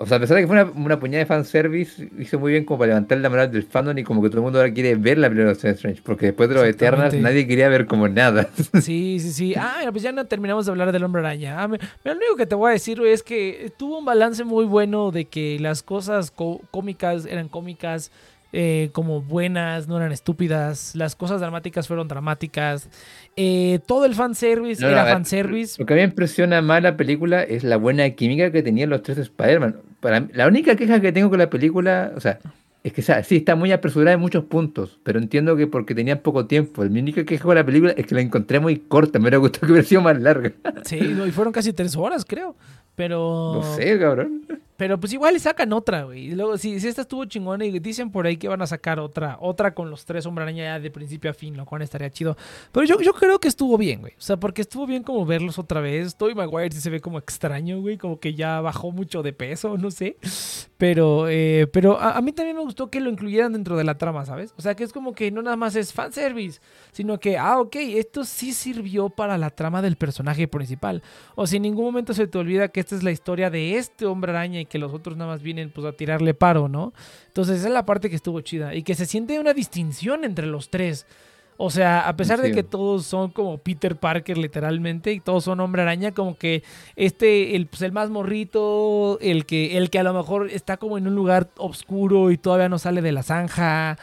O 0.02 0.08
sea, 0.08 0.18
a 0.18 0.20
pesar 0.20 0.36
de 0.38 0.41
que 0.43 0.47
fue 0.47 0.60
una, 0.62 0.72
una 0.72 0.99
puñada 0.99 1.20
de 1.20 1.26
fanservice, 1.28 2.10
hizo 2.18 2.39
muy 2.39 2.52
bien 2.54 2.66
como 2.66 2.80
para 2.80 2.88
levantar 2.89 3.20
la 3.20 3.30
moral 3.30 3.52
del 3.52 3.64
fandom 3.64 3.95
y 3.97 4.04
como 4.04 4.22
que 4.22 4.30
todo 4.30 4.39
el 4.39 4.43
mundo 4.43 4.60
ahora 4.60 4.74
quiere 4.74 4.95
ver 4.95 5.18
la 5.20 5.28
película 5.30 5.49
de 5.49 5.54
Doctor 5.54 5.70
Strange, 5.72 6.02
porque 6.04 6.26
después 6.28 6.49
de 6.49 6.56
los 6.56 6.66
Eternals 6.66 7.14
nadie 7.22 7.45
quería 7.47 7.70
ver 7.70 7.86
como 7.86 8.08
nada. 8.08 8.49
Sí, 8.82 9.20
sí, 9.20 9.32
sí. 9.32 9.54
Ah, 9.56 9.76
mira, 9.80 9.91
pues 9.91 10.04
ya 10.04 10.12
no 10.12 10.26
terminamos 10.26 10.66
de 10.66 10.72
hablar 10.72 10.91
del 10.91 11.04
hombre 11.04 11.22
araña. 11.22 11.62
Ah, 11.62 11.68
mira, 11.68 11.88
lo 12.04 12.14
único 12.14 12.36
que 12.36 12.45
te 12.47 12.56
voy 12.56 12.70
a 12.70 12.74
decir, 12.74 12.99
es 13.06 13.22
que 13.22 13.72
tuvo 13.78 13.99
un 13.99 14.06
balance 14.06 14.43
muy 14.43 14.66
bueno 14.66 15.12
de 15.12 15.26
que 15.26 15.60
las 15.60 15.84
cosas 15.84 16.32
có- 16.32 16.62
cómicas 16.72 17.26
eran 17.28 17.47
cómicas, 17.47 18.12
eh, 18.54 18.89
como 18.93 19.22
buenas, 19.22 19.88
no 19.88 19.97
eran 19.97 20.12
estúpidas. 20.12 20.95
Las 20.95 21.16
cosas 21.16 21.39
dramáticas 21.39 21.88
fueron 21.88 22.08
dramáticas. 22.08 22.89
Eh, 23.38 23.80
todo 23.86 24.06
el 24.06 24.14
fanservice 24.16 24.82
No, 24.82 24.89
era 24.89 25.06
fanservice. 25.06 25.76
Lo 25.80 25.86
que 25.86 25.93
a 25.93 25.95
mí 25.95 26.02
me 26.02 26.08
impresiona 26.10 26.62
más 26.62 26.82
la 26.84 26.97
película 26.97 27.43
es 27.43 27.64
la 27.64 27.78
buena 27.78 28.10
química 28.10 28.52
que 28.52 28.62
tenían 28.64 28.89
los 28.89 29.04
tres 29.04 29.20
Spider-Man. 29.20 29.76
Para 30.02 30.20
mí- 30.20 30.28
la 30.34 30.47
única 30.47 30.76
queja 30.76 30.99
que 30.99 31.12
tengo 31.14 31.30
con 31.30 31.39
la 31.39 31.49
película, 31.49 32.12
o 32.16 32.20
sea, 32.20 32.39
es 32.84 32.91
que 32.91 33.02
o 33.02 33.04
sea, 33.04 33.24
sí 33.24 33.38
está 33.38 33.56
muy 33.56 33.72
apresurada 33.72 34.14
en 34.16 34.20
muchos 34.20 34.43
puntos, 34.45 34.99
pero 35.04 35.20
entiendo 35.20 35.56
que 35.56 35.68
porque 35.68 35.93
tenían 35.95 36.18
poco 36.20 36.47
tiempo. 36.47 36.84
Mi 36.84 36.99
única 36.99 37.24
queja 37.24 37.43
con 37.43 37.56
la 37.56 37.64
película 37.66 37.91
es 37.95 38.06
que 38.06 38.16
la 38.16 38.22
encontré 38.22 38.60
muy 38.60 38.78
corta, 38.78 39.20
me 39.20 39.24
hubiera 39.24 39.38
gustado 39.38 39.68
que 39.68 39.74
hubiera 39.74 39.88
sido 39.88 40.02
más 40.02 40.20
larga. 40.20 40.52
Sí, 40.84 40.99
no, 40.99 41.26
y 41.28 41.32
fueron 41.32 41.54
casi 41.54 41.72
tres 41.72 41.95
horas, 41.95 42.26
creo. 42.28 42.56
Pero. 42.95 43.54
No 43.56 43.76
sé, 43.76 43.97
cabrón. 43.99 44.41
Pero 44.82 45.00
pues 45.00 45.14
igual 45.14 45.36
le 45.36 45.40
sacan 45.40 45.72
otra, 45.74 46.06
güey. 46.06 46.32
Luego, 46.32 46.58
si, 46.58 46.80
si 46.80 46.88
esta 46.88 47.04
estuvo 47.04 47.24
chingona 47.26 47.64
y 47.66 47.78
dicen 47.78 48.10
por 48.10 48.26
ahí 48.26 48.38
que 48.38 48.48
van 48.48 48.64
a 48.64 48.66
sacar 48.66 49.00
otra, 49.00 49.38
otra 49.40 49.76
con 49.76 49.92
los 49.92 50.06
tres 50.06 50.26
hombre 50.26 50.42
araña 50.42 50.64
ya 50.64 50.80
de 50.80 50.90
principio 50.90 51.30
a 51.30 51.36
fin, 51.36 51.56
lo 51.56 51.68
cual 51.68 51.84
estaría 51.84 52.10
chido. 52.10 52.36
Pero 52.72 52.88
yo, 52.88 53.00
yo 53.00 53.14
creo 53.14 53.38
que 53.38 53.48
estuvo 53.48 53.78
bien, 53.78 54.00
güey. 54.00 54.14
O 54.14 54.22
sea, 54.22 54.38
porque 54.38 54.64
estuvo 54.64 54.88
bien 54.88 55.04
como 55.04 55.24
verlos 55.24 55.60
otra 55.60 55.82
vez. 55.82 56.16
Toby 56.16 56.34
Maguire 56.34 56.74
sí 56.74 56.82
se 56.82 56.90
ve 56.90 57.00
como 57.00 57.20
extraño, 57.20 57.80
güey. 57.80 58.00
Como 58.00 58.20
que 58.20 58.34
ya 58.34 58.60
bajó 58.60 58.90
mucho 58.90 59.22
de 59.22 59.34
peso, 59.34 59.78
no 59.78 59.92
sé. 59.92 60.18
Pero, 60.80 61.30
eh, 61.30 61.68
pero 61.72 62.00
a, 62.00 62.18
a 62.18 62.22
mí 62.24 62.32
también 62.32 62.58
me 62.58 62.64
gustó 62.64 62.90
que 62.90 63.00
lo 63.02 63.12
incluyeran 63.12 63.54
dentro 63.54 63.78
de 63.78 63.84
la 63.84 64.00
trama, 64.00 64.26
¿sabes? 64.26 64.52
O 64.58 64.64
sea, 64.64 64.74
que 64.74 64.84
es 64.84 64.92
como 64.92 65.14
que 65.14 65.30
no 65.30 65.44
nada 65.44 65.58
más 65.58 65.76
es 65.76 65.94
fanservice, 65.94 66.60
sino 66.92 67.20
que, 67.20 67.38
ah, 67.38 67.60
ok, 67.60 67.76
esto 67.76 68.24
sí 68.24 68.52
sirvió 68.52 69.10
para 69.10 69.38
la 69.38 69.52
trama 69.52 69.84
del 69.84 69.96
personaje 69.96 70.48
principal. 70.48 71.04
O 71.36 71.46
si 71.46 71.58
en 71.58 71.62
ningún 71.62 71.86
momento 71.86 72.16
se 72.16 72.26
te 72.26 72.36
olvida 72.40 72.70
que 72.70 72.80
esta 72.80 72.96
es 72.96 73.04
la 73.04 73.12
historia 73.12 73.52
de 73.52 73.78
este 73.78 74.08
hombre 74.08 74.32
araña 74.32 74.60
y 74.60 74.70
que 74.72 74.80
los 74.80 74.93
otros 74.93 75.17
nada 75.17 75.32
más 75.32 75.41
vienen 75.41 75.69
pues 75.69 75.86
a 75.86 75.91
tirarle 75.91 76.34
paro, 76.34 76.69
¿no? 76.69 76.93
Entonces 77.28 77.59
esa 77.59 77.67
es 77.67 77.74
la 77.74 77.86
parte 77.86 78.09
que 78.09 78.15
estuvo 78.15 78.39
chida 78.39 78.74
y 78.74 78.84
que 78.84 78.95
se 78.95 79.05
siente 79.05 79.38
una 79.38 79.53
distinción 79.53 80.24
entre 80.24 80.47
los 80.47 80.69
tres. 80.69 81.05
O 81.57 81.69
sea, 81.69 82.07
a 82.07 82.15
pesar 82.15 82.41
de 82.41 82.53
que 82.53 82.63
todos 82.63 83.05
son 83.05 83.30
como 83.30 83.57
Peter 83.59 83.95
Parker 83.95 84.38
literalmente 84.38 85.11
y 85.11 85.19
todos 85.19 85.43
son 85.43 85.59
hombre 85.59 85.84
araña, 85.84 86.11
como 86.11 86.36
que 86.36 86.63
este, 86.95 87.55
el, 87.55 87.67
pues 87.67 87.84
el 87.84 87.91
más 87.91 88.09
morrito, 88.09 89.19
el 89.22 89.45
que, 89.45 89.78
el 89.78 89.91
que 89.91 89.99
a 89.99 90.03
lo 90.03 90.13
mejor 90.13 90.49
está 90.49 90.78
como 90.78 90.97
en 90.97 91.05
un 91.05 91.13
lugar 91.13 91.49
oscuro 91.57 92.32
y 92.32 92.38
todavía 92.38 92.67
no 92.69 92.80
sale 92.80 93.01
de 93.03 93.11
la 93.11 93.22
zanja. 93.22 93.97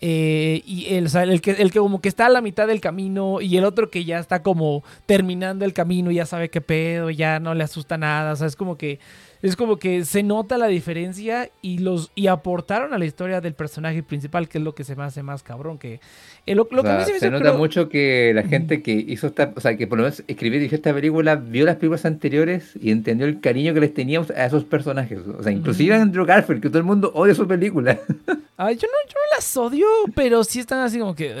eh, 0.00 0.62
y 0.64 0.94
el, 0.94 1.06
o 1.06 1.08
sea, 1.10 1.24
el, 1.24 1.40
que, 1.42 1.50
el 1.50 1.70
que 1.70 1.80
como 1.80 2.00
que 2.00 2.08
está 2.08 2.26
a 2.26 2.30
la 2.30 2.40
mitad 2.40 2.66
del 2.66 2.80
camino 2.80 3.42
y 3.42 3.58
el 3.58 3.64
otro 3.64 3.90
que 3.90 4.04
ya 4.04 4.18
está 4.18 4.42
como 4.42 4.82
terminando 5.04 5.64
el 5.66 5.74
camino 5.74 6.10
y 6.10 6.14
ya 6.14 6.24
sabe 6.26 6.48
qué 6.48 6.60
pedo, 6.62 7.10
ya 7.10 7.40
no 7.40 7.54
le 7.54 7.62
asusta 7.64 7.98
nada, 7.98 8.32
o 8.32 8.36
sea, 8.36 8.46
es 8.46 8.56
como 8.56 8.78
que 8.78 8.98
es 9.42 9.56
como 9.56 9.76
que 9.76 10.04
se 10.04 10.22
nota 10.22 10.56
la 10.56 10.68
diferencia 10.68 11.50
y 11.60 11.78
los 11.78 12.10
y 12.14 12.28
aportaron 12.28 12.94
a 12.94 12.98
la 12.98 13.04
historia 13.04 13.40
del 13.40 13.54
personaje 13.54 14.02
principal, 14.02 14.48
que 14.48 14.58
es 14.58 14.64
lo 14.64 14.74
que 14.74 14.84
se 14.84 14.94
me 14.96 15.02
hace 15.02 15.22
más 15.22 15.42
cabrón, 15.42 15.78
que 15.78 16.00
eh, 16.46 16.54
lo, 16.54 16.68
lo 16.70 16.80
O 16.80 16.84
que 16.84 16.90
a 16.90 16.98
mí 16.98 16.98
sea, 16.98 17.06
se 17.06 17.12
me 17.14 17.18
se 17.20 17.26
hizo 17.26 17.32
nota 17.32 17.44
creo- 17.50 17.58
mucho 17.58 17.88
que 17.88 18.32
la 18.34 18.44
gente 18.44 18.82
que 18.82 18.92
hizo 18.92 19.26
esta, 19.26 19.52
o 19.56 19.60
sea, 19.60 19.76
que 19.76 19.86
por 19.86 19.98
lo 19.98 20.04
menos 20.04 20.22
escribió 20.28 20.56
y 20.56 20.60
dirigió 20.60 20.76
esta 20.76 20.94
película, 20.94 21.34
vio 21.36 21.64
las 21.64 21.76
películas 21.76 22.04
anteriores 22.06 22.72
y 22.80 22.90
entendió 22.90 23.26
el 23.26 23.40
cariño 23.40 23.74
que 23.74 23.80
les 23.80 23.92
teníamos 23.94 24.30
a 24.30 24.46
esos 24.46 24.64
personajes. 24.64 25.18
O 25.38 25.42
sea, 25.42 25.52
inclusive 25.52 25.94
a 25.94 26.00
Andrew 26.02 26.24
Garfield, 26.24 26.62
que 26.62 26.68
todo 26.68 26.78
el 26.78 26.84
mundo 26.84 27.10
odia 27.14 27.34
su 27.34 27.46
película. 27.48 27.98
Ay, 28.56 28.76
yo 28.76 28.86
no, 28.86 29.08
yo 29.08 29.14
no 29.14 29.36
las 29.36 29.56
odio, 29.56 29.86
pero 30.14 30.44
sí 30.44 30.60
están 30.60 30.78
así 30.80 30.98
como 30.98 31.14
que. 31.14 31.34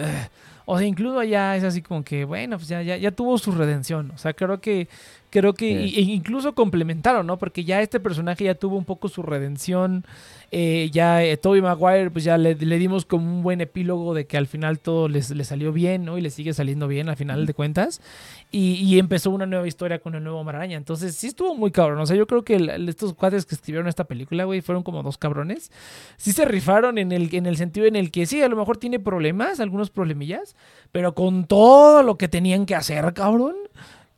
O 0.64 0.78
sea, 0.78 0.86
incluso 0.86 1.18
allá 1.18 1.56
es 1.56 1.64
así 1.64 1.82
como 1.82 2.04
que, 2.04 2.24
bueno, 2.24 2.56
pues 2.56 2.68
ya, 2.68 2.82
ya, 2.82 2.96
ya 2.96 3.10
tuvo 3.10 3.36
su 3.38 3.52
redención. 3.52 4.10
O 4.12 4.18
sea, 4.18 4.32
creo 4.32 4.60
que. 4.60 4.88
Creo 5.32 5.54
que 5.54 5.88
Sí. 5.88 5.94
e 5.96 6.00
incluso 6.02 6.54
complementaron, 6.54 7.26
¿no? 7.26 7.38
Porque 7.38 7.64
ya 7.64 7.80
este 7.80 7.98
personaje 8.00 8.44
ya 8.44 8.54
tuvo 8.54 8.76
un 8.76 8.84
poco 8.84 9.08
su 9.08 9.22
redención. 9.22 10.04
Eh, 10.50 10.90
ya 10.92 11.24
eh, 11.24 11.38
Tobey 11.38 11.62
Maguire, 11.62 12.10
pues 12.10 12.24
ya 12.24 12.36
le, 12.36 12.54
le 12.54 12.78
dimos 12.78 13.06
como 13.06 13.24
un 13.24 13.42
buen 13.42 13.62
epílogo 13.62 14.12
de 14.12 14.26
que 14.26 14.36
al 14.36 14.46
final 14.46 14.78
todo 14.78 15.08
les, 15.08 15.30
le 15.30 15.44
salió 15.44 15.72
bien, 15.72 16.04
¿no? 16.04 16.18
Y 16.18 16.20
le 16.20 16.28
sigue 16.28 16.52
saliendo 16.52 16.86
bien 16.86 17.08
al 17.08 17.16
final 17.16 17.46
de 17.46 17.54
cuentas. 17.54 18.02
Y, 18.50 18.74
y 18.74 18.98
empezó 18.98 19.30
una 19.30 19.46
nueva 19.46 19.66
historia 19.66 20.00
con 20.00 20.14
el 20.14 20.22
nuevo 20.22 20.44
Maraña. 20.44 20.76
Entonces 20.76 21.14
sí 21.16 21.28
estuvo 21.28 21.54
muy 21.54 21.70
cabrón. 21.70 21.98
O 22.00 22.04
sea, 22.06 22.14
yo 22.14 22.26
creo 22.26 22.44
que 22.44 22.56
el- 22.56 22.86
estos 22.90 23.14
cuates 23.14 23.46
que 23.46 23.54
escribieron 23.54 23.88
esta 23.88 24.04
película, 24.04 24.44
güey, 24.44 24.60
fueron 24.60 24.82
como 24.82 25.02
dos 25.02 25.16
cabrones. 25.16 25.72
Sí 26.18 26.32
se 26.32 26.44
rifaron 26.44 26.98
en 26.98 27.10
el, 27.12 27.34
en 27.34 27.46
el 27.46 27.56
sentido 27.56 27.86
en 27.86 27.96
el 27.96 28.10
que 28.10 28.26
sí, 28.26 28.42
a 28.42 28.48
lo 28.50 28.56
mejor 28.56 28.76
tiene 28.76 28.98
problemas, 29.00 29.58
algunos 29.60 29.88
problemillas, 29.88 30.54
pero 30.92 31.14
con 31.14 31.46
todo 31.46 32.02
lo 32.02 32.18
que 32.18 32.28
tenían 32.28 32.66
que 32.66 32.74
hacer, 32.74 33.14
cabrón. 33.14 33.54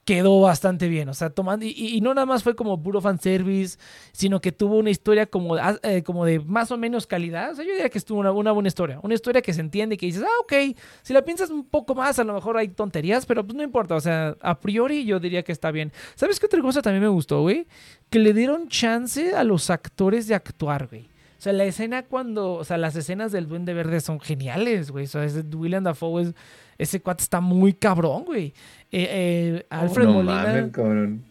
Quedó 0.04 0.38
bastante 0.42 0.86
bien, 0.88 1.08
o 1.08 1.14
sea, 1.14 1.30
tomando, 1.30 1.64
y, 1.64 1.70
y- 1.70 2.00
no 2.02 2.12
nada 2.12 2.26
más 2.26 2.42
fue 2.42 2.54
como 2.54 2.82
puro 2.82 3.00
fanservice, 3.00 3.78
sino 4.12 4.38
que 4.42 4.52
tuvo 4.52 4.76
una 4.76 4.90
historia 4.90 5.24
como, 5.24 5.54
ah, 5.54 5.78
eh, 5.82 6.02
como 6.02 6.26
de 6.26 6.40
más 6.40 6.70
o 6.70 6.76
menos 6.76 7.06
calidad. 7.06 7.52
O 7.52 7.54
sea, 7.54 7.64
yo 7.64 7.70
diría 7.72 7.88
que 7.88 7.96
estuvo 7.96 8.18
una, 8.20 8.30
una 8.30 8.52
buena 8.52 8.68
historia, 8.68 9.00
una 9.02 9.14
historia 9.14 9.40
que 9.40 9.54
se 9.54 9.62
entiende 9.62 9.94
y 9.94 9.98
que 9.98 10.04
dices, 10.04 10.22
ah, 10.22 10.40
ok, 10.42 10.76
si 11.02 11.14
la 11.14 11.22
piensas 11.24 11.48
un 11.48 11.64
poco 11.64 11.94
más, 11.94 12.18
a 12.18 12.24
lo 12.24 12.34
mejor 12.34 12.58
hay 12.58 12.68
tonterías, 12.68 13.24
pero 13.24 13.44
pues 13.46 13.56
no 13.56 13.62
importa, 13.62 13.94
o 13.94 14.00
sea, 14.00 14.36
a 14.42 14.60
priori 14.60 15.06
yo 15.06 15.18
diría 15.20 15.42
que 15.42 15.52
está 15.52 15.70
bien. 15.70 15.90
¿Sabes 16.16 16.38
qué 16.38 16.44
otra 16.46 16.60
cosa 16.60 16.82
también 16.82 17.02
me 17.04 17.08
gustó, 17.08 17.40
güey? 17.40 17.66
Que 18.10 18.18
le 18.18 18.34
dieron 18.34 18.68
chance 18.68 19.34
a 19.34 19.42
los 19.42 19.70
actores 19.70 20.26
de 20.28 20.34
actuar, 20.34 20.88
güey. 20.88 21.04
O 21.38 21.42
sea, 21.44 21.52
la 21.54 21.64
escena 21.64 22.02
cuando, 22.04 22.52
o 22.54 22.64
sea, 22.64 22.76
las 22.78 22.94
escenas 22.96 23.32
del 23.32 23.48
Duende 23.48 23.72
Verde 23.74 24.00
son 24.00 24.20
geniales, 24.20 24.90
güey. 24.90 25.04
O 25.04 25.08
sea, 25.08 25.26
William 25.54 25.84
Dafoe, 25.84 26.22
es- 26.22 26.34
ese 26.78 27.00
cuate 27.00 27.22
está 27.22 27.40
muy 27.40 27.72
cabrón, 27.74 28.24
güey. 28.24 28.52
Eh, 28.92 29.08
eh, 29.10 29.66
Alfred 29.70 30.04
no 30.06 30.12
Molina. 30.14 30.42
mames, 30.44 30.72
cabrón. 30.72 31.22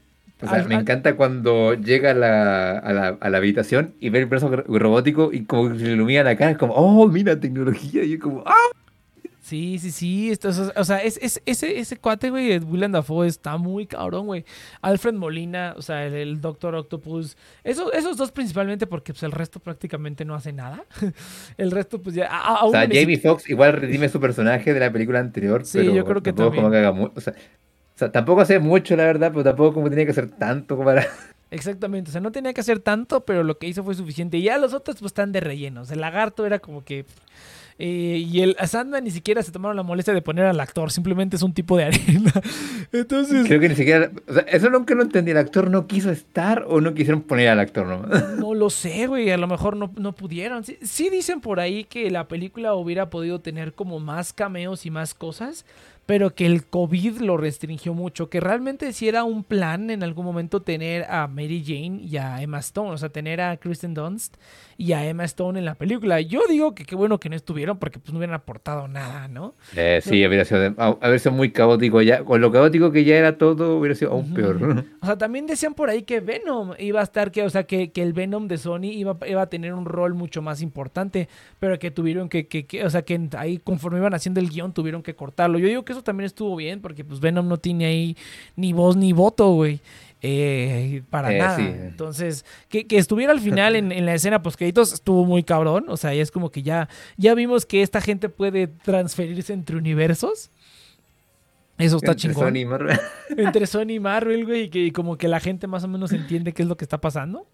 O 0.41 0.45
sea, 0.47 0.57
Al- 0.59 0.67
me 0.67 0.75
encanta 0.75 1.15
cuando 1.15 1.73
llega 1.73 2.11
a 2.11 2.13
la, 2.13 2.77
a 2.79 2.91
la, 2.93 3.17
a 3.19 3.29
la 3.29 3.37
habitación 3.37 3.93
y 4.01 4.09
ve 4.09 4.19
el 4.19 4.25
brazo 4.25 4.49
ro- 4.53 4.65
robótico 4.79 5.29
y 5.31 5.45
como 5.45 5.71
que 5.71 5.79
se 5.79 5.91
ilumina 5.91 6.23
la 6.23 6.35
cara, 6.35 6.51
es 6.51 6.57
como, 6.57 6.73
oh, 6.73 7.07
mira, 7.07 7.39
tecnología. 7.39 8.03
Y 8.03 8.11
yo 8.11 8.19
como, 8.19 8.43
ah, 8.45 8.53
Sí, 9.53 9.77
sí, 9.77 9.91
sí. 9.91 10.31
esto 10.31 10.49
es- 10.49 10.71
o 10.75 10.83
sea, 10.83 10.97
es, 11.03 11.19
es- 11.21 11.39
ese, 11.45 11.77
ese 11.77 11.97
cuate, 11.97 12.31
güey, 12.31 12.53
el 12.53 12.63
William 12.63 12.91
Dafoe 12.91 13.27
está 13.27 13.55
muy 13.57 13.85
cabrón, 13.85 14.25
güey. 14.25 14.45
Alfred 14.81 15.13
Molina, 15.13 15.75
o 15.77 15.81
sea, 15.83 16.07
el, 16.07 16.15
el 16.15 16.41
Doctor 16.41 16.73
Octopus. 16.73 17.37
Eso, 17.63 17.93
esos 17.93 18.17
dos 18.17 18.31
principalmente 18.31 18.87
porque 18.87 19.13
pues, 19.13 19.21
el 19.21 19.31
resto 19.31 19.59
prácticamente 19.59 20.25
no 20.25 20.33
hace 20.33 20.53
nada. 20.53 20.83
el 21.57 21.69
resto, 21.69 22.01
pues 22.01 22.15
ya. 22.15 22.25
a- 22.31 22.55
a- 22.61 22.63
O 22.65 22.71
sea, 22.71 22.87
Jamie 22.91 23.19
Foxx 23.19 23.47
igual 23.47 23.73
redime 23.73 24.09
su 24.09 24.19
personaje 24.19 24.73
de 24.73 24.79
la 24.79 24.91
película 24.91 25.19
anterior, 25.19 25.63
Sí, 25.67 25.77
pero 25.77 25.93
yo 25.93 26.03
creo 26.03 26.23
que 26.23 26.33
tampoco 26.33 26.55
es 26.55 26.55
como 26.59 26.71
que 26.71 26.81
también. 26.81 27.05
haga. 27.05 27.11
O 27.15 27.21
sea, 27.21 27.33
o 27.33 27.97
sea, 27.99 28.11
tampoco 28.11 28.41
hace 28.41 28.57
mucho, 28.57 28.95
la 28.95 29.03
verdad, 29.05 29.29
pero 29.31 29.43
tampoco 29.43 29.75
como 29.75 29.89
tenía 29.91 30.05
que 30.05 30.11
hacer 30.11 30.31
tanto 30.31 30.79
para... 30.83 31.05
Exactamente, 31.51 32.09
o 32.09 32.11
sea, 32.11 32.21
no 32.21 32.31
tenía 32.31 32.51
que 32.51 32.61
hacer 32.61 32.79
tanto, 32.79 33.23
pero 33.23 33.43
lo 33.43 33.59
que 33.59 33.67
hizo 33.67 33.83
fue 33.83 33.93
suficiente. 33.93 34.37
Y 34.37 34.41
ya 34.41 34.57
los 34.57 34.73
otros 34.73 34.97
pues 34.97 35.11
están 35.11 35.31
de 35.31 35.41
rellenos. 35.41 35.91
El 35.91 36.01
lagarto 36.01 36.47
era 36.47 36.57
como 36.57 36.83
que... 36.83 37.05
eh, 37.79 38.23
y 38.29 38.41
el 38.41 38.55
Sandman 38.65 39.03
ni 39.03 39.11
siquiera 39.11 39.41
se 39.41 39.51
tomaron 39.51 39.75
la 39.75 39.83
molestia 39.83 40.13
de 40.13 40.21
poner 40.21 40.45
al 40.45 40.59
actor, 40.59 40.91
simplemente 40.91 41.35
es 41.35 41.41
un 41.41 41.53
tipo 41.53 41.77
de 41.77 41.85
arena. 41.85 42.31
Entonces, 42.91 43.47
Creo 43.47 43.59
que 43.59 43.69
ni 43.69 43.75
siquiera... 43.75 44.11
O 44.27 44.33
sea, 44.33 44.43
eso 44.43 44.69
nunca 44.69 44.93
lo 44.93 45.03
entendí. 45.03 45.31
¿El 45.31 45.37
actor 45.37 45.69
no 45.69 45.87
quiso 45.87 46.11
estar 46.11 46.65
o 46.67 46.81
no 46.81 46.93
quisieron 46.93 47.21
poner 47.21 47.49
al 47.49 47.59
actor 47.59 47.87
nomás? 47.87 48.29
no 48.37 48.53
lo 48.53 48.69
sé, 48.69 49.07
güey, 49.07 49.31
a 49.31 49.37
lo 49.37 49.47
mejor 49.47 49.75
no, 49.75 49.91
no 49.97 50.13
pudieron. 50.13 50.63
Sí, 50.63 50.77
sí 50.81 51.09
dicen 51.09 51.41
por 51.41 51.59
ahí 51.59 51.83
que 51.85 52.11
la 52.11 52.27
película 52.27 52.75
hubiera 52.75 53.09
podido 53.09 53.39
tener 53.39 53.73
como 53.73 53.99
más 53.99 54.33
cameos 54.33 54.85
y 54.85 54.91
más 54.91 55.13
cosas, 55.13 55.65
pero 56.05 56.35
que 56.35 56.45
el 56.45 56.65
COVID 56.65 57.19
lo 57.21 57.37
restringió 57.37 57.93
mucho, 57.93 58.29
que 58.29 58.39
realmente 58.41 58.91
sí 58.91 59.07
era 59.07 59.23
un 59.23 59.43
plan 59.43 59.89
en 59.89 60.03
algún 60.03 60.25
momento 60.25 60.61
tener 60.61 61.03
a 61.09 61.27
Mary 61.27 61.63
Jane 61.65 62.01
y 62.03 62.17
a 62.17 62.41
Emma 62.41 62.59
Stone, 62.59 62.91
o 62.91 62.97
sea, 62.97 63.09
tener 63.09 63.39
a 63.39 63.55
Kristen 63.57 63.93
Dunst 63.93 64.35
y 64.77 64.91
a 64.93 65.07
Emma 65.07 65.23
Stone 65.23 65.57
en 65.59 65.65
la 65.65 65.75
película. 65.75 66.19
Yo 66.19 66.41
digo 66.49 66.75
que 66.75 66.83
qué 66.83 66.95
bueno 66.95 67.19
que 67.19 67.29
no 67.29 67.35
estuvieron 67.37 67.77
porque 67.77 67.99
pues 67.99 68.11
no 68.11 68.17
hubieran 68.17 68.35
aportado 68.35 68.87
nada, 68.89 69.27
¿no? 69.29 69.53
Eh, 69.77 70.01
sí, 70.03 70.23
habría 70.25 70.43
sido, 70.43 70.59
de- 70.59 70.73
a- 70.77 70.97
habría 70.99 71.19
sido 71.19 71.31
muy 71.31 71.51
caótico 71.51 72.01
ya. 72.01 72.23
Con 72.25 72.41
lo 72.41 72.51
caótico 72.51 72.91
que 72.91 73.05
ya 73.05 73.15
era 73.15 73.37
todo, 73.37 73.77
hubiera 73.77 73.95
sido 73.95 74.11
aún 74.11 74.25
Ujú. 74.25 74.33
peor. 74.33 74.85
O 75.01 75.05
sea, 75.05 75.17
también 75.17 75.45
decían 75.47 75.73
por 75.73 75.89
ahí 75.89 76.03
que 76.03 76.19
Venom 76.19 76.71
iba 76.79 76.99
a 76.99 77.03
estar, 77.03 77.31
que, 77.31 77.43
o 77.43 77.49
sea, 77.49 77.63
que, 77.63 77.91
que 77.91 78.01
el 78.01 78.11
Venom 78.13 78.47
de 78.49 78.57
Sony 78.57 78.85
iba, 78.91 79.17
iba 79.27 79.41
a 79.43 79.47
tener 79.47 79.73
un 79.73 79.85
rol 79.85 80.15
mucho 80.15 80.41
más 80.41 80.61
importante, 80.61 81.29
pero 81.59 81.79
que 81.79 81.91
tuvieron 81.91 82.27
que, 82.27 82.47
que, 82.47 82.65
que- 82.65 82.83
o 82.83 82.89
sea, 82.89 83.03
que 83.03 83.29
ahí 83.37 83.59
conforme 83.59 83.99
iban 83.99 84.13
haciendo 84.13 84.41
el 84.41 84.49
guion 84.49 84.73
tuvieron 84.73 85.01
que 85.03 85.15
cortarlo. 85.15 85.59
Yo 85.59 85.67
digo 85.67 85.85
que 85.85 85.92
eso 85.93 86.03
también 86.03 86.25
estuvo 86.25 86.55
bien, 86.55 86.81
porque 86.81 87.03
pues 87.05 87.19
Venom 87.19 87.47
no 87.47 87.57
tiene 87.57 87.85
ahí 87.85 88.17
ni 88.55 88.73
voz 88.73 88.95
ni 88.97 89.13
voto, 89.13 89.51
güey. 89.53 89.79
Eh, 90.25 91.01
para 91.09 91.33
Eh, 91.33 91.37
nada. 91.39 91.55
sí. 91.57 91.63
Entonces, 91.65 92.45
que, 92.69 92.87
que 92.87 92.97
estuviera 92.97 93.33
al 93.33 93.41
final 93.41 93.75
en, 93.75 93.91
en 93.91 94.05
la 94.05 94.13
escena 94.13 94.41
post 94.41 94.57
créditos 94.57 94.93
estuvo 94.93 95.25
muy 95.25 95.43
cabrón. 95.43 95.85
O 95.89 95.97
sea, 95.97 96.13
ya 96.13 96.21
es 96.21 96.31
como 96.31 96.49
que 96.49 96.63
ya, 96.63 96.87
ya 97.17 97.33
vimos 97.35 97.65
que 97.65 97.81
esta 97.81 97.99
gente 98.01 98.29
puede 98.29 98.67
transferirse 98.67 99.51
entre 99.53 99.75
universos. 99.77 100.49
Eso 101.77 101.97
está 101.97 102.11
Entre 102.11 102.29
chingón 102.29 102.47
Sony 102.49 102.57
y 102.59 102.65
Marvel. 102.65 102.99
entre 103.35 103.67
Sony 103.67 103.89
y 103.95 103.99
Marvel, 103.99 104.45
güey, 104.45 104.61
y 104.63 104.69
que 104.69 104.93
como 104.93 105.17
que 105.17 105.27
la 105.27 105.39
gente 105.39 105.67
más 105.67 105.83
o 105.83 105.87
menos 105.87 106.11
entiende 106.13 106.53
qué 106.53 106.61
es 106.61 106.67
lo 106.69 106.77
que 106.77 106.85
está 106.85 106.99
pasando. 107.01 107.47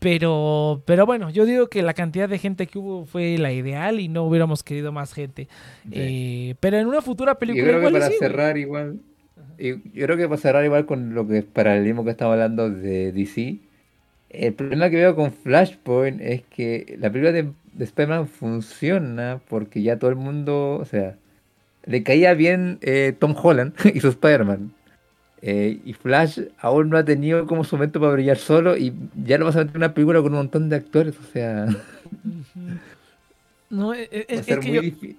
Pero, 0.00 0.82
pero 0.86 1.06
bueno, 1.06 1.30
yo 1.30 1.46
digo 1.46 1.68
que 1.70 1.82
la 1.82 1.94
cantidad 1.94 2.28
de 2.28 2.38
gente 2.38 2.66
que 2.68 2.78
hubo 2.78 3.06
fue 3.06 3.38
la 3.38 3.52
ideal 3.52 4.00
y 4.00 4.08
no 4.08 4.24
hubiéramos 4.24 4.64
querido 4.64 4.92
más 4.92 5.14
gente. 5.14 5.48
Eh, 5.90 6.56
pero 6.60 6.78
en 6.78 6.88
una 6.88 7.02
futura 7.02 7.38
Yo 7.52 7.64
película 7.64 7.64
creo 7.64 7.80
que 7.80 7.88
igual 7.88 7.96
y 7.96 8.00
para 8.00 8.10
sí, 8.10 8.18
güey. 8.20 8.36
cerrar 8.36 8.58
igual, 8.58 9.00
y 9.58 9.70
yo 9.92 10.06
creo 10.06 10.16
que 10.16 10.28
para 10.28 10.40
cerrar 10.40 10.64
igual 10.64 10.86
con 10.86 11.14
lo 11.14 11.26
que 11.28 11.38
es 11.38 11.44
paralelismo 11.44 12.04
que 12.04 12.10
estamos 12.12 12.32
hablando 12.34 12.70
de 12.70 13.12
DC, 13.12 13.60
el 14.30 14.54
problema 14.54 14.90
que 14.90 14.96
veo 14.96 15.16
con 15.16 15.32
Flashpoint 15.32 16.20
es 16.22 16.42
que 16.44 16.96
la 17.00 17.10
película 17.10 17.32
de, 17.32 17.52
de 17.72 17.84
Spider-Man 17.84 18.28
funciona 18.28 19.42
porque 19.48 19.82
ya 19.82 19.98
todo 19.98 20.10
el 20.10 20.16
mundo, 20.16 20.78
o 20.80 20.84
sea, 20.86 21.18
le 21.84 22.02
caía 22.04 22.34
bien 22.34 22.78
eh, 22.82 23.14
Tom 23.18 23.34
Holland 23.40 23.74
y 23.94 24.00
su 24.00 24.08
Spider-Man. 24.10 24.72
Eh, 25.42 25.80
y 25.84 25.94
Flash 25.94 26.40
aún 26.58 26.90
no 26.90 26.98
ha 26.98 27.04
tenido 27.04 27.46
como 27.46 27.64
su 27.64 27.76
momento 27.76 27.98
para 27.98 28.12
brillar 28.12 28.36
solo 28.36 28.76
y 28.76 28.92
ya 29.24 29.38
lo 29.38 29.46
vas 29.46 29.56
a 29.56 29.60
meter 29.60 29.72
en 29.76 29.78
una 29.78 29.94
película 29.94 30.20
con 30.20 30.32
un 30.32 30.38
montón 30.38 30.68
de 30.68 30.76
actores, 30.76 31.14
o 31.18 31.32
sea. 31.32 31.66
No, 33.70 33.94
e- 33.94 34.08
e- 34.10 34.26
es, 34.28 34.44
ser 34.46 34.58
es 34.58 34.64
que 34.64 34.72
yo, 34.72 34.82
difícil. 34.82 35.18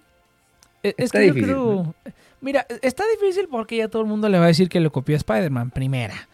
es- 0.83 0.93
es 0.97 1.05
está 1.05 1.19
que 1.19 1.27
yo 1.27 1.33
difícil, 1.33 1.55
creo... 1.55 1.95
Mira, 2.41 2.65
está 2.81 3.03
difícil 3.19 3.47
porque 3.49 3.77
ya 3.77 3.87
todo 3.87 4.01
el 4.01 4.07
mundo 4.07 4.27
le 4.27 4.37
va 4.39 4.45
a 4.45 4.47
decir 4.47 4.67
que 4.67 4.79
lo 4.79 4.91
copió 4.91 5.15
a 5.15 5.17
Spider-Man, 5.17 5.69
primera. 5.71 6.27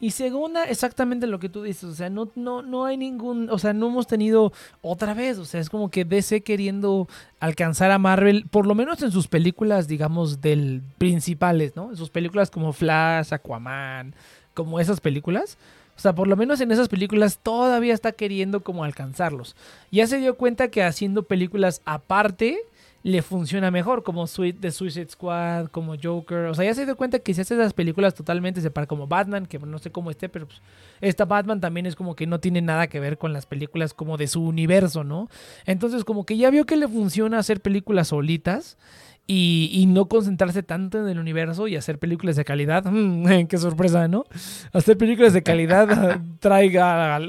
Y 0.00 0.12
segunda, 0.12 0.64
exactamente 0.64 1.26
lo 1.26 1.38
que 1.38 1.50
tú 1.50 1.62
dices, 1.62 1.84
o 1.84 1.94
sea, 1.94 2.08
no, 2.08 2.30
no, 2.34 2.62
no 2.62 2.86
hay 2.86 2.96
ningún, 2.96 3.50
o 3.50 3.58
sea, 3.58 3.74
no 3.74 3.88
hemos 3.88 4.06
tenido 4.06 4.50
otra 4.80 5.12
vez, 5.12 5.36
o 5.36 5.44
sea, 5.44 5.60
es 5.60 5.68
como 5.68 5.90
que 5.90 6.06
DC 6.06 6.42
queriendo 6.42 7.06
alcanzar 7.38 7.90
a 7.90 7.98
Marvel, 7.98 8.46
por 8.50 8.66
lo 8.66 8.74
menos 8.74 9.02
en 9.02 9.12
sus 9.12 9.28
películas, 9.28 9.88
digamos, 9.88 10.40
del 10.40 10.82
principales, 10.96 11.76
¿no? 11.76 11.90
En 11.90 11.98
sus 11.98 12.08
películas 12.08 12.50
como 12.50 12.72
Flash, 12.72 13.34
Aquaman, 13.34 14.14
como 14.54 14.80
esas 14.80 15.00
películas. 15.00 15.58
O 15.96 16.00
sea, 16.00 16.14
por 16.14 16.28
lo 16.28 16.34
menos 16.34 16.62
en 16.62 16.72
esas 16.72 16.88
películas 16.88 17.38
todavía 17.42 17.92
está 17.92 18.12
queriendo 18.12 18.60
como 18.60 18.84
alcanzarlos. 18.84 19.54
Ya 19.92 20.06
se 20.06 20.16
dio 20.16 20.34
cuenta 20.34 20.68
que 20.68 20.82
haciendo 20.82 21.24
películas 21.24 21.82
aparte 21.84 22.58
le 23.02 23.22
funciona 23.22 23.70
mejor, 23.70 24.02
como 24.02 24.26
Sweet, 24.26 24.60
The 24.60 24.70
Suicide 24.70 25.08
Squad, 25.08 25.68
como 25.68 25.94
Joker. 26.00 26.46
O 26.46 26.54
sea, 26.54 26.66
ya 26.66 26.74
se 26.74 26.84
dio 26.84 26.96
cuenta 26.96 27.18
que 27.18 27.32
si 27.32 27.40
hace 27.40 27.54
esas 27.54 27.72
películas 27.72 28.14
totalmente 28.14 28.60
separadas, 28.60 28.88
como 28.88 29.06
Batman, 29.06 29.46
que 29.46 29.58
no 29.58 29.78
sé 29.78 29.90
cómo 29.90 30.10
esté, 30.10 30.28
pero 30.28 30.46
pues, 30.46 30.60
esta 31.00 31.24
Batman 31.24 31.60
también 31.60 31.86
es 31.86 31.96
como 31.96 32.14
que 32.14 32.26
no 32.26 32.40
tiene 32.40 32.60
nada 32.60 32.88
que 32.88 33.00
ver 33.00 33.16
con 33.16 33.32
las 33.32 33.46
películas 33.46 33.94
como 33.94 34.18
de 34.18 34.26
su 34.26 34.42
universo, 34.42 35.02
¿no? 35.02 35.28
Entonces, 35.64 36.04
como 36.04 36.26
que 36.26 36.36
ya 36.36 36.50
vio 36.50 36.66
que 36.66 36.76
le 36.76 36.88
funciona 36.88 37.38
hacer 37.38 37.60
películas 37.60 38.08
solitas. 38.08 38.76
Y, 39.26 39.70
y 39.72 39.86
no 39.86 40.08
concentrarse 40.08 40.64
tanto 40.64 40.98
en 40.98 41.06
el 41.06 41.20
universo 41.20 41.68
y 41.68 41.76
hacer 41.76 42.00
películas 42.00 42.34
de 42.34 42.44
calidad. 42.44 42.82
Qué 43.48 43.58
sorpresa, 43.58 44.08
¿no? 44.08 44.24
Hacer 44.72 44.98
películas 44.98 45.32
de 45.32 45.44
calidad 45.44 46.20
traiga, 46.40 47.20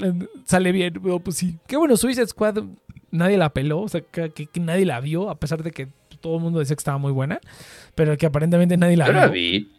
sale 0.45 0.72
bien. 0.72 0.99
Oh, 1.07 1.19
pues 1.19 1.38
sí. 1.38 1.59
Qué 1.67 1.78
bueno, 1.78 1.95
Suicide 1.97 2.26
Squad 2.26 2.63
nadie 3.12 3.38
la 3.38 3.49
peló, 3.53 3.82
o 3.82 3.89
sea, 3.89 4.01
que, 4.01 4.30
que 4.32 4.59
nadie 4.59 4.86
la 4.86 4.99
vio, 4.99 5.30
a 5.30 5.36
pesar 5.39 5.64
de 5.64 5.72
que 5.72 5.88
todo 6.20 6.38
el 6.38 6.41
mundo 6.41 6.59
decía 6.59 6.76
que 6.76 6.82
estaba 6.82 6.97
muy 6.97 7.12
buena, 7.12 7.39
pero 7.95 8.16
que 8.18 8.26
aparentemente 8.26 8.78
nadie 8.78 8.97
la 8.97 9.05
Yo 9.07 9.12
vio. 9.14 9.22
la 9.22 9.28
vi. 9.28 9.72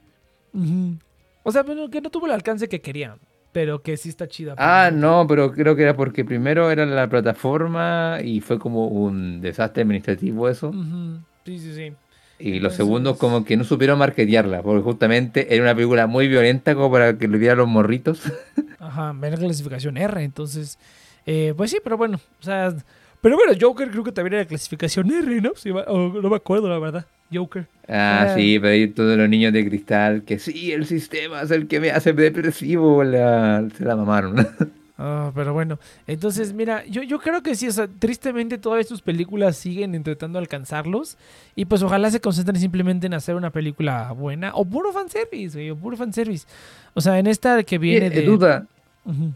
Ujú. 0.55 0.99
O 1.45 1.53
sea, 1.53 1.65
que 1.91 2.01
no 2.01 2.11
tuvo 2.11 2.27
el 2.27 2.33
alcance 2.33 2.69
que 2.69 2.81
querían, 2.81 3.19
pero 3.53 3.83
que 3.83 3.97
sí 3.97 4.09
está 4.09 4.29
chida. 4.29 4.55
Ah, 4.59 4.91
no, 4.93 5.27
pero 5.27 5.53
creo 5.53 5.75
que 5.77 5.83
era 5.83 5.97
porque 5.97 6.25
primero 6.25 6.71
era 6.71 6.87
la 6.87 7.09
plataforma 7.09 8.19
y 8.23 8.41
fue 8.41 8.59
como 8.59 8.87
un 8.89 9.41
desastre 9.41 9.83
administrativo 9.83 10.49
eso. 10.49 10.69
Ujú. 10.69 11.21
Sí, 11.45 11.59
sí, 11.59 11.75
sí. 11.75 11.93
Y 12.39 12.59
los 12.59 12.75
segundos 12.75 13.19
como 13.19 13.45
que 13.45 13.57
no 13.57 13.63
supieron 13.63 13.99
marketearla, 14.01 14.63
porque 14.63 14.83
justamente 14.83 15.55
era 15.55 15.63
una 15.63 15.75
película 15.75 16.07
muy 16.09 16.27
violenta 16.27 16.75
como 16.75 16.91
para 16.91 17.17
que 17.17 17.29
le 17.29 17.39
vieran 17.39 17.59
los 17.59 17.69
morritos. 17.69 18.21
Ajá, 18.81 19.13
la 19.13 19.37
clasificación 19.37 19.97
R, 19.97 20.25
entonces, 20.25 20.77
eh, 21.25 21.55
pues 21.57 21.71
sí, 21.71 21.79
pero 21.85 21.97
bueno, 21.97 22.19
o 22.41 22.43
sea, 22.43 22.75
pero 23.23 23.37
bueno, 23.37 23.53
Joker 23.59 23.91
creo 23.91 24.05
que 24.05 24.13
también 24.13 24.35
era 24.35 24.45
clasificación 24.45 25.11
R, 25.11 25.41
¿no? 25.41 25.53
Va- 25.75 25.85
o 25.91 26.21
no 26.21 26.29
me 26.29 26.37
acuerdo, 26.37 26.69
la 26.69 26.79
verdad. 26.79 27.07
Joker. 27.33 27.67
Ah, 27.89 28.27
Ah. 28.29 28.35
sí, 28.37 28.59
pero 28.61 28.75
ahí 28.75 28.89
todos 28.89 29.17
los 29.17 29.27
niños 29.29 29.55
de 29.55 29.67
cristal, 29.67 30.23
que 30.25 30.39
sí, 30.39 30.71
el 30.73 30.85
sistema 30.85 31.41
es 31.41 31.51
el 31.51 31.67
que 31.67 31.81
me 31.81 31.91
hace 31.91 32.13
depresivo, 32.13 33.03
la- 33.05 33.67
se 33.77 33.85
la 33.85 33.97
mamaron. 33.97 34.35
Ah, 35.05 35.33
pero 35.35 35.53
bueno, 35.53 35.81
entonces 36.07 36.53
mira, 36.53 36.85
yo, 36.87 37.03
yo 37.03 37.19
creo 37.19 37.43
que 37.43 37.57
sí, 37.57 37.67
o 37.67 37.73
sea, 37.73 37.89
tristemente 37.89 38.57
todas 38.57 38.87
sus 38.87 39.03
películas 39.03 39.57
siguen 39.57 39.97
intentando 39.97 40.39
alcanzarlos 40.39 41.17
y 41.57 41.65
pues 41.65 41.83
ojalá 41.83 42.09
se 42.11 42.21
concentren 42.21 42.61
simplemente 42.61 43.09
en 43.09 43.15
hacer 43.15 43.35
una 43.35 43.51
película 43.51 44.13
buena 44.13 44.53
o 44.55 44.65
puro 44.65 44.93
fanservice, 44.93 45.59
güey, 45.59 45.71
o 45.71 45.77
puro 45.77 45.97
fanservice. 45.97 46.47
O 46.95 47.01
sea, 47.01 47.19
en 47.19 47.27
esta 47.27 47.65
que 47.65 47.79
viene 47.79 48.07
Eh, 48.09 48.11
de... 48.11 48.23
Duda, 48.23 48.67
Ujú. 49.05 49.33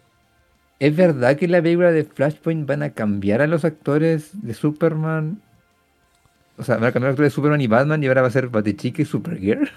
¿Es 0.79 0.97
verdad 0.97 1.37
que 1.37 1.45
en 1.47 1.53
la 1.53 1.62
película 1.62 1.93
de 1.93 2.05
Flashpoint 2.05 2.66
van 2.66 2.83
a 2.83 2.91
cambiar 2.95 3.43
a 3.43 3.47
los 3.47 3.64
actores 3.64 4.31
de 4.43 4.55
Superman? 4.55 5.43
O 6.59 6.62
sea, 6.64 6.77
van 6.77 6.85
a 6.85 6.93
cambiar 6.93 7.09
a 7.09 7.12
los 7.12 7.14
actores 7.14 7.33
de 7.33 7.35
Superman 7.35 7.61
y 7.62 7.66
Batman 7.66 8.03
y 8.03 8.07
ahora 8.09 8.22
va 8.22 8.29
a 8.29 8.31
ser 8.31 8.49
Batichica 8.49 9.01
y 9.03 9.05
Supergirl. 9.05 9.70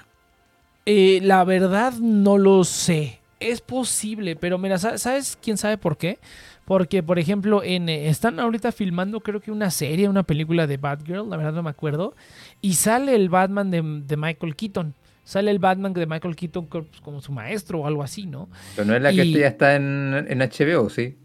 Eh, 0.86 1.20
la 1.24 1.44
verdad 1.44 1.94
no 2.00 2.38
lo 2.38 2.64
sé. 2.64 3.20
Es 3.40 3.62
posible, 3.62 4.36
pero 4.36 4.58
mira, 4.58 4.78
sa- 4.78 4.98
¿sabes 4.98 5.38
quién 5.42 5.58
sabe 5.58 5.78
por 5.78 5.98
qué? 5.98 6.20
Porque, 6.66 7.04
por 7.04 7.20
ejemplo, 7.20 7.64
en, 7.64 7.88
eh, 7.90 8.10
están 8.10 8.40
ahorita 8.40 8.72
filmando 8.72 9.22
creo 9.22 9.40
que 9.40 9.52
una 9.52 9.72
serie, 9.72 10.10
una 10.10 10.24
película 10.24 10.68
de 10.68 10.78
Batgirl, 10.78 11.30
la 11.30 11.38
verdad 11.38 11.54
no 11.54 11.64
me 11.64 11.70
acuerdo, 11.70 12.16
y 12.62 12.74
sale 12.76 13.16
el 13.16 13.30
Batman 13.30 13.72
de 13.72 14.18
Michael 14.18 14.56
Keaton. 14.56 14.94
Sale 15.30 15.52
el 15.52 15.60
Batman 15.60 15.94
de 15.94 16.08
Michael 16.08 16.36
Keaton 16.36 16.66
pues, 16.66 16.86
como 17.04 17.22
su 17.22 17.32
maestro 17.32 17.82
o 17.82 17.86
algo 17.86 18.02
así, 18.02 18.26
¿no? 18.26 18.50
Pero 18.76 18.88
no 18.88 18.96
es 18.96 19.02
la 19.04 19.12
que 19.12 19.26
Y- 19.26 19.34
ya 19.38 19.46
está 19.46 19.76
en, 19.76 20.26
en 20.28 20.40
HBO, 20.40 20.90
¿sí? 20.90 21.20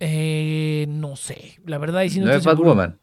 Eh, 0.00 0.86
no 0.88 1.14
sé, 1.14 1.60
la 1.64 1.78
verdad, 1.78 2.02
y 2.02 2.10
si 2.10 2.18
no, 2.18 2.26
no 2.26 2.32
es. 2.32 2.44
Batwoman. 2.44 2.98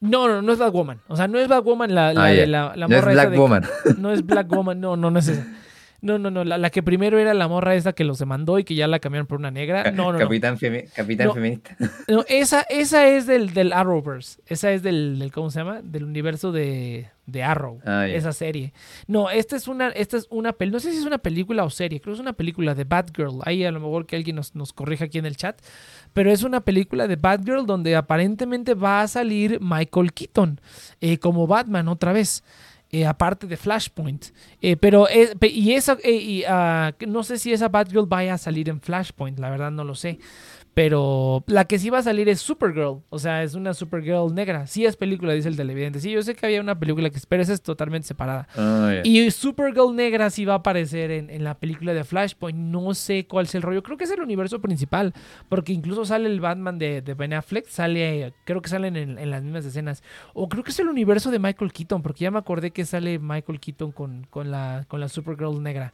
No, 0.00 0.26
no, 0.26 0.40
no 0.40 0.52
es 0.54 0.58
Batwoman. 0.58 1.00
O 1.08 1.16
sea, 1.16 1.28
no 1.28 1.38
es 1.38 1.48
Batwoman 1.48 1.94
la, 1.94 2.14
la, 2.14 2.24
Ah, 2.24 2.32
la, 2.32 2.46
la 2.76 2.88
no 2.88 2.96
es 2.96 3.02
morra 3.02 3.12
Black 3.12 3.30
de- 3.30 3.36
Woman. 3.38 3.64
No 3.98 4.10
es 4.10 4.24
Black 4.24 4.48
Woman, 4.48 4.80
no, 4.80 4.96
no, 4.96 5.10
no 5.10 5.18
es 5.18 5.28
esa. 5.28 5.46
No, 6.00 6.16
no, 6.16 6.30
no, 6.30 6.44
la, 6.44 6.58
la 6.58 6.70
que 6.70 6.82
primero 6.82 7.18
era 7.18 7.34
la 7.34 7.48
morra 7.48 7.74
esa 7.74 7.92
que 7.92 8.04
los 8.04 8.20
demandó 8.20 8.58
y 8.60 8.64
que 8.64 8.76
ya 8.76 8.86
la 8.86 9.00
cambiaron 9.00 9.26
por 9.26 9.38
una 9.40 9.50
negra. 9.50 9.90
No, 9.90 10.04
no, 10.06 10.12
no. 10.12 10.18
Capitán, 10.20 10.56
femi- 10.56 10.88
Capitán 10.94 11.26
No. 11.28 11.34
feminista. 11.34 11.76
No, 12.08 12.24
esa, 12.28 12.60
esa 12.62 13.08
es 13.08 13.26
del, 13.26 13.52
del 13.52 13.72
Arrowverse. 13.72 14.40
Esa 14.46 14.70
es 14.72 14.82
del, 14.84 15.18
del- 15.18 15.32
¿cómo 15.32 15.50
se 15.50 15.58
llama? 15.58 15.80
Del 15.82 16.04
universo 16.04 16.52
de, 16.52 17.08
de 17.26 17.42
Arrow. 17.42 17.80
Ah. 17.84 18.06
Esa 18.06 18.32
serie. 18.32 18.72
No, 19.08 19.28
esta 19.28 19.56
es 19.56 19.66
una, 19.66 19.88
esta 19.88 20.16
es 20.16 20.28
una 20.30 20.52
película. 20.52 20.76
No 20.76 20.80
sé 20.80 20.92
si 20.92 20.98
es 20.98 21.04
una 21.04 21.18
película 21.18 21.64
o 21.64 21.70
serie. 21.70 22.00
Creo 22.00 22.12
que 22.14 22.18
es 22.18 22.22
una 22.22 22.32
película 22.34 22.76
de 22.76 22.84
Batgirl. 22.84 23.40
Ahí 23.44 23.64
a 23.64 23.72
lo 23.72 23.80
mejor 23.80 24.06
que 24.06 24.14
alguien 24.14 24.36
nos, 24.36 24.54
nos 24.54 24.72
corrija 24.72 25.06
aquí 25.06 25.18
en 25.18 25.26
el 25.26 25.36
chat. 25.36 25.60
Pero 26.12 26.30
es 26.30 26.44
una 26.44 26.60
película 26.60 27.08
de 27.08 27.16
Batgirl 27.16 27.66
donde 27.66 27.96
aparentemente 27.96 28.74
va 28.74 29.02
a 29.02 29.08
salir 29.08 29.58
Michael 29.60 30.12
Keaton 30.12 30.60
eh, 31.00 31.18
como 31.18 31.48
Batman 31.48 31.88
otra 31.88 32.12
vez. 32.12 32.44
Eh, 32.90 33.06
aparte 33.06 33.46
de 33.46 33.56
Flashpoint. 33.56 34.26
Eh, 34.62 34.76
pero, 34.76 35.08
es- 35.08 35.34
pe- 35.36 35.48
y 35.48 35.72
esa, 35.74 35.96
eh, 36.02 36.12
y, 36.12 36.44
ah, 36.48 36.92
no 37.06 37.22
sé 37.22 37.38
si 37.38 37.52
esa 37.52 37.68
Batgirl 37.68 38.06
vaya 38.06 38.34
a 38.34 38.38
salir 38.38 38.68
en 38.68 38.80
Flashpoint, 38.80 39.38
la 39.38 39.50
verdad 39.50 39.70
no 39.70 39.84
lo 39.84 39.94
sé. 39.94 40.18
Pero 40.78 41.42
la 41.48 41.64
que 41.64 41.76
sí 41.80 41.90
va 41.90 41.98
a 41.98 42.02
salir 42.04 42.28
es 42.28 42.40
Supergirl. 42.40 43.02
O 43.10 43.18
sea, 43.18 43.42
es 43.42 43.54
una 43.54 43.74
Supergirl 43.74 44.32
negra. 44.32 44.68
Sí 44.68 44.86
es 44.86 44.94
película, 44.94 45.32
dice 45.32 45.48
el 45.48 45.56
televidente. 45.56 45.98
Sí, 45.98 46.12
yo 46.12 46.22
sé 46.22 46.36
que 46.36 46.46
había 46.46 46.60
una 46.60 46.78
película 46.78 47.10
que 47.10 47.18
pero 47.28 47.42
esa 47.42 47.52
es 47.52 47.62
totalmente 47.62 48.06
separada. 48.06 48.46
Ah. 48.54 49.00
Y 49.02 49.28
Supergirl 49.32 49.96
negra 49.96 50.30
sí 50.30 50.44
va 50.44 50.52
a 50.52 50.58
aparecer 50.58 51.10
en, 51.10 51.30
en 51.30 51.42
la 51.42 51.54
película 51.58 51.94
de 51.94 52.04
Flashpoint. 52.04 52.56
No 52.56 52.94
sé 52.94 53.26
cuál 53.26 53.46
es 53.46 53.56
el 53.56 53.62
rollo. 53.62 53.82
Creo 53.82 53.96
que 53.96 54.04
es 54.04 54.10
el 54.12 54.20
universo 54.20 54.60
principal. 54.60 55.14
Porque 55.48 55.72
incluso 55.72 56.04
sale 56.04 56.28
el 56.28 56.40
Batman 56.40 56.78
de, 56.78 57.02
de 57.02 57.14
Ben 57.14 57.32
Affleck. 57.32 57.66
Sale, 57.66 58.32
creo 58.44 58.62
que 58.62 58.68
salen 58.68 58.94
en, 58.94 59.18
en 59.18 59.30
las 59.32 59.42
mismas 59.42 59.64
escenas. 59.64 60.04
O 60.32 60.48
creo 60.48 60.62
que 60.62 60.70
es 60.70 60.78
el 60.78 60.86
universo 60.86 61.32
de 61.32 61.40
Michael 61.40 61.72
Keaton. 61.72 62.02
Porque 62.02 62.22
ya 62.22 62.30
me 62.30 62.38
acordé 62.38 62.70
que 62.70 62.84
sale 62.84 63.18
Michael 63.18 63.58
Keaton 63.58 63.90
con, 63.90 64.28
con, 64.30 64.52
la, 64.52 64.84
con 64.86 65.00
la 65.00 65.08
Supergirl 65.08 65.60
negra. 65.60 65.92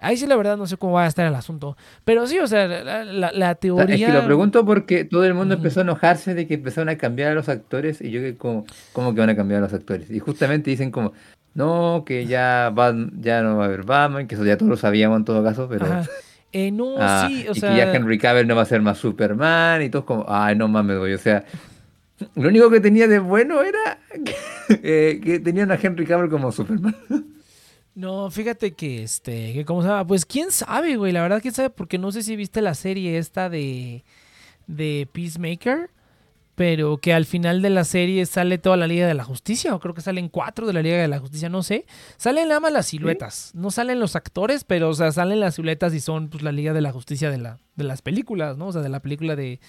Ahí 0.00 0.16
sí 0.16 0.26
la 0.26 0.36
verdad 0.36 0.56
no 0.56 0.66
sé 0.66 0.76
cómo 0.76 0.94
va 0.94 1.04
a 1.04 1.06
estar 1.06 1.26
el 1.26 1.34
asunto. 1.34 1.76
Pero 2.04 2.26
sí, 2.26 2.38
o 2.38 2.46
sea, 2.46 2.66
la, 2.66 3.54
teoría... 3.54 3.94
es 3.94 4.00
que 4.04 4.12
lo 4.12 4.24
pregunto 4.24 4.64
porque 4.64 5.04
todo 5.04 5.24
el 5.24 5.34
mundo 5.34 5.54
empezó 5.54 5.80
a 5.80 5.82
enojarse 5.84 6.34
de 6.34 6.46
que 6.46 6.54
empezaron 6.54 6.88
a 6.88 6.96
cambiar 6.96 7.32
a 7.32 7.34
los 7.34 7.48
actores 7.48 8.00
y 8.00 8.10
yo 8.10 8.20
que 8.20 8.36
como, 8.36 8.64
¿cómo 8.92 9.14
que 9.14 9.20
van 9.20 9.30
a 9.30 9.36
cambiar 9.36 9.58
a 9.58 9.64
los 9.64 9.72
actores? 9.72 10.10
Y 10.10 10.18
justamente 10.18 10.70
dicen 10.70 10.90
como, 10.90 11.12
no, 11.54 12.04
que 12.06 12.26
ya, 12.26 12.70
Bat- 12.74 13.12
ya 13.20 13.42
no 13.42 13.56
va 13.56 13.64
a 13.64 13.66
haber 13.66 13.84
Batman, 13.84 14.26
que 14.26 14.34
eso 14.34 14.44
ya 14.44 14.56
todos 14.56 14.68
lo 14.70 14.76
sabíamos 14.76 15.18
en 15.18 15.24
todo 15.24 15.42
caso, 15.44 15.68
pero... 15.68 15.86
Ajá. 15.86 16.04
Eh, 16.56 16.70
no, 16.70 16.94
Ah, 16.98 17.26
sí, 17.28 17.46
o 17.48 17.52
y 17.52 17.58
sea... 17.60 17.70
que 17.70 17.76
ya 17.78 17.92
Henry 17.94 18.16
Cavill 18.16 18.46
no 18.46 18.54
va 18.54 18.62
a 18.62 18.66
ser 18.66 18.80
más 18.80 18.98
Superman 18.98 19.82
y 19.82 19.90
todos 19.90 20.04
como, 20.04 20.24
ay, 20.28 20.54
no 20.54 20.68
mames, 20.68 20.98
güey. 20.98 21.12
O 21.14 21.18
sea, 21.18 21.44
lo 22.36 22.48
único 22.48 22.70
que 22.70 22.78
tenía 22.78 23.08
de 23.08 23.18
bueno 23.18 23.60
era 23.62 23.98
que, 24.24 24.34
eh, 25.14 25.20
que 25.20 25.40
tenían 25.40 25.72
a 25.72 25.78
Henry 25.82 26.06
Cavill 26.06 26.30
como 26.30 26.52
Superman. 26.52 26.94
No, 27.94 28.30
fíjate 28.30 28.72
que 28.72 29.04
este, 29.04 29.52
que 29.52 29.64
cómo 29.64 29.82
se 29.82 29.88
llama, 29.88 30.06
pues 30.06 30.26
quién 30.26 30.50
sabe, 30.50 30.96
güey, 30.96 31.12
la 31.12 31.22
verdad 31.22 31.40
quién 31.40 31.54
sabe, 31.54 31.70
porque 31.70 31.96
no 31.96 32.10
sé 32.10 32.22
si 32.22 32.34
viste 32.34 32.60
la 32.60 32.74
serie 32.74 33.18
esta 33.18 33.48
de 33.48 34.04
de 34.66 35.08
Peacemaker, 35.12 35.90
pero 36.54 36.98
que 36.98 37.12
al 37.12 37.26
final 37.26 37.62
de 37.62 37.70
la 37.70 37.84
serie 37.84 38.24
sale 38.26 38.58
toda 38.58 38.76
la 38.76 38.86
Liga 38.86 39.06
de 39.06 39.14
la 39.14 39.24
Justicia, 39.24 39.74
o 39.74 39.80
creo 39.80 39.94
que 39.94 40.00
salen 40.00 40.28
cuatro 40.28 40.66
de 40.66 40.72
la 40.72 40.82
Liga 40.82 40.96
de 40.96 41.08
la 41.08 41.18
Justicia, 41.18 41.48
no 41.48 41.62
sé. 41.62 41.86
Salen 42.16 42.48
nada 42.48 42.60
más 42.60 42.72
las 42.72 42.86
siluetas, 42.86 43.50
no 43.54 43.70
salen 43.70 44.00
los 44.00 44.16
actores, 44.16 44.64
pero 44.64 44.88
o 44.88 44.94
sea, 44.94 45.12
salen 45.12 45.40
las 45.40 45.56
siluetas 45.56 45.94
y 45.94 46.00
son 46.00 46.28
pues 46.28 46.42
la 46.42 46.52
Liga 46.52 46.72
de 46.72 46.80
la 46.80 46.92
Justicia 46.92 47.30
de 47.30 47.38
la 47.38 47.58
de 47.76 47.84
las 47.84 48.02
películas, 48.02 48.56
¿no? 48.56 48.68
O 48.68 48.72
sea, 48.72 48.82
de 48.82 48.88
la 48.88 49.00
película 49.00 49.34
de 49.36 49.60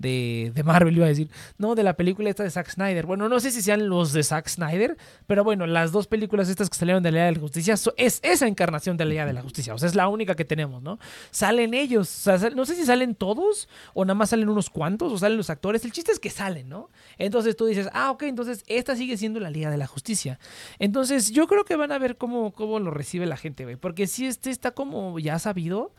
de, 0.00 0.50
de 0.54 0.62
Marvel, 0.64 0.96
iba 0.96 1.04
a 1.04 1.10
decir. 1.10 1.28
No, 1.58 1.74
de 1.74 1.82
la 1.82 1.94
película 1.94 2.30
esta 2.30 2.42
de 2.42 2.50
Zack 2.50 2.70
Snyder. 2.70 3.04
Bueno, 3.04 3.28
no 3.28 3.38
sé 3.38 3.50
si 3.50 3.60
sean 3.60 3.88
los 3.88 4.12
de 4.12 4.22
Zack 4.22 4.48
Snyder, 4.48 4.96
pero 5.26 5.44
bueno, 5.44 5.66
las 5.66 5.92
dos 5.92 6.06
películas 6.06 6.48
estas 6.48 6.70
que 6.70 6.76
salieron 6.76 7.02
de 7.02 7.12
la 7.12 7.18
Liga 7.18 7.26
de 7.26 7.32
la 7.32 7.40
Justicia 7.40 7.74
es 7.96 8.20
esa 8.22 8.48
encarnación 8.48 8.96
de 8.96 9.04
la 9.04 9.10
Liga 9.10 9.26
de 9.26 9.34
la 9.34 9.42
Justicia. 9.42 9.74
O 9.74 9.78
sea, 9.78 9.88
es 9.88 9.94
la 9.94 10.08
única 10.08 10.34
que 10.34 10.46
tenemos, 10.46 10.82
¿no? 10.82 10.98
Salen 11.30 11.74
ellos. 11.74 12.26
O 12.26 12.38
sea, 12.38 12.50
no 12.50 12.64
sé 12.64 12.76
si 12.76 12.86
salen 12.86 13.14
todos 13.14 13.68
o 13.92 14.06
nada 14.06 14.14
más 14.14 14.30
salen 14.30 14.48
unos 14.48 14.70
cuantos 14.70 15.12
o 15.12 15.18
salen 15.18 15.36
los 15.36 15.50
actores. 15.50 15.84
El 15.84 15.92
chiste 15.92 16.12
es 16.12 16.18
que 16.18 16.30
salen, 16.30 16.70
¿no? 16.70 16.88
Entonces 17.18 17.54
tú 17.54 17.66
dices, 17.66 17.90
ah, 17.92 18.10
ok, 18.10 18.22
entonces 18.22 18.64
esta 18.68 18.96
sigue 18.96 19.18
siendo 19.18 19.38
la 19.38 19.50
Liga 19.50 19.70
de 19.70 19.76
la 19.76 19.86
Justicia. 19.86 20.38
Entonces 20.78 21.30
yo 21.30 21.46
creo 21.46 21.64
que 21.64 21.76
van 21.76 21.92
a 21.92 21.98
ver 21.98 22.16
cómo, 22.16 22.52
cómo 22.52 22.78
lo 22.78 22.90
recibe 22.90 23.26
la 23.26 23.36
gente, 23.36 23.64
güey. 23.64 23.76
Porque 23.76 24.06
si 24.06 24.24
este 24.24 24.48
está 24.48 24.70
como 24.70 25.18
ya 25.18 25.38
sabido 25.38 25.92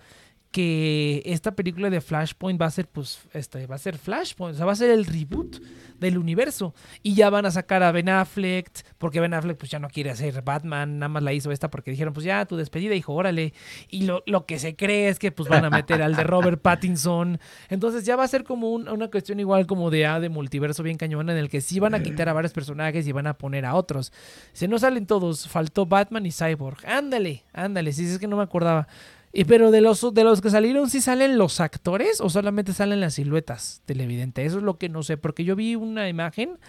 que 0.51 1.21
esta 1.25 1.53
película 1.55 1.89
de 1.89 2.01
Flashpoint 2.01 2.61
va 2.61 2.65
a 2.65 2.71
ser, 2.71 2.87
pues, 2.87 3.21
este, 3.33 3.65
va 3.67 3.75
a 3.75 3.79
ser 3.79 3.97
Flashpoint, 3.97 4.53
o 4.55 4.57
sea, 4.57 4.65
va 4.65 4.73
a 4.73 4.75
ser 4.75 4.89
el 4.89 5.05
reboot 5.05 5.57
del 5.99 6.17
universo. 6.17 6.73
Y 7.03 7.13
ya 7.15 7.29
van 7.29 7.45
a 7.45 7.51
sacar 7.51 7.83
a 7.83 7.91
Ben 7.91 8.09
Affleck, 8.09 8.69
porque 8.97 9.19
Ben 9.21 9.33
Affleck, 9.33 9.57
pues, 9.57 9.71
ya 9.71 9.79
no 9.79 9.87
quiere 9.87 10.09
hacer 10.09 10.41
Batman, 10.41 10.99
nada 10.99 11.07
más 11.09 11.23
la 11.23 11.31
hizo 11.31 11.51
esta 11.51 11.69
porque 11.69 11.91
dijeron, 11.91 12.13
pues, 12.13 12.25
ya, 12.25 12.45
tu 12.45 12.57
despedida, 12.57 12.93
hijo, 12.95 13.13
órale. 13.13 13.53
Y 13.89 14.03
lo, 14.03 14.23
lo 14.25 14.45
que 14.45 14.59
se 14.59 14.75
cree 14.75 15.07
es 15.07 15.19
que, 15.19 15.31
pues, 15.31 15.47
van 15.47 15.63
a 15.63 15.69
meter 15.69 16.01
al 16.01 16.15
de 16.15 16.23
Robert 16.23 16.61
Pattinson. 16.61 17.39
Entonces 17.69 18.05
ya 18.05 18.15
va 18.17 18.23
a 18.25 18.27
ser 18.27 18.43
como 18.43 18.71
un- 18.71 18.89
una 18.89 19.09
cuestión 19.09 19.39
igual 19.39 19.65
como 19.67 19.89
de, 19.89 20.05
ah, 20.05 20.19
de 20.19 20.29
multiverso 20.29 20.83
bien 20.83 20.97
cañona, 20.97 21.31
en 21.31 21.37
el 21.39 21.49
que 21.49 21.61
sí 21.61 21.79
van 21.79 21.93
a 21.95 22.03
quitar 22.03 22.27
a 22.29 22.33
varios 22.33 22.51
personajes 22.51 23.07
y 23.07 23.11
van 23.13 23.27
a 23.27 23.37
poner 23.37 23.65
a 23.65 23.75
otros. 23.75 24.11
Si 24.53 24.67
no 24.67 24.77
salen 24.79 25.05
todos, 25.05 25.47
faltó 25.47 25.85
Batman 25.85 26.25
y 26.25 26.31
Cyborg. 26.31 26.85
Ándale, 26.85 27.43
ándale, 27.53 27.93
si 27.93 28.05
es 28.05 28.19
que 28.19 28.27
no 28.27 28.35
me 28.37 28.43
acordaba. 28.43 28.87
Y 29.33 29.45
pero 29.45 29.71
de 29.71 29.81
los 29.81 30.13
de 30.13 30.23
los 30.23 30.41
que 30.41 30.49
salieron, 30.49 30.89
¿sí 30.89 31.01
salen 31.01 31.37
los 31.37 31.59
actores 31.59 32.19
o 32.19 32.29
solamente 32.29 32.73
salen 32.73 32.99
las 32.99 33.13
siluetas 33.13 33.81
televidente? 33.85 34.45
Eso 34.45 34.57
es 34.57 34.63
lo 34.63 34.77
que 34.77 34.89
no 34.89 35.03
sé, 35.03 35.17
porque 35.17 35.43
yo 35.43 35.55
vi 35.55 35.75
una 35.75 36.09
imagen 36.09 36.59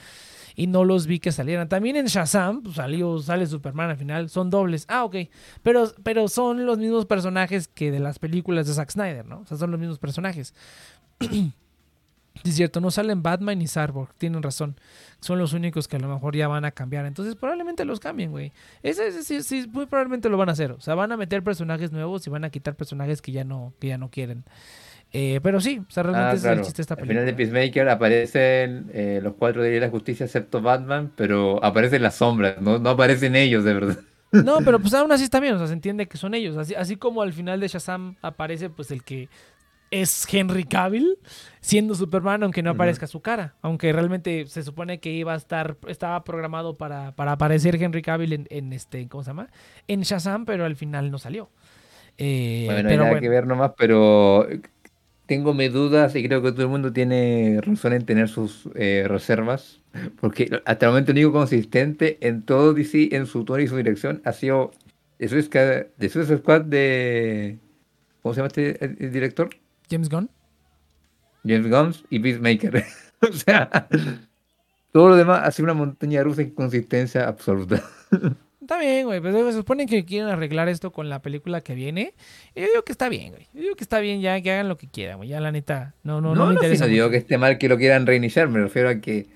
y 0.54 0.66
no 0.66 0.84
los 0.84 1.06
vi 1.06 1.18
que 1.18 1.32
salieran. 1.32 1.68
También 1.68 1.96
en 1.96 2.06
Shazam 2.06 2.62
pues, 2.62 2.76
salió, 2.76 3.18
sale 3.18 3.46
Superman 3.46 3.90
al 3.90 3.96
final, 3.96 4.28
son 4.28 4.50
dobles. 4.50 4.84
Ah, 4.88 5.04
ok. 5.04 5.16
Pero, 5.62 5.92
pero 6.02 6.28
son 6.28 6.66
los 6.66 6.78
mismos 6.78 7.06
personajes 7.06 7.68
que 7.68 7.90
de 7.90 8.00
las 8.00 8.18
películas 8.18 8.66
de 8.66 8.74
Zack 8.74 8.90
Snyder, 8.90 9.26
¿no? 9.26 9.40
O 9.40 9.46
sea, 9.46 9.56
son 9.56 9.70
los 9.70 9.80
mismos 9.80 9.98
personajes. 9.98 10.54
Es 12.44 12.56
cierto, 12.56 12.80
no 12.80 12.90
salen 12.90 13.22
Batman 13.22 13.58
ni 13.58 13.68
Cyborg, 13.68 14.14
tienen 14.18 14.42
razón. 14.42 14.76
Son 15.20 15.38
los 15.38 15.52
únicos 15.52 15.86
que 15.86 15.96
a 15.96 16.00
lo 16.00 16.08
mejor 16.08 16.34
ya 16.34 16.48
van 16.48 16.64
a 16.64 16.70
cambiar. 16.72 17.06
Entonces 17.06 17.36
probablemente 17.36 17.84
los 17.84 18.00
cambien, 18.00 18.30
güey. 18.30 18.52
Ese, 18.82 19.08
ese 19.08 19.22
sí, 19.22 19.42
sí, 19.42 19.68
muy 19.70 19.86
probablemente 19.86 20.28
lo 20.28 20.36
van 20.36 20.48
a 20.48 20.52
hacer. 20.52 20.72
O 20.72 20.80
sea, 20.80 20.94
van 20.94 21.12
a 21.12 21.16
meter 21.16 21.42
personajes 21.44 21.92
nuevos 21.92 22.26
y 22.26 22.30
van 22.30 22.44
a 22.44 22.50
quitar 22.50 22.74
personajes 22.74 23.22
que 23.22 23.32
ya 23.32 23.44
no, 23.44 23.74
que 23.78 23.88
ya 23.88 23.98
no 23.98 24.10
quieren. 24.10 24.44
Eh, 25.12 25.40
pero 25.42 25.60
sí, 25.60 25.82
o 25.86 25.90
sea, 25.90 26.04
realmente 26.04 26.30
Ah, 26.30 26.34
ese 26.34 26.48
es 26.52 26.58
el 26.58 26.64
chiste 26.64 26.78
de 26.78 26.82
esta 26.82 26.94
Al 26.94 27.00
película. 27.00 27.20
final 27.20 27.26
de 27.26 27.34
Peacemaker 27.34 27.88
aparecen 27.90 28.90
eh, 28.94 29.20
los 29.22 29.34
cuatro 29.34 29.62
de 29.62 29.78
la 29.78 29.90
justicia 29.90 30.24
excepto 30.26 30.62
Batman, 30.62 31.12
pero 31.16 31.62
aparecen 31.62 32.02
las 32.02 32.14
sombras, 32.16 32.60
no, 32.62 32.78
no 32.78 32.90
aparecen 32.90 33.36
ellos 33.36 33.62
de 33.64 33.74
verdad. 33.74 33.98
No, 34.40 34.58
pero 34.64 34.80
pues 34.80 34.94
aún 34.94 35.12
así 35.12 35.24
está 35.24 35.40
bien, 35.40 35.54
o 35.54 35.58
sea, 35.58 35.66
se 35.66 35.74
entiende 35.74 36.08
que 36.08 36.16
son 36.16 36.32
ellos. 36.34 36.56
Así, 36.56 36.74
así 36.74 36.96
como 36.96 37.20
al 37.20 37.34
final 37.34 37.60
de 37.60 37.68
Shazam 37.68 38.16
aparece 38.22 38.70
pues 38.70 38.90
el 38.90 39.02
que 39.04 39.28
es 39.92 40.26
Henry 40.32 40.64
Cavill 40.64 41.18
siendo 41.60 41.94
Superman, 41.94 42.42
aunque 42.42 42.62
no 42.64 42.70
aparezca 42.70 43.06
su 43.06 43.20
cara. 43.20 43.54
Aunque 43.62 43.92
realmente 43.92 44.46
se 44.48 44.64
supone 44.64 44.98
que 44.98 45.12
iba 45.12 45.34
a 45.34 45.36
estar, 45.36 45.76
estaba 45.86 46.24
programado 46.24 46.76
para, 46.76 47.14
para 47.14 47.32
aparecer 47.32 47.76
Henry 47.80 48.02
Cavill 48.02 48.32
en, 48.32 48.46
en 48.50 48.72
este, 48.72 49.08
¿cómo 49.08 49.22
se 49.22 49.30
llama? 49.30 49.48
En 49.86 50.02
Shazam, 50.02 50.44
pero 50.46 50.64
al 50.64 50.74
final 50.76 51.10
no 51.12 51.18
salió. 51.18 51.50
Eh, 52.18 52.64
Bueno, 52.66 52.88
hay 52.88 52.96
pero 52.96 53.04
nada 53.04 53.10
bueno. 53.10 53.20
que 53.20 53.28
ver 53.28 53.46
nomás, 53.46 53.72
pero 53.78 54.48
tengo 55.26 55.54
mis 55.54 55.72
dudas 55.72 56.14
y 56.16 56.26
creo 56.26 56.42
que 56.42 56.52
todo 56.52 56.62
el 56.62 56.68
mundo 56.68 56.92
tiene 56.92 57.60
razón 57.62 57.92
en 57.94 58.04
tener 58.04 58.28
sus 58.28 58.68
eh, 58.74 59.04
reservas, 59.08 59.82
porque 60.20 60.50
hasta 60.66 60.86
el 60.86 60.92
momento 60.92 61.12
el 61.12 61.18
único 61.18 61.32
consistente 61.32 62.18
en 62.26 62.42
todo 62.44 62.74
DC, 62.74 63.10
en 63.14 63.26
su 63.26 63.44
tono 63.44 63.60
y 63.62 63.68
su 63.68 63.76
dirección, 63.76 64.20
ha 64.24 64.32
sido 64.32 64.72
The 65.18 65.28
Suicide 65.28 66.38
Squad 66.38 66.62
de... 66.62 67.58
¿Cómo 68.22 68.34
se 68.34 68.38
llama 68.40 68.48
este 68.48 68.84
el 68.84 69.12
director? 69.12 69.50
James 69.92 70.08
Gunn. 70.08 70.30
James 71.44 71.68
Gunn 71.68 71.94
y 72.08 72.18
Peacemaker. 72.18 72.84
o 73.20 73.32
sea, 73.32 73.88
todo 74.90 75.10
lo 75.10 75.16
demás 75.16 75.42
ha 75.44 75.50
sido 75.50 75.64
una 75.64 75.74
montaña 75.74 76.22
rusa 76.22 76.38
de 76.38 76.48
inconsistencia 76.48 77.28
absoluta. 77.28 77.82
Está 78.62 78.78
bien, 78.78 79.06
güey. 79.06 79.20
Pero 79.20 79.50
se 79.50 79.58
supone 79.58 79.86
que 79.86 80.04
quieren 80.06 80.30
arreglar 80.30 80.68
esto 80.68 80.92
con 80.92 81.10
la 81.10 81.20
película 81.20 81.60
que 81.60 81.74
viene. 81.74 82.14
Y 82.54 82.62
yo 82.62 82.68
digo 82.68 82.82
que 82.84 82.92
está 82.92 83.10
bien, 83.10 83.32
güey. 83.32 83.48
Yo 83.52 83.60
digo 83.60 83.74
que 83.74 83.84
está 83.84 84.00
bien 84.00 84.22
ya, 84.22 84.40
que 84.40 84.50
hagan 84.50 84.68
lo 84.68 84.78
que 84.78 84.88
quieran, 84.88 85.18
güey. 85.18 85.28
Ya 85.28 85.40
la 85.40 85.52
neta, 85.52 85.94
no, 86.04 86.20
no, 86.20 86.34
no, 86.34 86.46
me 86.46 86.52
si 86.52 86.54
interesa. 86.54 86.86
no 86.86 86.90
digo 86.90 87.10
que 87.10 87.18
esté 87.18 87.36
mal 87.36 87.58
que 87.58 87.68
lo 87.68 87.76
quieran 87.76 88.06
reiniciar, 88.06 88.48
me 88.48 88.60
refiero 88.60 88.88
a 88.88 89.00
que 89.00 89.26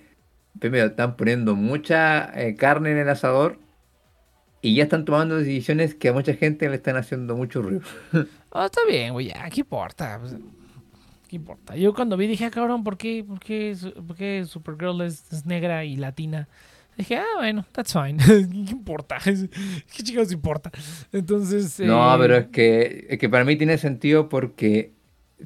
primero 0.59 0.87
están 0.87 1.17
poniendo 1.17 1.55
mucha 1.55 2.31
eh, 2.41 2.55
carne 2.55 2.93
en 2.93 2.99
el 2.99 3.09
asador 3.11 3.59
y 4.63 4.75
ya 4.75 4.85
están 4.85 5.05
tomando 5.05 5.37
decisiones 5.37 5.95
que 5.95 6.09
a 6.09 6.13
mucha 6.13 6.35
gente 6.35 6.69
le 6.69 6.77
están 6.77 6.97
haciendo 6.97 7.37
mucho 7.37 7.63
ruido. 7.63 7.83
Ah, 8.59 8.67
está 8.67 8.81
bien, 8.89 9.13
güey, 9.13 9.29
ya, 9.29 9.51
¿qué 9.51 9.61
importa? 9.61 10.19
Pues, 10.19 10.35
¿Qué 11.29 11.37
importa? 11.37 11.77
Yo 11.77 11.93
cuando 11.93 12.17
vi 12.17 12.27
dije, 12.27 12.47
ah, 12.47 12.51
cabrón, 12.51 12.85
¿por 12.85 12.97
qué, 12.97 13.23
por 13.23 13.39
qué, 13.39 13.77
por 14.07 14.17
qué 14.17 14.45
Supergirl 14.47 15.03
es, 15.03 15.31
es 15.31 15.45
negra 15.45 15.85
y 15.85 15.97
latina? 15.97 16.49
Dije, 16.97 17.19
ah, 17.19 17.27
bueno, 17.37 17.67
that's 17.73 17.93
fine. 17.93 18.17
¿Qué 18.27 18.73
importa? 18.73 19.19
¿Qué 19.25 20.03
chicos 20.03 20.33
importa? 20.33 20.71
Entonces. 21.13 21.81
No, 21.81 22.15
eh, 22.15 22.19
pero 22.19 22.37
es 22.37 22.47
que, 22.47 23.07
es 23.11 23.19
que 23.19 23.29
para 23.29 23.45
mí 23.45 23.57
tiene 23.57 23.77
sentido 23.77 24.31
porque 24.31 24.93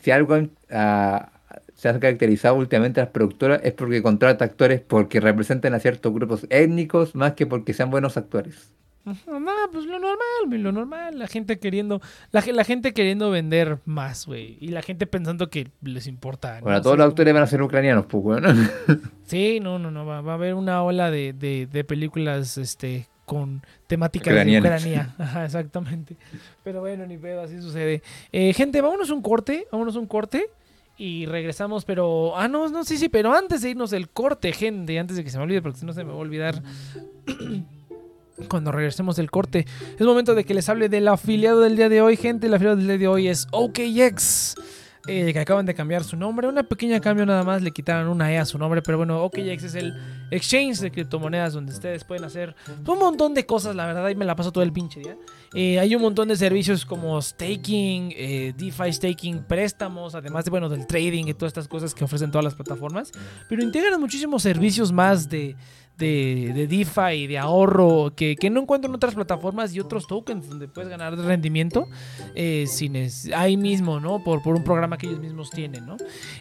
si 0.01 0.13
algo 0.13 0.39
ah, 0.71 1.33
se 1.75 1.89
han 1.89 1.99
caracterizado 1.99 2.55
últimamente 2.55 3.01
las 3.01 3.11
productoras 3.11 3.61
es 3.65 3.73
porque 3.73 4.03
contrata 4.03 4.45
actores 4.45 4.83
porque 4.83 5.19
representan 5.19 5.75
a 5.75 5.81
ciertos 5.81 6.13
grupos 6.15 6.47
étnicos 6.49 7.17
más 7.17 7.33
que 7.33 7.47
porque 7.47 7.73
sean 7.73 7.91
buenos 7.91 8.17
actores. 8.17 8.71
No, 9.05 9.15
pues 9.73 9.87
lo 9.87 9.99
normal, 9.99 10.19
güey, 10.47 10.61
lo 10.61 10.73
normal. 10.73 11.19
La 11.19 11.27
gente 11.27 11.59
queriendo, 11.59 12.01
la, 12.33 12.43
ge- 12.43 12.53
la 12.53 12.65
gente 12.65 12.93
queriendo 12.93 13.31
vender 13.31 13.79
más, 13.87 14.27
güey. 14.27 14.59
Y 14.61 14.69
la 14.69 14.83
gente 14.83 15.07
pensando 15.07 15.49
que 15.49 15.69
les 15.83 16.07
importa. 16.07 16.61
¿no? 16.61 16.67
Ahora, 16.67 16.79
O 16.79 16.83
todos 16.83 16.97
sea, 16.97 16.97
los 16.97 16.99
es 16.99 16.99
como- 16.99 17.11
actores 17.13 17.35
van 17.35 17.43
a 17.43 17.47
ser 17.47 17.63
ucranianos, 17.63 18.07
pues 18.07 18.23
bueno. 18.23 18.49
Sí, 19.25 19.59
no, 19.61 19.79
no, 19.79 19.91
no. 19.91 20.05
Va, 20.05 20.21
va 20.21 20.33
a 20.33 20.35
haber 20.35 20.55
una 20.55 20.83
ola 20.83 21.11
de, 21.11 21.33
de, 21.33 21.67
de 21.67 21.85
películas 21.85 22.59
este, 22.59 23.07
con 23.25 23.63
Ucranianas. 23.91 24.83
de 24.85 24.91
Ucrania. 24.91 25.15
Ajá, 25.19 25.45
exactamente. 25.45 26.17
Pero 26.65 26.81
bueno, 26.81 27.07
ni 27.07 27.17
pedo, 27.17 27.41
así 27.43 27.61
sucede. 27.63 28.03
Eh, 28.33 28.53
gente, 28.53 28.81
vámonos 28.81 29.11
un 29.11 29.23
corte, 29.23 29.67
vámonos 29.73 29.97
un 29.97 30.07
corte. 30.07 30.51
Y 30.99 31.25
regresamos, 31.25 31.87
pero. 31.87 32.37
Ah, 32.37 32.49
no, 32.49 32.69
no, 32.69 32.85
sí, 32.85 32.99
sí, 32.99 33.09
pero 33.09 33.33
antes 33.33 33.63
de 33.63 33.71
irnos 33.71 33.91
del 33.91 34.11
corte, 34.11 34.53
gente, 34.53 34.99
antes 34.99 35.17
de 35.17 35.25
que 35.25 35.31
se 35.31 35.39
me 35.39 35.45
olvide, 35.45 35.63
porque 35.63 35.79
si 35.79 35.87
no 35.87 35.95
se 35.95 36.05
me 36.05 36.11
va 36.11 36.17
a 36.17 36.21
olvidar. 36.21 36.63
Cuando 38.49 38.73
regresemos 38.73 39.17
del 39.17 39.31
corte, 39.31 39.67
es 39.99 40.07
momento 40.07 40.35
de 40.35 40.45
que 40.45 40.55
les 40.55 40.69
hable 40.69 40.89
del 40.89 41.09
afiliado 41.09 41.61
del 41.61 41.77
día 41.77 41.89
de 41.89 42.01
hoy, 42.01 42.17
gente. 42.17 42.47
El 42.47 42.55
afiliado 42.55 42.77
del 42.77 42.87
día 42.87 42.99
de 42.99 43.09
hoy 43.09 43.29
es 43.29 43.47
OKX 43.51 44.55
eh, 45.07 45.33
que 45.33 45.39
acaban 45.39 45.65
de 45.65 45.75
cambiar 45.75 46.05
su 46.05 46.17
nombre. 46.17 46.47
Una 46.47 46.63
pequeña 46.63 47.01
cambio 47.01 47.25
nada 47.25 47.43
más, 47.43 47.63
le 47.63 47.71
quitaron 47.71 48.09
una 48.09 48.31
E 48.31 48.39
a 48.39 48.45
su 48.45 48.59
nombre, 48.59 48.83
pero 48.83 48.99
bueno, 48.99 49.23
OKX 49.25 49.65
es 49.65 49.75
el 49.75 49.95
exchange 50.31 50.79
de 50.79 50.91
criptomonedas 50.91 51.55
donde 51.55 51.73
ustedes 51.73 52.05
pueden 52.05 52.25
hacer 52.25 52.55
un 52.87 52.99
montón 52.99 53.33
de 53.33 53.47
cosas, 53.47 53.75
la 53.75 53.87
verdad, 53.87 54.05
ahí 54.05 54.15
me 54.15 54.27
la 54.27 54.37
paso 54.37 54.53
todo 54.53 54.63
el 54.63 54.73
pinche 54.73 55.01
día. 55.01 55.17
Eh, 55.55 55.79
hay 55.79 55.95
un 55.95 56.03
montón 56.03 56.29
de 56.29 56.37
servicios 56.37 56.85
como 56.85 57.21
staking, 57.21 58.13
eh, 58.15 58.53
DeFi 58.57 58.93
staking, 58.93 59.45
préstamos, 59.45 60.15
además 60.15 60.45
de, 60.45 60.51
bueno, 60.51 60.69
del 60.69 60.87
trading 60.87 61.25
y 61.29 61.35
todas 61.35 61.51
estas 61.51 61.67
cosas 61.67 61.95
que 61.95 62.05
ofrecen 62.05 62.31
todas 62.31 62.45
las 62.45 62.55
plataformas, 62.55 63.11
pero 63.49 63.63
integran 63.63 63.99
muchísimos 63.99 64.43
servicios 64.43 64.93
más 64.93 65.29
de... 65.29 65.57
De, 66.01 66.53
de 66.55 66.67
DeFi, 66.67 67.27
de 67.27 67.39
ahorro, 67.39 68.13
que, 68.17 68.35
que 68.35 68.49
no 68.51 68.63
encuentro 68.63 68.89
en 68.89 68.95
otras 68.95 69.15
plataformas 69.15 69.75
y 69.75 69.81
otros 69.81 70.07
tokens 70.07 70.49
donde 70.49 70.67
puedes 70.67 70.89
ganar 70.89 71.15
rendimiento 71.17 71.87
eh, 72.35 72.65
sin 72.67 72.97
es- 72.97 73.31
ahí 73.37 73.57
mismo, 73.59 74.01
¿no? 74.01 74.25
Por, 74.25 74.43
por 74.43 74.57
un 74.57 74.65
programa 74.65 74.97
que 74.97 75.07
ellos 75.07 75.21
mismos 75.21 75.51
tienen, 75.51 75.85
¿no? 75.87 75.97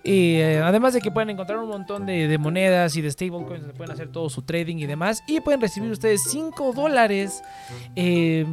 Eh, 0.05 0.61
además 0.63 0.93
de 0.93 1.01
que 1.01 1.11
pueden 1.11 1.29
encontrar 1.31 1.59
un 1.59 1.67
montón 1.69 2.05
de, 2.05 2.37
monedas 2.37 2.95
y 2.95 3.01
de 3.01 3.11
stablecoins 3.11 3.61
donde 3.61 3.73
pueden 3.75 3.91
hacer 3.91 4.07
todo 4.11 4.29
su 4.29 4.41
trading 4.43 4.77
y 4.77 4.85
demás. 4.85 5.21
Y 5.27 5.41
pueden 5.41 5.59
recibir 5.59 5.91
ustedes 5.91 6.23
5 6.29 6.71
dólares 6.73 7.41
eh, 7.97 8.45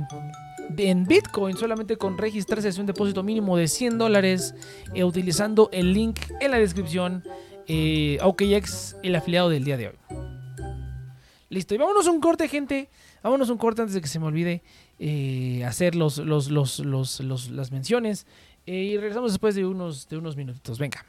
en 0.77 1.05
Bitcoin 1.05 1.57
solamente 1.57 1.97
con 1.97 2.19
registrarse 2.19 2.69
hacia 2.69 2.81
un 2.81 2.87
depósito 2.89 3.23
mínimo 3.23 3.57
de 3.57 3.69
100 3.69 3.99
dólares 3.99 4.55
eh, 4.93 5.05
utilizando 5.05 5.69
el 5.73 5.93
link 5.93 6.19
en 6.41 6.51
la 6.51 6.59
descripción. 6.59 7.23
Eh, 7.69 8.19
OKX, 8.23 8.97
el 9.03 9.17
afiliado 9.17 9.49
del 9.49 9.65
día 9.65 9.77
de 9.77 9.89
hoy. 9.89 9.95
Listo, 11.49 11.75
y 11.75 11.79
vámonos 11.79 12.07
un 12.09 12.21
corte, 12.21 12.49
gente. 12.49 12.91
Vámonos 13.23 13.51
un 13.51 13.59
corte 13.59 13.83
antes 13.83 13.95
de 13.95 14.01
que 14.01 14.09
se 14.09 14.19
me 14.19 14.27
olvide 14.27 14.63
eh, 14.99 15.65
hacer 15.65 15.95
los, 15.95 16.19
los, 16.19 16.51
los- 16.51 17.51
las 17.51 17.71
menciones. 17.73 18.27
Eh, 18.67 18.83
y 18.83 18.97
regresamos 18.97 19.31
después 19.33 19.55
de 19.55 19.65
unos, 19.65 20.09
de 20.09 20.17
unos 20.19 20.37
minutitos. 20.37 20.79
Venga. 20.79 21.05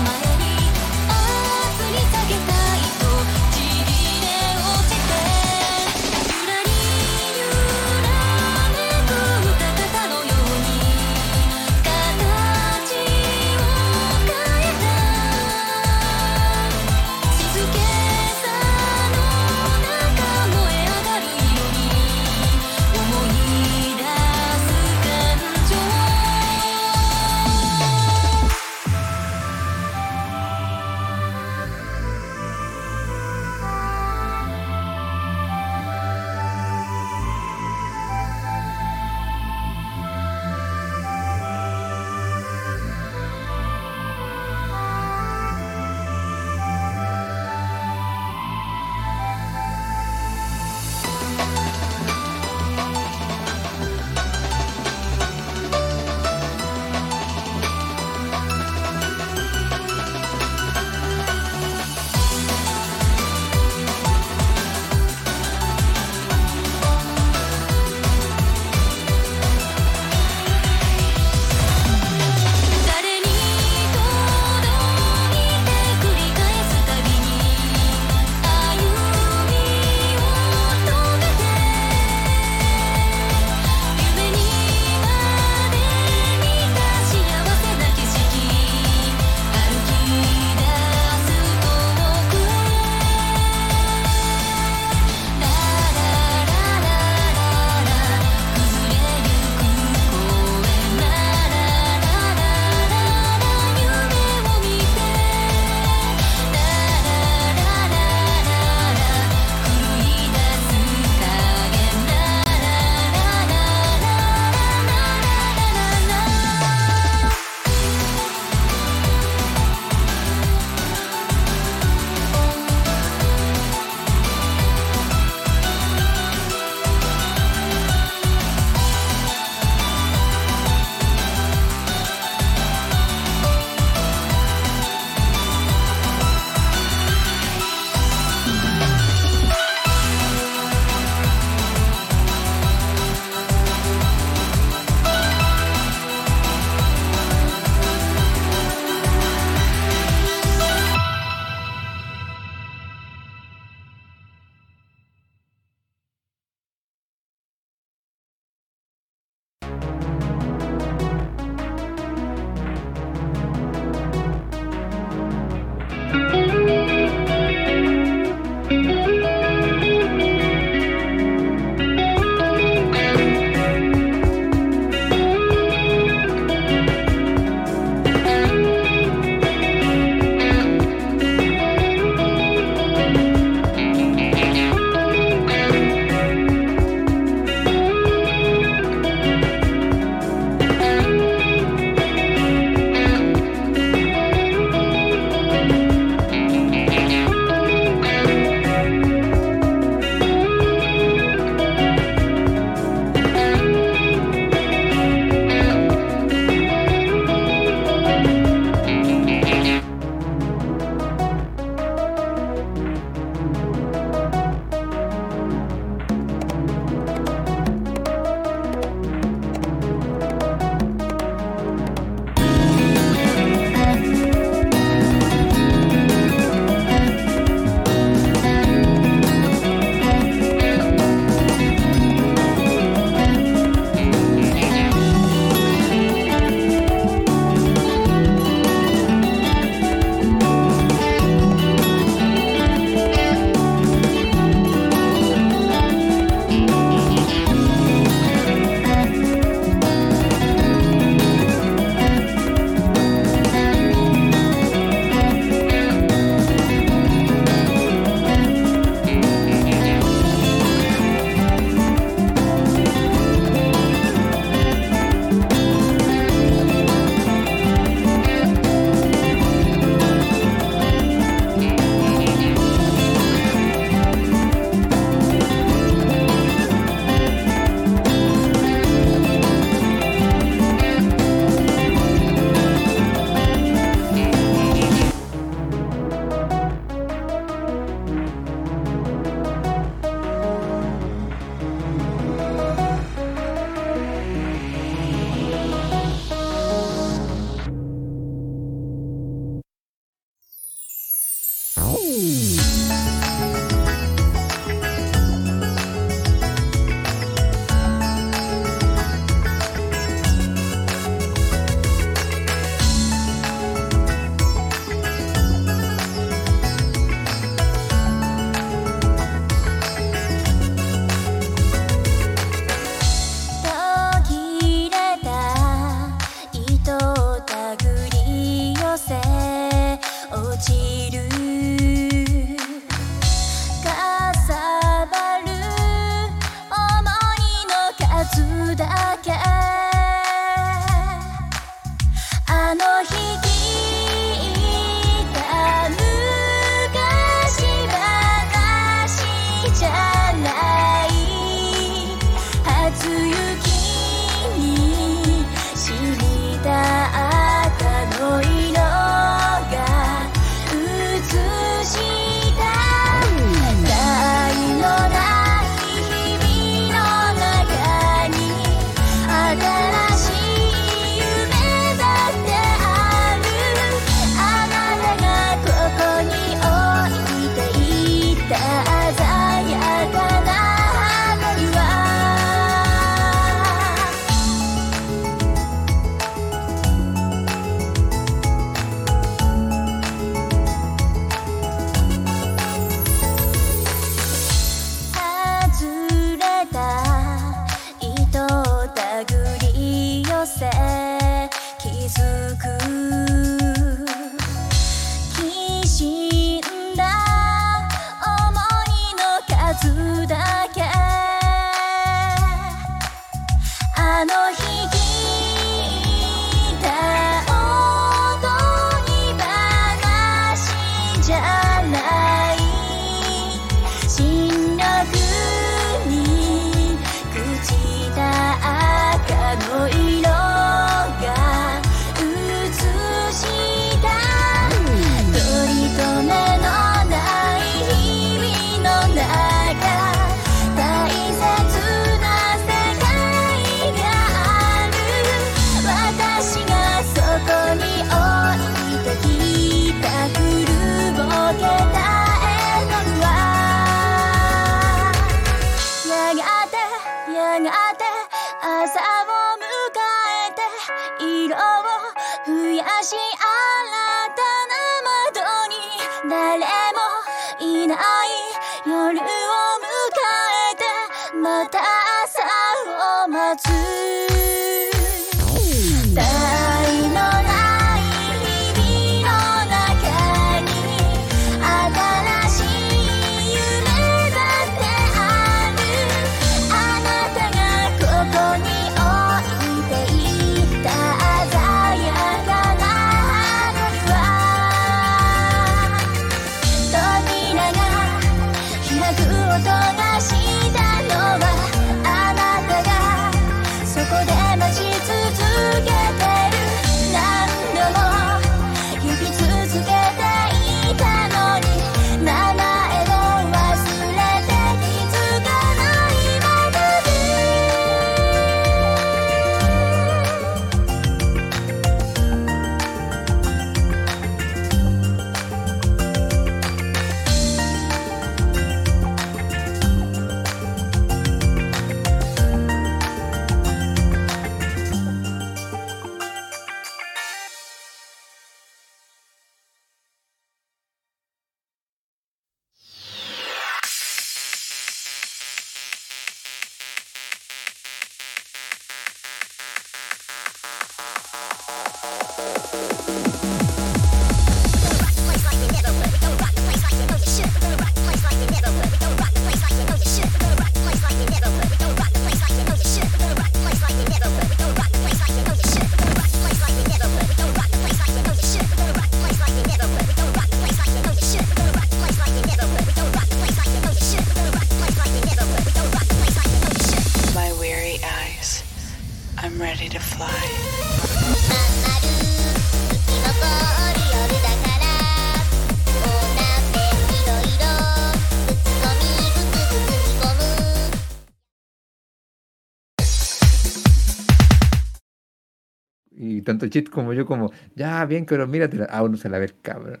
Tanto 596.48 596.66
Chit 596.68 596.88
como 596.88 597.12
yo 597.12 597.26
como, 597.26 597.52
ya, 597.74 598.04
bien, 598.06 598.24
pero 598.24 598.46
míratela. 598.46 598.86
Ah, 598.90 599.02
uno 599.02 599.18
se 599.18 599.28
la 599.28 599.38
ve 599.38 599.52
cabrón. 599.62 600.00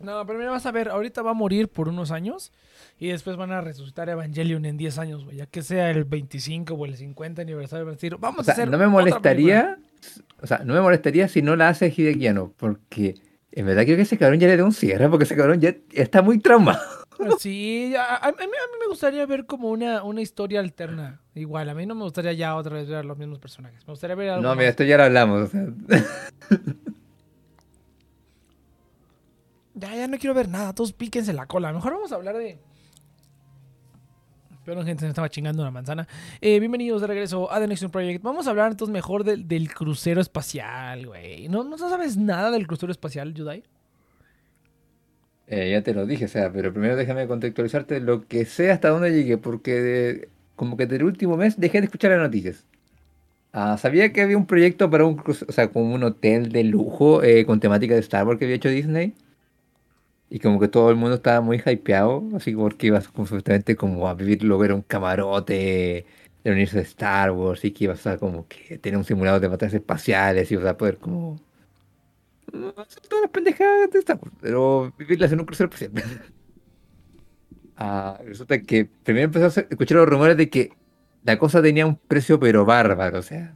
No, 0.00 0.26
pero 0.26 0.36
mira, 0.36 0.50
vas 0.50 0.66
a 0.66 0.72
ver, 0.72 0.88
ahorita 0.88 1.22
va 1.22 1.30
a 1.30 1.34
morir 1.34 1.68
por 1.68 1.88
unos 1.88 2.10
años 2.10 2.50
y 2.98 3.08
después 3.08 3.36
van 3.36 3.52
a 3.52 3.60
resucitar 3.60 4.08
Evangelion 4.08 4.64
en 4.64 4.76
10 4.76 4.98
años, 4.98 5.24
güey. 5.24 5.36
Ya 5.36 5.46
que 5.46 5.62
sea 5.62 5.90
el 5.90 6.02
25 6.02 6.74
o 6.74 6.86
el 6.86 6.96
50 6.96 7.40
aniversario, 7.40 7.84
van 7.84 7.92
a 7.92 7.94
decir, 7.94 8.16
vamos 8.18 8.38
O 8.38 8.40
a 8.40 8.44
sea, 8.44 8.54
hacer 8.54 8.68
no 8.68 8.78
me 8.78 8.88
molestaría, 8.88 9.78
o 10.40 10.46
sea, 10.48 10.58
no 10.64 10.74
me 10.74 10.80
molestaría 10.80 11.28
si 11.28 11.40
no 11.40 11.54
la 11.54 11.68
hace 11.68 11.94
Hideki 11.96 12.26
Anno, 12.26 12.52
porque 12.56 13.14
en 13.52 13.66
verdad 13.66 13.84
creo 13.84 13.96
que 13.96 14.02
ese 14.02 14.18
cabrón 14.18 14.40
ya 14.40 14.48
le 14.48 14.56
da 14.56 14.64
un 14.64 14.72
cierre, 14.72 15.08
porque 15.08 15.22
ese 15.22 15.36
cabrón 15.36 15.60
ya 15.60 15.72
está 15.92 16.20
muy 16.20 16.40
traumado. 16.40 16.80
Sí, 17.38 17.94
a, 17.96 18.16
a- 18.16 18.30
mí, 18.32 18.36
a 18.40 18.46
mí 18.46 18.78
me 18.80 18.88
gustaría 18.88 19.24
ver 19.26 19.46
como 19.46 19.70
una, 19.70 20.02
una 20.02 20.20
historia 20.20 20.60
alterna. 20.60 21.20
Igual, 21.34 21.68
a 21.68 21.74
mí 21.74 21.86
no 21.86 21.94
me 21.94 22.02
gustaría 22.04 22.32
ya 22.32 22.54
otra 22.56 22.74
vez 22.74 22.88
ver 22.88 22.98
a 22.98 23.02
los 23.02 23.16
mismos 23.18 23.38
personajes. 23.38 23.86
Me 23.86 23.92
gustaría 23.92 24.16
ver 24.16 24.30
algo 24.30 24.42
No, 24.42 24.54
mira, 24.54 24.68
esto 24.70 24.84
ya 24.84 24.96
lo 24.96 25.04
hablamos. 25.04 25.42
o 25.42 25.46
sea. 25.48 25.66
Ya, 29.74 29.94
ya 29.96 30.06
no 30.06 30.18
quiero 30.18 30.34
ver 30.34 30.48
nada, 30.48 30.74
todos 30.74 30.92
píquense 30.92 31.32
la 31.32 31.46
cola. 31.46 31.72
Mejor 31.72 31.94
vamos 31.94 32.12
a 32.12 32.16
hablar 32.16 32.36
de. 32.36 32.58
Pero 34.64 34.84
gente 34.84 35.00
se 35.00 35.06
me 35.06 35.10
estaba 35.10 35.28
chingando 35.28 35.62
una 35.62 35.70
manzana. 35.72 36.06
Eh, 36.40 36.60
bienvenidos 36.60 37.00
de 37.00 37.06
regreso 37.08 37.50
a 37.50 37.58
The 37.58 37.66
Next 37.66 37.86
Project. 37.88 38.22
Vamos 38.22 38.46
a 38.46 38.50
hablar 38.50 38.70
entonces 38.70 38.92
mejor 38.92 39.24
del, 39.24 39.48
del 39.48 39.72
crucero 39.72 40.20
espacial, 40.20 41.06
güey. 41.08 41.48
¿No, 41.48 41.64
¿No 41.64 41.76
sabes 41.78 42.16
nada 42.16 42.50
del 42.52 42.66
crucero 42.68 42.92
espacial, 42.92 43.34
Yudai? 43.34 43.64
Eh, 45.46 45.70
ya 45.72 45.82
te 45.82 45.92
lo 45.94 46.06
dije, 46.06 46.26
o 46.26 46.28
sea, 46.28 46.52
pero 46.52 46.72
primero 46.72 46.96
déjame 46.96 47.26
contextualizarte 47.26 48.00
lo 48.00 48.26
que 48.28 48.44
sé 48.46 48.70
hasta 48.70 48.88
dónde 48.90 49.10
llegué, 49.12 49.38
porque 49.38 49.72
de- 49.80 50.28
como 50.56 50.76
que 50.76 50.86
del 50.86 51.02
último 51.04 51.36
mes 51.36 51.58
dejé 51.60 51.80
de 51.80 51.86
escuchar 51.86 52.12
las 52.12 52.20
noticias. 52.20 52.64
Ah, 53.52 53.78
sabía 53.78 54.12
que 54.12 54.22
había 54.22 54.38
un 54.38 54.46
proyecto 54.46 54.90
para 54.90 55.04
un 55.06 55.22
o 55.26 55.52
sea, 55.52 55.70
como 55.72 55.94
un 55.94 56.04
hotel 56.04 56.50
de 56.52 56.64
lujo 56.64 57.22
eh, 57.24 57.46
con 57.46 57.60
temática 57.60 57.94
de 57.94 58.00
Star 58.00 58.26
Wars 58.26 58.38
que 58.38 58.46
había 58.46 58.56
hecho 58.56 58.70
Disney. 58.70 59.14
Y 60.30 60.38
como 60.40 60.58
que 60.60 60.68
todo 60.68 60.90
el 60.90 60.96
mundo 60.96 61.16
estaba 61.16 61.40
muy 61.42 61.58
hypeado, 61.64 62.24
así 62.34 62.54
porque 62.54 62.86
ibas 62.88 63.04
supuestamente 63.04 63.76
como 63.76 64.08
a 64.08 64.14
vivir 64.14 64.42
luego 64.42 64.64
era 64.64 64.74
un 64.74 64.80
camarote 64.82 66.06
del 66.42 66.52
universo 66.54 66.78
Star 66.80 67.30
Wars 67.32 67.64
y 67.64 67.72
que 67.72 67.84
ibas 67.84 68.06
a 68.06 68.16
como 68.18 68.48
que 68.48 68.78
tener 68.78 68.96
un 68.98 69.04
simulador 69.04 69.40
de 69.40 69.48
batallas 69.48 69.74
espaciales 69.74 70.50
y 70.50 70.54
ibas 70.54 70.66
a 70.66 70.76
poder 70.78 70.96
como 70.98 71.38
hacer 72.76 73.02
todas 73.08 73.22
las 73.22 73.30
pendejadas 73.30 73.90
de 73.90 73.98
Star 73.98 74.18
Wars, 74.20 74.34
pero 74.40 74.92
vivirlas 74.98 75.32
en 75.32 75.40
un 75.40 75.46
crucero 75.46 75.70
espacial. 75.70 75.92
Ah, 77.74 78.20
resulta 78.24 78.60
que 78.60 78.84
primero 78.84 79.24
empezó 79.24 79.46
a 79.60 79.64
escuchar 79.68 79.96
los 79.96 80.08
rumores 80.08 80.36
de 80.36 80.48
que 80.48 80.72
la 81.24 81.38
cosa 81.38 81.60
tenía 81.60 81.84
un 81.84 81.96
precio 81.96 82.38
pero 82.38 82.64
bárbaro, 82.64 83.18
o 83.18 83.22
sea, 83.22 83.54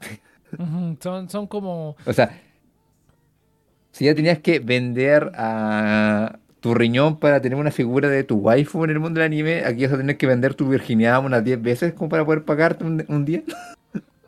Son, 1.00 1.28
son 1.28 1.46
como... 1.46 1.96
o 2.04 2.12
sea, 2.12 2.40
si 3.92 4.06
ya 4.06 4.14
tenías 4.14 4.38
que 4.40 4.58
vender 4.58 5.30
a 5.34 6.38
tu 6.60 6.74
riñón 6.74 7.18
para 7.18 7.40
tener 7.40 7.58
una 7.58 7.70
figura 7.70 8.08
de 8.08 8.24
tu 8.24 8.36
waifu 8.36 8.84
en 8.84 8.90
el 8.90 9.00
mundo 9.00 9.20
del 9.20 9.26
anime, 9.26 9.64
aquí 9.64 9.84
vas 9.84 9.92
a 9.92 9.96
tener 9.98 10.16
que 10.16 10.26
vender 10.26 10.54
tu 10.54 10.68
virginidad 10.68 11.24
unas 11.24 11.44
10 11.44 11.62
veces 11.62 11.94
como 11.94 12.08
para 12.08 12.24
poder 12.24 12.44
pagarte 12.44 12.84
un, 12.84 13.04
un 13.08 13.24
día. 13.24 13.42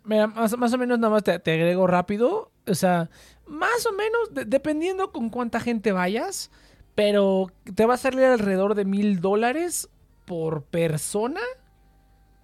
Mira, 0.04 0.26
más, 0.26 0.56
más 0.56 0.72
o 0.72 0.78
menos 0.78 0.98
nada 0.98 1.12
más 1.12 1.22
te, 1.22 1.38
te 1.38 1.52
agrego 1.52 1.86
rápido. 1.86 2.50
O 2.66 2.74
sea, 2.74 3.10
más 3.48 3.86
o 3.86 3.92
menos, 3.92 4.32
de- 4.34 4.44
dependiendo 4.44 5.10
con 5.12 5.30
cuánta 5.30 5.60
gente 5.60 5.92
vayas, 5.92 6.50
pero 6.94 7.46
te 7.74 7.86
va 7.86 7.94
a 7.94 7.98
salir 7.98 8.24
alrededor 8.24 8.74
de 8.74 8.84
mil 8.84 9.20
dólares 9.20 9.88
por 10.24 10.62
persona 10.64 11.40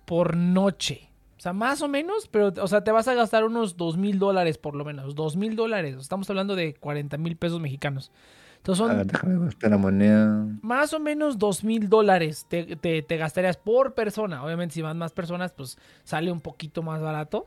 por 0.05 0.37
noche. 0.37 1.11
O 1.37 1.41
sea, 1.45 1.53
más 1.53 1.83
o 1.83 1.89
menos, 1.89 2.29
pero, 2.29 2.53
o 2.63 2.69
sea, 2.69 2.85
te 2.85 2.91
vas 2.93 3.07
a 3.09 3.15
gastar 3.15 3.45
unos 3.45 3.77
dos 3.77 3.97
mil 3.97 4.19
dólares 4.19 4.57
por 4.59 4.75
lo 4.75 4.85
menos. 4.85 5.15
Dos 5.15 5.37
mil 5.37 5.57
dólares. 5.57 5.97
Estamos 5.99 6.29
hablando 6.31 6.57
de 6.57 6.75
40 6.75 7.19
mil 7.19 7.37
pesos 7.37 7.61
mexicanos. 7.61 8.11
Entonces 8.59 8.83
A 8.83 8.89
son 8.89 8.97
ver, 8.97 9.07
déjame 9.07 9.37
buscar 9.39 9.71
la 9.71 9.77
moneda. 9.77 10.47
más 10.63 10.95
o 10.95 11.01
menos 11.01 11.39
dos 11.39 11.65
mil 11.65 11.91
dólares 11.91 12.47
te- 12.49 12.77
te 12.77 13.17
gastarías 13.19 13.59
por 13.59 13.93
persona. 13.93 14.43
Obviamente, 14.43 14.75
si 14.75 14.81
van 14.83 14.97
más 14.97 15.13
personas, 15.13 15.53
pues 15.53 15.77
sale 16.03 16.33
un 16.33 16.41
poquito 16.41 16.83
más 16.83 17.03
barato. 17.03 17.47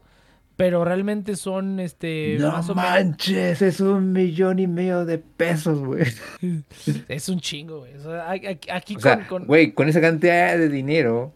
Pero 0.57 0.83
realmente 0.83 1.35
son 1.35 1.79
este 1.79 2.37
No 2.39 2.51
más 2.51 2.67
o 2.69 2.75
menos. 2.75 2.91
manches, 2.91 3.61
es 3.61 3.79
un 3.79 4.11
millón 4.11 4.57
y 4.57 4.65
medio 4.65 5.05
de 5.05 5.19
pesos, 5.19 5.79
güey. 5.79 6.05
Es 7.07 7.29
un 7.29 7.39
chingo, 7.39 7.79
güey. 7.79 7.95
O 7.95 8.01
sea, 8.01 8.31
aquí, 8.71 8.95
sea, 8.99 9.27
con, 9.27 9.45
güey, 9.45 9.71
con 9.73 9.87
esa 9.87 10.01
cantidad 10.01 10.57
de 10.57 10.67
dinero, 10.67 11.31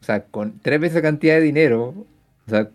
o 0.00 0.04
sea, 0.04 0.24
con 0.24 0.60
tres 0.60 0.80
veces 0.80 0.96
esa 0.96 1.02
cantidad 1.02 1.34
de 1.34 1.40
dinero, 1.40 2.06
o 2.46 2.50
sea, 2.50 2.70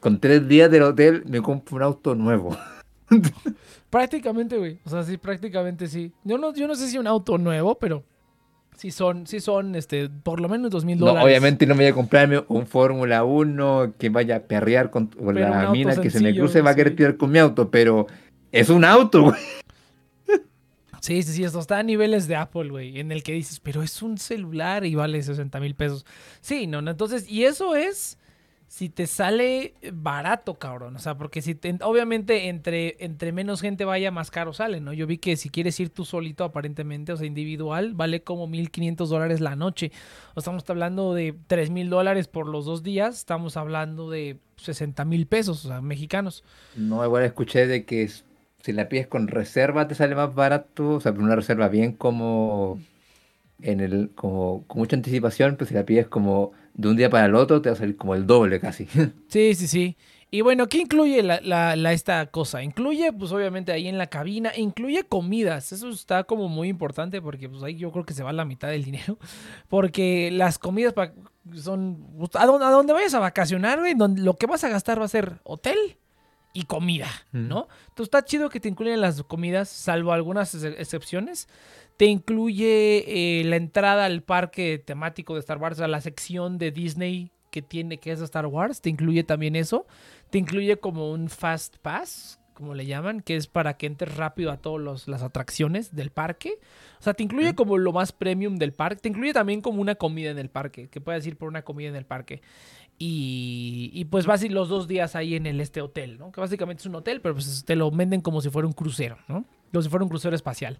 con 0.00 0.20
tres 0.20 0.46
días 0.46 0.70
del 0.70 0.82
hotel 0.82 1.24
me 1.26 1.40
compro 1.40 1.76
un 1.76 1.82
auto 1.82 2.14
nuevo. 2.14 2.54
Prácticamente, 3.90 4.58
güey. 4.58 4.80
O 4.84 4.90
sea, 4.90 5.02
sí, 5.02 5.16
prácticamente 5.16 5.86
sí. 5.88 6.12
Yo 6.24 6.36
no, 6.36 6.52
yo 6.52 6.68
no 6.68 6.74
sé 6.74 6.88
si 6.88 6.98
un 6.98 7.06
auto 7.06 7.38
nuevo, 7.38 7.78
pero 7.78 8.02
sí 8.76 8.90
son, 8.90 9.26
sí 9.26 9.40
son, 9.40 9.74
este, 9.74 10.08
por 10.08 10.40
lo 10.40 10.48
menos 10.48 10.70
dos 10.70 10.84
mil 10.84 10.98
dólares. 10.98 11.24
obviamente 11.24 11.66
no 11.66 11.74
me 11.74 11.84
voy 11.84 11.90
a 11.90 11.94
comprarme 11.94 12.44
un 12.48 12.66
Fórmula 12.66 13.24
1 13.24 13.94
que 13.98 14.08
vaya 14.08 14.36
a 14.36 14.40
perrear 14.40 14.90
con, 14.90 15.10
la 15.18 15.70
mina 15.70 15.96
que 15.96 16.10
se 16.10 16.20
me 16.20 16.34
cruce 16.34 16.60
va 16.60 16.70
a 16.70 16.74
querer 16.74 16.96
tirar 16.96 17.16
con 17.16 17.30
mi 17.30 17.38
auto, 17.38 17.70
pero 17.70 18.06
es 18.52 18.68
un 18.68 18.84
auto, 18.84 19.22
güey. 19.22 19.40
Sí, 21.00 21.22
sí, 21.22 21.34
sí, 21.34 21.44
esto 21.44 21.60
está 21.60 21.80
a 21.80 21.82
niveles 21.82 22.28
de 22.28 22.36
Apple, 22.36 22.70
güey, 22.70 22.98
en 22.98 23.12
el 23.12 23.22
que 23.22 23.32
dices, 23.32 23.60
pero 23.60 23.82
es 23.82 24.00
un 24.00 24.16
celular 24.16 24.86
y 24.86 24.94
vale 24.94 25.22
60 25.22 25.60
mil 25.60 25.74
pesos. 25.74 26.06
Sí, 26.40 26.66
no, 26.66 26.80
no, 26.80 26.92
entonces, 26.92 27.28
y 27.28 27.44
eso 27.44 27.76
es 27.76 28.16
si 28.74 28.88
te 28.88 29.06
sale 29.06 29.74
barato, 29.92 30.54
cabrón. 30.58 30.96
O 30.96 30.98
sea, 30.98 31.16
porque 31.16 31.42
si 31.42 31.54
te- 31.54 31.78
obviamente 31.82 32.48
entre, 32.48 32.96
entre 32.98 33.30
menos 33.30 33.60
gente 33.60 33.84
vaya, 33.84 34.10
más 34.10 34.32
caro 34.32 34.52
sale, 34.52 34.80
¿no? 34.80 34.92
Yo 34.92 35.06
vi 35.06 35.18
que 35.18 35.36
si 35.36 35.48
quieres 35.48 35.78
ir 35.78 35.90
tú 35.90 36.04
solito, 36.04 36.42
aparentemente, 36.42 37.12
o 37.12 37.16
sea, 37.16 37.24
individual, 37.28 37.94
vale 37.94 38.24
como 38.24 38.48
1.500 38.48 39.10
dólares 39.10 39.40
la 39.40 39.54
noche. 39.54 39.92
O 40.34 40.40
estamos 40.40 40.68
hablando 40.68 41.14
de 41.14 41.36
3 41.46 41.70
mil 41.70 41.88
dólares 41.88 42.26
por 42.26 42.48
los 42.48 42.64
dos 42.64 42.82
días, 42.82 43.14
estamos 43.18 43.56
hablando 43.56 44.10
de 44.10 44.38
60 44.56 45.04
mil 45.04 45.28
pesos, 45.28 45.64
o 45.64 45.68
sea, 45.68 45.80
mexicanos. 45.80 46.42
No, 46.74 47.04
igual 47.04 47.22
escuché 47.24 47.66
de 47.66 47.84
que 47.84 48.08
si 48.08 48.72
la 48.72 48.88
pides 48.88 49.06
con 49.06 49.28
reserva 49.28 49.86
te 49.86 49.94
sale 49.94 50.14
más 50.16 50.34
barato, 50.34 50.90
o 50.96 51.00
sea, 51.00 51.12
una 51.12 51.36
reserva 51.36 51.68
bien 51.68 51.92
como 51.92 52.80
en 53.60 53.80
el, 53.80 54.12
como 54.14 54.66
con 54.66 54.78
mucha 54.80 54.96
anticipación, 54.96 55.56
pues 55.56 55.68
si 55.68 55.74
la 55.74 55.86
pides 55.86 56.08
como 56.08 56.52
de 56.74 56.88
un 56.88 56.96
día 56.96 57.08
para 57.08 57.26
el 57.26 57.34
otro 57.34 57.62
te 57.62 57.70
va 57.70 57.74
a 57.74 57.78
salir 57.78 57.96
como 57.96 58.14
el 58.14 58.26
doble 58.26 58.60
casi. 58.60 58.86
Sí, 59.28 59.54
sí, 59.54 59.66
sí. 59.68 59.96
Y 60.30 60.40
bueno, 60.40 60.66
¿qué 60.68 60.78
incluye 60.78 61.22
la, 61.22 61.40
la- 61.42 61.76
la- 61.76 61.92
esta 61.92 62.26
cosa? 62.26 62.60
Incluye, 62.64 63.12
pues 63.12 63.30
obviamente 63.30 63.70
ahí 63.70 63.86
en 63.86 63.98
la 63.98 64.08
cabina, 64.08 64.50
incluye 64.56 65.04
comidas. 65.04 65.70
Eso 65.70 65.88
está 65.90 66.24
como 66.24 66.48
muy 66.48 66.68
importante 66.68 67.22
porque 67.22 67.48
pues 67.48 67.62
ahí 67.62 67.76
yo 67.76 67.92
creo 67.92 68.04
que 68.04 68.14
se 68.14 68.24
va 68.24 68.32
la 68.32 68.44
mitad 68.44 68.68
del 68.68 68.82
dinero. 68.84 69.16
Porque 69.68 70.30
las 70.32 70.58
comidas 70.58 70.92
son... 71.54 72.04
pues, 72.18 72.30
A 72.34 72.46
donde, 72.46 72.66
a 72.66 72.70
donde 72.70 72.92
vayas 72.92 73.14
a 73.14 73.20
vacacionar, 73.20 73.78
güey, 73.78 73.94
donde 73.94 74.22
lo 74.22 74.34
que 74.36 74.46
vas 74.46 74.64
a 74.64 74.68
gastar 74.68 75.00
va 75.00 75.04
a 75.04 75.08
ser 75.08 75.34
hotel 75.44 75.78
y 76.52 76.64
comida, 76.64 77.08
¿no? 77.32 77.68
Entonces 77.88 78.04
está 78.06 78.24
chido 78.24 78.48
que 78.48 78.60
te 78.60 78.68
incluyen 78.68 79.00
las 79.00 79.22
comidas, 79.24 79.68
salvo 79.68 80.12
algunas 80.12 80.54
ex- 80.54 80.78
excepciones. 80.80 81.48
Te 81.96 82.06
incluye 82.06 83.40
eh, 83.40 83.44
la 83.44 83.56
entrada 83.56 84.04
al 84.04 84.22
parque 84.22 84.82
temático 84.84 85.34
de 85.34 85.40
Star 85.40 85.58
Wars, 85.58 85.80
a 85.80 85.88
la 85.88 86.00
sección 86.00 86.58
de 86.58 86.70
Disney 86.70 87.30
que 87.54 87.62
tiene 87.62 87.98
que 87.98 88.10
es 88.10 88.20
Star 88.20 88.46
Wars, 88.46 88.80
te 88.80 88.90
incluye 88.90 89.22
también 89.22 89.54
eso. 89.54 89.86
Te 90.30 90.38
incluye 90.38 90.76
como 90.78 91.12
un 91.12 91.28
fast 91.28 91.76
pass, 91.76 92.40
como 92.52 92.74
le 92.74 92.84
llaman, 92.84 93.20
que 93.20 93.36
es 93.36 93.46
para 93.46 93.76
que 93.76 93.86
entres 93.86 94.16
rápido 94.16 94.50
a 94.50 94.56
todas 94.56 95.06
las 95.06 95.22
atracciones 95.22 95.94
del 95.94 96.10
parque. 96.10 96.58
O 96.98 97.02
sea, 97.04 97.14
te 97.14 97.22
incluye 97.22 97.54
como 97.54 97.78
lo 97.78 97.92
más 97.92 98.10
premium 98.10 98.56
del 98.56 98.72
parque. 98.72 99.02
Te 99.02 99.08
incluye 99.08 99.32
también 99.32 99.60
como 99.60 99.80
una 99.80 99.94
comida 99.94 100.30
en 100.30 100.38
el 100.38 100.48
parque, 100.48 100.88
que 100.88 101.00
puedes 101.00 101.24
ir 101.28 101.36
por 101.36 101.48
una 101.48 101.62
comida 101.62 101.88
en 101.88 101.94
el 101.94 102.06
parque. 102.06 102.42
Y, 102.98 103.90
y 103.92 104.04
pues 104.06 104.26
vas 104.26 104.42
a 104.42 104.46
ir 104.46 104.52
los 104.52 104.68
dos 104.68 104.88
días 104.88 105.14
ahí 105.14 105.36
en 105.36 105.46
el 105.46 105.60
este 105.60 105.80
hotel, 105.80 106.18
¿no? 106.18 106.32
Que 106.32 106.40
básicamente 106.40 106.80
es 106.80 106.86
un 106.86 106.96
hotel, 106.96 107.20
pero 107.20 107.34
pues 107.34 107.64
te 107.64 107.76
lo 107.76 107.88
venden 107.92 108.20
como 108.20 108.40
si 108.40 108.50
fuera 108.50 108.66
un 108.66 108.72
crucero, 108.72 109.16
¿no? 109.28 109.44
Como 109.70 109.82
si 109.82 109.88
fuera 109.88 110.02
un 110.02 110.08
crucero 110.08 110.34
espacial. 110.34 110.78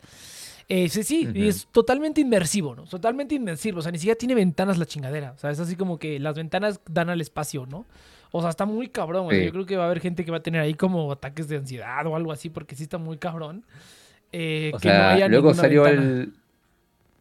Eh, 0.68 0.88
sí, 0.88 1.02
sí, 1.02 1.28
y 1.34 1.40
Ujú. 1.40 1.48
es 1.48 1.66
totalmente 1.70 2.20
inmersivo, 2.22 2.74
¿no? 2.74 2.84
Totalmente 2.84 3.34
inmersivo. 3.34 3.80
O 3.80 3.82
sea, 3.82 3.92
ni 3.92 3.98
siquiera 3.98 4.16
tiene 4.18 4.34
ventanas 4.34 4.78
la 4.78 4.86
chingadera. 4.86 5.32
O 5.32 5.38
sea, 5.38 5.50
es 5.50 5.60
así 5.60 5.76
como 5.76 5.98
que 5.98 6.18
las 6.18 6.34
ventanas 6.36 6.80
dan 6.88 7.10
al 7.10 7.20
espacio, 7.20 7.66
¿no? 7.66 7.84
O 8.32 8.40
sea, 8.40 8.50
está 8.50 8.64
muy 8.64 8.88
cabrón. 8.88 9.28
Yo 9.30 9.52
creo 9.52 9.66
que 9.66 9.76
va 9.76 9.84
a 9.84 9.86
haber 9.86 10.00
gente 10.00 10.24
que 10.24 10.30
va 10.30 10.38
a 10.38 10.42
tener 10.42 10.60
ahí 10.60 10.74
como 10.74 11.12
ataques 11.12 11.48
de 11.48 11.58
ansiedad 11.58 12.06
o 12.06 12.16
algo 12.16 12.32
así, 12.32 12.48
porque 12.50 12.74
sí 12.74 12.84
está 12.84 12.98
muy 12.98 13.18
cabrón. 13.18 13.64
Eh, 14.32 14.72
O 14.74 14.78
que 14.78 14.88
no 14.88 14.94
sea, 14.94 15.12
haya 15.12 15.28
luego 15.28 15.54
salió 15.54 15.82
ventana. 15.84 16.02
el... 16.08 16.32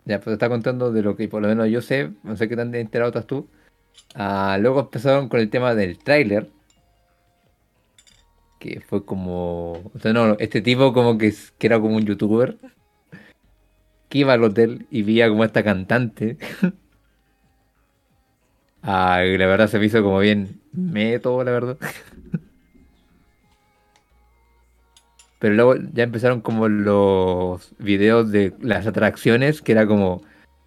Ya, 0.05 0.19
pues 0.19 0.33
está 0.33 0.49
contando 0.49 0.91
de 0.91 1.01
lo 1.01 1.15
que 1.15 1.27
por 1.27 1.41
lo 1.41 1.47
menos 1.49 1.69
yo 1.69 1.81
sé, 1.81 2.11
no 2.23 2.35
sé 2.35 2.49
qué 2.49 2.55
tan 2.55 2.73
enterado 2.73 3.09
estás 3.09 3.27
tú. 3.27 3.47
Ah, 4.15 4.57
luego 4.59 4.79
empezaron 4.79 5.29
con 5.29 5.39
el 5.39 5.49
tema 5.49 5.75
del 5.75 5.99
tráiler. 5.99 6.49
Que 8.59 8.79
fue 8.79 9.05
como... 9.05 9.73
O 9.93 9.99
sea, 10.01 10.13
no, 10.13 10.37
este 10.39 10.61
tipo 10.61 10.93
como 10.93 11.17
que, 11.17 11.33
que 11.57 11.67
era 11.67 11.79
como 11.79 11.97
un 11.97 12.05
youtuber. 12.05 12.57
Que 14.13 14.19
iba 14.19 14.33
al 14.33 14.43
hotel 14.43 14.85
y 14.91 15.01
veía 15.01 15.27
como 15.27 15.43
esta 15.43 15.63
cantante. 15.63 16.37
Ah, 18.85 19.21
la 19.23 19.47
verdad 19.47 19.69
se 19.69 19.79
me 19.79 19.85
hizo 19.85 20.03
como 20.03 20.19
bien 20.19 20.59
meto, 20.73 21.41
la 21.43 21.51
verdad. 21.51 21.77
Pero 25.39 25.55
luego 25.55 25.75
ya 25.93 26.03
empezaron 26.03 26.41
como 26.41 26.67
los 26.67 27.73
videos 27.79 28.29
de 28.29 28.53
las 28.59 28.85
atracciones, 28.85 29.61
que 29.61 29.71
era 29.71 29.87
como, 29.87 30.21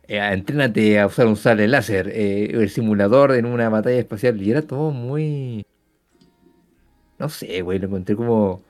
eh, 0.09 0.18
entrénate 0.18 0.98
a 0.98 1.06
usar 1.06 1.27
un 1.27 1.36
sable 1.36 1.68
láser, 1.68 2.09
eh, 2.09 2.52
el 2.52 2.70
simulador 2.70 3.35
en 3.35 3.44
una 3.44 3.68
batalla 3.68 3.98
espacial, 3.98 4.43
y 4.43 4.51
era 4.51 4.62
todo 4.62 4.93
muy... 4.93 5.66
No 7.18 7.28
sé, 7.28 7.60
güey, 7.60 7.78
lo 7.78 7.89
encontré 7.89 8.16
como 8.16 8.62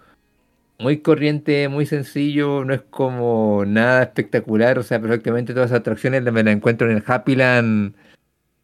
muy 0.79 0.99
corriente, 1.01 1.69
muy 1.69 1.87
sencillo, 1.87 2.65
no 2.65 2.75
es 2.75 2.83
como 2.83 3.65
nada 3.67 4.03
espectacular, 4.03 4.79
o 4.79 4.83
sea, 4.83 5.01
perfectamente 5.01 5.55
todas 5.55 5.71
esas 5.71 5.81
atracciones 5.81 6.23
me 6.23 6.43
las 6.45 6.55
encuentro 6.55 6.91
en 6.91 6.97
el 6.99 7.05
Happyland 7.07 7.95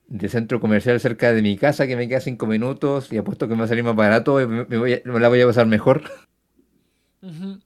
de 0.08 0.28
centro 0.28 0.60
comercial 0.60 1.00
cerca 1.00 1.32
de 1.32 1.40
mi 1.40 1.56
casa, 1.56 1.86
que 1.86 1.96
me 1.96 2.06
queda 2.08 2.20
cinco 2.20 2.46
minutos, 2.46 3.10
y 3.12 3.16
apuesto 3.16 3.48
que 3.48 3.54
me 3.54 3.60
va 3.60 3.64
a 3.64 3.68
salir 3.68 3.84
más 3.84 3.96
barato, 3.96 4.36
me, 4.46 4.64
voy 4.64 4.92
a- 4.94 5.00
me 5.04 5.20
la 5.20 5.28
voy 5.28 5.40
a 5.40 5.46
pasar 5.46 5.66
mejor. 5.66 6.02
Ujú. 7.22 7.60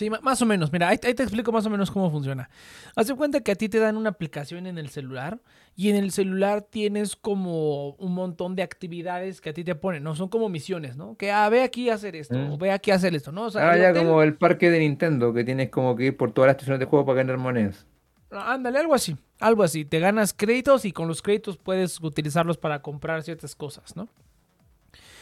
Sí, 0.00 0.08
más 0.08 0.40
o 0.40 0.46
menos. 0.46 0.72
Mira, 0.72 0.88
ahí, 0.88 0.96
te 0.96 1.10
explico 1.10 1.52
más 1.52 1.66
o 1.66 1.68
menos 1.70 1.90
cómo 1.90 2.10
funciona. 2.10 2.48
Haz 2.96 3.08
de 3.08 3.14
cuenta 3.14 3.40
que 3.42 3.52
a 3.52 3.54
ti 3.54 3.68
te 3.68 3.78
dan 3.78 3.98
una 3.98 4.08
aplicación 4.08 4.66
en 4.66 4.78
el 4.78 4.88
celular 4.88 5.40
y 5.76 5.90
en 5.90 5.96
el 5.96 6.10
celular 6.10 6.62
tienes 6.62 7.16
como 7.16 7.90
un 7.96 8.14
montón 8.14 8.56
de 8.56 8.62
actividades 8.62 9.42
que 9.42 9.50
a 9.50 9.52
ti 9.52 9.62
te 9.62 9.74
ponen, 9.74 10.02
¿no? 10.02 10.14
Son 10.16 10.30
como 10.30 10.48
misiones, 10.48 10.96
¿no? 10.96 11.16
Que, 11.18 11.30
ah, 11.30 11.46
ve 11.50 11.62
aquí 11.62 11.90
a 11.90 11.94
hacer 11.96 12.16
esto, 12.16 12.34
Mm. 12.38 12.52
o 12.52 12.56
ve 12.56 12.70
aquí 12.72 12.90
a 12.92 12.94
hacer 12.94 13.14
esto, 13.14 13.30
¿no? 13.30 13.42
O 13.42 13.50
sea, 13.50 13.70
Ah, 13.72 13.76
ya 13.76 13.90
hotel- 13.90 14.06
como 14.06 14.22
el 14.22 14.34
parque 14.36 14.70
de 14.70 14.78
Nintendo, 14.78 15.34
que 15.34 15.44
tienes 15.44 15.68
como 15.68 15.94
que 15.96 16.04
ir 16.06 16.16
por 16.16 16.32
todas 16.32 16.46
las 16.48 16.54
estaciones 16.54 16.80
de 16.80 16.86
juego 16.86 17.04
para 17.04 17.16
ganar 17.18 17.36
monedas. 17.36 17.84
Ah, 18.30 18.54
Ándale, 18.54 18.78
algo 18.78 18.94
así, 18.94 19.16
algo 19.38 19.62
así. 19.64 19.84
Te 19.84 19.98
ganas 20.00 20.32
créditos 20.32 20.86
y 20.86 20.92
con 20.92 21.08
los 21.08 21.20
créditos 21.20 21.58
puedes 21.58 22.00
utilizarlos 22.00 22.56
para 22.56 22.80
comprar 22.80 23.22
ciertas 23.22 23.54
cosas, 23.54 23.94
¿no? 23.96 24.08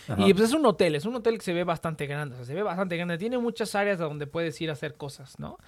Ajá. 0.09 0.27
Y 0.27 0.33
pues 0.33 0.49
es 0.49 0.55
un 0.55 0.65
hotel, 0.67 0.95
es 0.95 1.05
un 1.05 1.15
hotel 1.15 1.39
que 1.39 1.45
se 1.45 1.53
ve 1.53 1.65
bastante 1.65 2.07
grande, 2.07 2.35
o 2.35 2.39
sea, 2.39 2.47
se 2.47 2.55
ve 2.55 2.63
bastante 2.63 2.97
grande. 2.97 3.19
Tiene 3.19 3.39
muchas 3.39 3.75
áreas 3.75 4.01
a 4.01 4.05
donde 4.05 4.27
puedes 4.27 4.61
ir 4.61 4.71
a 4.71 4.73
hacer 4.73 4.95
cosas, 4.95 5.39
¿no? 5.39 5.59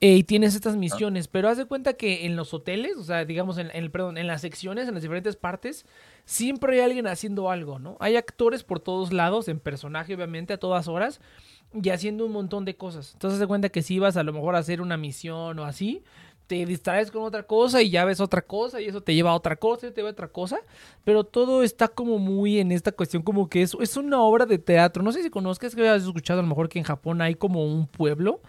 Eh, 0.00 0.16
y 0.16 0.24
tienes 0.24 0.54
estas 0.54 0.76
misiones, 0.76 1.28
pero 1.28 1.48
haz 1.48 1.56
de 1.56 1.64
cuenta 1.64 1.94
que 1.94 2.26
en 2.26 2.36
los 2.36 2.52
hoteles, 2.54 2.96
o 2.96 3.04
sea, 3.04 3.24
digamos, 3.24 3.58
en, 3.58 3.70
en 3.72 3.90
perdón, 3.90 4.18
en 4.18 4.26
las 4.26 4.42
secciones, 4.42 4.88
en 4.88 4.94
las 4.94 5.02
diferentes 5.02 5.36
partes, 5.36 5.86
siempre 6.24 6.74
hay 6.74 6.80
alguien 6.80 7.06
haciendo 7.06 7.50
algo, 7.50 7.78
¿no? 7.78 7.96
Hay 8.00 8.16
actores 8.16 8.62
por 8.62 8.80
todos 8.80 9.12
lados, 9.12 9.48
en 9.48 9.58
personaje, 9.58 10.14
obviamente, 10.14 10.52
a 10.52 10.58
todas 10.58 10.86
horas, 10.86 11.20
y 11.72 11.88
haciendo 11.90 12.24
un 12.26 12.32
montón 12.32 12.64
de 12.64 12.76
cosas. 12.76 13.12
Entonces, 13.14 13.36
haz 13.36 13.40
de 13.40 13.46
cuenta 13.46 13.68
que 13.68 13.82
si 13.82 13.98
vas 13.98 14.16
a 14.16 14.22
lo 14.22 14.32
mejor 14.32 14.54
a 14.54 14.58
hacer 14.58 14.80
una 14.80 14.96
misión 14.96 15.58
o 15.58 15.64
así, 15.64 16.02
te 16.48 16.64
distraes 16.66 17.10
con 17.10 17.22
otra 17.22 17.44
cosa 17.44 17.82
y 17.82 17.90
ya 17.90 18.04
ves 18.06 18.20
otra 18.20 18.42
cosa 18.42 18.80
y 18.80 18.86
eso 18.86 19.02
te 19.02 19.14
lleva 19.14 19.30
a 19.30 19.34
otra 19.34 19.54
cosa 19.54 19.86
y 19.86 19.90
te 19.90 19.96
lleva 19.96 20.08
a 20.08 20.12
otra 20.12 20.28
cosa. 20.28 20.58
Pero 21.04 21.22
todo 21.22 21.62
está 21.62 21.88
como 21.88 22.18
muy 22.18 22.58
en 22.58 22.72
esta 22.72 22.90
cuestión 22.90 23.22
como 23.22 23.48
que 23.48 23.62
es, 23.62 23.76
es 23.80 23.96
una 23.96 24.20
obra 24.22 24.46
de 24.46 24.58
teatro. 24.58 25.02
No 25.02 25.12
sé 25.12 25.22
si 25.22 25.30
conozcas, 25.30 25.74
que 25.74 25.86
has 25.86 26.02
escuchado 26.02 26.40
a 26.40 26.42
lo 26.42 26.48
mejor 26.48 26.70
que 26.70 26.78
en 26.78 26.86
Japón 26.86 27.20
hay 27.20 27.34
como 27.34 27.64
un 27.64 27.86
pueblo 27.86 28.40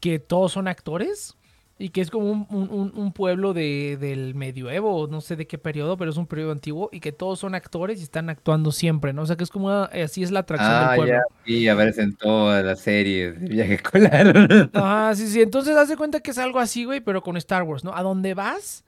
que 0.00 0.18
todos 0.18 0.52
son 0.52 0.68
actores 0.68 1.35
y 1.78 1.90
que 1.90 2.00
es 2.00 2.10
como 2.10 2.30
un, 2.30 2.46
un- 2.94 3.12
pueblo 3.12 3.52
de, 3.52 3.98
del 4.00 4.34
medioevo, 4.34 5.08
no 5.08 5.20
sé 5.20 5.36
de 5.36 5.46
qué 5.46 5.58
periodo, 5.58 5.96
pero 5.98 6.10
es 6.10 6.16
un 6.16 6.26
periodo 6.26 6.52
antiguo 6.52 6.88
y 6.90 7.00
que 7.00 7.12
todos 7.12 7.38
son 7.38 7.54
actores 7.54 8.00
y 8.00 8.02
están 8.02 8.30
actuando 8.30 8.72
siempre, 8.72 9.12
¿no? 9.12 9.22
O 9.22 9.26
sea 9.26 9.36
que 9.36 9.44
es 9.44 9.50
como 9.50 9.66
una- 9.66 9.84
así 9.84 10.22
es 10.22 10.30
la 10.30 10.40
atracción 10.40 10.70
Ah, 10.72 10.88
del 10.90 10.96
pueblo. 10.96 11.14
ya, 11.14 11.22
sí, 11.44 11.68
aparecen 11.68 12.16
todas 12.16 12.64
las 12.64 12.80
series 12.80 13.38
de 13.40 13.48
viaje 13.48 13.74
escolar. 13.74 14.70
Ajá, 14.72 15.14
sí, 15.14 15.26
sí. 15.28 15.42
Entonces, 15.42 15.76
haz 15.76 15.88
de 15.88 15.96
cuenta 15.98 16.20
que 16.20 16.30
es 16.30 16.38
algo 16.38 16.58
así, 16.60 16.84
güey, 16.84 17.00
pero 17.00 17.22
con 17.22 17.36
Star 17.36 17.62
Wars, 17.62 17.84
¿no? 17.84 17.94
A 17.94 18.02
donde 18.02 18.32
vas, 18.34 18.84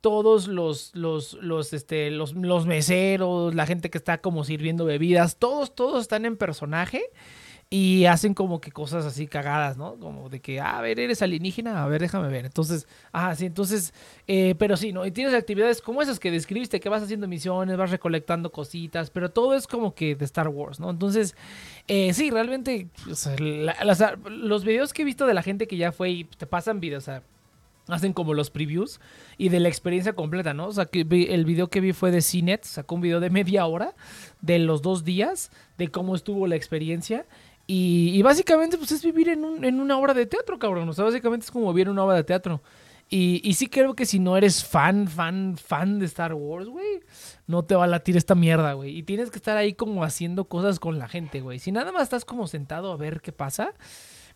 todos 0.00 0.48
los, 0.48 0.92
los, 0.96 1.34
los, 1.34 1.72
este, 1.72 2.10
los, 2.10 2.34
los 2.34 2.66
meseros, 2.66 3.54
la 3.54 3.66
gente 3.66 3.88
que 3.88 3.98
está 3.98 4.18
como 4.18 4.42
sirviendo 4.42 4.84
bebidas, 4.84 5.36
todos, 5.36 5.74
todos 5.76 6.02
están 6.02 6.24
en 6.24 6.36
personaje 6.36 7.02
y 7.72 8.04
hacen 8.04 8.34
como 8.34 8.60
que 8.60 8.70
cosas 8.70 9.06
así 9.06 9.26
cagadas, 9.26 9.78
¿no? 9.78 9.94
Como 9.98 10.28
de 10.28 10.40
que, 10.40 10.60
ah, 10.60 10.76
a 10.76 10.82
ver, 10.82 11.00
eres 11.00 11.22
alienígena, 11.22 11.82
a 11.82 11.88
ver, 11.88 12.02
déjame 12.02 12.28
ver. 12.28 12.44
Entonces, 12.44 12.86
ajá, 13.12 13.34
sí, 13.34 13.46
entonces, 13.46 13.94
eh, 14.26 14.54
pero 14.58 14.76
sí, 14.76 14.92
¿no? 14.92 15.06
Y 15.06 15.10
tienes 15.10 15.32
actividades 15.32 15.80
como 15.80 16.02
esas 16.02 16.20
que 16.20 16.30
describiste, 16.30 16.80
que 16.80 16.90
vas 16.90 17.02
haciendo 17.02 17.26
misiones, 17.28 17.78
vas 17.78 17.90
recolectando 17.90 18.52
cositas, 18.52 19.08
pero 19.08 19.30
todo 19.30 19.54
es 19.54 19.66
como 19.66 19.94
que 19.94 20.14
de 20.14 20.24
Star 20.26 20.48
Wars, 20.48 20.80
¿no? 20.80 20.90
Entonces, 20.90 21.34
eh, 21.88 22.12
sí, 22.12 22.28
realmente, 22.28 22.88
los 24.26 24.64
videos 24.66 24.92
que 24.92 25.00
he 25.00 25.06
visto 25.06 25.24
de 25.24 25.32
la 25.32 25.42
gente 25.42 25.66
que 25.66 25.78
ya 25.78 25.92
fue 25.92 26.10
y 26.10 26.24
te 26.24 26.46
pasan 26.46 26.78
videos, 26.78 27.04
o 27.04 27.06
sea, 27.06 27.22
hacen 27.88 28.12
como 28.12 28.34
los 28.34 28.50
previews 28.50 29.00
y 29.38 29.48
de 29.48 29.60
la 29.60 29.68
experiencia 29.68 30.12
completa, 30.12 30.54
¿no? 30.54 30.68
O 30.68 30.72
sea, 30.72 30.86
que 30.86 31.00
el 31.00 31.44
video 31.44 31.68
que 31.68 31.80
vi 31.80 31.92
fue 31.92 32.10
de 32.10 32.20
CNET, 32.20 32.64
sacó 32.64 32.94
un 32.94 33.00
video 33.00 33.20
de 33.20 33.30
media 33.30 33.66
hora 33.66 33.94
de 34.40 34.58
los 34.58 34.82
dos 34.82 35.04
días, 35.04 35.50
de 35.78 35.88
cómo 35.88 36.14
estuvo 36.14 36.46
la 36.46 36.56
experiencia. 36.56 37.26
Y, 37.66 38.20
básicamente, 38.22 38.76
pues 38.76 38.92
es 38.92 39.02
vivir 39.04 39.28
en, 39.28 39.44
un- 39.44 39.64
en 39.64 39.80
una 39.80 39.96
obra 39.98 40.14
de 40.14 40.26
teatro, 40.26 40.58
cabrón. 40.58 40.88
O 40.88 40.92
sea, 40.92 41.04
básicamente 41.04 41.44
es 41.44 41.50
como 41.50 41.72
vivir 41.72 41.86
en 41.86 41.92
una 41.92 42.04
obra 42.04 42.16
de 42.16 42.24
teatro. 42.24 42.62
Y, 43.08 43.40
y 43.44 43.54
sí 43.54 43.66
creo 43.66 43.94
que 43.94 44.06
si 44.06 44.18
no 44.18 44.36
eres 44.36 44.64
fan, 44.64 45.06
fan, 45.06 45.56
fan 45.58 45.98
de 45.98 46.06
Star 46.06 46.32
Wars, 46.34 46.66
güey, 46.68 47.00
no 47.46 47.62
te 47.64 47.74
va 47.74 47.84
a 47.84 47.86
latir 47.86 48.16
esta 48.16 48.34
mierda, 48.34 48.72
güey. 48.72 48.96
Y 48.96 49.02
tienes 49.02 49.30
que 49.30 49.36
estar 49.36 49.56
ahí 49.56 49.74
como 49.74 50.02
haciendo 50.02 50.46
cosas 50.46 50.80
con 50.80 50.98
la 50.98 51.08
gente, 51.08 51.40
güey. 51.42 51.58
Si 51.58 51.72
nada 51.72 51.92
más 51.92 52.04
estás 52.04 52.24
como 52.24 52.46
sentado 52.46 52.90
a 52.90 52.96
ver 52.96 53.20
qué 53.20 53.30
pasa, 53.32 53.74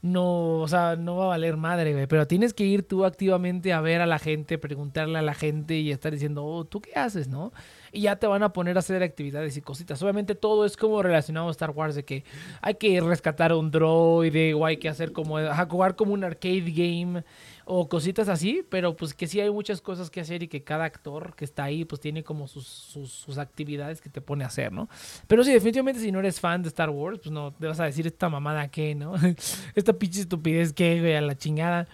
no, 0.03 0.59
o 0.61 0.69
sea, 0.69 0.94
no 0.97 1.16
va 1.16 1.24
a 1.24 1.28
valer 1.28 1.57
madre, 1.57 1.93
güey. 1.94 2.07
Pero 2.07 2.27
tienes 2.27 2.53
que 2.55 2.65
ir 2.65 2.86
tú 2.86 3.05
activamente 3.07 3.73
a 3.73 3.81
ver 3.81 4.03
a 4.03 4.07
la 4.07 4.19
gente, 4.19 4.59
preguntarle 4.59 5.19
a 5.19 5.23
la 5.23 5.35
gente 5.35 5.78
y 5.78 5.90
estar 5.90 6.12
diciendo, 6.12 6.44
oh, 6.44 6.65
¿tú 6.66 6.81
qué 6.82 6.93
haces, 6.94 7.28
no? 7.28 7.53
Y 7.93 8.03
ya 8.03 8.17
te 8.17 8.27
van 8.27 8.43
a 8.43 8.53
poner 8.53 8.77
a 8.77 8.81
hacer 8.81 9.03
actividades 9.03 9.57
y 9.57 9.63
cositas. 9.63 10.03
Obviamente 10.03 10.35
todo 10.35 10.65
es 10.65 10.77
como 10.77 11.03
relacionado 11.03 11.49
a 11.49 11.51
Star 11.51 11.71
Wars, 11.71 11.95
de 11.95 12.05
que 12.05 12.25
hay 12.63 12.75
que 12.75 13.01
rescatar 13.01 13.53
un 13.53 13.71
droide 13.71 14.55
o 14.55 14.67
hay 14.67 14.77
que 14.77 14.89
hacer 14.89 15.13
como, 15.13 15.37
jugar 15.69 15.97
como 15.97 16.13
un 16.13 16.25
arcade 16.25 16.73
game 16.73 17.25
o 17.69 17.89
cositas 17.89 18.29
así, 18.29 18.65
pero 18.69 18.97
pues 18.97 19.13
que 19.13 19.27
sí 19.27 19.41
hay 19.41 19.51
muchas 19.51 19.81
cosas 19.81 20.09
que 20.09 20.21
hacer 20.21 20.45
y 20.45 20.49
que 20.49 20.63
cada 20.63 20.85
actor 20.85 21.35
que 21.35 21.45
está 21.45 21.65
ahí 21.65 21.85
pues 21.85 22.01
tiene 22.01 22.23
como 22.23 22.47
sus, 22.47 22.67
sus, 22.67 23.11
sus 23.11 23.39
actividades 23.39 24.01
que 24.01 24.09
te 24.09 24.21
pone 24.21 24.45
a 24.45 24.47
hacer, 24.47 24.73
¿no? 24.73 24.89
Pero 25.27 25.43
sí, 25.43 25.53
definitivamente 25.53 26.01
si 26.01 26.13
no 26.13 26.21
eres 26.21 26.39
fan 26.39 26.63
de 26.63 26.69
Star 26.69 26.91
Wars, 26.91 27.19
pues 27.19 27.33
no, 27.33 27.53
te 27.53 27.67
vas 27.67 27.81
a 27.81 27.85
decir 27.85 28.07
esta 28.07 28.29
mamada 28.29 28.69
que, 28.69 28.95
¿no? 28.95 29.15
esta 29.75 29.93
pinche 29.95 30.21
estupidez 30.21 30.73
que, 30.73 31.01
güey, 31.01 31.17
a 31.17 31.21
la 31.21 31.37
chingada. 31.37 31.89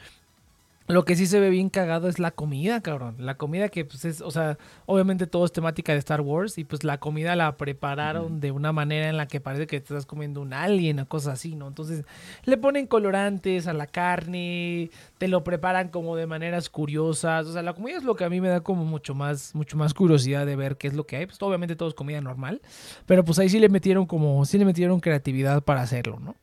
Lo 0.88 1.04
que 1.04 1.16
sí 1.16 1.26
se 1.26 1.40
ve 1.40 1.50
bien 1.50 1.68
cagado 1.68 2.09
es 2.09 2.18
la 2.18 2.32
comida, 2.32 2.80
cabrón. 2.80 3.16
La 3.18 3.36
comida 3.36 3.68
que, 3.68 3.84
pues, 3.84 4.04
es, 4.04 4.20
o 4.20 4.30
sea, 4.30 4.59
obviamente 4.86 5.26
todo 5.26 5.44
es 5.44 5.52
temática 5.52 5.92
de 5.92 5.98
Star 5.98 6.20
Wars 6.20 6.59
y 6.59 6.64
pues 6.64 6.84
la 6.84 6.98
comida 6.98 7.36
la 7.36 7.56
prepararon 7.56 8.40
de 8.40 8.50
una 8.50 8.72
manera 8.72 9.09
en 9.09 9.16
la 9.16 9.26
que 9.26 9.40
parece 9.40 9.66
que 9.66 9.80
te 9.80 9.94
estás 9.94 10.06
comiendo 10.06 10.40
un 10.40 10.52
alien 10.52 10.98
o 11.00 11.09
cosas 11.09 11.34
así, 11.34 11.54
¿no? 11.54 11.68
Entonces, 11.68 12.04
le 12.44 12.56
ponen 12.56 12.86
colorantes 12.86 13.66
a 13.66 13.72
la 13.72 13.86
carne, 13.86 14.90
te 15.18 15.28
lo 15.28 15.44
preparan 15.44 15.88
como 15.88 16.16
de 16.16 16.26
maneras 16.26 16.68
curiosas. 16.68 17.46
O 17.46 17.52
sea, 17.52 17.62
la 17.62 17.74
comida 17.74 17.98
es 17.98 18.04
lo 18.04 18.16
que 18.16 18.24
a 18.24 18.30
mí 18.30 18.40
me 18.40 18.48
da 18.48 18.60
como 18.60 18.84
mucho 18.84 19.14
más, 19.14 19.54
mucho 19.54 19.76
más 19.76 19.94
curiosidad 19.94 20.46
de 20.46 20.56
ver 20.56 20.76
qué 20.76 20.88
es 20.88 20.94
lo 20.94 21.06
que 21.06 21.16
hay. 21.16 21.26
Pues 21.26 21.40
obviamente 21.42 21.76
todo 21.76 21.88
es 21.88 21.94
comida 21.94 22.20
normal, 22.20 22.60
pero 23.06 23.24
pues 23.24 23.38
ahí 23.38 23.48
sí 23.48 23.59
le 23.59 23.68
metieron 23.68 24.06
como, 24.06 24.44
sí 24.44 24.59
le 24.59 24.64
metieron 24.64 25.00
creatividad 25.00 25.62
para 25.62 25.82
hacerlo, 25.82 26.18
¿no? 26.20 26.34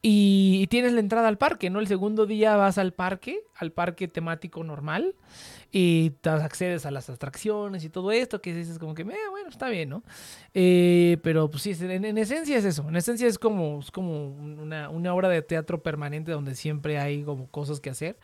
Y, 0.00 0.66
tienes 0.68 0.92
la 0.92 1.00
entrada 1.00 1.26
al 1.26 1.38
parque, 1.38 1.70
¿no? 1.70 1.80
El 1.80 1.88
segundo 1.88 2.24
día 2.24 2.54
vas 2.54 2.78
al 2.78 2.92
parque, 2.92 3.40
al 3.56 3.72
parque 3.72 4.06
temático 4.06 4.62
normal, 4.62 5.16
y 5.72 6.10
te 6.20 6.30
accedes 6.30 6.86
a 6.86 6.92
las 6.92 7.10
atracciones 7.10 7.84
y 7.84 7.90
todo 7.90 8.12
esto, 8.12 8.40
que 8.40 8.54
dices 8.54 8.78
como 8.78 8.94
que, 8.94 9.02
eh, 9.02 9.28
bueno, 9.30 9.48
está 9.48 9.68
bien, 9.68 9.88
¿no? 9.88 10.04
Eh, 10.54 11.18
pero 11.22 11.50
pues 11.50 11.64
sí, 11.64 11.76
en, 11.80 12.04
en 12.04 12.16
esencia 12.16 12.56
es 12.56 12.64
eso, 12.64 12.88
en 12.88 12.94
esencia 12.94 13.26
es 13.26 13.40
como, 13.40 13.80
es 13.80 13.90
como 13.90 14.28
una, 14.28 14.88
una 14.88 15.12
obra 15.14 15.28
de 15.28 15.42
teatro 15.42 15.82
permanente 15.82 16.30
donde 16.30 16.54
siempre 16.54 16.98
hay 16.98 17.24
como 17.24 17.48
cosas 17.48 17.80
que 17.80 17.90
hacer. 17.90 18.16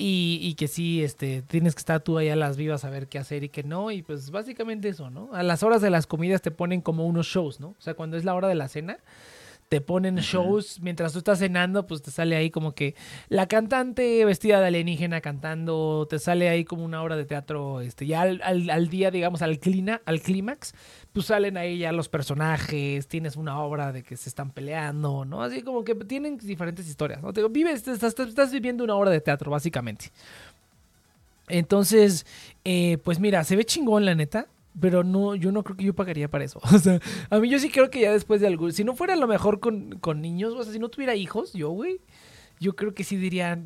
Y, 0.00 0.54
que 0.54 0.68
sí, 0.68 1.02
este, 1.02 1.42
tienes 1.42 1.74
que 1.74 1.80
estar 1.80 2.00
tú 2.00 2.18
ahí 2.18 2.28
a 2.28 2.36
las 2.36 2.56
vivas 2.56 2.84
a 2.84 2.90
ver 2.90 3.08
qué 3.08 3.18
hacer 3.18 3.42
y 3.42 3.48
qué 3.48 3.64
no. 3.64 3.90
Y 3.90 4.02
pues 4.02 4.30
básicamente 4.30 4.88
eso, 4.88 5.10
¿no? 5.10 5.34
A 5.34 5.42
las 5.42 5.64
horas 5.64 5.82
de 5.82 5.90
las 5.90 6.06
comidas 6.06 6.40
te 6.40 6.52
ponen 6.52 6.82
como 6.82 7.04
unos 7.04 7.26
shows, 7.26 7.58
¿no? 7.58 7.70
O 7.70 7.80
sea, 7.80 7.94
cuando 7.94 8.16
es 8.16 8.24
la 8.24 8.36
hora 8.36 8.46
de 8.46 8.54
la 8.54 8.68
cena, 8.68 9.00
te 9.68 9.80
ponen 9.82 10.16
shows 10.16 10.80
mientras 10.80 11.12
tú 11.12 11.18
estás 11.18 11.38
cenando, 11.40 11.86
pues 11.86 12.00
te 12.00 12.10
sale 12.10 12.36
ahí 12.36 12.50
como 12.50 12.72
que 12.72 12.94
la 13.28 13.46
cantante 13.48 14.24
vestida 14.24 14.60
de 14.60 14.66
alienígena 14.68 15.20
cantando, 15.20 16.06
te 16.08 16.18
sale 16.18 16.48
ahí 16.48 16.64
como 16.64 16.84
una 16.84 17.02
obra 17.02 17.16
de 17.16 17.26
teatro, 17.26 17.80
este, 17.82 18.06
ya 18.06 18.22
al, 18.22 18.40
al- 18.42 18.70
al 18.70 18.88
día, 18.88 19.10
digamos, 19.10 19.42
al 19.42 19.58
clina, 19.58 20.00
al 20.06 20.22
clímax, 20.22 20.72
pues 21.12 21.26
salen 21.26 21.56
ahí 21.58 21.78
ya 21.78 21.92
los 21.92 22.08
personajes, 22.08 23.06
tienes 23.08 23.36
una 23.36 23.58
obra 23.60 23.92
de 23.92 24.02
que 24.02 24.16
se 24.16 24.28
están 24.30 24.50
peleando, 24.52 25.24
¿no? 25.26 25.42
Así 25.42 25.62
como 25.62 25.84
que 25.84 25.94
tienen 25.94 26.38
diferentes 26.38 26.88
historias, 26.88 27.20
¿no? 27.22 27.32
Te 27.34 27.40
digo, 27.40 27.50
vives, 27.50 27.86
estás, 27.86 28.18
estás 28.18 28.50
viviendo 28.52 28.84
una 28.84 28.94
obra 28.94 29.10
de 29.10 29.20
teatro, 29.20 29.50
básicamente. 29.50 30.10
Entonces, 31.48 32.26
eh, 32.64 32.98
pues 33.04 33.20
mira, 33.20 33.42
se 33.44 33.56
ve 33.56 33.64
chingón 33.64 34.04
la 34.04 34.14
neta. 34.14 34.46
Pero 34.80 35.02
no, 35.04 35.34
yo 35.34 35.50
no 35.52 35.64
creo 35.64 35.76
que 35.76 35.84
yo 35.84 35.94
pagaría 35.94 36.28
para 36.28 36.44
eso. 36.44 36.60
O 36.74 36.78
sea, 36.78 37.00
a 37.30 37.38
mí 37.38 37.48
yo 37.48 37.58
sí 37.58 37.70
creo 37.70 37.90
que 37.90 38.00
ya 38.00 38.12
después 38.12 38.40
de 38.40 38.46
algo, 38.46 38.70
si 38.70 38.84
no 38.84 38.94
fuera 38.94 39.14
a 39.14 39.16
lo 39.16 39.26
mejor 39.26 39.60
con, 39.60 39.98
con 39.98 40.20
niños, 40.20 40.54
o 40.54 40.62
sea, 40.62 40.72
si 40.72 40.78
no 40.78 40.88
tuviera 40.88 41.14
hijos, 41.14 41.52
yo, 41.52 41.70
güey, 41.70 42.00
yo 42.60 42.76
creo 42.76 42.94
que 42.94 43.04
sí 43.04 43.16
diría, 43.16 43.60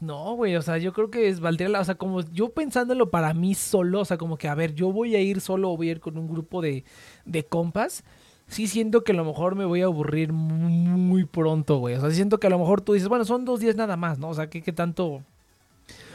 no, 0.00 0.34
güey, 0.34 0.56
o 0.56 0.62
sea, 0.62 0.78
yo 0.78 0.92
creo 0.92 1.10
que 1.10 1.28
es 1.28 1.40
valdría 1.40 1.68
la, 1.68 1.80
o 1.80 1.84
sea, 1.84 1.94
como 1.96 2.20
yo 2.20 2.50
pensándolo 2.50 3.10
para 3.10 3.34
mí 3.34 3.54
solo, 3.54 4.00
o 4.00 4.04
sea, 4.04 4.18
como 4.18 4.36
que, 4.36 4.48
a 4.48 4.54
ver, 4.54 4.74
yo 4.74 4.92
voy 4.92 5.14
a 5.16 5.20
ir 5.20 5.40
solo 5.40 5.70
o 5.70 5.76
voy 5.76 5.88
a 5.88 5.92
ir 5.92 6.00
con 6.00 6.18
un 6.18 6.28
grupo 6.28 6.60
de, 6.62 6.84
de 7.24 7.44
compas, 7.44 8.04
sí 8.46 8.66
siento 8.66 9.04
que 9.04 9.12
a 9.12 9.14
lo 9.14 9.24
mejor 9.24 9.54
me 9.54 9.64
voy 9.64 9.82
a 9.82 9.86
aburrir 9.86 10.32
muy 10.32 11.24
pronto, 11.24 11.78
güey. 11.78 11.94
O 11.96 12.00
sea, 12.00 12.10
siento 12.10 12.38
que 12.38 12.46
a 12.48 12.50
lo 12.50 12.58
mejor 12.58 12.80
tú 12.80 12.92
dices, 12.92 13.08
bueno, 13.08 13.24
son 13.24 13.44
dos 13.44 13.60
días 13.60 13.76
nada 13.76 13.96
más, 13.96 14.18
¿no? 14.18 14.28
O 14.28 14.34
sea, 14.34 14.48
¿qué, 14.50 14.62
qué 14.62 14.72
tanto...? 14.72 15.22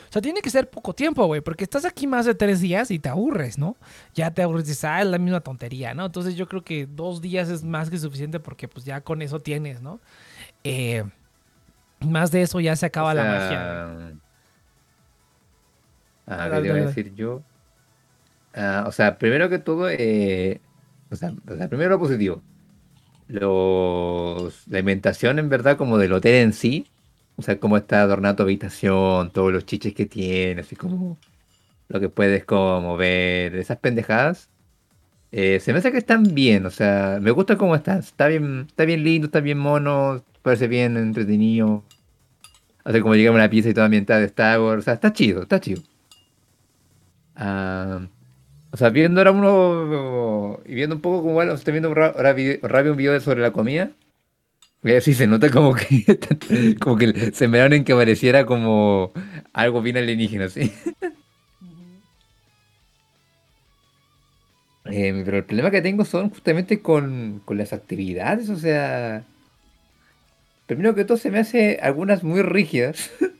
O 0.09 0.11
sea, 0.11 0.21
tiene 0.21 0.41
que 0.41 0.49
ser 0.49 0.69
poco 0.69 0.93
tiempo, 0.93 1.25
güey, 1.25 1.41
porque 1.41 1.63
estás 1.63 1.85
aquí 1.85 2.07
más 2.07 2.25
de 2.25 2.35
tres 2.35 2.61
días 2.61 2.91
y 2.91 2.99
te 2.99 3.09
aburres, 3.09 3.57
¿no? 3.57 3.75
Ya 4.13 4.31
te 4.31 4.41
aburres 4.41 4.65
y 4.65 4.69
dices, 4.69 4.83
ah, 4.85 5.01
es 5.01 5.07
la 5.07 5.17
misma 5.17 5.41
tontería, 5.41 5.93
¿no? 5.93 6.05
Entonces 6.05 6.35
yo 6.35 6.47
creo 6.47 6.63
que 6.63 6.87
dos 6.87 7.21
días 7.21 7.49
es 7.49 7.63
más 7.63 7.89
que 7.89 7.97
suficiente 7.97 8.39
porque 8.39 8.67
pues 8.67 8.85
ya 8.85 9.01
con 9.01 9.21
eso 9.21 9.39
tienes, 9.39 9.81
¿no? 9.81 9.99
Eh, 10.63 11.03
más 11.99 12.31
de 12.31 12.43
eso 12.43 12.59
ya 12.59 12.75
se 12.75 12.85
acaba 12.85 13.11
O 13.11 13.13
la 13.15 13.23
magia. 13.23 14.13
Ah, 16.27 16.49
¿qué 16.51 16.61
te 16.61 16.67
iba 16.67 16.75
a 16.75 16.79
decir 16.79 17.13
yo? 17.15 17.41
Ah, 18.53 18.85
o 18.87 18.91
sea, 18.91 19.17
primero 19.17 19.49
que 19.49 19.59
todo, 19.59 19.89
eh, 19.89 20.61
o 21.09 21.15
sea, 21.15 21.33
o 21.47 21.55
sea, 21.55 21.69
primero 21.69 21.91
lo 21.91 21.99
positivo. 21.99 22.41
Los, 23.27 24.67
la 24.67 24.79
inventación, 24.79 25.39
en 25.39 25.49
verdad, 25.49 25.77
como 25.77 25.97
del 25.97 26.13
hotel 26.13 26.35
en 26.35 26.53
sí, 26.53 26.87
o 27.37 27.43
sea, 27.43 27.59
cómo 27.59 27.77
está 27.77 28.01
adornada 28.03 28.35
tu 28.37 28.43
habitación, 28.43 29.31
todos 29.31 29.53
los 29.53 29.65
chiches 29.65 29.93
que 29.95 30.05
tiene, 30.07 30.61
así 30.61 30.75
como 30.75 31.17
lo 31.89 31.99
que 31.99 32.09
puedes 32.09 32.45
como 32.45 32.81
mover, 32.81 33.55
esas 33.55 33.77
pendejadas. 33.79 34.49
eh, 35.31 35.59
se 35.61 35.73
me 35.73 35.79
hace 35.79 35.91
que 35.91 35.97
están 35.99 36.23
bien, 36.35 36.65
o 36.65 36.71
sea, 36.71 37.19
me 37.21 37.31
gusta 37.31 37.57
cómo 37.57 37.75
están. 37.75 37.99
Está 37.99 38.27
bien, 38.27 38.65
está 38.69 38.85
bien 38.85 39.03
lindo, 39.03 39.27
está 39.27 39.41
bien 39.41 39.57
mono, 39.59 40.23
parece 40.43 40.67
bien 40.67 40.97
entretenido. 40.97 41.83
Hace 42.83 43.01
como 43.01 43.15
llegamos 43.15 43.39
a 43.39 43.43
una 43.43 43.49
pieza 43.49 43.69
y 43.69 43.73
toda 43.73 43.85
ambientada 43.87 44.19
de 44.21 44.27
Star 44.27 44.59
Wars, 44.61 44.79
o 44.79 44.83
sea, 44.83 44.93
está 44.95 45.13
chido, 45.13 45.43
está 45.43 45.59
chido. 45.59 45.81
Ah, 47.35 48.07
o 48.71 48.77
sea, 48.77 48.89
viendo 48.89 49.19
ahora 49.21 49.31
uno 49.31 50.59
y 50.65 50.75
viendo 50.75 50.95
un 50.95 51.01
poco 51.01 51.21
como 51.21 51.33
bueno, 51.33 51.53
estoy 51.53 51.73
viendo 51.73 51.93
ra- 51.93 52.13
ahora 52.15 52.91
un 52.91 52.97
video 52.97 53.19
sobre 53.21 53.41
la 53.41 53.51
comida. 53.51 53.91
Sí 55.01 55.13
se 55.13 55.27
nota 55.27 55.49
como 55.49 55.73
que 55.75 56.05
como 56.79 56.97
que 56.97 57.31
se 57.33 57.47
me 57.47 57.59
en 57.59 57.83
que 57.83 57.95
pareciera 57.95 58.45
como 58.45 59.11
algo 59.53 59.81
bien 59.81 59.97
alienígena, 59.97 60.49
¿sí? 60.49 60.71
Eh, 64.85 65.21
pero 65.25 65.37
el 65.37 65.45
problema 65.45 65.71
que 65.71 65.81
tengo 65.81 66.05
son 66.05 66.29
justamente 66.29 66.81
con, 66.81 67.41
con 67.43 67.57
las 67.57 67.73
actividades, 67.73 68.49
o 68.49 68.55
sea, 68.55 69.25
primero 70.65 70.95
que 70.95 71.05
todo 71.05 71.17
se 71.17 71.31
me 71.31 71.39
hace 71.39 71.79
algunas 71.81 72.23
muy 72.23 72.41
rígidas. 72.41 73.11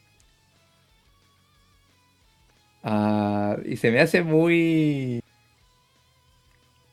Ah, 2.89 3.57
y 3.65 3.76
se 3.76 3.91
me 3.91 3.99
hace 3.99 4.23
muy... 4.23 5.22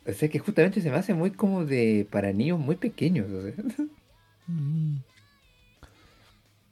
O 0.06 0.12
sea, 0.12 0.28
que 0.28 0.38
justamente 0.38 0.80
se 0.80 0.90
me 0.90 0.96
hace 0.96 1.14
muy 1.14 1.30
como 1.30 1.64
de 1.64 2.06
para 2.10 2.32
niños 2.32 2.58
muy 2.58 2.76
pequeños. 2.76 3.30
o 3.30 3.42
sea. 3.42 3.86
Mm. 4.46 4.96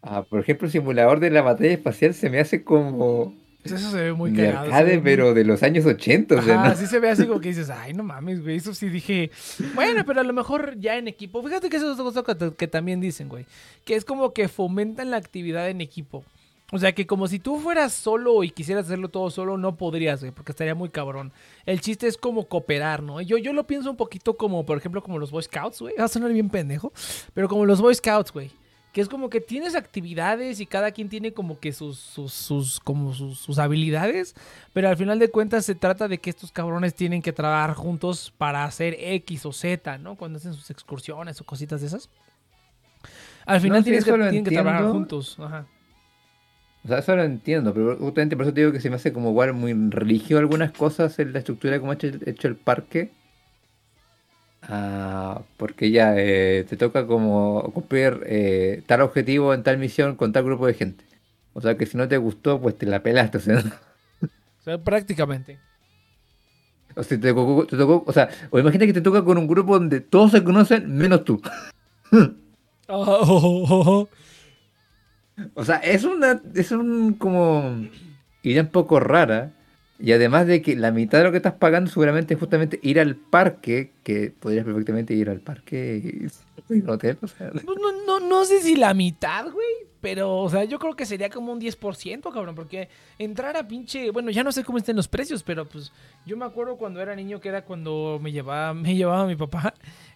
Ah, 0.02 0.24
por 0.28 0.40
ejemplo, 0.40 0.66
el 0.66 0.72
simulador 0.72 1.20
de 1.20 1.30
la 1.30 1.42
batalla 1.42 1.70
espacial 1.72 2.12
se 2.14 2.28
me 2.28 2.40
hace 2.40 2.64
como 2.64 3.34
Pues 3.62 3.74
Eso 3.80 3.92
se 3.92 3.96
ve 4.02 4.12
muy 4.12 4.32
de 4.32 4.46
cagado. 4.46 4.64
arcade, 4.66 4.84
ve 4.90 4.96
muy- 4.96 5.04
pero 5.04 5.34
de 5.34 5.44
los 5.44 5.62
años 5.62 5.86
80. 5.86 6.34
O 6.34 6.42
sea, 6.42 6.54
Ajá, 6.56 6.64
¿no? 6.66 6.72
así 6.72 6.86
se 6.88 6.98
ve 6.98 7.08
así 7.10 7.24
como 7.26 7.38
que 7.40 7.50
dices, 7.50 7.70
ay, 7.70 7.92
no 7.94 8.02
mames, 8.02 8.42
güey. 8.42 8.56
Eso 8.56 8.74
sí 8.74 8.88
dije, 8.88 9.30
bueno, 9.76 10.02
pero 10.04 10.20
a 10.20 10.24
lo 10.24 10.32
mejor 10.32 10.76
ya 10.80 10.96
en 10.98 11.06
equipo. 11.06 11.40
Fíjate 11.44 11.68
que 11.70 11.76
eso 11.76 11.92
es 11.92 12.00
otra 12.00 12.24
cosa 12.24 12.50
que 12.56 12.66
también 12.66 13.00
dicen, 13.00 13.28
güey. 13.28 13.46
Que 13.84 13.94
es 13.94 14.04
como 14.04 14.32
que 14.32 14.48
fomentan 14.48 15.12
la 15.12 15.16
actividad 15.18 15.68
en 15.70 15.80
equipo. 15.80 16.24
O 16.74 16.78
sea, 16.78 16.92
que 16.92 17.06
como 17.06 17.28
si 17.28 17.38
tú 17.38 17.58
fueras 17.58 17.92
solo 17.92 18.42
y 18.42 18.50
quisieras 18.50 18.86
hacerlo 18.86 19.10
todo 19.10 19.28
solo, 19.30 19.58
no 19.58 19.76
podrías, 19.76 20.20
güey, 20.20 20.32
porque 20.32 20.52
estaría 20.52 20.74
muy 20.74 20.88
cabrón. 20.88 21.30
El 21.66 21.82
chiste 21.82 22.06
es 22.06 22.16
como 22.16 22.48
cooperar, 22.48 23.02
¿no? 23.02 23.20
Yo, 23.20 23.36
yo 23.36 23.52
lo 23.52 23.66
pienso 23.66 23.90
un 23.90 23.96
poquito 23.98 24.38
como, 24.38 24.64
por 24.64 24.78
ejemplo, 24.78 25.02
como 25.02 25.18
los 25.18 25.30
Boy 25.30 25.42
Scouts, 25.42 25.82
güey. 25.82 25.94
Va 26.00 26.04
a 26.04 26.08
sonar 26.08 26.32
bien 26.32 26.48
pendejo, 26.48 26.90
pero 27.34 27.46
como 27.46 27.66
los 27.66 27.82
Boy 27.82 27.94
Scouts, 27.94 28.32
güey. 28.32 28.50
Que 28.94 29.02
es 29.02 29.08
como 29.10 29.28
que 29.28 29.42
tienes 29.42 29.74
actividades 29.74 30.60
y 30.60 30.66
cada 30.66 30.92
quien 30.92 31.10
tiene 31.10 31.34
como 31.34 31.60
que 31.60 31.74
sus, 31.74 31.98
sus, 31.98 32.32
sus, 32.32 32.80
como 32.80 33.12
sus, 33.12 33.38
sus 33.38 33.58
habilidades. 33.58 34.34
Pero 34.72 34.88
al 34.88 34.96
final 34.96 35.18
de 35.18 35.28
cuentas 35.28 35.66
se 35.66 35.74
trata 35.74 36.08
de 36.08 36.16
que 36.16 36.30
estos 36.30 36.52
cabrones 36.52 36.94
tienen 36.94 37.20
que 37.20 37.34
trabajar 37.34 37.74
juntos 37.74 38.32
para 38.38 38.64
hacer 38.64 38.96
X 38.98 39.44
o 39.44 39.52
Z, 39.52 39.98
¿no? 39.98 40.16
Cuando 40.16 40.38
hacen 40.38 40.54
sus 40.54 40.70
excursiones 40.70 41.38
o 41.38 41.44
cositas 41.44 41.82
de 41.82 41.88
esas. 41.88 42.08
Al 43.44 43.60
final 43.60 43.84
tienes 43.84 44.06
que, 44.06 44.12
tienen 44.12 44.44
que 44.44 44.52
trabajar 44.52 44.90
juntos. 44.90 45.36
Ajá. 45.38 45.66
O 46.84 46.88
sea, 46.88 46.98
eso 46.98 47.14
lo 47.14 47.22
entiendo, 47.22 47.72
pero 47.72 47.96
justamente 47.96 48.36
por 48.36 48.44
eso 48.44 48.54
te 48.54 48.60
digo 48.60 48.72
que 48.72 48.80
se 48.80 48.90
me 48.90 48.96
hace 48.96 49.12
como 49.12 49.30
igual 49.30 49.52
muy 49.54 49.72
religio 49.90 50.38
algunas 50.38 50.72
cosas 50.72 51.16
en 51.20 51.32
la 51.32 51.38
estructura 51.38 51.78
como 51.78 51.92
ha 51.92 51.94
hecho, 51.94 52.08
hecho 52.26 52.48
el 52.48 52.56
parque. 52.56 53.10
Ah, 54.62 55.42
porque 55.56 55.90
ya 55.90 56.14
eh, 56.16 56.64
te 56.68 56.76
toca 56.76 57.06
como 57.06 57.62
cumplir 57.72 58.20
eh, 58.26 58.82
tal 58.86 59.00
objetivo 59.02 59.54
en 59.54 59.62
tal 59.64 59.78
misión 59.78 60.14
con 60.16 60.32
tal 60.32 60.44
grupo 60.44 60.66
de 60.66 60.74
gente. 60.74 61.04
O 61.52 61.60
sea 61.60 61.76
que 61.76 61.86
si 61.86 61.96
no 61.96 62.08
te 62.08 62.16
gustó, 62.16 62.60
pues 62.60 62.78
te 62.78 62.86
la 62.86 63.02
pelaste. 63.02 63.38
O 63.38 63.40
sea, 63.40 63.58
O 63.58 64.62
sea, 64.62 64.78
prácticamente. 64.78 65.58
o 66.94 67.02
sea, 67.02 67.18
te 67.20 67.28
tocó, 67.34 67.66
te 67.66 67.76
tocó- 67.76 68.04
o 68.06 68.12
sea, 68.12 68.28
o 68.50 68.58
imagínate 68.58 68.86
que 68.86 68.92
te 68.92 69.00
toca 69.00 69.24
con 69.24 69.36
un 69.38 69.46
grupo 69.48 69.74
donde 69.78 70.00
todos 70.00 70.30
se 70.30 70.44
conocen 70.44 70.92
menos 70.96 71.24
tú. 71.24 71.40
Oh, 72.88 74.08
O 75.54 75.64
sea, 75.64 75.76
es 75.76 76.04
una, 76.04 76.40
es 76.54 76.70
un 76.72 77.14
como 77.14 77.86
idea 78.42 78.62
un 78.62 78.68
poco 78.68 79.00
rara. 79.00 79.52
Y 79.98 80.10
además 80.10 80.48
de 80.48 80.62
que 80.62 80.74
la 80.74 80.90
mitad 80.90 81.18
de 81.18 81.24
lo 81.24 81.30
que 81.30 81.36
estás 81.36 81.54
pagando 81.54 81.88
seguramente 81.88 82.34
es 82.34 82.40
justamente 82.40 82.80
ir 82.82 82.98
al 82.98 83.14
parque, 83.14 83.92
que 84.02 84.32
podrías 84.36 84.64
perfectamente 84.64 85.14
ir 85.14 85.30
al 85.30 85.38
parque 85.38 86.28
y 86.68 86.80
un 86.80 86.90
hotel. 86.90 87.18
O 87.22 87.28
sea, 87.28 87.50
Pues 87.50 87.64
no, 87.64 88.04
no, 88.04 88.18
no 88.18 88.44
sé 88.44 88.60
si 88.62 88.74
la 88.74 88.94
mitad, 88.94 89.44
güey. 89.44 89.92
Pero, 90.00 90.38
o 90.38 90.50
sea, 90.50 90.64
yo 90.64 90.80
creo 90.80 90.96
que 90.96 91.06
sería 91.06 91.30
como 91.30 91.52
un 91.52 91.60
10%, 91.60 92.32
cabrón. 92.32 92.56
Porque 92.56 92.88
entrar 93.18 93.56
a 93.56 93.68
pinche. 93.68 94.10
Bueno, 94.10 94.32
ya 94.32 94.42
no 94.42 94.50
sé 94.50 94.64
cómo 94.64 94.78
estén 94.78 94.96
los 94.96 95.06
precios, 95.06 95.44
pero 95.44 95.68
pues 95.68 95.92
yo 96.26 96.36
me 96.36 96.44
acuerdo 96.44 96.76
cuando 96.76 97.00
era 97.00 97.14
niño 97.14 97.40
que 97.40 97.48
era 97.48 97.64
cuando 97.64 98.18
me 98.20 98.32
llevaba, 98.32 98.74
me 98.74 98.96
llevaba 98.96 99.26
mi 99.26 99.36
papá. 99.36 99.74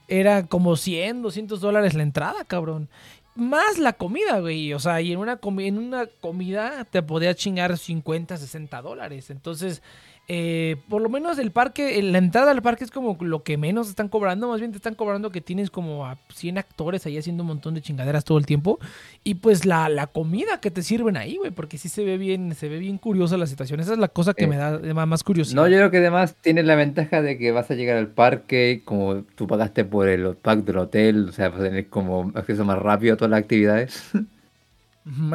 Era 0.09 0.47
como 0.47 0.75
100, 0.75 1.23
200 1.23 1.61
dólares 1.61 1.95
la 1.95 2.03
entrada, 2.03 2.45
cabrón. 2.45 2.89
Más 3.37 3.79
la 3.79 3.93
comida, 3.93 4.41
güey. 4.41 4.73
O 4.73 4.79
sea, 4.79 5.01
y 5.01 5.13
en 5.13 5.19
una, 5.19 5.39
en 5.59 5.79
una 5.79 6.07
comida 6.07 6.85
te 6.91 7.03
podía 7.03 7.35
chingar 7.35 7.77
50, 7.77 8.37
60 8.37 8.83
dólares. 8.83 9.31
Entonces, 9.31 9.83
eh, 10.29 10.77
por 10.89 11.01
lo 11.03 11.09
menos 11.09 11.39
el 11.39 11.53
parque, 11.53 12.03
la 12.03 12.19
entrada 12.19 12.51
al 12.51 12.61
parque 12.61 12.83
es 12.85 12.91
como 12.91 13.17
lo 13.21 13.45
que 13.45 13.57
menos 13.57 13.89
están 13.89 14.09
cobrando. 14.09 14.49
Más 14.49 14.59
bien 14.61 14.73
te 14.73 14.77
están 14.77 14.95
cobrando 14.95 15.31
que 15.31 15.41
tienes 15.41 15.71
como 15.71 16.07
a 16.07 16.17
100 16.35 16.59
actores 16.59 17.07
ahí 17.07 17.17
haciendo 17.17 17.45
un 17.45 17.49
montón 17.49 17.75
de 17.75 17.83
chingaderas 17.83 18.25
todo 18.25 18.39
el 18.39 18.47
tiempo. 18.47 18.79
Y 19.23 19.35
pues 19.37 19.65
la, 19.67 19.89
la 19.89 20.09
comida 20.09 20.61
que 20.61 20.71
te 20.71 20.83
sirven 20.83 21.17
ahí, 21.17 21.37
güey. 21.37 21.53
Porque 21.53 21.79
sí 21.79 21.89
se 21.89 22.05
ve 22.05 22.19
bien, 22.19 22.55
se 22.55 22.69
ve 22.69 22.79
bien 22.79 22.99
curiosa 22.99 23.37
la 23.37 23.47
situación. 23.47 23.79
Esa 23.81 23.93
es 23.93 23.99
la 23.99 24.09
cosa 24.09 24.35
que 24.35 24.45
Eh, 24.45 24.49
me 24.49 24.57
da 24.57 25.07
más 25.07 25.23
curiosidad. 25.23 25.63
No, 25.63 25.69
yo 25.69 25.77
creo 25.79 25.91
que 25.91 25.99
además 25.99 26.35
tienes 26.41 26.65
la 26.65 26.75
ventaja 26.75 27.23
de 27.23 27.39
que 27.39 27.53
vas 27.53 27.71
a 27.71 27.75
llegar 27.75 27.97
al 27.97 28.09
parque, 28.09 28.83
como 28.85 29.23
tú 29.23 29.47
pagaste 29.47 29.85
por 29.85 30.09
el 30.09 30.37
pack 30.37 30.65
del 30.65 30.79
hotel, 30.79 31.29
o 31.29 31.33
sea, 31.33 31.51
vas 31.51 31.61
a 31.61 31.65
tener 31.65 31.89
como 31.89 32.33
acceso 32.35 32.65
más 32.65 32.79
rápido 32.79 33.15
a 33.15 33.17
todas 33.17 33.31
las 33.31 33.41
actividades, 33.41 34.11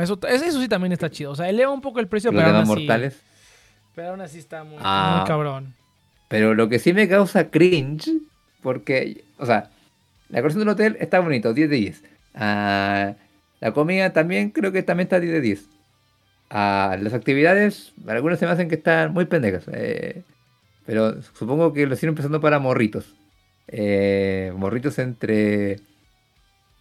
Eso, 0.01 0.19
eso, 0.27 0.61
sí 0.61 0.67
también 0.67 0.91
está 0.91 1.09
chido. 1.09 1.31
O 1.31 1.35
sea, 1.35 1.49
eleva 1.49 1.71
un 1.71 1.81
poco 1.81 1.99
el 1.99 2.07
precio, 2.07 2.31
los 2.31 2.35
pero 2.35 2.49
aún, 2.49 2.57
demás 2.57 2.63
así, 2.63 2.69
mortales. 2.69 3.23
Pero 3.95 4.09
aún 4.09 4.21
así 4.21 4.39
está 4.39 4.63
muy, 4.63 4.77
Ah. 4.81 5.17
muy 5.19 5.27
cabrón. 5.27 5.73
Pero 6.27 6.53
lo 6.55 6.69
que 6.69 6.79
sí 6.79 6.93
me 6.93 7.07
causa 7.09 7.49
cringe, 7.49 8.09
porque, 8.63 9.23
o 9.37 9.45
sea, 9.45 9.69
la 10.29 10.37
decoración 10.37 10.59
del 10.61 10.69
hotel 10.69 10.97
está 10.99 11.19
bonito, 11.19 11.53
10 11.53 11.69
de 11.69 11.75
10. 11.75 12.03
Ah, 12.35 13.13
la 13.59 13.73
comida 13.73 14.13
también 14.13 14.49
creo 14.51 14.71
que 14.71 14.83
también 14.83 15.05
está 15.05 15.19
10 15.19 15.33
de 15.33 15.41
10. 15.41 15.65
Ah, 16.49 16.97
las 17.01 17.13
actividades, 17.13 17.93
algunas 18.07 18.39
se 18.39 18.45
me 18.45 18.51
hacen 18.51 18.69
que 18.69 18.75
están 18.75 19.13
muy 19.13 19.25
pendejas. 19.25 19.65
eh, 19.73 20.23
pero 20.85 21.21
supongo 21.21 21.73
que 21.73 21.85
lo 21.85 21.95
siguen 21.95 22.09
empezando 22.09 22.41
para 22.41 22.59
morritos. 22.59 23.13
Eh, 23.67 24.51
morritos 24.55 24.97
entre 24.99 25.79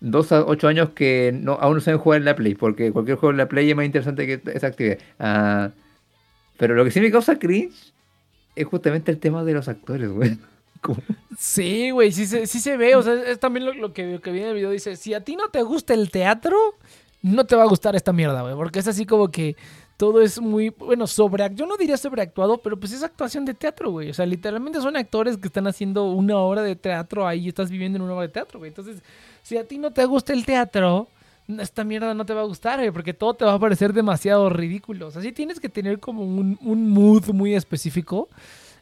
2 0.01 0.33
a 0.33 0.45
8 0.45 0.67
años 0.69 0.91
que 0.91 1.33
no, 1.35 1.53
aún 1.55 1.75
no 1.75 1.81
saben 1.81 2.01
jugar 2.01 2.19
en 2.21 2.25
la 2.25 2.35
Play, 2.35 2.55
porque 2.55 2.91
cualquier 2.93 3.19
juego 3.19 3.31
en 3.33 3.37
la 3.37 3.49
Play 3.49 3.71
es 3.71 3.77
más 3.77 3.85
interesante 3.85 4.27
que 4.27 4.41
esa 4.53 4.69
actividad. 4.69 4.99
Ah, 5.19 5.71
pero 6.61 6.75
lo 6.75 6.85
que 6.85 6.91
sí 6.91 7.01
me 7.01 7.11
causa 7.11 7.39
cringe 7.39 7.95
es 8.55 8.67
justamente 8.67 9.11
el 9.11 9.19
tema 9.19 9.43
de 9.45 9.55
los 9.55 9.67
actores, 9.67 10.11
güey. 10.11 10.39
Sí, 11.39 11.91
güey, 11.91 12.11
sí 12.13 12.27
se, 12.27 12.77
ve. 12.77 12.97
O 12.97 13.03
sea, 13.03 13.15
es 13.15 13.39
también 13.39 13.65
lo, 13.65 13.73
lo 13.73 13.93
que, 13.95 14.05
lo 14.13 14.21
que 14.21 14.31
viene 14.31 14.49
en 14.49 14.51
el 14.51 14.57
video. 14.57 14.71
Dice, 14.71 14.97
si 14.97 15.15
a 15.15 15.23
ti 15.23 15.37
no 15.37 15.49
te 15.49 15.63
gusta 15.63 15.95
el 15.95 16.11
teatro, 16.11 16.57
no 17.23 17.45
te 17.45 17.57
va 17.57 17.63
a 17.63 17.67
gustar 17.67 17.97
esta 17.97 18.13
mierda, 18.13 18.43
güey. 18.43 18.55
Porque 18.55 18.79
es 18.79 18.89
así 18.89 19.07
como 19.07 19.31
que 19.31 19.57
todo 19.97 20.21
es 20.21 20.41
muy, 20.41 20.71
bueno, 20.71 21.07
sobre... 21.07 21.49
Yo 21.55 21.67
no 21.67 21.79
diría 21.79 21.97
sobreactuado, 21.97 22.59
pero 22.59 22.79
pues 22.79 22.93
es 22.93 23.03
actuación 23.03 23.47
de 23.47 23.55
teatro, 23.55 23.91
güey. 23.91 24.11
O 24.11 24.15
sea, 24.15 24.27
literalmente 24.27 24.81
son 24.81 24.97
actores 24.97 25.39
que 25.39 25.49
están 25.49 25.67
haciendo 25.67 26.11
una 26.11 26.37
obra 26.37 26.63
de 26.63 26.77
teatro 26.77 27.27
ahí 27.27 27.45
y 27.45 27.49
estás 27.49 27.71
viviendo 27.71 27.97
en 27.97 28.03
una 28.03 28.15
obra 28.15 28.27
de 28.27 28.33
teatro, 28.33 28.59
güey. 28.59 28.69
Entonces, 28.69 29.03
si 29.43 29.57
a 29.57 29.67
ti 29.67 29.79
no 29.79 29.93
te 29.93 30.05
gusta 30.05 30.35
el 30.35 30.45
teatro, 30.45 31.09
esta 31.59 31.83
mierda 31.85 32.15
no 32.15 32.25
te 32.27 32.35
va 32.35 32.43
a 32.43 32.45
gustar, 32.45 32.79
güey, 32.79 32.91
porque 32.91 33.15
todo 33.15 33.35
te 33.35 33.45
va 33.45 33.55
a 33.55 33.59
parecer 33.59 33.93
demasiado 33.93 34.49
ridículo. 34.51 35.09
O 35.09 35.11
sea, 35.11 35.23
sí 35.23 35.33
tienes 35.33 35.59
que 35.59 35.69
tener 35.69 35.99
como 35.99 36.23
un, 36.23 36.59
un 36.63 36.89
mood 36.91 37.31
muy 37.33 37.55
específico. 37.55 38.29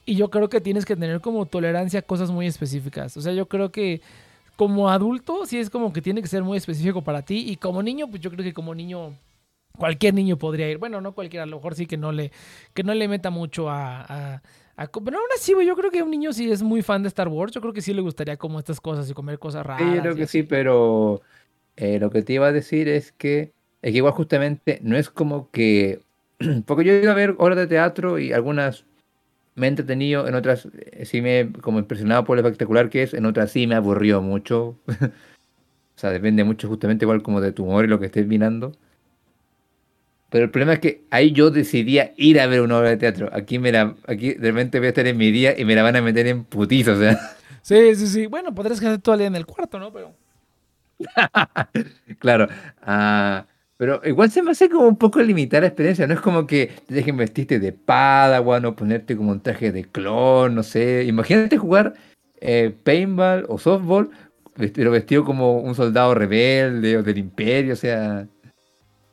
Y 0.04 0.16
yo 0.16 0.30
creo 0.30 0.48
que 0.48 0.60
tienes 0.60 0.84
que 0.84 0.96
tener 0.96 1.20
como 1.20 1.46
tolerancia 1.46 2.00
a 2.00 2.02
cosas 2.02 2.30
muy 2.30 2.46
específicas. 2.46 3.16
O 3.16 3.20
sea, 3.20 3.32
yo 3.32 3.46
creo 3.46 3.70
que 3.70 4.00
como 4.56 4.90
adulto 4.90 5.46
sí 5.46 5.58
es 5.58 5.70
como 5.70 5.92
que 5.92 6.02
tiene 6.02 6.20
que 6.22 6.28
ser 6.28 6.42
muy 6.42 6.58
específico 6.58 7.02
para 7.02 7.22
ti. 7.22 7.44
Y 7.48 7.56
como 7.56 7.82
niño, 7.82 8.08
pues 8.08 8.20
yo 8.22 8.30
creo 8.30 8.42
que 8.42 8.52
como 8.54 8.74
niño, 8.74 9.12
cualquier 9.76 10.14
niño 10.14 10.36
podría 10.38 10.68
ir. 10.70 10.78
Bueno, 10.78 11.00
no 11.00 11.12
cualquiera, 11.12 11.44
a 11.44 11.46
lo 11.46 11.56
mejor 11.56 11.74
sí 11.74 11.86
que 11.86 11.96
no 11.96 12.10
le, 12.12 12.32
que 12.74 12.82
no 12.82 12.94
le 12.94 13.06
meta 13.08 13.30
mucho 13.30 13.68
a... 13.70 14.00
a- 14.36 14.42
a 14.80 14.86
co- 14.86 15.02
pero 15.02 15.18
aún 15.18 15.26
así, 15.36 15.54
güey, 15.54 15.66
yo 15.66 15.74
creo 15.74 15.90
que 15.90 16.04
un 16.04 16.10
niño 16.12 16.32
si 16.32 16.52
es 16.52 16.62
muy 16.62 16.82
fan 16.82 17.02
de 17.02 17.08
Star 17.08 17.26
Wars, 17.26 17.50
yo 17.52 17.60
creo 17.60 17.72
que 17.72 17.82
sí 17.82 17.92
le 17.92 18.00
gustaría 18.00 18.36
como 18.36 18.60
estas 18.60 18.80
cosas 18.80 19.10
y 19.10 19.12
comer 19.12 19.36
cosas 19.40 19.66
raras. 19.66 19.88
Sí, 19.88 19.94
yo 19.96 20.00
creo 20.02 20.14
que 20.14 20.22
así. 20.22 20.38
sí, 20.38 20.42
pero 20.44 21.20
eh, 21.78 22.00
lo 22.00 22.10
que 22.10 22.22
te 22.22 22.32
iba 22.32 22.48
a 22.48 22.52
decir 22.52 22.88
es 22.88 23.12
que, 23.12 23.52
es 23.82 23.92
que 23.92 23.96
igual 23.96 24.12
justamente 24.12 24.80
no 24.82 24.96
es 24.96 25.10
como 25.10 25.50
que... 25.52 26.00
Porque 26.66 26.84
yo 26.84 26.92
he 26.92 27.00
ido 27.00 27.12
a 27.12 27.14
ver 27.14 27.36
obras 27.38 27.56
de 27.56 27.68
teatro 27.68 28.18
y 28.18 28.32
algunas 28.32 28.84
me 29.54 29.66
he 29.66 29.70
entretenido, 29.70 30.26
en 30.26 30.34
otras 30.34 30.68
eh, 30.72 31.04
sí 31.04 31.20
me 31.22 31.52
como 31.62 31.78
impresionado 31.78 32.24
por 32.24 32.36
lo 32.36 32.42
espectacular 32.42 32.90
que 32.90 33.02
es, 33.02 33.14
en 33.14 33.26
otras 33.26 33.52
sí 33.52 33.66
me 33.66 33.74
aburrió 33.74 34.20
mucho. 34.22 34.76
O 35.96 36.00
sea, 36.00 36.10
depende 36.10 36.44
mucho 36.44 36.68
justamente 36.68 37.04
igual 37.04 37.24
como 37.24 37.40
de 37.40 37.50
tu 37.50 37.64
humor 37.64 37.84
y 37.84 37.88
lo 37.88 37.98
que 37.98 38.06
estés 38.06 38.24
mirando. 38.24 38.70
Pero 40.30 40.44
el 40.44 40.50
problema 40.52 40.74
es 40.74 40.78
que 40.78 41.02
ahí 41.10 41.32
yo 41.32 41.50
decidía 41.50 42.12
ir 42.16 42.40
a 42.40 42.46
ver 42.46 42.60
una 42.60 42.78
obra 42.78 42.90
de 42.90 42.98
teatro. 42.98 43.28
Aquí 43.32 43.58
me 43.58 43.72
la, 43.72 43.96
aquí 44.06 44.34
de 44.34 44.52
repente 44.52 44.78
voy 44.78 44.86
a 44.86 44.88
estar 44.90 45.08
en 45.08 45.16
mi 45.16 45.32
día 45.32 45.58
y 45.58 45.64
me 45.64 45.74
la 45.74 45.82
van 45.82 45.96
a 45.96 46.00
meter 46.00 46.28
en 46.28 46.44
putizo, 46.44 46.92
o 46.92 46.98
sea. 47.00 47.18
Sí, 47.62 47.96
sí, 47.96 48.06
sí. 48.06 48.26
Bueno, 48.26 48.54
podrías 48.54 48.78
quedarte 48.78 49.02
todo 49.02 49.16
el 49.16 49.18
día 49.18 49.26
en 49.26 49.34
el 49.34 49.44
cuarto, 49.44 49.80
¿no? 49.80 49.92
Pero. 49.92 50.14
Claro. 52.18 52.48
ah, 52.82 53.46
pero 53.76 54.00
igual 54.04 54.30
se 54.30 54.42
me 54.42 54.50
hace 54.50 54.68
como 54.68 54.88
un 54.88 54.96
poco 54.96 55.20
limitar 55.22 55.62
la 55.62 55.68
experiencia. 55.68 56.06
No 56.06 56.14
es 56.14 56.20
como 56.20 56.46
que 56.46 56.72
te 56.86 56.94
dejen 56.94 57.16
vestirte 57.16 57.60
de 57.60 57.72
Padawan 57.72 58.64
o 58.64 58.74
ponerte 58.74 59.16
como 59.16 59.30
un 59.30 59.40
traje 59.40 59.70
de 59.72 59.84
clon, 59.84 60.54
no 60.54 60.62
sé. 60.64 61.04
Imagínate 61.06 61.58
jugar 61.58 61.94
eh, 62.40 62.74
paintball 62.82 63.46
o 63.48 63.58
softball, 63.58 64.10
pero 64.74 64.90
vestido 64.90 65.24
como 65.24 65.58
un 65.60 65.74
soldado 65.76 66.14
rebelde 66.14 66.96
o 66.96 67.02
del 67.04 67.18
imperio. 67.18 67.74
O 67.74 67.76
sea, 67.76 68.26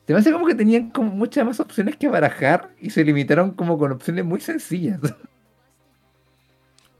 se 0.06 0.12
me 0.12 0.18
hace 0.18 0.32
como 0.32 0.46
que 0.46 0.54
tenían 0.54 0.90
como 0.90 1.10
muchas 1.10 1.46
más 1.46 1.60
opciones 1.60 1.96
que 1.96 2.08
barajar 2.08 2.70
y 2.80 2.90
se 2.90 3.04
limitaron 3.04 3.52
como 3.52 3.78
con 3.78 3.92
opciones 3.92 4.24
muy 4.24 4.40
sencillas. 4.40 5.00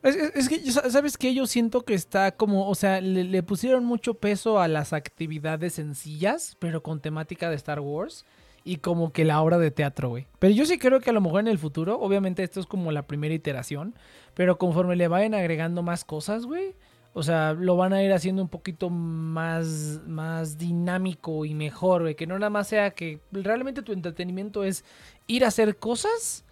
Es, 0.07 0.17
es- 0.17 0.49
que, 0.49 0.61
¿sabes 0.71 1.19
qué? 1.19 1.35
Yo 1.35 1.47
siento 1.47 1.83
que 1.85 1.95
está 1.95 2.33
como, 2.33 2.69
o 2.69 2.75
sea, 2.75 3.01
le, 3.01 3.25
le 3.25 3.43
pusieron 3.43 3.85
mucho 3.85 4.15
peso 4.15 4.61
a 4.61 4.69
las 4.69 4.93
actividades 4.93 5.75
sencillas, 5.75 6.57
pero 6.59 6.83
con 6.83 7.01
temática 7.01 7.51
de 7.51 7.57
Star 7.57 7.81
Wars. 7.81 8.25
Y 8.65 8.79
como 8.79 9.13
que 9.13 9.25
la 9.25 9.41
obra 9.43 9.59
de 9.59 9.71
teatro, 9.71 10.09
güey. 10.09 10.27
Pero 10.41 10.53
yo 10.53 10.67
sí 10.67 10.77
creo 10.77 10.99
que 11.01 11.11
a 11.11 11.13
lo 11.13 11.21
mejor 11.21 11.39
en 11.41 11.47
el 11.49 11.59
futuro, 11.59 12.01
obviamente 12.01 12.43
esto 12.43 12.59
es 12.59 12.67
como 12.67 12.91
la 12.91 13.07
primera 13.07 13.33
iteración, 13.33 13.95
pero 14.35 14.59
conforme 14.59 14.97
le 14.97 15.07
vayan 15.07 15.35
agregando 15.35 15.83
más 15.85 16.05
cosas, 16.05 16.47
güey. 16.47 16.75
O 17.13 17.23
sea, 17.23 17.53
lo 17.55 17.77
van 17.77 17.93
a 17.93 18.03
ir 18.03 18.13
haciendo 18.13 18.43
un 18.43 18.49
poquito 18.49 18.91
más, 18.91 20.01
más 20.07 20.59
dinámico 20.59 21.45
y 21.45 21.55
mejor, 21.55 22.03
güey. 22.03 22.15
Que 22.17 22.27
no 22.27 22.39
nada 22.39 22.51
más 22.51 22.69
sea 22.69 22.91
que 22.91 23.21
realmente 23.33 23.83
tu 23.83 23.93
entretenimiento 23.93 24.65
es 24.65 24.85
ir 25.27 25.45
a 25.45 25.49
hacer 25.49 25.77
cosas 25.79 26.45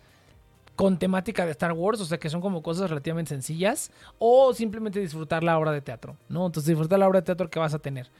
con 0.76 0.98
temática 0.98 1.44
de 1.44 1.52
Star 1.52 1.72
Wars, 1.72 2.00
o 2.00 2.04
sea 2.04 2.18
que 2.18 2.28
son 2.28 2.40
como 2.40 2.62
cosas 2.62 2.90
relativamente 2.90 3.28
sencillas, 3.30 3.90
o 4.18 4.52
simplemente 4.54 4.98
disfrutar 5.00 5.44
la 5.44 5.58
obra 5.58 5.70
de 5.72 5.80
teatro, 5.80 6.16
¿no? 6.28 6.46
Entonces 6.46 6.68
disfrutar 6.68 6.98
la 6.98 7.06
obra 7.06 7.20
de 7.20 7.26
teatro 7.26 7.48
que 7.48 7.58
vas 7.58 7.74
a 7.74 7.78
tener 7.78 8.10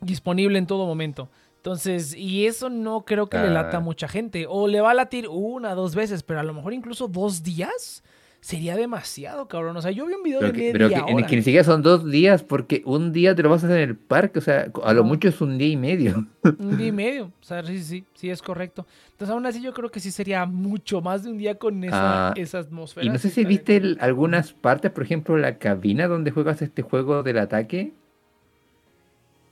disponible 0.00 0.58
en 0.58 0.66
todo 0.66 0.86
momento. 0.86 1.28
Entonces, 1.56 2.14
y 2.14 2.46
eso 2.46 2.68
no 2.68 3.02
creo 3.06 3.28
que 3.28 3.38
le 3.38 3.48
lata 3.48 3.78
a 3.78 3.80
Ah. 3.80 3.82
mucha 3.82 4.06
gente, 4.06 4.46
o 4.48 4.68
le 4.68 4.82
va 4.82 4.90
a 4.90 4.94
latir 4.94 5.28
una, 5.28 5.74
dos 5.74 5.94
veces, 5.94 6.22
pero 6.22 6.40
a 6.40 6.42
lo 6.42 6.52
mejor 6.52 6.74
incluso 6.74 7.08
dos 7.08 7.42
días 7.42 8.02
sería 8.44 8.76
demasiado, 8.76 9.48
cabrón. 9.48 9.74
O 9.78 9.80
sea, 9.80 9.90
yo 9.90 10.04
vi 10.06 10.12
un 10.12 10.22
video 10.22 10.40
Pero 10.40 10.52
de 10.52 10.58
que, 10.58 10.64
media 10.66 10.72
pero 10.74 10.88
que, 10.90 11.12
ni- 11.12 11.18
hora. 11.18 11.26
que 11.26 11.36
ni 11.36 11.42
siquiera 11.42 11.64
son 11.64 11.80
dos 11.80 12.10
días, 12.10 12.42
porque 12.42 12.82
un 12.84 13.10
día 13.10 13.34
te 13.34 13.42
lo 13.42 13.48
vas 13.48 13.62
a 13.64 13.68
hacer 13.68 13.80
en 13.80 13.88
el 13.88 13.96
parque. 13.96 14.38
O 14.38 14.42
sea, 14.42 14.70
a 14.82 14.92
lo 14.92 15.02
mucho 15.02 15.28
es 15.28 15.40
un 15.40 15.56
día 15.56 15.68
y 15.68 15.76
medio. 15.78 16.26
Un 16.58 16.76
día 16.76 16.88
y 16.88 16.92
medio. 16.92 17.32
O 17.40 17.42
sea, 17.44 17.64
sí, 17.64 17.82
sí, 17.82 18.04
sí, 18.12 18.28
es 18.28 18.42
correcto. 18.42 18.86
Entonces, 19.12 19.32
aún 19.32 19.46
así, 19.46 19.62
yo 19.62 19.72
creo 19.72 19.90
que 19.90 19.98
sí 19.98 20.10
sería 20.10 20.44
mucho 20.44 21.00
más 21.00 21.24
de 21.24 21.30
un 21.30 21.38
día 21.38 21.54
con 21.54 21.82
esa, 21.84 22.28
Ah, 22.28 22.34
esa 22.36 22.58
atmósfera. 22.58 23.06
Y 23.06 23.08
no 23.08 23.16
sé 23.18 23.30
si 23.30 23.46
viste 23.46 23.76
el- 23.76 23.96
algunas 24.02 24.52
partes, 24.52 24.90
por 24.90 25.04
ejemplo, 25.04 25.38
la 25.38 25.56
cabina 25.56 26.06
donde 26.06 26.30
juegas 26.30 26.60
este 26.60 26.82
juego 26.82 27.22
del 27.22 27.38
ataque. 27.38 27.94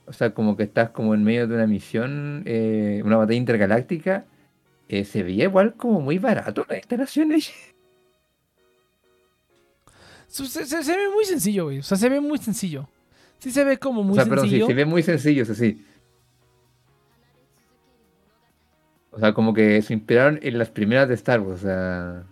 O 0.07 0.13
sea, 0.13 0.35
como 0.35 0.57
que 0.57 0.65
estás 0.65 0.91
como 0.91 1.15
en 1.15 1.25
medio 1.25 1.47
de 1.49 1.55
una 1.55 1.67
misión, 1.67 2.43
eh, 2.45 3.01
una 3.07 3.17
batalla 3.17 3.39
intergaláctica. 3.39 4.27
eh, 4.89 5.05
se 5.07 5.23
veía 5.23 5.45
igual 5.45 5.73
como 5.75 6.01
muy 6.03 6.19
barato 6.19 6.67
las 6.69 6.77
instalaciones. 6.79 7.51
Se, 10.33 10.47
se- 10.47 10.65
se- 10.65 10.83
se 10.83 10.97
ve 10.97 11.11
muy 11.15 11.27
sencillo, 11.27 11.65
güey. 11.65 11.81
O 11.81 11.83
sea, 11.83 11.99
se 11.99 12.09
ve 12.09 12.19
muy 12.19 12.39
sencillo. 12.39 12.89
Sí 13.39 13.51
se 13.51 13.65
ve 13.65 13.77
como 13.79 14.03
muy 14.03 14.13
o 14.13 14.15
sea, 14.15 14.25
perdón, 14.25 14.47
sí, 14.47 14.51
sencillo. 14.53 14.67
se 14.67 14.73
ve 14.75 14.85
muy 14.87 15.03
sencillo, 15.03 15.43
eso 15.43 15.55
sí. 15.55 15.85
O 19.11 19.19
sea, 19.19 19.35
como 19.35 19.53
que 19.53 19.83
se 19.83 19.93
inspiraron 19.93 20.39
en 20.43 20.59
las 20.59 20.71
primeras 20.71 21.09
de 21.09 21.15
Star 21.17 21.41
Wars. 21.41 21.61
O 21.61 21.67
sea, 21.67 22.23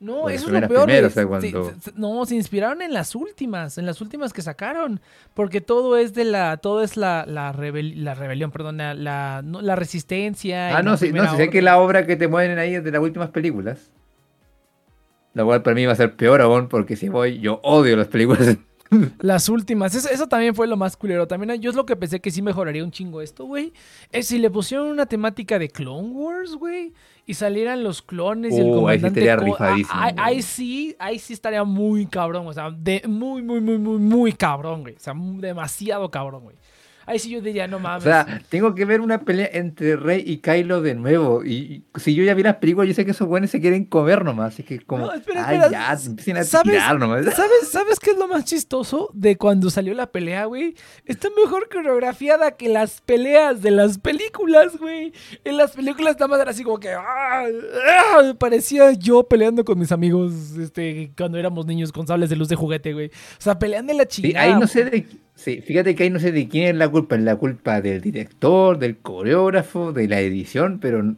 No, 0.00 0.28
eso 0.28 0.46
es 0.54 0.60
lo 0.60 0.68
peor. 0.68 0.84
primeras, 0.84 1.12
o 1.12 1.14
sea, 1.14 1.22
Se- 1.22 1.28
cuando- 1.28 1.72
se- 1.80 1.92
no, 1.96 2.26
se 2.26 2.34
inspiraron 2.34 2.82
en 2.82 2.92
las 2.92 3.14
últimas, 3.14 3.78
en 3.78 3.86
las 3.86 4.02
últimas 4.02 4.34
que 4.34 4.42
sacaron. 4.42 5.00
Porque 5.32 5.62
todo 5.62 5.96
es 5.96 6.12
de 6.12 6.24
la, 6.26 6.58
todo 6.58 6.82
es 6.82 6.98
la, 6.98 7.24
la, 7.26 7.52
rebel- 7.54 7.94
la 7.96 8.14
rebelión, 8.14 8.50
perdón, 8.50 8.76
la, 8.76 8.92
la, 8.92 9.40
no, 9.42 9.62
la 9.62 9.76
resistencia. 9.76 10.76
Ah, 10.76 10.82
no, 10.82 10.98
sí, 10.98 11.10
no, 11.10 11.28
sí 11.30 11.36
sé 11.38 11.48
que 11.48 11.62
la 11.62 11.78
obra 11.78 12.04
que 12.04 12.16
te 12.16 12.28
mueven 12.28 12.58
ahí 12.58 12.74
es 12.74 12.84
de 12.84 12.90
las 12.90 13.00
últimas 13.00 13.30
películas. 13.30 13.90
Lo 15.34 15.44
cual 15.44 15.62
para 15.62 15.74
mí 15.74 15.84
va 15.86 15.92
a 15.92 15.96
ser 15.96 16.16
peor 16.16 16.40
aún, 16.40 16.68
porque 16.68 16.96
si 16.96 17.08
voy, 17.08 17.38
yo 17.38 17.60
odio 17.62 17.96
las 17.96 18.08
películas. 18.08 18.56
Las 19.20 19.50
últimas. 19.50 19.94
Eso, 19.94 20.08
eso 20.08 20.28
también 20.28 20.54
fue 20.54 20.66
lo 20.66 20.74
más 20.78 20.96
culero. 20.96 21.28
También 21.28 21.60
yo 21.60 21.68
es 21.68 21.76
lo 21.76 21.84
que 21.84 21.94
pensé 21.94 22.20
que 22.20 22.30
sí 22.30 22.40
mejoraría 22.40 22.82
un 22.82 22.90
chingo 22.90 23.20
esto, 23.20 23.44
güey. 23.44 23.74
Es 24.12 24.28
si 24.28 24.38
le 24.38 24.48
pusieron 24.48 24.86
una 24.88 25.04
temática 25.04 25.58
de 25.58 25.68
Clone 25.68 26.08
Wars, 26.08 26.54
güey. 26.54 26.94
Y 27.26 27.34
salieran 27.34 27.84
los 27.84 28.00
clones 28.00 28.54
y 28.54 28.60
el 28.60 28.64
Uh, 28.68 28.88
ahí 28.88 28.96
sí 28.98 29.02
comandante. 29.04 29.36
Co- 29.36 29.44
rifadísimo, 29.44 29.92
ah, 29.94 30.12
ahí, 30.16 30.40
sí, 30.40 30.96
ahí 30.98 31.18
sí 31.18 31.34
estaría 31.34 31.64
muy 31.64 32.06
cabrón. 32.06 32.46
O 32.46 32.52
sea, 32.54 32.70
de, 32.70 33.02
muy, 33.06 33.42
muy, 33.42 33.60
muy, 33.60 33.76
muy, 33.76 33.98
muy 33.98 34.32
cabrón, 34.32 34.80
güey. 34.80 34.94
O 34.94 35.00
sea, 35.00 35.12
demasiado 35.14 36.10
cabrón, 36.10 36.44
güey. 36.44 36.56
Ahí 37.08 37.18
sí 37.18 37.30
yo 37.30 37.40
diría, 37.40 37.66
no 37.66 37.78
O 37.78 37.80
mames. 37.80 38.04
sea, 38.04 38.40
tengo 38.50 38.74
que 38.74 38.84
ver 38.84 39.00
una 39.00 39.22
pelea 39.22 39.48
entre 39.52 39.96
Rey 39.96 40.22
y 40.26 40.38
Kylo 40.38 40.82
de 40.82 40.94
nuevo. 40.94 41.42
Y, 41.44 41.52
y 41.52 41.84
si 41.98 42.14
yo 42.14 42.22
ya 42.22 42.34
vi 42.34 42.42
las 42.42 42.56
películas, 42.56 42.86
yo 42.86 42.94
sé 42.94 43.04
que 43.06 43.12
esos 43.12 43.26
buenos 43.26 43.48
se 43.50 43.60
quieren 43.60 43.86
comer 43.86 44.24
nomás. 44.24 44.52
Así 44.54 44.62
que 44.62 44.78
como, 44.80 45.06
No, 45.06 45.14
espera, 45.14 45.48
ay, 45.48 45.56
espera, 45.56 45.70
ya, 45.88 45.92
s- 45.94 46.06
empiecen 46.10 46.36
a 46.36 46.44
¿sabes? 46.44 46.72
tirar 46.74 46.98
nomás. 46.98 47.24
¿Sabes, 47.34 47.68
¿Sabes 47.70 47.98
qué 47.98 48.10
es 48.10 48.18
lo 48.18 48.28
más 48.28 48.44
chistoso 48.44 49.10
de 49.14 49.36
cuando 49.36 49.70
salió 49.70 49.94
la 49.94 50.06
pelea, 50.12 50.44
güey? 50.44 50.74
Está 51.06 51.28
mejor 51.42 51.68
coreografiada 51.72 52.52
que 52.58 52.68
las 52.68 53.00
peleas 53.00 53.62
de 53.62 53.70
las 53.70 53.96
películas, 53.98 54.76
güey. 54.78 55.12
En 55.44 55.56
las 55.56 55.70
películas 55.72 56.16
nada 56.16 56.28
más 56.28 56.40
era 56.40 56.50
así 56.50 56.62
como 56.62 56.78
que... 56.78 56.90
¡ah! 56.90 57.44
¡ah! 57.88 58.34
Parecía 58.38 58.92
yo 58.92 59.22
peleando 59.26 59.64
con 59.64 59.78
mis 59.78 59.92
amigos 59.92 60.32
este, 60.60 61.10
cuando 61.16 61.38
éramos 61.38 61.64
niños 61.66 61.90
con 61.90 62.06
sables 62.06 62.28
de 62.30 62.36
luz 62.36 62.48
de 62.48 62.56
juguete, 62.56 62.92
güey. 62.92 63.06
O 63.08 63.40
sea, 63.40 63.58
pelean 63.58 63.86
de 63.86 63.94
la 63.94 64.02
Sí, 64.08 64.22
chingada. 64.22 64.44
ahí 64.54 64.60
no 64.60 64.66
sé 64.66 64.84
de. 64.84 65.06
Sí, 65.38 65.60
fíjate 65.60 65.94
que 65.94 66.02
ahí 66.02 66.10
no 66.10 66.18
sé 66.18 66.32
de 66.32 66.48
quién 66.48 66.66
es 66.66 66.74
la 66.74 66.88
culpa. 66.88 67.14
Es 67.14 67.22
la 67.22 67.36
culpa 67.36 67.80
del 67.80 68.00
director, 68.00 68.76
del 68.78 68.98
coreógrafo, 68.98 69.92
de 69.92 70.08
la 70.08 70.20
edición, 70.20 70.80
pero 70.80 71.14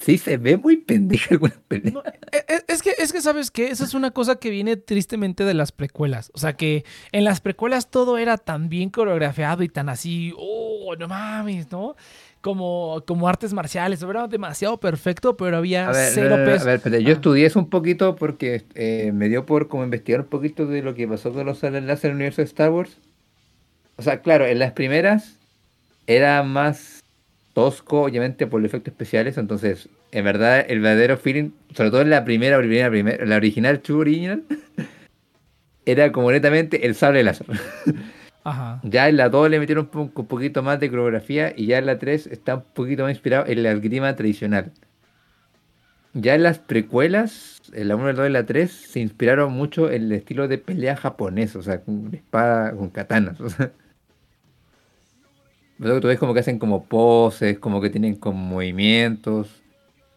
sí 0.00 0.18
se 0.18 0.38
ve 0.38 0.56
muy 0.56 0.76
pendeja 0.78 1.28
alguna 1.34 1.54
pelea. 1.68 1.92
No, 1.92 2.02
e- 2.32 2.44
e- 2.48 2.64
es 2.66 2.82
que, 2.82 2.90
es 2.98 3.12
que, 3.12 3.20
¿sabes 3.20 3.52
qué? 3.52 3.68
Esa 3.68 3.84
es 3.84 3.94
una 3.94 4.10
cosa 4.10 4.36
que 4.40 4.50
viene 4.50 4.76
tristemente 4.76 5.44
de 5.44 5.54
las 5.54 5.70
precuelas. 5.70 6.32
O 6.34 6.38
sea, 6.38 6.54
que 6.54 6.84
en 7.12 7.22
las 7.22 7.40
precuelas 7.40 7.90
todo 7.92 8.18
era 8.18 8.38
tan 8.38 8.68
bien 8.68 8.90
coreografiado 8.90 9.62
y 9.62 9.68
tan 9.68 9.88
así, 9.88 10.32
oh, 10.36 10.96
no 10.98 11.06
mames, 11.06 11.70
¿no? 11.70 11.94
Como, 12.40 13.04
como 13.06 13.28
artes 13.28 13.52
marciales. 13.54 14.02
Era 14.02 14.26
demasiado 14.26 14.80
perfecto, 14.80 15.36
pero 15.36 15.56
había 15.58 15.88
A 15.88 15.92
ver, 15.92 16.10
cero 16.12 16.36
no, 16.38 16.44
peso. 16.44 16.64
a 16.68 16.76
ver, 16.76 17.02
yo 17.02 17.10
Ah. 17.10 17.12
estudié 17.12 17.46
eso 17.46 17.60
un 17.60 17.70
poquito 17.70 18.16
porque 18.16 18.64
eh, 18.74 19.12
me 19.14 19.28
dio 19.28 19.46
por 19.46 19.68
como 19.68 19.84
investigar 19.84 20.22
un 20.22 20.26
poquito 20.26 20.66
de 20.66 20.82
lo 20.82 20.94
que 20.96 21.06
pasó 21.06 21.32
con 21.32 21.46
los 21.46 21.62
láser 21.62 21.76
en 21.76 21.92
el 22.10 22.14
universo 22.16 22.42
de 22.42 22.46
Star 22.46 22.70
Wars. 22.72 22.98
O 23.96 24.02
sea, 24.02 24.20
claro, 24.22 24.46
en 24.46 24.58
las 24.58 24.72
primeras 24.72 25.36
era 26.06 26.42
más 26.42 27.02
tosco, 27.52 28.02
obviamente, 28.02 28.46
por 28.46 28.60
los 28.60 28.68
efectos 28.70 28.92
especiales. 28.92 29.38
Entonces, 29.38 29.88
en 30.12 30.24
verdad, 30.24 30.64
el 30.68 30.80
verdadero 30.80 31.16
feeling, 31.16 31.50
sobre 31.74 31.90
todo 31.90 32.00
en 32.02 32.10
la 32.10 32.24
primera, 32.24 32.58
primera, 32.58 32.90
primera 32.90 33.24
la 33.24 33.36
original, 33.36 33.80
True 33.80 34.00
Original, 34.00 34.42
era 35.86 36.12
como 36.12 36.30
netamente 36.32 36.86
el 36.86 36.94
sable 36.94 37.22
láser. 37.22 37.46
Ajá. 38.44 38.80
Ya 38.82 39.08
en 39.08 39.16
la 39.16 39.30
2 39.30 39.48
le 39.48 39.58
metieron 39.58 39.84
un, 39.84 39.90
po- 40.10 40.20
un 40.20 40.26
poquito 40.26 40.62
más 40.62 40.78
de 40.78 40.90
coreografía 40.90 41.54
y 41.56 41.66
ya 41.66 41.78
en 41.78 41.86
la 41.86 41.98
3 41.98 42.26
está 42.26 42.56
un 42.56 42.64
poquito 42.74 43.04
más 43.04 43.12
inspirado 43.12 43.46
en 43.46 43.62
la 43.62 43.72
esgrima 43.72 44.14
tradicional. 44.16 44.70
Ya 46.12 46.34
en 46.34 46.42
las 46.42 46.58
precuelas, 46.58 47.60
en 47.72 47.88
la 47.88 47.96
1, 47.96 48.06
la 48.06 48.12
2 48.12 48.28
y 48.28 48.32
la 48.32 48.44
3, 48.46 48.70
se 48.70 49.00
inspiraron 49.00 49.52
mucho 49.52 49.90
en 49.90 50.02
el 50.04 50.12
estilo 50.12 50.46
de 50.46 50.58
pelea 50.58 50.94
japonés, 50.94 51.56
o 51.56 51.62
sea, 51.62 51.80
con 51.80 52.10
espada, 52.14 52.72
con 52.72 52.90
katanas. 52.90 53.40
O 53.40 53.48
sea. 53.48 53.72
Luego 55.78 56.00
tú 56.00 56.08
ves 56.08 56.18
como 56.18 56.34
que 56.34 56.40
hacen 56.40 56.58
como 56.58 56.84
poses, 56.84 57.58
como 57.58 57.80
que 57.80 57.90
tienen 57.90 58.14
como 58.14 58.38
movimientos. 58.38 59.62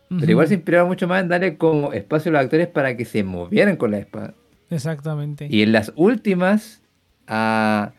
Pero 0.09 0.31
igual 0.31 0.47
se 0.47 0.53
inspiraron 0.53 0.87
mucho 0.87 1.07
más 1.07 1.21
en 1.21 1.27
darle 1.27 1.57
como 1.57 1.91
espacio 1.91 2.29
a 2.29 2.33
los 2.33 2.41
actores 2.43 2.67
para 2.67 2.95
que 2.95 3.03
se 3.03 3.23
movieran 3.23 3.75
con 3.75 3.91
la 3.91 3.97
espada. 3.97 4.33
Exactamente. 4.69 5.47
Y 5.49 5.63
en 5.63 5.71
las 5.71 5.91
últimas, 5.95 6.81
ah, 7.27 7.91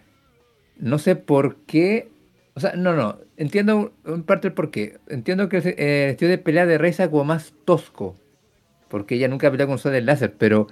no 0.78 0.98
sé 0.98 1.16
por 1.16 1.56
qué. 1.66 2.08
O 2.54 2.60
sea, 2.60 2.74
no, 2.76 2.94
no. 2.94 3.18
Entiendo 3.36 3.92
un 4.04 4.22
parte 4.22 4.48
el 4.48 4.54
por 4.54 4.70
qué. 4.70 4.98
Entiendo 5.08 5.48
que 5.48 5.58
el, 5.58 5.66
eh, 5.66 6.04
el 6.04 6.10
estilo 6.10 6.30
de 6.30 6.38
pelea 6.38 6.66
de 6.66 6.88
es 6.88 7.08
como 7.08 7.24
más 7.24 7.52
tosco. 7.64 8.16
Porque 8.88 9.16
ella 9.16 9.28
nunca 9.28 9.50
pelea 9.50 9.66
con 9.66 9.78
sable 9.78 10.00
láser. 10.00 10.34
Pero 10.38 10.66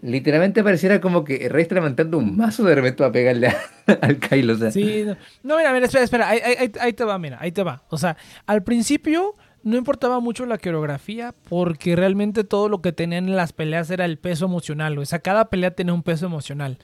literalmente 0.00 0.62
pareciera 0.62 1.00
como 1.00 1.24
que 1.24 1.48
Rey 1.48 1.62
está 1.62 1.76
levantando 1.76 2.18
un 2.18 2.36
mazo 2.36 2.64
de 2.64 2.74
repente 2.74 3.04
a 3.04 3.12
pegarle 3.12 3.48
a- 3.48 3.56
al 4.02 4.18
Kylo. 4.18 4.54
O 4.54 4.56
sea, 4.56 4.70
Sí, 4.70 5.04
no, 5.06 5.16
no, 5.42 5.56
mira, 5.56 5.72
mira, 5.72 5.86
espera, 5.86 6.04
espera, 6.04 6.28
ahí, 6.28 6.40
ahí- 6.44 6.56
ahí- 6.58 6.72
ahí 6.80 6.92
te 6.92 7.04
va, 7.04 7.18
mira, 7.18 7.38
ahí 7.40 7.52
te 7.52 7.62
va. 7.62 7.82
O 7.90 7.98
sea, 7.98 8.16
al 8.46 8.62
principio 8.62 9.34
no 9.62 9.76
importaba 9.76 10.20
mucho 10.20 10.44
la 10.46 10.58
coreografía 10.58 11.34
porque 11.48 11.96
realmente 11.96 12.44
todo 12.44 12.68
lo 12.68 12.82
que 12.82 12.92
tenían 12.92 13.28
en 13.28 13.36
las 13.36 13.52
peleas 13.54 13.90
era 13.90 14.04
el 14.04 14.18
peso 14.18 14.44
emocional, 14.44 14.98
o 14.98 15.04
sea, 15.06 15.20
cada 15.20 15.46
pelea 15.48 15.70
tenía 15.70 15.94
un 15.94 16.02
peso 16.02 16.26
emocional. 16.26 16.78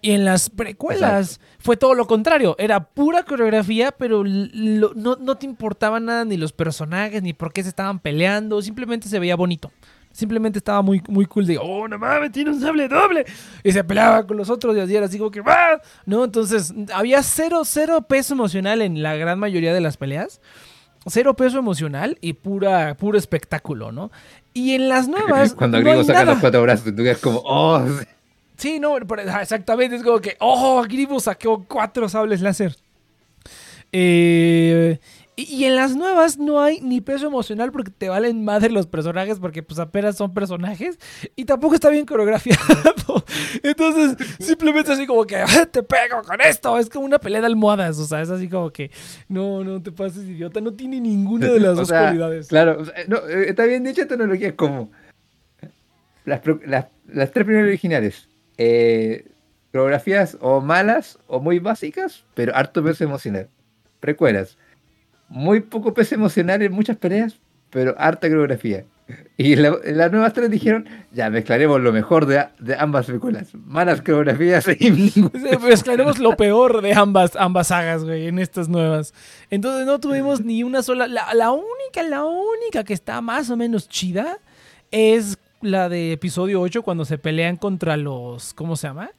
Y 0.00 0.12
en 0.12 0.24
las 0.24 0.48
precuelas 0.48 1.40
fue 1.58 1.76
todo 1.76 1.94
lo 1.94 2.06
contrario. 2.06 2.54
Era 2.60 2.84
pura 2.84 3.24
coreografía, 3.24 3.90
pero 3.90 4.22
lo- 4.24 4.92
no, 4.94 5.16
no 5.16 5.34
te 5.38 5.44
importaba 5.46 5.98
nada 5.98 6.24
ni 6.24 6.36
los 6.36 6.52
personajes, 6.52 7.20
ni 7.20 7.32
por 7.32 7.52
qué 7.52 7.64
se 7.64 7.70
estaban 7.70 7.98
peleando. 7.98 8.62
Simplemente 8.62 9.08
se 9.08 9.18
veía 9.18 9.34
bonito. 9.34 9.72
Simplemente 10.18 10.58
estaba 10.58 10.82
muy, 10.82 11.00
muy 11.06 11.26
cool 11.26 11.46
de, 11.46 11.58
oh, 11.58 11.86
no 11.86 11.96
mames, 11.96 12.32
tiene 12.32 12.50
un 12.50 12.60
sable 12.60 12.88
doble. 12.88 13.24
Y 13.62 13.70
se 13.70 13.84
peleaba 13.84 14.26
con 14.26 14.36
los 14.36 14.50
otros 14.50 14.76
y 14.76 14.80
así 14.80 14.96
era 14.96 15.06
así 15.06 15.16
como 15.16 15.30
que, 15.30 15.40
¡ah! 15.46 15.80
¿No? 16.06 16.24
Entonces, 16.24 16.74
había 16.92 17.22
cero, 17.22 17.62
cero 17.64 18.02
peso 18.02 18.34
emocional 18.34 18.82
en 18.82 19.00
la 19.00 19.14
gran 19.14 19.38
mayoría 19.38 19.72
de 19.72 19.80
las 19.80 19.96
peleas. 19.96 20.40
Cero 21.06 21.34
peso 21.34 21.60
emocional 21.60 22.18
y 22.20 22.32
pura, 22.32 22.96
puro 22.96 23.16
espectáculo, 23.16 23.92
¿no? 23.92 24.10
Y 24.52 24.72
en 24.72 24.88
las 24.88 25.06
nuevas. 25.16 25.54
Cuando 25.54 25.78
no 25.78 25.84
Griego 25.84 26.00
hay 26.00 26.06
saca 26.06 26.18
nada. 26.18 26.32
los 26.32 26.40
cuatro 26.40 26.62
brazos, 26.62 26.96
tú 26.96 26.96
quedas 27.04 27.18
como, 27.18 27.40
oh, 27.44 27.86
Sí, 28.56 28.80
no, 28.80 28.96
ah, 28.96 29.40
exactamente. 29.40 29.94
Es 29.94 30.02
como 30.02 30.18
que, 30.18 30.36
oh, 30.40 30.82
Grievous 30.82 31.22
sacó 31.22 31.64
cuatro 31.68 32.08
sables 32.08 32.40
láser. 32.40 32.74
Eh, 33.92 34.98
y, 35.40 35.66
en 35.66 35.76
las 35.76 35.94
nuevas 35.94 36.36
no 36.36 36.60
hay 36.60 36.80
ni 36.80 37.00
peso 37.00 37.28
emocional 37.28 37.70
porque 37.70 37.92
te 37.92 38.08
valen 38.08 38.44
madre 38.44 38.70
los 38.70 38.88
personajes 38.88 39.38
porque 39.38 39.62
pues 39.62 39.78
apenas 39.78 40.16
son 40.16 40.34
personajes 40.34 40.98
y 41.36 41.44
tampoco 41.44 41.76
está 41.76 41.90
bien 41.90 42.06
coreografiado. 42.06 42.58
Entonces, 43.62 44.16
simplemente 44.40 44.90
así 44.90 45.06
como 45.06 45.24
que 45.24 45.36
"Ah, 45.36 45.66
te 45.70 45.84
pego 45.84 46.22
con 46.26 46.40
esto. 46.40 46.76
Es 46.76 46.90
como 46.90 47.04
una 47.04 47.20
pelea 47.20 47.40
de 47.40 47.46
almohadas. 47.46 48.00
O 48.00 48.04
sea, 48.04 48.20
es 48.20 48.30
así 48.30 48.48
como 48.48 48.70
que 48.72 48.90
no, 49.28 49.62
no 49.62 49.80
te 49.80 49.92
pases 49.92 50.24
idiota. 50.24 50.60
No 50.60 50.72
tiene 50.72 51.00
ninguna 51.00 51.46
de 51.46 51.60
las 51.60 51.72
O 51.74 51.76
dos 51.76 51.88
sea, 51.88 52.00
cualidades. 52.00 52.48
Claro, 52.48 52.82
no, 53.06 53.18
eh, 53.28 53.50
está 53.50 53.64
bien 53.64 53.84
dicha 53.84 54.08
tecnología, 54.08 54.56
como 54.56 54.90
las, 56.24 56.40
las, 56.66 56.86
las 57.06 57.30
tres 57.30 57.46
primeras 57.46 57.68
originales. 57.68 58.28
Eh, 58.56 59.30
coreografías 59.70 60.36
o 60.40 60.60
malas 60.60 61.20
o 61.28 61.38
muy 61.38 61.60
básicas, 61.60 62.24
pero 62.34 62.56
harto 62.56 62.82
peso 62.82 63.04
emocional. 63.04 63.48
Precuelas. 64.00 64.58
Muy 65.28 65.60
poco 65.60 65.92
peso 65.94 66.14
emocional 66.14 66.62
en 66.62 66.72
muchas 66.72 66.96
peleas, 66.96 67.36
pero 67.70 67.94
harta 67.98 68.28
coreografía. 68.28 68.84
Y 69.38 69.56
la- 69.56 69.78
las 69.84 70.10
nuevas 70.12 70.32
tres 70.34 70.50
dijeron, 70.50 70.86
ya 71.12 71.30
mezclaremos 71.30 71.80
lo 71.80 71.92
mejor 71.92 72.26
de, 72.26 72.44
ambas 72.76 73.06
precuelas. 73.06 73.54
Malas 73.54 74.02
coreografías 74.02 74.66
y 74.80 74.90
Mezclaremos 75.62 76.18
lo 76.18 76.36
peor 76.36 76.82
de 76.82 76.92
ambas, 76.92 77.36
ambas 77.36 77.68
sagas, 77.68 78.04
güey, 78.04 78.26
en 78.26 78.38
estas 78.38 78.68
nuevas. 78.68 79.14
Entonces 79.48 79.86
no 79.86 79.98
tuvimos 80.00 80.44
ni 80.44 80.62
una 80.62 80.82
sola. 80.82 81.06
La, 81.06 81.32
la 81.34 81.52
única, 81.52 82.02
la 82.06 82.24
única 82.24 82.84
que 82.84 82.92
está 82.92 83.20
más 83.22 83.48
o 83.48 83.56
menos 83.56 83.88
chida 83.88 84.38
es 84.90 85.38
la 85.62 85.88
de 85.88 86.12
episodio 86.12 86.60
8 86.60 86.82
cuando 86.82 87.04
se 87.04 87.16
pelean 87.16 87.56
contra 87.56 87.96
los. 87.96 88.52
¿Cómo 88.54 88.76
se 88.76 88.88
llama? 88.88 89.10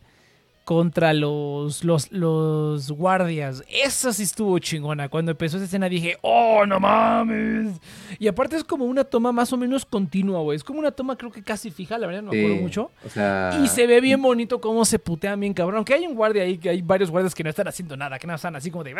Contra 0.69 1.15
los, 1.15 1.83
los, 1.83 2.11
los 2.11 2.91
guardias. 2.91 3.63
Esa 3.67 4.13
sí 4.13 4.21
estuvo 4.21 4.59
chingona. 4.59 5.09
Cuando 5.09 5.31
empezó 5.31 5.57
esa 5.57 5.65
escena 5.65 5.89
dije, 5.89 6.19
¡oh, 6.21 6.63
no 6.67 6.79
mames! 6.79 7.71
Y 8.19 8.27
aparte 8.27 8.55
es 8.55 8.63
como 8.63 8.85
una 8.85 9.03
toma 9.03 9.31
más 9.31 9.51
o 9.51 9.57
menos 9.57 9.83
continua, 9.83 10.41
güey. 10.41 10.57
Es 10.57 10.63
como 10.63 10.77
una 10.77 10.91
toma 10.91 11.17
creo 11.17 11.31
que 11.31 11.41
casi 11.41 11.71
fija, 11.71 11.97
la 11.97 12.05
verdad 12.05 12.21
no 12.21 12.31
me 12.31 12.39
acuerdo 12.39 12.61
mucho. 12.61 12.91
O 13.03 13.09
sea, 13.09 13.59
Y 13.63 13.67
se 13.67 13.87
ve 13.87 13.99
bien 13.99 14.21
bonito 14.21 14.61
cómo 14.61 14.85
se 14.85 14.99
putean 14.99 15.39
bien 15.39 15.55
cabrón. 15.55 15.77
Aunque 15.77 15.95
hay 15.95 16.05
un 16.05 16.13
guardia 16.13 16.43
ahí, 16.43 16.59
que 16.59 16.69
hay 16.69 16.83
varios 16.83 17.09
guardias 17.09 17.33
que 17.33 17.43
no 17.43 17.49
están 17.49 17.67
haciendo 17.67 17.97
nada, 17.97 18.19
que 18.19 18.27
no 18.27 18.35
están 18.35 18.55
así 18.55 18.69
como 18.69 18.83
de... 18.83 18.93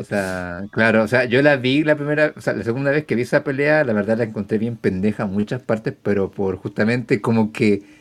O 0.00 0.04
sea, 0.04 0.64
claro, 0.70 1.02
o 1.02 1.08
sea, 1.08 1.26
yo 1.26 1.42
la 1.42 1.56
vi 1.56 1.84
la 1.84 1.94
primera, 1.94 2.32
o 2.34 2.40
sea, 2.40 2.54
la 2.54 2.64
segunda 2.64 2.90
vez 2.90 3.04
que 3.04 3.16
vi 3.16 3.20
esa 3.20 3.44
pelea, 3.44 3.84
la 3.84 3.92
verdad 3.92 4.16
la 4.16 4.24
encontré 4.24 4.56
bien 4.56 4.78
pendeja 4.78 5.24
en 5.24 5.32
muchas 5.34 5.60
partes, 5.60 5.92
pero 6.02 6.30
por 6.30 6.56
justamente 6.56 7.20
como 7.20 7.52
que. 7.52 8.00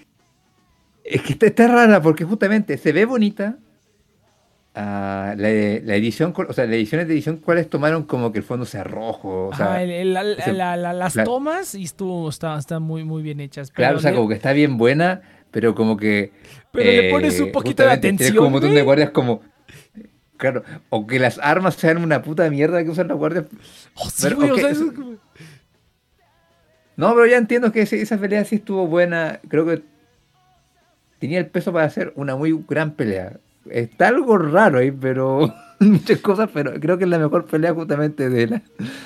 Es 1.04 1.22
que 1.24 1.34
está, 1.34 1.46
está 1.48 1.68
rara, 1.68 2.02
porque 2.02 2.24
justamente 2.26 2.78
se 2.78 2.92
ve 2.92 3.06
bonita. 3.06 3.58
ah, 4.76 5.34
la, 5.38 5.50
la 5.50 5.96
edición, 5.96 6.34
o 6.36 6.54
sea, 6.54 6.66
las 6.66 6.76
ediciones 6.76 7.08
de 7.08 7.14
edición, 7.14 7.38
¿cuáles 7.38 7.70
tomaron 7.70 8.04
como 8.04 8.32
que 8.32 8.38
el 8.40 8.44
fondo 8.46 8.66
sea 8.66 8.84
rojo? 8.84 9.48
O 9.48 9.56
sea, 9.56 9.84
el- 9.84 9.90
el- 9.92 10.14
la- 10.14 10.22
ese- 10.32 10.54
la- 10.54 10.78
la- 10.78 10.94
las 10.94 11.16
la- 11.16 11.24
tomas 11.26 11.76
y 11.76 11.84
estuvo, 11.84 12.30
está- 12.30 12.58
están 12.58 12.84
muy, 12.84 13.04
muy 13.04 13.22
bien 13.24 13.40
hechas. 13.42 13.72
claro, 13.72 13.98
o 13.98 14.00
sea, 14.00 14.12
le- 14.12 14.18
como 14.18 14.30
que 14.30 14.36
está 14.36 14.54
bien 14.54 14.78
buena, 14.78 15.22
pero 15.52 15.76
como 15.76 15.98
que. 15.98 16.32
Pero 16.72 16.90
le 16.90 17.10
pones 17.12 17.38
un 17.42 17.50
eh, 17.50 17.52
poquito 17.52 17.84
de 17.84 17.98
tienes 17.98 18.22
atención, 18.22 18.36
como 18.38 18.48
un 18.48 18.54
montón 18.54 18.70
de 18.70 18.76
güey. 18.76 18.86
guardias 18.86 19.10
como. 19.10 19.42
Claro, 20.38 20.64
o 20.90 21.06
que 21.06 21.20
las 21.20 21.38
armas 21.40 21.76
sean 21.76 21.98
una 22.04 22.22
puta 22.22 22.50
mierda 22.50 22.84
que 22.84 22.90
usan 22.90 23.08
los 23.10 23.18
guardias. 23.18 23.46
Oh, 23.96 24.10
sí, 24.10 24.24
pero, 24.24 24.38
güey, 24.38 24.52
o 24.52 24.56
sea, 24.58 24.70
eso- 24.70 24.92
No, 26.96 27.14
pero 27.14 27.26
ya 27.26 27.38
entiendo 27.38 27.72
que 27.72 27.82
esa 27.82 28.18
pelea 28.18 28.44
sí 28.46 28.56
estuvo 28.56 28.88
buena. 28.88 29.40
Creo 29.48 29.66
que 29.66 29.84
tenía 31.22 31.38
el 31.40 31.46
peso 31.46 31.72
para 31.72 31.86
hacer 31.86 32.12
una 32.16 32.36
muy 32.36 32.60
gran 32.68 32.92
pelea. 32.92 33.38
Está 33.70 34.08
algo 34.08 34.40
raro 34.40 34.80
ahí, 34.80 34.92
pero 34.92 35.54
muchas 35.80 36.20
cosas, 36.20 36.50
pero 36.52 36.74
creo 36.80 36.98
que 36.98 37.04
es 37.04 37.10
la 37.10 37.20
mejor 37.20 37.46
pelea 37.46 37.76
justamente 37.76 38.28
de 38.28 38.60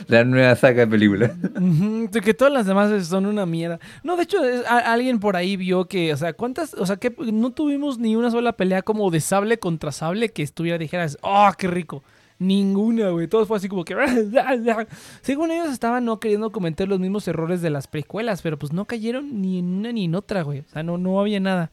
la, 0.08 0.24
nueva 0.24 0.56
saga 0.56 0.86
de 0.86 0.88
películas. 0.88 1.32
De 1.42 2.22
que 2.22 2.34
todas 2.34 2.54
las 2.54 2.66
demás 2.66 3.06
son 3.06 3.26
una 3.26 3.46
mierda. 3.46 3.82
No, 4.02 4.16
de 4.16 4.24
hecho, 4.24 4.42
es- 4.46 4.66
alguien 4.66 5.20
por 5.20 5.36
ahí 5.36 5.58
vio 5.58 5.86
que, 5.86 6.14
o 6.14 6.18
sea, 6.18 6.32
¿cuántas? 6.32 6.74
O 6.76 6.86
sea, 6.86 6.96
que 6.96 7.14
no 7.20 7.52
tuvimos 7.52 8.00
ni 8.00 8.16
una 8.16 8.32
sola 8.32 8.54
pelea 8.54 8.82
como 8.82 9.12
de 9.12 9.20
sable 9.20 9.60
contra 9.60 9.92
sable 9.92 10.30
que 10.30 10.42
estuviera, 10.42 10.78
dijeras, 10.78 11.18
¡oh, 11.22 11.52
qué 11.58 11.68
rico! 11.68 12.02
Ninguna, 12.40 13.10
güey. 13.10 13.28
Todo 13.28 13.46
fue 13.46 13.58
así 13.58 13.68
como 13.68 13.84
que. 13.84 13.96
Según 15.22 15.52
ellos 15.52 15.70
estaban 15.70 16.06
no 16.06 16.20
queriendo 16.20 16.52
cometer 16.52 16.88
los 16.88 17.00
mismos 17.00 17.28
errores 17.28 17.62
de 17.62 17.70
las 17.70 17.88
precuelas, 17.88 18.42
pero 18.42 18.58
pues 18.58 18.74
no 18.74 18.86
cayeron 18.86 19.42
ni 19.42 19.60
en 19.60 19.66
una 19.74 19.92
ni 19.92 20.06
en 20.06 20.16
otra, 20.16 20.44
güey. 20.44 20.60
O 20.60 20.70
sea, 20.72 20.84
no, 20.84 20.98
no 20.98 21.20
había 21.20 21.40
nada. 21.40 21.72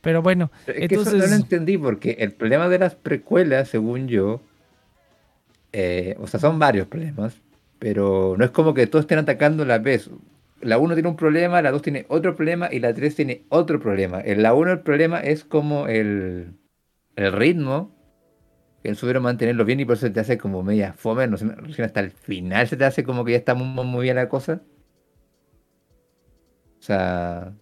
Pero 0.00 0.22
bueno, 0.22 0.50
Es 0.66 0.86
que 0.86 0.94
eso 0.96 1.12
no 1.14 1.16
entonces. 1.16 1.30
lo 1.30 1.36
entendí 1.36 1.76
porque 1.78 2.16
el 2.20 2.32
problema 2.32 2.68
de 2.68 2.78
las 2.78 2.94
precuelas, 2.94 3.68
según 3.68 4.08
yo, 4.08 4.40
eh, 5.72 6.16
o 6.20 6.26
sea, 6.26 6.40
son 6.40 6.58
varios 6.58 6.86
problemas, 6.88 7.42
pero 7.78 8.34
no 8.38 8.44
es 8.44 8.50
como 8.50 8.74
que 8.74 8.86
todos 8.86 9.04
estén 9.04 9.18
atacando 9.18 9.62
a 9.64 9.66
la 9.66 9.78
vez. 9.78 10.10
La 10.60 10.78
1 10.78 10.94
tiene 10.94 11.08
un 11.08 11.16
problema, 11.16 11.62
la 11.62 11.70
2 11.70 11.82
tiene 11.82 12.06
otro 12.08 12.34
problema 12.34 12.68
y 12.72 12.80
la 12.80 12.94
3 12.94 13.14
tiene 13.14 13.44
otro 13.48 13.80
problema. 13.80 14.20
En 14.20 14.42
la 14.42 14.54
1 14.54 14.72
el 14.72 14.80
problema 14.80 15.20
es 15.20 15.44
como 15.44 15.86
el, 15.86 16.54
el 17.16 17.32
ritmo, 17.32 17.94
que 18.82 18.94
supieron 18.94 19.24
mantenerlo 19.24 19.64
bien 19.64 19.80
y 19.80 19.84
por 19.84 19.94
eso 19.96 20.06
se 20.06 20.12
te 20.12 20.20
hace 20.20 20.38
como 20.38 20.62
media 20.62 20.94
fome, 20.94 21.26
no 21.28 21.36
sé, 21.36 21.46
hasta 21.82 22.00
el 22.00 22.10
final 22.12 22.68
se 22.68 22.76
te 22.76 22.84
hace 22.84 23.04
como 23.04 23.24
que 23.24 23.32
ya 23.32 23.38
está 23.38 23.54
muy, 23.54 23.84
muy 23.86 24.04
bien 24.04 24.16
la 24.16 24.28
cosa. 24.28 24.62
O 26.78 26.82
sea, 26.82 27.52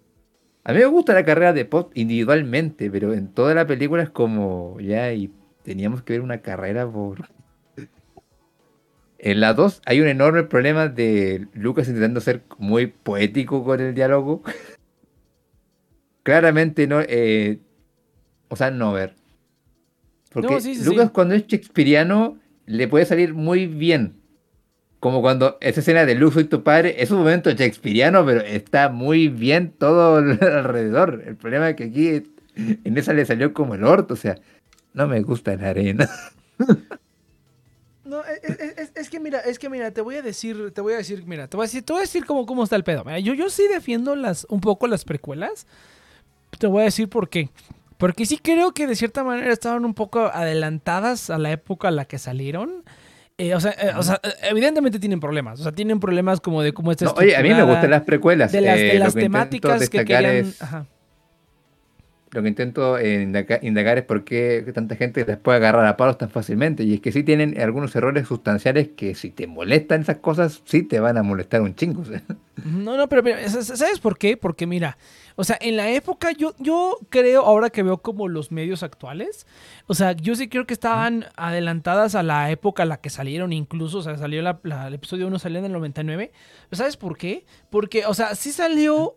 a 0.69 0.73
mí 0.73 0.81
me 0.81 0.87
gusta 0.87 1.15
la 1.15 1.25
carrera 1.25 1.53
de 1.53 1.65
Pop 1.65 1.93
individualmente, 1.95 2.91
pero 2.91 3.15
en 3.15 3.29
toda 3.29 3.55
la 3.55 3.69
película 3.69 4.03
es 4.03 4.11
como 4.11 4.81
ya 4.81 5.13
y 5.13 5.33
teníamos 5.63 6.03
que 6.03 6.15
ver 6.15 6.23
una 6.23 6.43
carrera 6.43 6.91
por... 6.91 7.29
En 9.19 9.39
la 9.39 9.55
2 9.55 9.83
hay 9.87 10.01
un 10.01 10.09
enorme 10.09 10.43
problema 10.43 10.89
de 10.89 11.47
Lucas 11.55 11.87
intentando 11.87 12.21
ser 12.21 12.43
muy 12.59 12.89
poético 12.89 13.63
con 13.63 13.81
el 13.81 13.95
diálogo. 13.95 14.43
Claramente 16.25 16.89
no, 16.89 17.01
eh, 17.01 17.61
o 18.49 18.57
sea, 18.57 18.73
no 18.73 18.93
ver. 18.93 19.15
Porque 20.33 20.55
No, 20.55 20.61
sí, 20.61 20.75
sí, 20.75 20.85
Lucas 20.85 21.07
sí. 21.07 21.13
cuando 21.13 21.37
es 21.37 21.47
shakespeariano 21.47 22.41
le 22.67 22.89
puede 22.89 23.05
salir 23.05 23.35
muy 23.35 23.69
bien. 23.69 24.17
Como 25.01 25.21
cuando 25.21 25.59
esa 25.61 25.81
escena 25.81 26.07
de 26.07 26.15
Luz 26.15 26.35
soy 26.35 26.45
tu 26.45 26.63
padre 26.63 26.97
es 27.03 27.11
un 27.11 27.19
momento 27.19 27.51
shakespeariano, 27.51 28.25
pero 28.25 28.41
está 28.41 28.89
muy 28.89 29.29
bien 29.29 29.71
todo 29.79 30.17
alrededor. 30.41 31.23
El 31.27 31.37
problema 31.37 31.69
es 31.71 31.77
que 31.77 31.85
aquí 31.85 32.23
en 32.57 32.97
esa 32.99 33.13
le 33.13 33.25
salió 33.27 33.53
como 33.53 33.75
el 33.75 33.85
orto, 33.85 34.15
o 34.15 34.17
sea, 34.17 34.37
no 34.95 35.07
me 35.07 35.21
gusta 35.23 35.55
la 35.57 35.69
arena. 35.71 36.09
No, 38.05 38.23
es, 38.25 38.59
es- 38.59 38.79
es- 38.79 38.93
es 38.95 39.11
que 39.11 39.19
mira, 39.19 39.41
es 39.41 39.59
que 39.59 39.69
mira, 39.69 39.91
te 39.91 40.01
voy 40.01 40.15
a 40.17 40.23
decir, 40.23 40.71
te 40.73 40.81
voy 40.81 40.95
a 40.95 40.99
decir, 40.99 41.25
mira, 41.27 41.49
te 41.49 41.57
voy 41.57 41.65
a 41.65 41.67
decir, 41.67 41.83
te 41.83 41.93
voy 41.93 42.01
a 42.01 42.03
decir 42.03 42.25
cómo, 42.25 42.47
cómo 42.47 42.63
está 42.65 42.77
el 42.77 42.85
pedo. 42.85 43.05
Yo, 43.19 43.35
yo 43.35 43.51
sí 43.51 43.65
defiendo 43.69 44.15
las, 44.15 44.47
un 44.49 44.61
poco 44.61 44.87
las 44.87 45.05
precuelas. 45.05 45.67
Te 46.59 46.69
voy 46.69 46.83
a 46.83 46.85
decir 46.85 47.09
por 47.09 47.29
qué. 47.29 47.51
Porque 47.99 48.25
sí 48.27 48.39
creo 48.39 48.73
que 48.73 48.87
de 48.87 48.95
cierta 48.95 49.25
manera 49.25 49.53
estaban 49.53 49.85
un 49.85 49.95
poco 49.95 50.21
adelantadas 50.33 51.31
a 51.31 51.39
la 51.39 51.51
época 51.51 51.89
a 51.89 51.91
la 51.91 52.05
que 52.05 52.19
salieron. 52.19 52.85
Eh, 53.39 53.55
o, 53.55 53.61
sea, 53.61 53.73
eh, 53.73 53.93
o 53.97 54.03
sea, 54.03 54.19
eh, 54.23 54.31
evidentemente 54.51 54.99
tienen 54.99 55.21
problemas. 55.21 55.61
O 55.61 55.63
sea, 55.65 55.73
tienen 55.73 56.01
problemas 56.01 56.41
como 56.41 56.63
de 56.63 56.73
cómo 56.73 56.91
está 56.91 57.05
No, 57.05 57.13
oye, 57.19 57.37
a 57.37 57.43
mí 57.43 57.51
me 57.51 57.63
gustan 57.63 57.91
las 57.91 58.03
precuelas. 58.03 58.51
de 58.53 58.63
las, 58.63 58.79
de 58.79 58.99
las 58.99 59.15
que 59.15 59.21
temáticas 59.21 59.91
que 59.91 60.05
querían. 60.05 60.25
es- 60.37 60.63
ajá. 60.63 60.87
Lo 62.33 62.43
que 62.43 62.49
intento 62.49 62.99
indaga- 63.01 63.61
indagar 63.63 63.99
es 63.99 64.05
por 64.05 64.25
qué 64.25 64.65
tanta 64.75 64.97
gente 64.97 65.25
les 65.25 65.37
puede 65.39 65.57
agarrar 65.59 65.87
a 65.87 65.97
palos 65.97 66.19
tan 66.19 66.29
fácilmente. 66.29 66.83
Y 66.83 66.95
es 66.95 67.01
que 67.01 67.13
sí 67.13 67.23
tienen 67.23 67.59
algunos 67.61 67.95
errores 67.97 68.27
sustanciales 68.27 68.89
que 68.97 69.15
si 69.15 69.31
te 69.31 69.47
molestan 69.47 70.03
esas 70.03 70.17
cosas, 70.17 70.61
sí 70.65 70.83
te 70.83 70.99
van 71.01 71.17
a 71.17 71.23
molestar 71.23 71.63
un 71.63 71.75
chingo. 71.75 72.03
No, 72.65 72.97
no, 72.97 73.09
pero 73.09 73.23
sa- 73.49 73.63
¿sabes 73.77 74.01
por 74.01 74.19
qué? 74.19 74.37
Porque 74.37 74.67
mira, 74.67 74.99
o 75.37 75.45
sea, 75.45 75.57
en 75.61 75.77
la 75.77 75.91
época 75.91 76.33
yo, 76.33 76.55
yo 76.59 76.99
creo, 77.11 77.43
ahora 77.45 77.71
que 77.71 77.83
veo 77.83 77.99
como 77.99 78.27
los 78.29 78.51
medios 78.51 78.83
actuales, 78.83 79.47
o 79.87 79.95
sea, 79.95 80.13
yo 80.13 80.35
sí 80.35 80.49
creo 80.49 80.67
que 80.67 80.75
estaban 80.75 81.27
adelantadas 81.37 82.15
a 82.15 82.23
la 82.23 82.51
época 82.51 82.83
a 82.83 82.87
la 82.87 83.01
que 83.01 83.11
salieron 83.11 83.53
incluso, 83.53 83.99
o 83.99 84.03
sea, 84.03 84.17
salió 84.19 84.43
la, 84.43 84.59
la- 84.65 84.89
el 84.89 84.95
episodio 84.95 85.27
1 85.29 85.39
salió 85.39 85.59
en 85.61 85.67
el 85.67 85.73
99. 85.73 86.33
¿Sabes 86.73 86.97
por 86.97 87.17
qué? 87.17 87.47
Porque, 87.71 88.07
o 88.07 88.15
sea, 88.15 88.35
sí 88.35 88.51
salió 88.53 89.17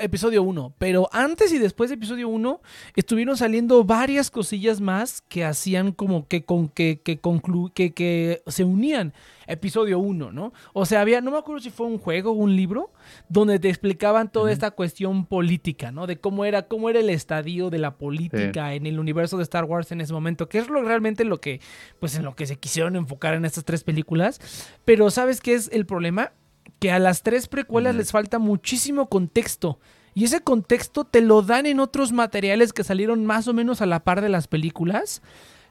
episodio 0.00 0.42
1, 0.42 0.74
pero 0.78 1.08
antes 1.12 1.52
y 1.52 1.58
después 1.58 1.90
de 1.90 1.94
episodio 1.94 2.28
1 2.28 2.60
estuvieron 2.96 3.36
saliendo 3.36 3.84
varias 3.84 4.30
cosillas 4.30 4.80
más 4.80 5.22
que 5.22 5.44
hacían 5.44 5.92
como 5.92 6.26
que 6.28 6.44
con 6.44 6.68
que 6.68 7.00
que, 7.02 7.20
conclu- 7.20 7.72
que 7.72 7.92
que 7.92 8.42
se 8.46 8.64
unían 8.64 9.12
episodio 9.46 9.98
1, 9.98 10.30
¿no? 10.32 10.52
O 10.72 10.86
sea, 10.86 11.00
había 11.00 11.20
no 11.20 11.30
me 11.32 11.38
acuerdo 11.38 11.60
si 11.60 11.70
fue 11.70 11.86
un 11.86 11.98
juego 11.98 12.30
o 12.30 12.34
un 12.34 12.54
libro 12.54 12.92
donde 13.28 13.58
te 13.58 13.68
explicaban 13.68 14.30
toda 14.30 14.52
esta 14.52 14.70
cuestión 14.70 15.26
política, 15.26 15.90
¿no? 15.90 16.06
De 16.06 16.18
cómo 16.20 16.44
era 16.44 16.62
cómo 16.68 16.88
era 16.88 17.00
el 17.00 17.10
estadio 17.10 17.68
de 17.70 17.78
la 17.78 17.96
política 17.98 18.74
en 18.74 18.86
el 18.86 18.98
universo 19.00 19.36
de 19.36 19.42
Star 19.42 19.64
Wars 19.64 19.90
en 19.92 20.00
ese 20.00 20.12
momento, 20.12 20.48
que 20.48 20.58
es 20.58 20.68
lo 20.68 20.82
realmente 20.82 21.24
lo 21.24 21.40
que 21.40 21.60
pues 21.98 22.14
en 22.14 22.24
lo 22.24 22.36
que 22.36 22.46
se 22.46 22.56
quisieron 22.56 22.94
enfocar 22.96 23.34
en 23.34 23.44
estas 23.44 23.64
tres 23.64 23.82
películas, 23.84 24.40
pero 24.84 25.10
¿sabes 25.10 25.40
qué 25.40 25.54
es 25.54 25.68
el 25.72 25.84
problema? 25.86 26.32
Que 26.80 26.90
a 26.90 26.98
las 26.98 27.22
tres 27.22 27.46
precuelas 27.46 27.94
les 27.94 28.10
falta 28.10 28.38
muchísimo 28.40 29.06
contexto. 29.08 29.78
Y 30.14 30.24
ese 30.24 30.40
contexto 30.40 31.04
te 31.04 31.20
lo 31.20 31.42
dan 31.42 31.66
en 31.66 31.78
otros 31.78 32.10
materiales 32.12 32.72
que 32.72 32.82
salieron 32.82 33.24
más 33.26 33.46
o 33.46 33.52
menos 33.54 33.80
a 33.80 33.86
la 33.86 34.00
par 34.00 34.20
de 34.22 34.28
las 34.28 34.48
películas, 34.48 35.22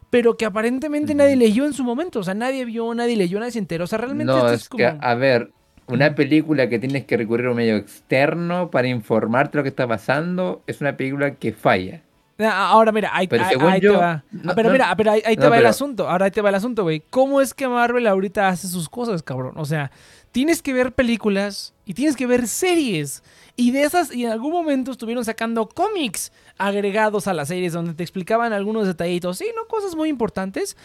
pero 0.09 0.37
que 0.37 0.45
aparentemente 0.45 1.13
nadie 1.13 1.35
leyó 1.35 1.65
en 1.65 1.73
su 1.73 1.83
momento. 1.83 2.19
O 2.19 2.23
sea, 2.23 2.33
nadie 2.35 2.63
vio, 2.65 2.93
nadie 2.95 3.17
leyó, 3.17 3.39
nadie 3.39 3.51
se 3.51 3.59
enteró. 3.59 3.83
O 3.83 3.87
sea, 3.87 3.97
realmente 3.97 4.31
No, 4.31 4.37
esto 4.37 4.53
es 4.53 4.61
es 4.61 4.69
como... 4.69 4.77
que, 4.77 4.97
a 4.99 5.15
ver, 5.15 5.51
una 5.87 6.15
película 6.15 6.69
que 6.69 6.79
tienes 6.79 7.05
que 7.05 7.17
recurrir 7.17 7.47
a 7.47 7.49
un 7.51 7.57
medio 7.57 7.75
externo 7.75 8.69
para 8.71 8.87
informarte 8.87 9.57
lo 9.57 9.63
que 9.63 9.69
está 9.69 9.87
pasando 9.87 10.61
es 10.67 10.79
una 10.81 10.95
película 10.95 11.35
que 11.35 11.51
falla. 11.51 12.01
Ah, 12.41 12.69
Ahora 12.69 12.93
mira, 12.93 13.09
ahí, 13.13 13.27
Pero 13.27 13.43
ahí- 13.43 13.49
según 13.51 13.67
ahí 13.69 13.81
yo- 13.81 13.91
te 13.91 13.97
va. 13.97 14.23
no, 14.31 14.51
Ah, 14.51 14.55
pero 14.55 14.69
no, 14.69 14.73
mira, 14.73 14.95
pero 14.95 15.11
ahí, 15.11 15.21
ahí 15.25 15.35
te 15.35 15.43
no, 15.43 15.49
va 15.49 15.57
el 15.57 15.65
asunto. 15.65 16.07
Ahora 16.09 16.25
ahí 16.25 16.31
te 16.31 16.41
va 16.41 16.47
el 16.49 16.55
asunto, 16.55 16.83
güey. 16.83 17.03
¿Cómo 17.09 17.41
es 17.41 17.53
que 17.53 17.67
Marvel 17.67 18.07
ahorita 18.07 18.47
hace 18.47 18.69
sus 18.69 18.87
cosas, 18.87 19.21
cabrón? 19.23 19.53
O 19.57 19.65
sea, 19.65 19.91
tienes 20.31 20.61
que 20.61 20.73
ver 20.73 20.93
películas 20.93 21.73
y 21.85 21.93
tienes 21.93 22.15
que 22.15 22.27
ver 22.27 22.47
series. 22.47 23.23
Y 23.55 23.71
de 23.71 23.83
esas, 23.83 24.13
y 24.15 24.25
en 24.25 24.31
algún 24.31 24.51
momento 24.51 24.91
estuvieron 24.91 25.25
sacando 25.25 25.67
cómics 25.67 26.31
agregados 26.57 27.27
a 27.27 27.33
las 27.33 27.49
series 27.49 27.73
donde 27.73 27.93
te 27.93 28.03
explicaban 28.03 28.53
algunos 28.53 28.87
detallitos. 28.87 29.37
Sí, 29.37 29.45
no 29.55 29.67
cosas 29.67 29.95
muy 29.95 30.09
importantes. 30.09 30.77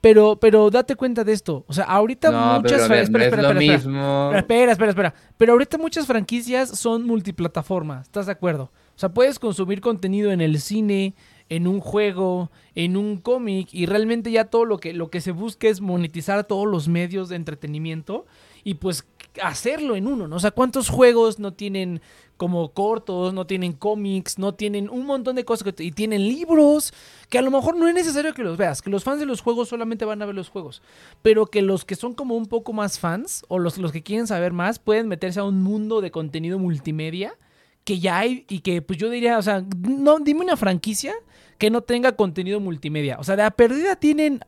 Pero, 0.00 0.36
pero 0.40 0.70
date 0.70 0.96
cuenta 0.96 1.24
de 1.24 1.32
esto. 1.34 1.64
O 1.66 1.74
sea, 1.74 1.84
ahorita 1.84 2.30
No, 2.30 2.60
muchas. 2.60 2.72
pero 2.88 2.94
espera, 2.94 3.02
espera, 3.02 3.24
espera, 3.26 3.42
espera. 3.48 3.76
mismo. 3.76 4.32
Espera, 4.34 4.72
espera, 4.72 4.90
espera. 4.90 5.14
Pero 5.36 5.52
ahorita 5.52 5.76
muchas 5.76 6.06
franquicias 6.06 6.70
son 6.70 7.04
multiplataformas, 7.06 8.06
¿estás 8.06 8.24
de 8.24 8.32
acuerdo? 8.32 8.70
O 8.96 8.98
sea, 8.98 9.10
puedes 9.10 9.38
consumir 9.38 9.82
contenido 9.82 10.32
en 10.32 10.40
el 10.40 10.58
cine, 10.60 11.14
en 11.50 11.66
un 11.66 11.80
juego, 11.80 12.50
en 12.74 12.96
un 12.96 13.18
cómic, 13.18 13.68
y 13.72 13.84
realmente 13.84 14.30
ya 14.30 14.46
todo 14.46 14.64
lo 14.64 14.78
que, 14.78 14.94
lo 14.94 15.10
que 15.10 15.20
se 15.20 15.32
busca 15.32 15.68
es 15.68 15.82
monetizar 15.82 16.44
todos 16.44 16.66
los 16.66 16.88
medios 16.88 17.28
de 17.28 17.36
entretenimiento 17.36 18.24
y 18.64 18.74
pues 18.74 19.04
hacerlo 19.42 19.96
en 19.96 20.06
uno, 20.06 20.26
¿no? 20.28 20.36
O 20.36 20.40
sea, 20.40 20.50
¿cuántos 20.50 20.88
juegos 20.88 21.38
no 21.38 21.52
tienen 21.52 22.00
como 22.40 22.72
cortos, 22.72 23.34
no 23.34 23.46
tienen 23.46 23.74
cómics, 23.74 24.38
no 24.38 24.54
tienen 24.54 24.88
un 24.88 25.04
montón 25.04 25.36
de 25.36 25.44
cosas 25.44 25.74
y 25.78 25.92
tienen 25.92 26.26
libros 26.26 26.94
que 27.28 27.38
a 27.38 27.42
lo 27.42 27.50
mejor 27.50 27.76
no 27.76 27.86
es 27.86 27.94
necesario 27.94 28.32
que 28.32 28.42
los 28.42 28.56
veas, 28.56 28.80
que 28.80 28.88
los 28.88 29.04
fans 29.04 29.20
de 29.20 29.26
los 29.26 29.42
juegos 29.42 29.68
solamente 29.68 30.06
van 30.06 30.22
a 30.22 30.26
ver 30.26 30.34
los 30.34 30.48
juegos, 30.48 30.80
pero 31.20 31.44
que 31.44 31.60
los 31.60 31.84
que 31.84 31.96
son 31.96 32.14
como 32.14 32.36
un 32.36 32.46
poco 32.46 32.72
más 32.72 32.98
fans 32.98 33.44
o 33.48 33.58
los, 33.58 33.76
los 33.76 33.92
que 33.92 34.02
quieren 34.02 34.26
saber 34.26 34.54
más 34.54 34.78
pueden 34.78 35.06
meterse 35.06 35.38
a 35.40 35.44
un 35.44 35.62
mundo 35.62 36.00
de 36.00 36.10
contenido 36.10 36.58
multimedia 36.58 37.36
que 37.84 37.98
ya 37.98 38.18
hay 38.18 38.46
y 38.48 38.60
que 38.60 38.80
pues 38.80 38.98
yo 38.98 39.10
diría, 39.10 39.36
o 39.36 39.42
sea, 39.42 39.62
no 39.76 40.18
dime 40.18 40.40
una 40.40 40.56
franquicia 40.56 41.12
que 41.58 41.68
no 41.68 41.82
tenga 41.82 42.12
contenido 42.12 42.58
multimedia, 42.58 43.18
o 43.18 43.24
sea, 43.24 43.36
de 43.36 43.42
a 43.42 43.50
perdida 43.50 43.96
tienen 43.96 44.40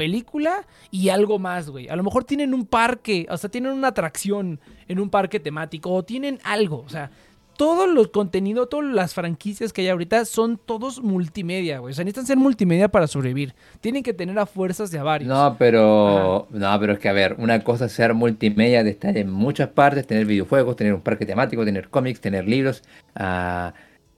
película 0.00 0.66
y 0.90 1.10
algo 1.10 1.38
más, 1.38 1.68
güey. 1.68 1.90
A 1.90 1.94
lo 1.94 2.02
mejor 2.02 2.24
tienen 2.24 2.54
un 2.54 2.64
parque, 2.64 3.26
o 3.28 3.36
sea, 3.36 3.50
tienen 3.50 3.72
una 3.72 3.88
atracción 3.88 4.58
en 4.88 4.98
un 4.98 5.10
parque 5.10 5.38
temático 5.40 5.92
o 5.92 6.02
tienen 6.02 6.38
algo, 6.42 6.78
o 6.78 6.88
sea, 6.88 7.10
todos 7.58 7.86
los 7.86 8.08
contenidos, 8.08 8.70
todas 8.70 8.90
las 8.90 9.12
franquicias 9.12 9.74
que 9.74 9.82
hay 9.82 9.88
ahorita 9.88 10.24
son 10.24 10.56
todos 10.56 11.02
multimedia, 11.02 11.80
güey. 11.80 11.92
O 11.92 11.94
sea, 11.94 12.02
necesitan 12.06 12.26
ser 12.26 12.38
multimedia 12.38 12.88
para 12.88 13.06
sobrevivir. 13.06 13.54
Tienen 13.82 14.02
que 14.02 14.14
tener 14.14 14.38
a 14.38 14.46
fuerzas 14.46 14.90
de 14.90 14.98
a 14.98 15.02
varios. 15.02 15.28
No, 15.28 15.56
pero 15.58 16.48
no, 16.48 16.80
pero 16.80 16.94
es 16.94 16.98
que 16.98 17.10
a 17.10 17.12
ver, 17.12 17.34
una 17.36 17.62
cosa 17.62 17.84
es 17.84 17.92
ser 17.92 18.14
multimedia, 18.14 18.82
de 18.82 18.88
estar 18.88 19.14
en 19.18 19.30
muchas 19.30 19.68
partes, 19.68 20.06
tener 20.06 20.24
videojuegos, 20.24 20.76
tener 20.76 20.94
un 20.94 21.02
parque 21.02 21.26
temático, 21.26 21.62
tener 21.66 21.90
cómics, 21.90 22.22
tener 22.22 22.48
libros, 22.48 22.82
ah, 23.14 23.74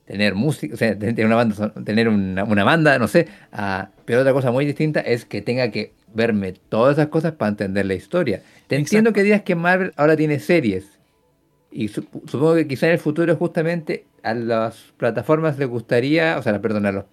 tener 0.07 0.35
música, 0.35 0.74
o 0.74 0.77
sea, 0.77 0.99
tener 0.99 1.27
una 1.27 1.37
banda, 1.37 1.73
tener 1.85 2.09
una, 2.09 2.45
una 2.45 2.65
banda, 2.65 2.99
no 2.99 3.09
sé. 3.09 3.29
ah, 3.53 3.91
pero 4.05 4.20
otra 4.20 4.33
cosa 4.33 4.51
muy 4.51 4.66
distinta 4.66 5.01
es 5.01 5.24
que 5.24 5.43
tenga 5.43 5.70
que 5.70 5.93
verme 6.15 6.53
todas 6.69 6.99
esas 6.99 7.09
cosas 7.09 7.33
para 7.33 7.51
entender 7.51 7.87
la 7.87 7.95
historia. 7.95 8.43
Te 8.66 8.77
entiendo 8.77 9.12
que 9.12 9.23
digas 9.23 9.43
que 9.43 9.55
Marvel 9.55 9.93
ahora 9.97 10.16
tiene 10.16 10.39
series. 10.39 10.99
Y 11.70 11.89
sup- 11.89 12.09
supongo 12.29 12.55
que 12.55 12.69
quizá 12.69 12.87
en 12.87 12.93
el 12.93 12.99
futuro 12.99 13.35
justamente 13.37 14.05
a 14.23 14.35
las 14.35 14.93
plataformas 14.99 15.59
les 15.59 15.69
gustaría, 15.69 16.39
o 16.39 16.43
sea, 16.43 16.61
perdón, 16.61 16.87
a 16.87 16.93
los 16.93 17.05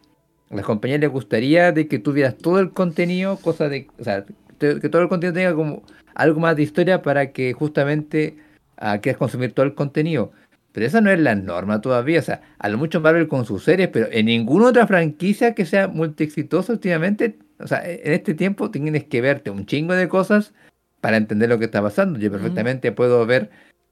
a 0.52 0.56
las 0.56 0.66
compañías 0.66 1.00
les 1.00 1.12
gustaría 1.12 1.72
de 1.72 1.88
que 1.88 2.00
tuvieras 2.00 2.36
todo 2.36 2.60
el 2.60 2.72
contenido, 2.72 3.38
cosa 3.38 3.70
de, 3.70 3.88
o 4.00 4.04
sea, 4.04 4.26
que 4.58 4.90
todo 4.90 5.04
el 5.04 5.08
contenido 5.08 5.34
tenga 5.36 5.54
como 5.54 5.84
algo 6.16 6.40
más 6.40 6.56
de 6.56 6.64
historia 6.64 7.04
para 7.04 7.32
que 7.32 7.54
justamente 7.54 8.38
ah, 8.78 8.98
quieras 9.00 9.20
consumir 9.20 9.54
todo 9.54 9.66
el 9.66 9.76
contenido. 9.76 10.32
Pero 10.72 10.86
esa 10.86 11.02
no 11.02 11.10
es 11.10 11.20
la 11.20 11.36
norma 11.36 11.82
todavía, 11.82 12.20
o 12.20 12.24
sea, 12.24 12.42
a 12.60 12.70
lo 12.70 12.78
mucho 12.78 13.02
Marvel 13.02 13.28
con 13.28 13.46
sus 13.46 13.64
series, 13.64 13.90
pero 13.90 14.08
en 14.12 14.28
ninguna 14.28 14.68
otra 14.68 14.86
franquicia 14.86 15.56
que 15.56 15.66
sea 15.66 15.88
multi 15.88 16.24
exitosa 16.24 16.74
últimamente, 16.74 17.40
o 17.60 17.68
sea, 17.68 17.82
en 17.84 18.14
este 18.14 18.36
tiempo 18.36 18.70
tienes 18.70 19.06
que 19.06 19.22
verte 19.22 19.50
un 19.50 19.66
chingo 19.66 19.94
de 19.94 20.08
cosas 20.08 20.54
para 21.02 21.18
entender 21.18 21.50
lo 21.50 21.60
que 21.60 21.66
está 21.66 21.82
pasando. 21.82 22.20
Yo 22.20 22.32
perfectamente 22.32 22.92
puedo 22.92 23.26
ver 23.26 23.50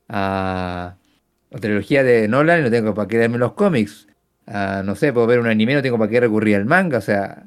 a 0.10 0.95
la 1.49 1.60
trilogía 1.60 2.04
de 2.04 2.28
Nolan 2.28 2.60
y 2.60 2.64
no 2.64 2.72
tengo 2.72 2.94
para 2.94 3.08
qué 3.08 3.18
darme 3.18 3.38
los 3.38 3.54
cómics. 3.54 4.08
Ah, 4.45 4.82
no 4.86 4.95
sé, 4.95 5.12
puedo 5.14 5.28
ver 5.28 5.40
un 5.40 5.48
anime, 5.48 5.74
no 5.74 5.82
tengo 5.82 5.98
para 5.98 6.10
qué 6.10 6.20
recurrir 6.20 6.56
al 6.56 6.66
manga. 6.66 6.98
O 6.98 7.02
sea, 7.02 7.44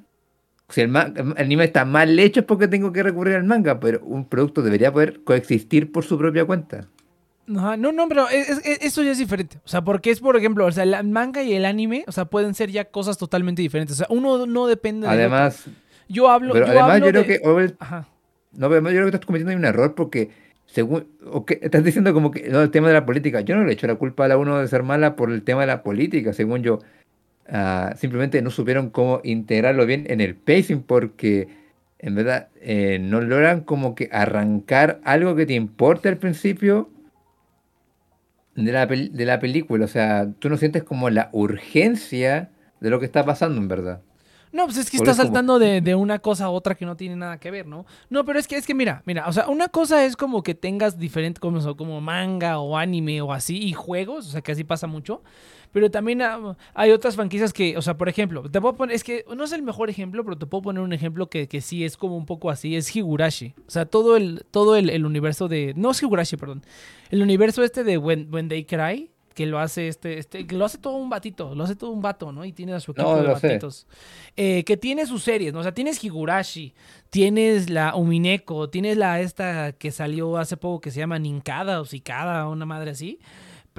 si 0.68 0.82
el, 0.82 0.94
el 0.94 1.34
anime 1.36 1.64
está 1.64 1.84
mal 1.84 2.18
hecho 2.18 2.40
es 2.40 2.46
porque 2.46 2.68
tengo 2.68 2.92
que 2.92 3.02
recurrir 3.02 3.36
al 3.36 3.44
manga, 3.44 3.80
pero 3.80 4.00
un 4.04 4.28
producto 4.28 4.62
debería 4.62 4.92
poder 4.92 5.22
coexistir 5.24 5.92
por 5.92 6.04
su 6.04 6.18
propia 6.18 6.44
cuenta. 6.44 6.88
Ajá, 7.56 7.76
No, 7.76 7.92
no, 7.92 8.08
pero 8.08 8.28
es- 8.28 8.48
es- 8.64 8.78
eso 8.82 9.02
ya 9.02 9.10
es 9.12 9.18
diferente. 9.18 9.58
O 9.64 9.68
sea, 9.68 9.82
porque 9.82 10.10
es, 10.10 10.20
por 10.20 10.36
ejemplo, 10.36 10.66
o 10.66 10.72
sea, 10.72 10.84
el 10.84 11.08
manga 11.08 11.42
y 11.42 11.54
el 11.54 11.64
anime, 11.64 12.04
o 12.06 12.12
sea, 12.12 12.24
pueden 12.26 12.54
ser 12.54 12.70
ya 12.70 12.84
cosas 12.86 13.18
totalmente 13.18 13.62
diferentes. 13.62 13.94
O 13.96 13.98
sea, 13.98 14.06
uno 14.10 14.46
no 14.46 14.66
depende 14.66 15.06
del 15.08 15.16
otro. 15.24 15.34
Además, 15.36 15.64
Yo 16.08 16.28
hablo, 16.28 16.52
pero 16.52 16.66
yo 16.66 16.72
además 16.72 16.90
hablo 16.94 17.06
yo 17.06 17.10
creo 17.12 17.56
de- 17.56 17.68
que 17.68 17.76
Ajá. 17.78 18.08
no, 18.52 18.68
pero 18.68 18.80
yo 18.82 18.88
creo 18.90 19.02
que 19.04 19.16
estás 19.16 19.26
cometiendo 19.26 19.50
ahí 19.50 19.56
un 19.56 19.64
error 19.64 19.94
porque 19.94 20.30
según 20.66 21.06
o 21.24 21.44
que 21.44 21.58
estás 21.62 21.82
diciendo 21.84 22.12
como 22.14 22.30
que 22.32 22.48
no, 22.48 22.60
el 22.62 22.70
tema 22.70 22.88
de 22.88 22.94
la 22.94 23.06
política, 23.06 23.40
yo 23.42 23.54
no 23.56 23.64
le 23.64 23.72
echo 23.72 23.86
la 23.86 23.94
culpa 23.96 24.24
a 24.24 24.28
la 24.28 24.36
uno 24.36 24.58
de 24.58 24.66
ser 24.68 24.82
mala 24.82 25.14
por 25.16 25.30
el 25.32 25.42
tema 25.42 25.60
de 25.62 25.66
la 25.68 25.82
política, 25.82 26.32
según 26.32 26.62
yo. 26.62 26.78
Ah, 27.48 27.94
simplemente 27.96 28.42
no 28.42 28.50
supieron 28.50 28.90
cómo 28.90 29.20
integrarlo 29.24 29.84
bien 29.86 30.04
en 30.08 30.20
el 30.20 30.36
pacing 30.36 30.82
porque 30.82 31.48
en 31.98 32.14
verdad 32.14 32.48
eh, 32.60 32.98
no 33.00 33.20
logran 33.20 33.62
como 33.62 33.94
que 33.96 34.08
arrancar 34.12 35.00
algo 35.04 35.34
que 35.34 35.46
te 35.46 35.54
importe 35.54 36.08
al 36.08 36.16
principio 36.16 36.88
de 38.54 38.72
la, 38.72 38.86
de 38.86 39.24
la 39.26 39.40
película. 39.40 39.84
O 39.84 39.88
sea, 39.88 40.28
tú 40.38 40.48
no 40.48 40.56
sientes 40.56 40.82
como 40.82 41.10
la 41.10 41.30
urgencia 41.32 42.50
de 42.80 42.90
lo 42.90 42.98
que 43.00 43.06
está 43.06 43.24
pasando 43.24 43.60
en 43.60 43.68
verdad. 43.68 44.02
No, 44.52 44.64
pues 44.64 44.78
es 44.78 44.90
que 44.90 44.98
Por 44.98 45.08
está 45.08 45.22
saltando 45.22 45.58
de, 45.58 45.80
de 45.82 45.94
una 45.94 46.18
cosa 46.18 46.46
a 46.46 46.50
otra 46.50 46.74
que 46.74 46.84
no 46.84 46.96
tiene 46.96 47.16
nada 47.16 47.38
que 47.38 47.50
ver, 47.50 47.66
¿no? 47.66 47.86
No, 48.08 48.24
pero 48.24 48.38
es 48.38 48.48
que, 48.48 48.56
es 48.56 48.66
que 48.66 48.74
mira, 48.74 49.02
mira, 49.06 49.28
o 49.28 49.32
sea, 49.32 49.48
una 49.48 49.68
cosa 49.68 50.04
es 50.04 50.16
como 50.16 50.42
que 50.42 50.54
tengas 50.54 50.98
diferente, 50.98 51.40
como, 51.40 51.76
como 51.76 52.00
manga 52.00 52.58
o 52.58 52.76
anime 52.76 53.20
o 53.22 53.32
así, 53.32 53.58
y 53.58 53.72
juegos, 53.72 54.28
o 54.28 54.30
sea, 54.30 54.40
que 54.40 54.52
así 54.52 54.64
pasa 54.64 54.86
mucho. 54.86 55.22
Pero 55.72 55.90
también 55.90 56.20
ah, 56.22 56.56
hay 56.74 56.90
otras 56.90 57.14
franquicias 57.14 57.52
que, 57.52 57.76
o 57.76 57.82
sea, 57.82 57.96
por 57.96 58.08
ejemplo, 58.08 58.42
te 58.50 58.60
puedo 58.60 58.74
poner, 58.74 58.96
es 58.96 59.04
que 59.04 59.24
no 59.34 59.44
es 59.44 59.52
el 59.52 59.62
mejor 59.62 59.88
ejemplo, 59.88 60.24
pero 60.24 60.36
te 60.36 60.46
puedo 60.46 60.62
poner 60.62 60.82
un 60.82 60.92
ejemplo 60.92 61.28
que, 61.28 61.46
que 61.46 61.60
sí 61.60 61.84
es 61.84 61.96
como 61.96 62.16
un 62.16 62.26
poco 62.26 62.50
así, 62.50 62.74
es 62.74 62.94
Higurashi. 62.94 63.54
O 63.66 63.70
sea, 63.70 63.86
todo 63.86 64.16
el, 64.16 64.44
todo 64.50 64.74
el, 64.76 64.90
el 64.90 65.06
universo 65.06 65.46
de, 65.46 65.72
no 65.76 65.92
es 65.92 66.02
Higurashi, 66.02 66.36
perdón, 66.36 66.64
el 67.10 67.22
universo 67.22 67.62
este 67.62 67.84
de 67.84 67.98
When, 67.98 68.28
When 68.32 68.48
They 68.48 68.64
Cry, 68.64 69.10
que 69.40 69.46
lo 69.46 69.58
hace 69.58 69.88
este, 69.88 70.18
este, 70.18 70.44
lo 70.50 70.66
hace 70.66 70.76
todo 70.76 70.96
un 70.96 71.08
batito, 71.08 71.54
lo 71.54 71.64
hace 71.64 71.74
todo 71.74 71.92
un 71.92 72.02
vato, 72.02 72.30
¿no? 72.30 72.44
Y 72.44 72.52
tiene 72.52 72.74
a 72.74 72.80
su 72.80 72.90
equipo 72.90 73.16
No, 73.16 73.22
de 73.22 73.26
batitos. 73.26 73.86
Eh, 74.36 74.64
que 74.64 74.76
tiene 74.76 75.06
sus 75.06 75.22
series, 75.22 75.50
¿no? 75.54 75.60
O 75.60 75.62
sea, 75.62 75.72
tienes 75.72 76.04
Higurashi, 76.04 76.74
tienes 77.08 77.70
la 77.70 77.94
Umineko, 77.94 78.68
tienes 78.68 78.98
la 78.98 79.18
esta 79.22 79.72
que 79.72 79.92
salió 79.92 80.36
hace 80.36 80.58
poco 80.58 80.82
que 80.82 80.90
se 80.90 80.98
llama 80.98 81.18
Ninkada 81.18 81.80
o 81.80 81.86
Cicada, 81.86 82.46
una 82.48 82.66
madre 82.66 82.90
así. 82.90 83.18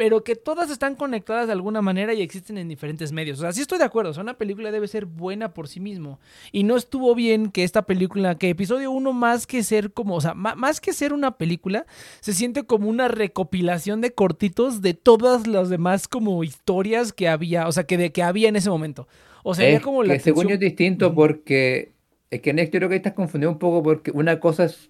Pero 0.02 0.23
que 0.23 0.36
todas 0.36 0.72
están 0.72 0.95
conectadas 0.95 1.45
de 1.45 1.53
alguna 1.53 1.84
manera 1.84 2.11
y 2.15 2.23
existen 2.23 2.57
en 2.57 2.68
diferentes 2.68 3.11
medios. 3.11 3.38
O 3.38 3.44
sea, 3.44 3.52
sí 3.52 3.61
estoy 3.61 3.78
de 3.78 3.84
acuerdo. 3.84 4.10
O 4.10 4.14
sea, 4.15 4.23
una 4.23 4.36
película 4.36 4.72
debe 4.72 4.88
ser 4.88 5.06
buena 5.06 5.53
por 5.53 5.68
sí 5.68 5.80
mismo. 5.80 6.19
Y 6.52 6.64
no 6.64 6.76
estuvo 6.76 7.14
bien 7.14 7.52
que 7.52 7.64
esta 7.64 7.84
película, 7.84 8.34
que 8.34 8.49
episodio 8.49 8.90
1 8.90 9.14
más 9.14 9.45
que 9.45 9.61
ser 9.61 9.94
como, 9.94 10.15
o 10.15 10.22
sea, 10.22 10.34
más 10.34 10.82
que 10.82 10.94
ser 10.94 11.14
una 11.14 11.38
película, 11.38 11.86
se 12.19 12.34
siente 12.34 12.64
como 12.64 12.90
una 12.90 13.10
recopilación 13.10 14.02
de 14.02 14.11
cortitos 14.11 14.82
de 14.82 14.95
todas 14.95 15.45
las 15.45 15.69
demás 15.69 16.07
como 16.07 16.44
historias 16.44 17.14
que 17.14 17.28
había, 17.30 17.68
o 17.68 17.72
sea, 17.72 17.84
que, 17.84 17.99
de, 17.99 18.11
que 18.11 18.23
había 18.23 18.49
en 18.49 18.56
ese 18.56 18.72
momento. 18.72 19.07
O 19.44 19.53
sea, 19.53 19.69
Es 19.69 19.82
como 19.82 20.02
la 20.02 20.15
que 20.15 20.19
según 20.19 20.48
yo 20.48 20.56
es 20.56 20.60
distinto 20.60 21.14
porque 21.14 21.91
es 22.32 22.41
que 22.41 22.56
yo 22.56 22.72
creo 22.72 22.90
que 22.90 22.95
estás 22.95 23.14
confundido 23.14 23.52
un 23.52 23.60
poco 23.60 23.84
porque 23.84 24.10
una 24.10 24.40
cosa 24.40 24.64
es 24.64 24.90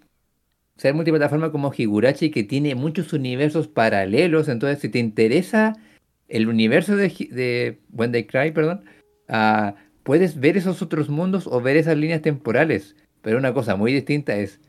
ser 0.82 0.96
multiplataforma 0.96 1.52
como 1.52 1.72
Higurashi 1.78 2.32
que 2.32 2.44
tiene 2.44 2.74
muchos 2.74 3.14
universos 3.14 3.68
paralelos, 3.68 4.48
entonces 4.50 4.80
si 4.80 4.90
te 4.90 4.98
interesa 4.98 5.78
el 6.28 6.48
universo 6.48 6.96
de, 6.96 7.78
When 7.92 8.12
They 8.12 8.26
Cry, 8.26 8.50
perdón, 8.52 8.84
ah, 9.30 9.76
puedes 10.02 10.40
ver 10.40 10.58
esos 10.58 10.82
otros 10.82 11.08
mundos 11.08 11.46
o 11.46 11.62
ver 11.62 11.78
esas 11.78 11.98
líneas 11.98 12.24
temporales. 12.24 12.96
Pero 13.22 13.38
una 13.38 13.54
cosa 13.54 13.76
muy 13.76 13.94
distinta 13.94 14.36
es 14.36 14.60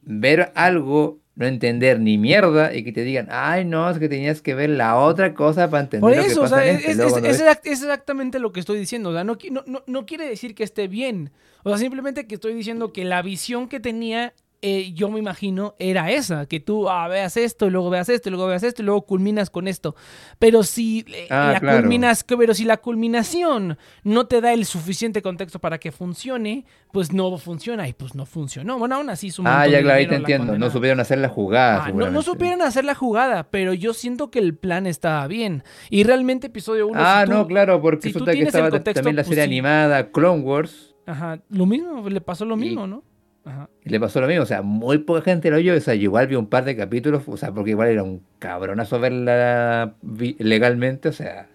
ver 0.00 0.52
algo, 0.54 1.18
no 1.34 1.44
entender 1.46 2.00
ni 2.00 2.16
mierda 2.16 2.74
y 2.74 2.82
que 2.82 2.92
te 2.92 3.02
digan, 3.02 3.28
ay, 3.30 3.66
no, 3.66 3.90
es 3.90 3.98
que 3.98 4.08
tenías 4.08 4.40
que 4.40 4.54
ver 4.54 4.70
la 4.70 4.96
otra 4.96 5.34
cosa 5.34 5.68
para 5.68 5.82
entender 5.82 6.00
Por 6.00 6.16
lo 6.16 6.22
que 6.24 6.30
eso, 6.32 6.40
o 6.40 6.42
pasa 6.44 6.62
sea, 6.62 6.70
en 6.70 6.76
es, 6.76 6.80
este". 6.80 6.90
es- 6.92 6.96
Luego 6.96 7.08
es- 7.08 7.12
cuando 7.12 7.28
es 7.28 7.38
ves- 7.38 7.46
exact- 7.46 7.66
es 7.66 7.82
exactamente 7.82 8.38
lo 8.38 8.52
que 8.52 8.60
estoy 8.60 8.78
diciendo. 8.78 9.10
O 9.10 9.12
sea, 9.12 9.22
no, 9.24 9.36
qui- 9.36 9.50
no, 9.50 9.64
no, 9.66 9.82
no 9.86 10.06
quiere 10.06 10.26
decir 10.26 10.54
que 10.54 10.64
esté 10.64 10.88
bien. 10.88 11.30
O 11.62 11.68
sea, 11.68 11.76
simplemente 11.76 12.26
que 12.26 12.36
estoy 12.36 12.54
diciendo 12.54 12.90
que 12.94 13.04
la 13.04 13.20
visión 13.20 13.68
que 13.68 13.80
tenía, 13.80 14.32
eh, 14.60 14.92
yo 14.92 15.08
me 15.10 15.18
imagino, 15.18 15.74
era 15.78 16.10
esa. 16.10 16.46
Que 16.46 16.58
tú 16.60 16.88
ah, 16.88 17.06
veas 17.08 17.36
esto, 17.36 17.66
y 17.66 17.70
luego 17.70 17.90
veas 17.90 18.08
esto, 18.08 18.28
y 18.28 18.32
luego 18.32 18.46
veas 18.48 18.62
esto, 18.62 18.82
y 18.82 18.84
luego 18.84 19.02
culminas 19.02 19.50
con 19.50 19.68
esto. 19.68 19.94
Pero 20.38 20.62
si, 20.62 21.04
eh, 21.08 21.26
Ah, 21.30 21.50
la 21.54 21.60
claro. 21.60 21.80
culminas, 21.80 22.24
pero 22.24 22.54
si 22.54 22.64
la 22.64 22.76
culminación 22.78 23.78
no 24.04 24.26
te 24.26 24.40
da 24.40 24.52
el 24.52 24.64
suficiente 24.64 25.22
contexto 25.22 25.58
para 25.60 25.78
que 25.78 25.92
funcione, 25.92 26.64
pues 26.92 27.12
no 27.12 27.36
funciona. 27.38 27.88
Y 27.88 27.92
pues 27.92 28.14
no 28.14 28.26
funcionó. 28.26 28.78
Bueno, 28.78 28.96
aún 28.96 29.10
así 29.10 29.30
Ah, 29.44 29.66
ya 29.66 29.80
claro, 29.80 29.98
ahí 29.98 30.06
te 30.08 30.16
entiendo. 30.16 30.58
No 30.58 30.70
supieron 30.70 31.00
hacer 31.00 31.18
la 31.18 31.28
jugada. 31.28 31.84
Ah, 31.86 31.92
no, 31.92 32.22
supieron 32.22 32.62
hacer 32.62 32.84
la 32.84 32.94
jugada, 32.94 33.50
pero 33.50 33.74
yo 33.74 33.94
siento 33.94 34.30
que 34.30 34.38
el 34.38 34.56
plan 34.56 34.86
estaba 34.86 35.26
bien. 35.26 35.62
Y 35.90 36.02
realmente 36.04 36.48
episodio 36.48 36.88
1... 36.88 37.00
Ah, 37.00 37.24
no, 37.28 37.46
claro, 37.46 37.80
porque 37.80 38.08
si 38.08 38.12
tú 38.12 38.20
resulta 38.24 38.32
que 38.32 38.42
estaba 38.42 38.66
ta- 38.66 38.70
contexto, 38.78 38.98
también 39.00 39.16
la 39.16 39.22
pues 39.22 39.28
serie 39.28 39.44
animada 39.44 40.10
Clone 40.10 40.42
Wars. 40.42 40.94
Ajá, 41.06 41.40
lo 41.48 41.64
mismo, 41.66 42.08
le 42.08 42.20
pasó 42.20 42.44
lo 42.44 42.56
Y- 42.56 42.60
mismo, 42.60 42.86
¿no? 42.86 43.02
Ajá. 43.44 43.68
Le 43.84 43.98
pasó 44.00 44.20
lo 44.20 44.26
mismo, 44.26 44.42
o 44.42 44.46
sea, 44.46 44.62
muy 44.62 44.98
poca 44.98 45.22
gente 45.22 45.50
lo 45.50 45.56
oyó, 45.56 45.74
o 45.74 45.80
sea, 45.80 45.94
yo 45.94 46.02
igual 46.02 46.26
vi 46.26 46.34
un 46.36 46.48
par 46.48 46.64
de 46.64 46.76
capítulos, 46.76 47.22
o 47.26 47.36
sea, 47.36 47.52
porque 47.52 47.70
igual 47.70 47.88
era 47.88 48.02
un 48.02 48.22
cabronazo 48.38 49.00
verla 49.00 49.94
legalmente, 50.38 51.08
o 51.08 51.12
sea, 51.12 51.48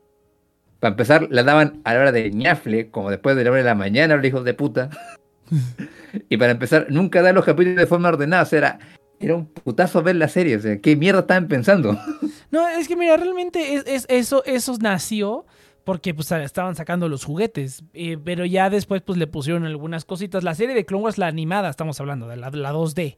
para 0.79 0.91
empezar, 0.93 1.27
la 1.29 1.43
daban 1.43 1.81
a 1.83 1.93
la 1.93 1.99
hora 1.99 2.11
de 2.11 2.31
ñafle, 2.31 2.89
como 2.89 3.09
después 3.11 3.35
de 3.35 3.43
la 3.43 3.51
hora 3.51 3.59
de 3.59 3.65
la 3.65 3.75
mañana, 3.75 4.15
los 4.15 4.25
hijos 4.25 4.43
de 4.43 4.53
puta. 4.53 4.89
y 6.29 6.37
para 6.37 6.51
empezar, 6.51 6.87
nunca 6.89 7.21
dar 7.21 7.35
los 7.35 7.45
capítulos 7.45 7.77
de 7.77 7.87
forma 7.87 8.09
ordenada, 8.09 8.43
o 8.43 8.45
sea, 8.45 8.57
era, 8.59 8.79
era 9.19 9.35
un 9.35 9.45
putazo 9.45 10.01
ver 10.03 10.15
la 10.15 10.27
serie, 10.27 10.55
o 10.57 10.59
sea, 10.59 10.79
¿qué 10.79 10.95
mierda 10.95 11.21
estaban 11.21 11.47
pensando? 11.47 11.97
No, 12.51 12.67
es 12.67 12.87
que 12.87 12.95
mira, 12.95 13.17
realmente 13.17 13.75
es, 13.75 13.83
es- 13.85 14.05
eso, 14.09 14.43
eso 14.45 14.75
nació 14.81 15.45
porque 15.83 16.13
pues 16.13 16.31
estaban 16.31 16.75
sacando 16.75 17.09
los 17.09 17.23
juguetes, 17.25 17.83
eh, 17.93 18.17
pero 18.23 18.45
ya 18.45 18.69
después 18.69 19.01
pues 19.01 19.17
le 19.17 19.27
pusieron 19.27 19.65
algunas 19.65 20.05
cositas. 20.05 20.43
La 20.43 20.55
serie 20.55 20.75
de 20.75 20.85
Clone 20.85 21.03
Wars, 21.05 21.17
la 21.17 21.27
animada, 21.27 21.69
estamos 21.69 21.99
hablando, 21.99 22.27
de 22.27 22.37
la, 22.37 22.49
la 22.51 22.71
2D. 22.73 23.17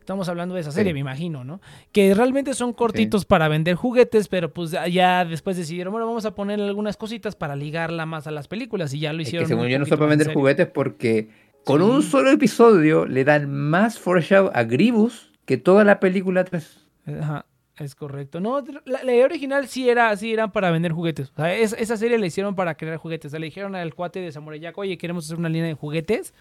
Estamos 0.00 0.28
hablando 0.28 0.56
de 0.56 0.62
esa 0.62 0.72
serie, 0.72 0.90
Sí. 0.90 0.94
me 0.94 1.00
imagino, 1.00 1.44
¿no? 1.44 1.60
Que 1.92 2.12
realmente 2.12 2.54
son 2.54 2.72
cortitos 2.72 3.24
para 3.24 3.46
vender 3.46 3.76
juguetes, 3.76 4.26
pero 4.26 4.52
pues 4.52 4.72
ya 4.90 5.24
después 5.24 5.56
decidieron, 5.56 5.92
bueno, 5.92 6.06
vamos 6.08 6.24
a 6.26 6.34
poner 6.34 6.60
algunas 6.60 6.96
cositas 6.96 7.36
para 7.36 7.54
ligarla 7.54 8.04
más 8.04 8.26
a 8.26 8.32
las 8.32 8.48
películas 8.48 8.92
y 8.94 8.98
ya 8.98 9.12
lo 9.12 9.22
Es 9.22 9.28
hicieron. 9.28 9.46
que 9.48 9.54
según 9.54 9.68
yo 9.68 9.78
no 9.78 9.86
fue 9.86 9.96
para 9.96 10.10
vender 10.10 10.34
juguetes 10.34 10.66
porque 10.66 11.28
con 11.64 11.80
Sí. 11.80 11.86
un 11.88 12.02
solo 12.02 12.30
episodio 12.32 13.06
le 13.06 13.22
dan 13.22 13.48
más 13.48 14.00
foreshadow 14.00 14.50
a 14.52 14.64
Gribus 14.64 15.30
que 15.44 15.56
toda 15.56 15.84
la 15.84 16.00
película 16.00 16.42
3. 16.42 16.80
Ajá, 17.20 17.46
es 17.78 17.94
correcto. 17.94 18.40
No, 18.40 18.62
la, 18.84 19.02
la 19.02 19.12
idea 19.14 19.24
original 19.24 19.66
sí 19.68 19.88
era, 19.88 20.14
sí 20.16 20.32
eran 20.32 20.52
para 20.52 20.70
vender 20.70 20.92
juguetes. 20.92 21.30
O 21.30 21.36
sea, 21.36 21.54
es- 21.54 21.74
esa 21.78 21.96
serie 21.96 22.18
la 22.18 22.26
hicieron 22.26 22.54
para 22.54 22.74
crear 22.76 22.96
juguetes. 22.98 23.28
O 23.28 23.30
sea, 23.30 23.40
le 23.40 23.46
dijeron 23.46 23.74
al 23.74 23.94
cuate 23.94 24.20
de 24.20 24.30
Samurai 24.32 24.60
Jack, 24.60 24.76
oye, 24.78 24.98
queremos 24.98 25.24
hacer 25.24 25.38
una 25.38 25.48
línea 25.48 25.66
de 25.68 25.74
juguetes. 25.74 26.34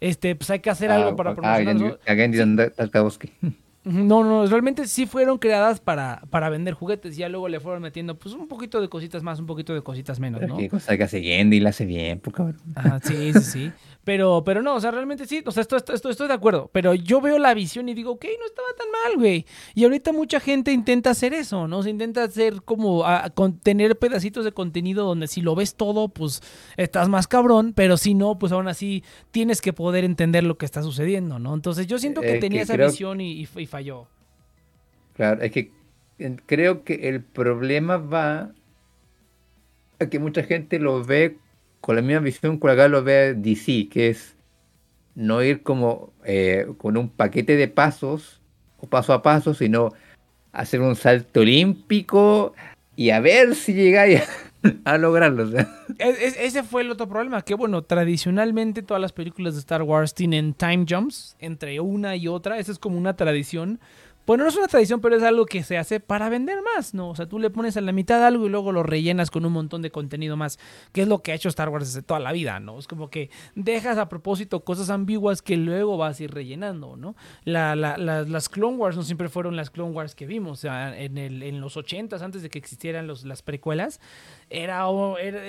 Este, 0.00 0.36
pues 0.36 0.50
hay 0.50 0.60
que 0.60 0.70
hacer 0.70 0.90
algo 0.90 1.16
para 1.16 1.34
promocionarlo. 1.34 1.98
Ah, 2.06 2.12
Again, 2.12 2.56
Tartakovsky. 2.76 3.32
Ujú, 3.42 3.54
No, 3.86 4.24
no, 4.24 4.44
realmente 4.46 4.88
sí 4.88 5.06
fueron 5.06 5.38
creadas 5.38 5.78
para, 5.78 6.22
para 6.30 6.48
vender 6.50 6.74
juguetes. 6.74 7.16
Ya 7.16 7.28
luego 7.28 7.48
le 7.48 7.60
fueron 7.60 7.82
metiendo 7.82 8.18
pues 8.18 8.34
un 8.34 8.48
poquito 8.48 8.80
de 8.80 8.88
cositas 8.88 9.22
más, 9.22 9.38
un 9.38 9.46
poquito 9.46 9.74
de 9.74 9.82
cositas 9.82 10.18
menos, 10.18 10.42
¿no? 10.42 10.56
Qué 10.56 10.68
cosa 10.68 10.96
que 10.96 11.04
hace 11.04 11.22
Gendy 11.22 11.60
la 11.60 11.70
hace 11.70 11.86
bien, 11.86 12.18
pues 12.18 12.34
cabrón. 12.34 12.56
Ajá, 12.74 12.98
sí, 13.04 13.32
sí, 13.32 13.40
sí. 13.40 13.72
Pero, 14.02 14.42
pero 14.44 14.60
no, 14.62 14.74
o 14.74 14.80
sea, 14.80 14.90
realmente 14.92 15.26
sí, 15.26 15.42
o 15.46 15.50
sea, 15.52 15.60
esto, 15.60 15.76
esto, 15.76 15.92
esto- 15.92 16.10
estoy 16.10 16.26
de 16.28 16.34
acuerdo. 16.34 16.68
Pero 16.72 16.94
yo 16.94 17.20
veo 17.20 17.38
la 17.38 17.54
visión 17.54 17.88
y 17.88 17.94
digo, 17.94 18.12
ok, 18.12 18.24
no 18.38 18.46
estaba 18.46 18.68
tan 18.76 18.86
mal, 18.90 19.18
güey. 19.20 19.46
Y 19.74 19.84
ahorita 19.84 20.12
mucha 20.12 20.40
gente 20.40 20.72
intenta 20.72 21.10
hacer 21.10 21.32
eso, 21.34 21.66
¿no? 21.68 21.82
Se 21.84 21.90
intenta 21.90 22.24
hacer 22.24 22.62
como, 22.62 23.04
a, 23.04 23.30
con- 23.30 23.58
tener 23.58 23.98
pedacitos 23.98 24.44
de 24.44 24.50
contenido 24.52 25.04
donde 25.06 25.26
si 25.28 25.42
lo 25.42 25.54
ves 25.54 25.76
todo, 25.76 26.08
pues 26.08 26.40
estás 26.76 27.08
más 27.08 27.26
cabrón, 27.28 27.72
pero 27.74 27.96
si 27.96 28.14
no, 28.14 28.36
pues 28.38 28.50
aún 28.52 28.66
así 28.68 29.04
tienes 29.30 29.60
que 29.60 29.72
poder 29.72 30.04
entender 30.04 30.42
lo 30.44 30.56
que 30.58 30.66
está 30.66 30.82
sucediendo, 30.82 31.38
¿no? 31.38 31.54
Entonces 31.54 31.86
yo 31.86 31.98
siento 31.98 32.20
que 32.20 32.34
Es 32.34 32.40
tenía 32.40 32.60
que 32.60 32.62
esa 32.64 32.74
creo- 32.74 32.88
visión 32.90 33.20
y, 33.20 33.42
y- 33.42 33.48
y 33.56 33.66
Claro, 35.14 35.42
es 35.42 35.52
que 35.52 35.70
creo 36.46 36.84
que 36.84 37.08
el 37.08 37.22
problema 37.22 37.96
va 37.96 38.52
a 39.98 40.06
que 40.06 40.18
mucha 40.18 40.42
gente 40.42 40.78
lo 40.78 41.04
ve 41.04 41.38
con 41.80 41.96
la 41.96 42.02
misma 42.02 42.20
visión 42.20 42.58
con 42.58 42.74
la 42.74 42.82
que 42.82 42.88
lo 42.88 43.02
ve 43.02 43.34
DC, 43.34 43.88
que 43.88 44.10
es 44.10 44.36
no 45.14 45.42
ir 45.42 45.62
como 45.62 46.12
eh, 46.24 46.66
con 46.78 46.96
un 46.96 47.08
paquete 47.08 47.56
de 47.56 47.68
pasos 47.68 48.40
o 48.78 48.86
paso 48.86 49.12
a 49.12 49.22
paso, 49.22 49.54
sino 49.54 49.92
hacer 50.52 50.80
un 50.80 50.96
salto 50.96 51.40
olímpico 51.40 52.54
y 52.96 53.10
a 53.10 53.20
ver 53.20 53.54
si 53.54 53.74
llegáis 53.74 54.22
a, 54.84 54.98
lograrlo. 54.98 55.44
Es- 55.98 56.20
es- 56.22 56.36
ese 56.38 56.62
fue 56.62 56.82
el 56.82 56.90
otro 56.90 57.08
problema, 57.08 57.42
que 57.42 57.54
bueno, 57.54 57.82
tradicionalmente 57.82 58.82
todas 58.82 59.00
las 59.00 59.12
películas 59.12 59.54
de 59.54 59.60
Star 59.60 59.82
Wars 59.82 60.14
tienen 60.14 60.54
time 60.54 60.84
jumps 60.88 61.36
entre 61.38 61.80
una 61.80 62.16
y 62.16 62.28
otra, 62.28 62.58
esa 62.58 62.72
es 62.72 62.78
como 62.78 62.98
una 62.98 63.16
tradición. 63.16 63.80
Bueno, 64.26 64.42
no 64.42 64.50
es 64.50 64.56
una 64.56 64.66
tradición, 64.66 65.00
pero 65.00 65.14
es 65.16 65.22
algo 65.22 65.46
que 65.46 65.62
se 65.62 65.78
hace 65.78 66.00
para 66.00 66.28
vender 66.28 66.58
más, 66.62 66.94
¿no? 66.94 67.10
O 67.10 67.14
sea, 67.14 67.26
tú 67.26 67.38
le 67.38 67.48
pones 67.48 67.76
a 67.76 67.80
la 67.80 67.92
mitad 67.92 68.24
algo 68.26 68.46
y 68.46 68.48
luego 68.48 68.72
lo 68.72 68.82
rellenas 68.82 69.30
con 69.30 69.46
un 69.46 69.52
montón 69.52 69.82
de 69.82 69.90
contenido 69.92 70.36
más, 70.36 70.58
que 70.92 71.02
es 71.02 71.08
lo 71.08 71.20
que 71.22 71.30
ha 71.30 71.34
hecho 71.36 71.48
Star 71.48 71.68
Wars 71.68 71.86
desde 71.86 72.02
toda 72.02 72.18
la 72.18 72.32
vida, 72.32 72.58
¿no? 72.58 72.78
Es 72.78 72.88
como 72.88 73.08
que 73.08 73.30
dejas 73.54 73.98
a 73.98 74.08
propósito 74.08 74.64
cosas 74.64 74.90
ambiguas 74.90 75.42
que 75.42 75.56
luego 75.56 75.96
vas 75.96 76.18
a 76.18 76.24
ir 76.24 76.34
rellenando, 76.34 76.96
¿no? 76.96 77.14
La, 77.44 77.76
la- 77.76 77.96
la- 77.96 78.22
las 78.22 78.48
Clone 78.48 78.76
Wars 78.76 78.96
no 78.96 79.04
siempre 79.04 79.28
fueron 79.28 79.54
las 79.54 79.70
Clone 79.70 79.92
Wars 79.92 80.16
que 80.16 80.26
vimos, 80.26 80.58
o 80.58 80.60
sea, 80.62 80.98
en, 81.00 81.18
el, 81.18 81.44
en 81.44 81.60
los 81.60 81.76
80s, 81.76 82.20
antes 82.22 82.42
de 82.42 82.50
que 82.50 82.58
existieran 82.58 83.06
los, 83.06 83.24
las 83.24 83.42
precuelas, 83.42 84.00
era, 84.50 84.86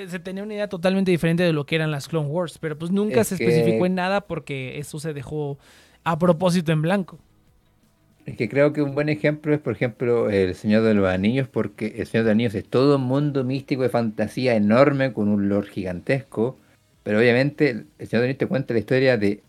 se 0.07 0.19
tenía 0.19 0.43
una 0.43 0.53
idea 0.53 0.69
totalmente 0.69 1.09
diferente 1.11 1.41
de 1.43 1.51
lo 1.53 1.65
que 1.65 1.75
eran 1.75 1.89
las 1.91 2.07
Clone 2.07 2.27
Wars, 2.27 2.57
pero 2.59 2.77
pues 2.77 2.91
nunca 2.91 3.21
Es 3.21 3.27
se 3.29 3.37
que- 3.37 3.45
especificó 3.47 3.85
en 3.87 3.95
nada 3.95 4.21
porque 4.21 4.77
eso 4.77 4.99
se 4.99 5.13
dejó 5.13 5.57
a 6.03 6.19
propósito 6.19 6.71
en 6.71 6.81
blanco. 6.83 7.17
Es 8.27 8.35
que 8.35 8.49
creo 8.49 8.73
que 8.73 8.81
un 8.81 8.93
buen 8.93 9.07
ejemplo 9.09 9.53
es, 9.53 9.59
por 9.61 9.73
ejemplo, 9.73 10.29
El 10.29 10.53
Señor 10.53 10.83
de 10.83 10.93
los 10.93 11.07
Anillos, 11.07 11.47
porque 11.47 11.95
El 11.97 12.05
Señor 12.07 12.25
de 12.25 12.31
los 12.31 12.35
Anillos 12.35 12.55
es 12.55 12.67
todo 12.69 12.97
un 12.97 13.03
mundo 13.03 13.43
místico 13.45 13.83
de 13.83 13.89
fantasía 13.89 14.55
enorme 14.55 15.13
con 15.13 15.29
un 15.29 15.47
lore 15.49 15.69
gigantesco, 15.69 16.59
pero 17.03 17.19
obviamente 17.19 17.69
El 17.71 18.07
Señor 18.07 18.09
de 18.09 18.17
los 18.17 18.23
Anillos 18.25 18.37
te 18.39 18.47
cuenta 18.47 18.73
la 18.73 18.79
historia 18.81 19.17
de 19.17 19.43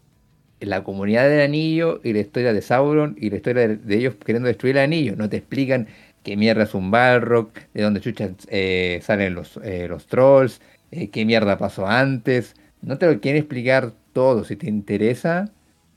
la 0.61 0.85
comunidad 0.85 1.29
del 1.29 1.41
anillo 1.43 2.01
y 2.05 2.13
la 2.13 2.21
historia 2.21 2.53
de 2.53 2.63
Sauron 2.63 3.17
y 3.21 3.31
la 3.31 3.37
historia 3.37 3.69
de, 3.69 3.77
de 3.77 3.97
ellos 3.97 4.15
queriendo 4.25 4.49
destruir 4.49 4.77
el 4.77 4.85
anillo. 4.85 5.17
No 5.17 5.29
te 5.29 5.39
explican 5.39 5.89
qué 6.25 6.37
mierda 6.37 6.65
es 6.65 6.75
un 6.75 6.91
Balrog, 6.91 7.51
de 7.75 7.83
dónde 7.83 8.01
chuchas 8.01 8.33
eh, 8.49 9.01
salen 9.03 9.35
los, 9.35 9.59
eh, 9.65 9.89
los 9.89 10.07
trolls, 10.07 10.61
eh, 10.93 11.11
qué 11.11 11.25
mierda 11.25 11.59
pasó 11.59 11.87
antes. 11.87 12.55
No 12.83 12.99
te 12.99 13.07
lo 13.13 13.21
quieren 13.21 13.41
explicar 13.41 13.93
todo. 14.13 14.45
Si 14.45 14.57
te 14.57 14.69
interesa, 14.69 15.51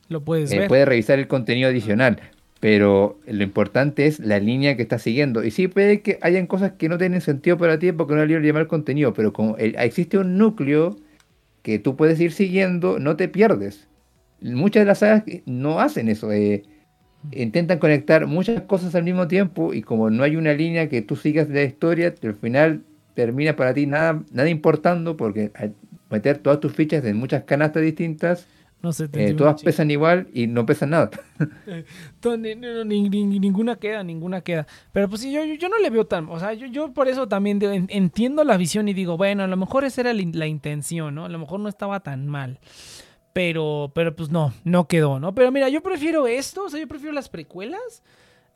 Lo 0.10 0.24
puedes 0.24 0.52
eh, 0.52 0.60
ver. 0.60 0.68
puedes 0.68 0.88
revisar 0.88 1.20
el 1.20 1.28
contenido 1.28 1.70
adicional, 1.70 2.20
pero 2.62 3.20
lo 3.26 3.44
importante 3.44 4.06
es 4.06 4.20
la 4.20 4.40
línea 4.40 4.78
que 4.78 4.84
estás 4.84 5.02
siguiendo. 5.02 5.44
Y 5.44 5.50
sí 5.50 5.68
puede 5.68 6.02
que 6.02 6.20
hayan 6.22 6.46
cosas 6.46 6.74
que 6.74 6.90
no 6.90 7.00
tienen 7.00 7.20
sentido 7.20 7.58
para 7.58 7.80
ti 7.80 7.92
porque 7.92 8.14
no 8.14 8.24
le 8.24 8.40
llamar 8.40 8.68
contenido, 8.68 9.14
pero 9.14 9.34
como 9.34 9.58
existe 9.58 10.20
un 10.20 10.38
núcleo 10.38 10.96
que 11.64 11.80
tú 11.80 11.96
puedes 11.96 12.20
ir 12.22 12.32
siguiendo, 12.32 13.00
no 13.00 13.16
te 13.18 13.28
pierdes. 13.28 13.88
Muchas 14.42 14.82
de 14.82 14.86
las 14.86 15.00
sagas 15.00 15.24
no 15.48 15.80
hacen 15.80 16.08
eso. 16.08 16.32
eh, 16.32 16.62
intentan 17.32 17.80
conectar 17.80 18.28
muchas 18.28 18.62
cosas 18.62 18.94
al 18.94 19.04
mismo 19.04 19.28
tiempo 19.28 19.74
y 19.74 19.82
como 19.82 20.12
no 20.12 20.24
hay 20.24 20.36
una 20.36 20.54
línea 20.54 20.88
que 20.88 21.02
tú 21.02 21.16
sigas 21.16 21.48
de 21.48 21.56
la 21.56 21.64
historia, 21.64 22.14
al 22.22 22.36
final 22.36 22.84
termina 23.16 23.56
para 23.56 23.74
ti 23.74 23.88
nada, 23.88 24.24
nada 24.32 24.50
importando 24.50 25.18
porque 25.18 25.52
al 25.56 25.74
meter 26.12 26.38
todas 26.38 26.60
tus 26.60 26.74
fichas 26.74 27.04
en 27.06 27.18
muchas 27.18 27.44
canastas 27.44 27.82
distintas, 27.82 28.48
no 28.82 28.92
sé, 28.94 29.06
eh, 29.06 29.34
todas 29.36 29.62
pesan 29.64 29.92
igual 29.92 30.28
y 30.34 30.48
no 30.48 30.66
pesan 30.66 30.90
nada. 30.92 31.10
Ni- 32.26 32.56
ni- 33.10 33.10
ni- 33.26 33.40
ninguna 33.40 33.76
queda, 33.76 34.04
ninguna 34.04 34.42
queda. 34.42 34.68
Pero 34.92 35.10
pues 35.10 35.22
sí, 35.22 35.32
yo, 35.32 35.44
yo, 35.44 35.54
yo 35.56 35.70
no 35.70 35.78
le 35.80 35.90
veo 35.90 36.06
tan. 36.06 36.28
O 36.30 36.40
sea, 36.40 36.54
yo, 36.54 36.68
yo 36.68 36.92
por 36.94 37.08
eso 37.08 37.28
también 37.28 37.60
de- 37.60 37.86
entiendo 37.90 38.44
la 38.44 38.58
visión 38.58 38.88
y 38.88 38.94
digo, 38.94 39.18
bueno, 39.18 39.44
a 39.44 39.48
lo 39.48 39.58
mejor 39.58 39.84
esa 39.84 40.02
era 40.02 40.14
la, 40.14 40.24
la 40.34 40.48
intención, 40.48 41.16
¿no? 41.16 41.26
A 41.26 41.30
lo 41.30 41.40
mejor 41.40 41.60
no 41.60 41.70
estaba 41.70 42.00
tan 42.02 42.28
mal. 42.28 42.60
Pero, 43.34 43.92
pero 43.96 44.14
pues 44.16 44.30
no, 44.30 44.54
no 44.66 44.88
quedó, 44.88 45.20
¿no? 45.20 45.34
Pero 45.34 45.52
mira, 45.52 45.70
yo 45.70 45.82
prefiero 45.82 46.28
esto, 46.28 46.66
o 46.66 46.70
sea, 46.70 46.80
yo 46.82 46.88
prefiero 46.88 47.14
las 47.14 47.30
precuelas 47.30 48.04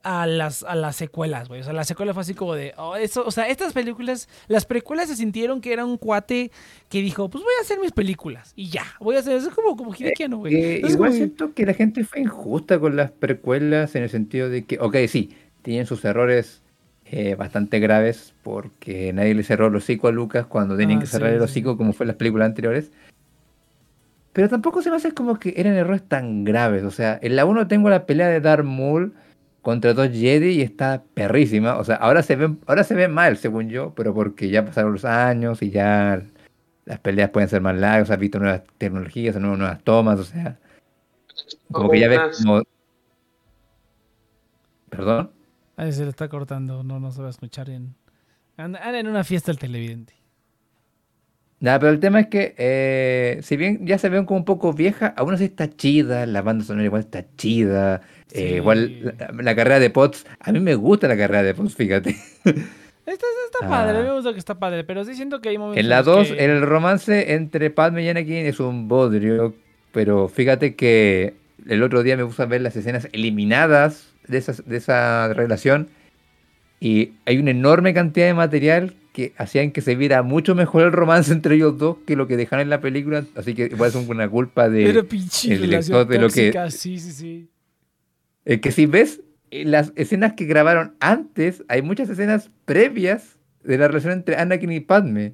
a 0.07 0.27
las, 0.27 0.61
a 0.63 0.75
las 0.75 0.95
secuelas, 0.95 1.47
güey. 1.47 1.61
O 1.61 1.63
sea, 1.63 1.73
la 1.73 1.83
secuela 1.83 2.13
fue 2.13 2.21
así 2.21 2.35
como 2.35 2.53
de, 2.53 2.73
oh, 2.77 2.95
eso, 2.95 3.25
o 3.25 3.31
sea, 3.31 3.47
estas 3.49 3.73
películas, 3.73 4.29
las 4.47 4.65
precuelas 4.67 5.09
se 5.09 5.15
sintieron 5.15 5.61
que 5.61 5.73
era 5.73 5.83
un 5.83 5.97
cuate 5.97 6.51
que 6.89 7.01
dijo, 7.01 7.27
pues 7.27 7.43
voy 7.43 7.53
a 7.59 7.63
hacer 7.63 7.79
mis 7.79 7.91
películas 7.91 8.53
y 8.55 8.69
ya, 8.69 8.83
voy 8.99 9.15
a 9.15 9.19
hacer, 9.19 9.35
eso 9.35 9.49
es 9.49 9.55
como, 9.55 9.75
como 9.75 9.91
güey. 9.91 10.55
Es 10.83 10.91
igual 10.91 11.09
como- 11.09 11.11
siento 11.11 11.53
que 11.55 11.65
la 11.65 11.73
gente 11.73 12.03
fue 12.03 12.21
injusta 12.21 12.79
con 12.79 12.95
las 12.95 13.09
precuelas 13.09 13.95
en 13.95 14.03
el 14.03 14.09
sentido 14.11 14.47
de 14.47 14.63
que, 14.63 14.77
ok, 14.79 14.95
sí, 15.07 15.35
tienen 15.63 15.87
sus 15.87 16.05
errores 16.05 16.61
eh, 17.07 17.33
bastante 17.35 17.79
graves 17.79 18.33
porque 18.43 19.11
nadie 19.11 19.33
le 19.33 19.43
cerró 19.43 19.67
el 19.67 19.75
hocico 19.75 20.07
a 20.07 20.11
Lucas 20.11 20.45
cuando 20.45 20.77
tenían 20.77 20.99
Ah, 20.99 21.01
que 21.01 21.07
cerrar 21.07 21.29
sí, 21.31 21.35
el 21.35 21.47
sí. 21.49 21.61
como 21.63 21.93
fue 21.93 22.03
en 22.03 22.09
las 22.09 22.17
películas 22.17 22.45
anteriores. 22.47 22.91
Pero 24.33 24.49
tampoco 24.49 24.81
se 24.81 24.89
me 24.89 24.97
hace 24.97 25.13
como 25.13 25.39
que 25.39 25.53
eran 25.57 25.73
errores 25.75 26.03
tan 26.07 26.43
graves. 26.43 26.83
O 26.83 26.91
sea, 26.91 27.17
en 27.21 27.35
la 27.35 27.45
1 27.45 27.67
tengo 27.67 27.89
la 27.89 28.05
pelea 28.05 28.27
de 28.27 28.41
Darth 28.41 28.65
Maul 28.65 29.13
contra 29.65 29.95
dos 29.95 30.09
Jedi 30.11 30.59
y 30.59 30.61
está 30.61 31.03
perrísima. 31.15 31.79
O 31.79 31.83
sea, 31.83 31.95
ahora 31.95 32.21
se 32.21 32.35
ve, 32.35 32.55
ahora 32.67 32.83
se 32.83 32.93
ve 32.93 33.07
mal, 33.07 33.35
según 33.35 33.67
yo, 33.67 33.95
pero 33.95 34.13
porque 34.13 34.49
ya 34.49 34.63
pasaron 34.63 34.91
los 34.91 35.05
años 35.05 35.63
y 35.63 35.71
ya 35.71 36.21
las 36.85 36.99
peleas 36.99 37.31
pueden 37.31 37.49
ser 37.49 37.63
más 37.63 37.75
largas, 37.75 38.11
has 38.11 38.19
visto 38.19 38.37
nuevas 38.37 38.61
tecnologías, 38.77 39.35
nuevas, 39.37 39.57
nuevas 39.57 39.83
tomas, 39.83 40.19
o 40.19 40.23
sea, 40.23 40.59
como 41.71 41.89
que 41.89 41.99
ya 41.99 42.07
ves 42.07 42.43
como... 42.43 42.61
¿Perdón? 44.91 45.31
Ahí 45.77 45.91
se 45.91 46.03
le 46.03 46.11
está 46.11 46.29
cortando, 46.29 46.83
no, 46.83 46.99
no 46.99 47.11
se 47.11 47.21
va 47.21 47.27
a 47.29 47.31
escuchar 47.31 47.67
bien. 47.67 47.95
Anda, 48.57 48.79
anda 48.85 48.99
en 48.99 49.07
una 49.07 49.23
fiesta 49.23 49.49
el 49.49 49.57
televidente. 49.57 50.13
Nada, 51.59 51.79
pero 51.79 51.91
el 51.91 51.99
tema 51.99 52.19
es 52.19 52.27
que, 52.27 52.53
eh, 52.59 53.39
si 53.41 53.57
bien 53.57 53.87
ya 53.87 53.97
se 53.97 54.09
ven 54.09 54.25
como 54.25 54.41
un 54.41 54.45
poco 54.45 54.73
vieja, 54.73 55.07
aún 55.17 55.33
así 55.33 55.45
está 55.45 55.75
chida, 55.75 56.27
la 56.27 56.43
banda 56.43 56.63
sonora 56.63 56.85
igual 56.85 57.01
está 57.01 57.25
chida, 57.35 58.03
eh, 58.35 58.47
Sí. 58.49 58.55
igual 58.55 59.15
la, 59.17 59.31
la 59.43 59.55
carrera 59.55 59.79
de 59.79 59.89
Potts, 59.89 60.25
a 60.39 60.51
mí 60.51 60.59
me 60.59 60.75
gusta 60.75 61.07
la 61.07 61.17
carrera 61.17 61.43
de 61.43 61.53
Potts, 61.53 61.75
fíjate. 61.75 62.15
Esta, 63.05 63.25
está 63.45 63.69
padre, 63.69 63.99
Ah. 63.99 64.03
me 64.03 64.13
gusta 64.13 64.33
que 64.33 64.39
está 64.39 64.57
padre, 64.57 64.83
pero 64.83 65.05
sí 65.05 65.13
siento 65.13 65.39
que 65.39 65.49
hay 65.49 65.57
momentos 65.59 65.79
En 65.79 65.89
la 65.89 65.97
los 65.97 66.05
2, 66.07 66.27
que- 66.31 66.43
el 66.45 66.61
romance 66.61 67.33
entre 67.33 67.69
Padme 67.69 68.03
y 68.03 68.09
Anakin 68.09 68.45
es 68.47 68.59
un 68.59 68.87
bodrio, 68.87 69.53
pero 69.91 70.27
fíjate 70.27 70.75
que 70.75 71.35
el 71.67 71.83
otro 71.83 72.01
día 72.03 72.17
me 72.17 72.25
puse 72.25 72.41
a 72.41 72.45
ver 72.47 72.61
las 72.61 72.75
escenas 72.75 73.07
eliminadas 73.11 74.11
de, 74.27 74.39
esas, 74.39 74.67
de 74.67 74.77
esa 74.77 75.31
relación 75.33 75.87
y 76.79 77.11
hay 77.25 77.37
una 77.37 77.51
enorme 77.51 77.93
cantidad 77.93 78.25
de 78.25 78.33
material 78.33 78.95
que 79.13 79.33
hacían 79.37 79.71
que 79.71 79.81
se 79.81 79.95
viera 79.95 80.23
mucho 80.23 80.55
mejor 80.55 80.81
el 80.83 80.91
romance 80.91 81.31
entre 81.31 81.55
ellos 81.55 81.77
dos 81.77 81.97
que 82.05 82.15
lo 82.15 82.27
que 82.27 82.35
dejaron 82.37 82.63
en 82.63 82.69
la 82.71 82.81
película, 82.81 83.23
así 83.35 83.53
que 83.53 83.65
igual 83.67 83.89
es 83.91 83.95
una 83.95 84.27
culpa 84.27 84.67
de... 84.67 84.83
Pero 84.83 85.05
pinche 85.07 85.53
el 85.53 85.61
director 85.61 86.05
de 86.07 86.19
lo 86.19 86.27
que- 86.29 86.51
sí, 86.71 86.99
sí, 86.99 87.11
sí. 87.11 87.47
Es 88.45 88.61
que 88.61 88.71
si 88.71 88.85
ves 88.85 89.21
eh, 89.51 89.65
las 89.65 89.91
escenas 89.95 90.33
que 90.33 90.45
grabaron 90.45 90.95
antes, 90.99 91.63
hay 91.67 91.81
muchas 91.81 92.09
escenas 92.09 92.51
previas 92.65 93.39
de 93.63 93.77
la 93.77 93.87
relación 93.87 94.13
entre 94.13 94.37
Anakin 94.37 94.71
y 94.71 94.79
Padme. 94.79 95.33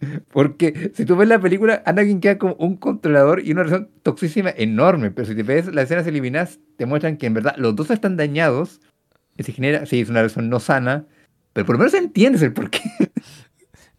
Porque 0.32 0.92
si 0.94 1.04
tú 1.04 1.16
ves 1.16 1.28
la 1.28 1.40
película, 1.40 1.82
Anakin 1.84 2.20
queda 2.20 2.38
como 2.38 2.54
un 2.54 2.76
controlador 2.76 3.44
y 3.44 3.52
una 3.52 3.64
relación 3.64 3.90
toxísima 4.02 4.50
enorme. 4.50 5.10
Pero 5.10 5.28
si 5.28 5.34
te 5.34 5.42
ves 5.42 5.72
las 5.72 5.84
escenas 5.84 6.06
eliminadas, 6.06 6.58
te 6.76 6.86
muestran 6.86 7.16
que 7.16 7.26
en 7.26 7.34
verdad 7.34 7.54
los 7.58 7.76
dos 7.76 7.90
están 7.90 8.16
dañados. 8.16 8.80
Y 9.36 9.42
se 9.44 9.52
genera, 9.52 9.86
sí, 9.86 10.00
es 10.00 10.08
una 10.08 10.20
relación 10.20 10.48
no 10.48 10.58
sana. 10.60 11.06
Pero 11.52 11.66
por 11.66 11.76
lo 11.76 11.80
menos 11.80 11.94
entiendes 11.94 12.42
el 12.42 12.52
porqué. 12.52 12.80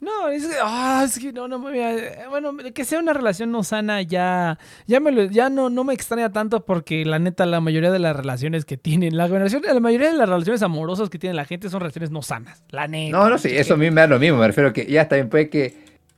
No, 0.02 0.30
es 0.30 0.46
que, 0.48 0.54
ah, 0.64 1.04
es 1.06 1.20
que 1.20 1.34
no, 1.34 1.50
no, 1.50 1.60
mira, 1.60 1.94
bueno, 2.30 2.56
que 2.74 2.86
sea 2.86 3.00
una 3.00 3.12
relación 3.12 3.52
no 3.52 3.64
sana 3.64 4.02
ya, 4.02 4.58
ya 4.88 5.02
me 5.02 5.12
lo, 5.12 5.26
ya 5.26 5.50
no, 5.50 5.70
no 5.70 5.84
me 5.84 5.94
extraña 5.94 6.32
tanto 6.32 6.64
porque 6.66 7.04
la 7.04 7.20
neta 7.20 7.46
la 7.46 7.60
mayoría 7.60 7.92
de 7.92 8.00
las 8.00 8.16
relaciones 8.16 8.64
que 8.64 8.78
tienen, 8.78 9.18
la, 9.18 9.28
relación- 9.28 9.62
la 9.66 9.80
mayoría 9.82 10.10
de 10.12 10.18
las 10.18 10.30
relaciones 10.30 10.62
amorosas 10.64 11.10
que 11.10 11.20
tiene 11.20 11.34
la 11.34 11.44
gente 11.44 11.70
son 11.70 11.82
relaciones 11.82 12.12
no 12.12 12.22
sanas, 12.22 12.64
la 12.70 12.88
neta. 12.88 13.18
No, 13.18 13.30
no, 13.30 13.38
sí, 13.38 13.50
Es 13.50 13.62
eso 13.66 13.74
a 13.74 13.78
mí 13.78 13.92
me 13.92 14.00
da 14.02 14.08
lo 14.08 14.20
mismo. 14.20 14.38
Me 14.38 14.48
refiero 14.48 14.72
que 14.72 14.86
ya 14.86 15.04
bien, 15.06 15.28
puede 15.28 15.50
que 15.50 15.76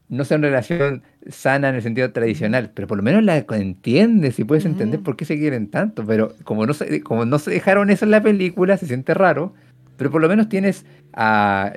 no 0.09 0.25
sea 0.25 0.37
una 0.37 0.49
relación 0.49 1.01
sana 1.29 1.69
en 1.69 1.75
el 1.75 1.81
sentido 1.81 2.11
tradicional, 2.11 2.69
pero 2.75 2.87
por 2.87 2.97
lo 2.97 3.03
menos 3.03 3.23
la 3.23 3.37
entiendes 3.37 4.37
y 4.37 4.43
puedes 4.43 4.65
entender 4.65 4.99
por 4.99 5.15
qué 5.15 5.25
se 5.25 5.37
quieren 5.39 5.71
tanto. 5.71 6.05
Pero 6.05 6.33
como 6.43 6.67
no, 6.67 6.73
se, 6.75 7.01
como 7.01 7.25
no 7.25 7.39
se 7.39 7.49
dejaron 7.49 7.89
eso 7.89 8.05
en 8.05 8.11
la 8.11 8.21
película, 8.21 8.77
se 8.77 8.85
siente 8.85 9.15
raro. 9.15 9.53
Pero 9.97 10.11
por 10.11 10.21
lo 10.21 10.27
menos 10.29 10.49
tienes 10.49 10.85
a, 11.13 11.73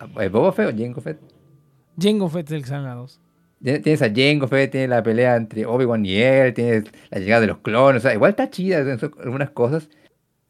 a- 0.00 0.22
a 0.22 0.28
Boba 0.28 0.52
Fett 0.52 0.74
o 0.74 0.76
Jango 0.78 1.00
Fett. 1.00 1.18
Jango 1.98 2.28
Fett 2.28 2.46
es 2.48 2.52
el 2.52 2.62
que 2.62 2.68
sale 2.68 2.80
en 2.82 2.88
la 2.88 2.94
dos. 2.94 3.20
Tien- 3.62 3.82
Tienes 3.82 4.02
a 4.02 4.10
Jango 4.14 4.46
Fett, 4.48 4.70
tienes 4.70 4.88
la 4.90 5.02
pelea 5.02 5.36
entre 5.36 5.66
Obi-Wan 5.66 6.04
y 6.06 6.16
él, 6.16 6.54
tienes 6.54 6.84
la 7.10 7.18
llegada 7.18 7.40
de 7.42 7.46
los 7.48 7.58
clones, 7.58 8.00
o 8.00 8.02
sea, 8.02 8.14
igual 8.14 8.30
está 8.30 8.48
chida 8.50 8.78
en 8.80 8.98
algunas 9.22 9.50
cosas. 9.50 9.88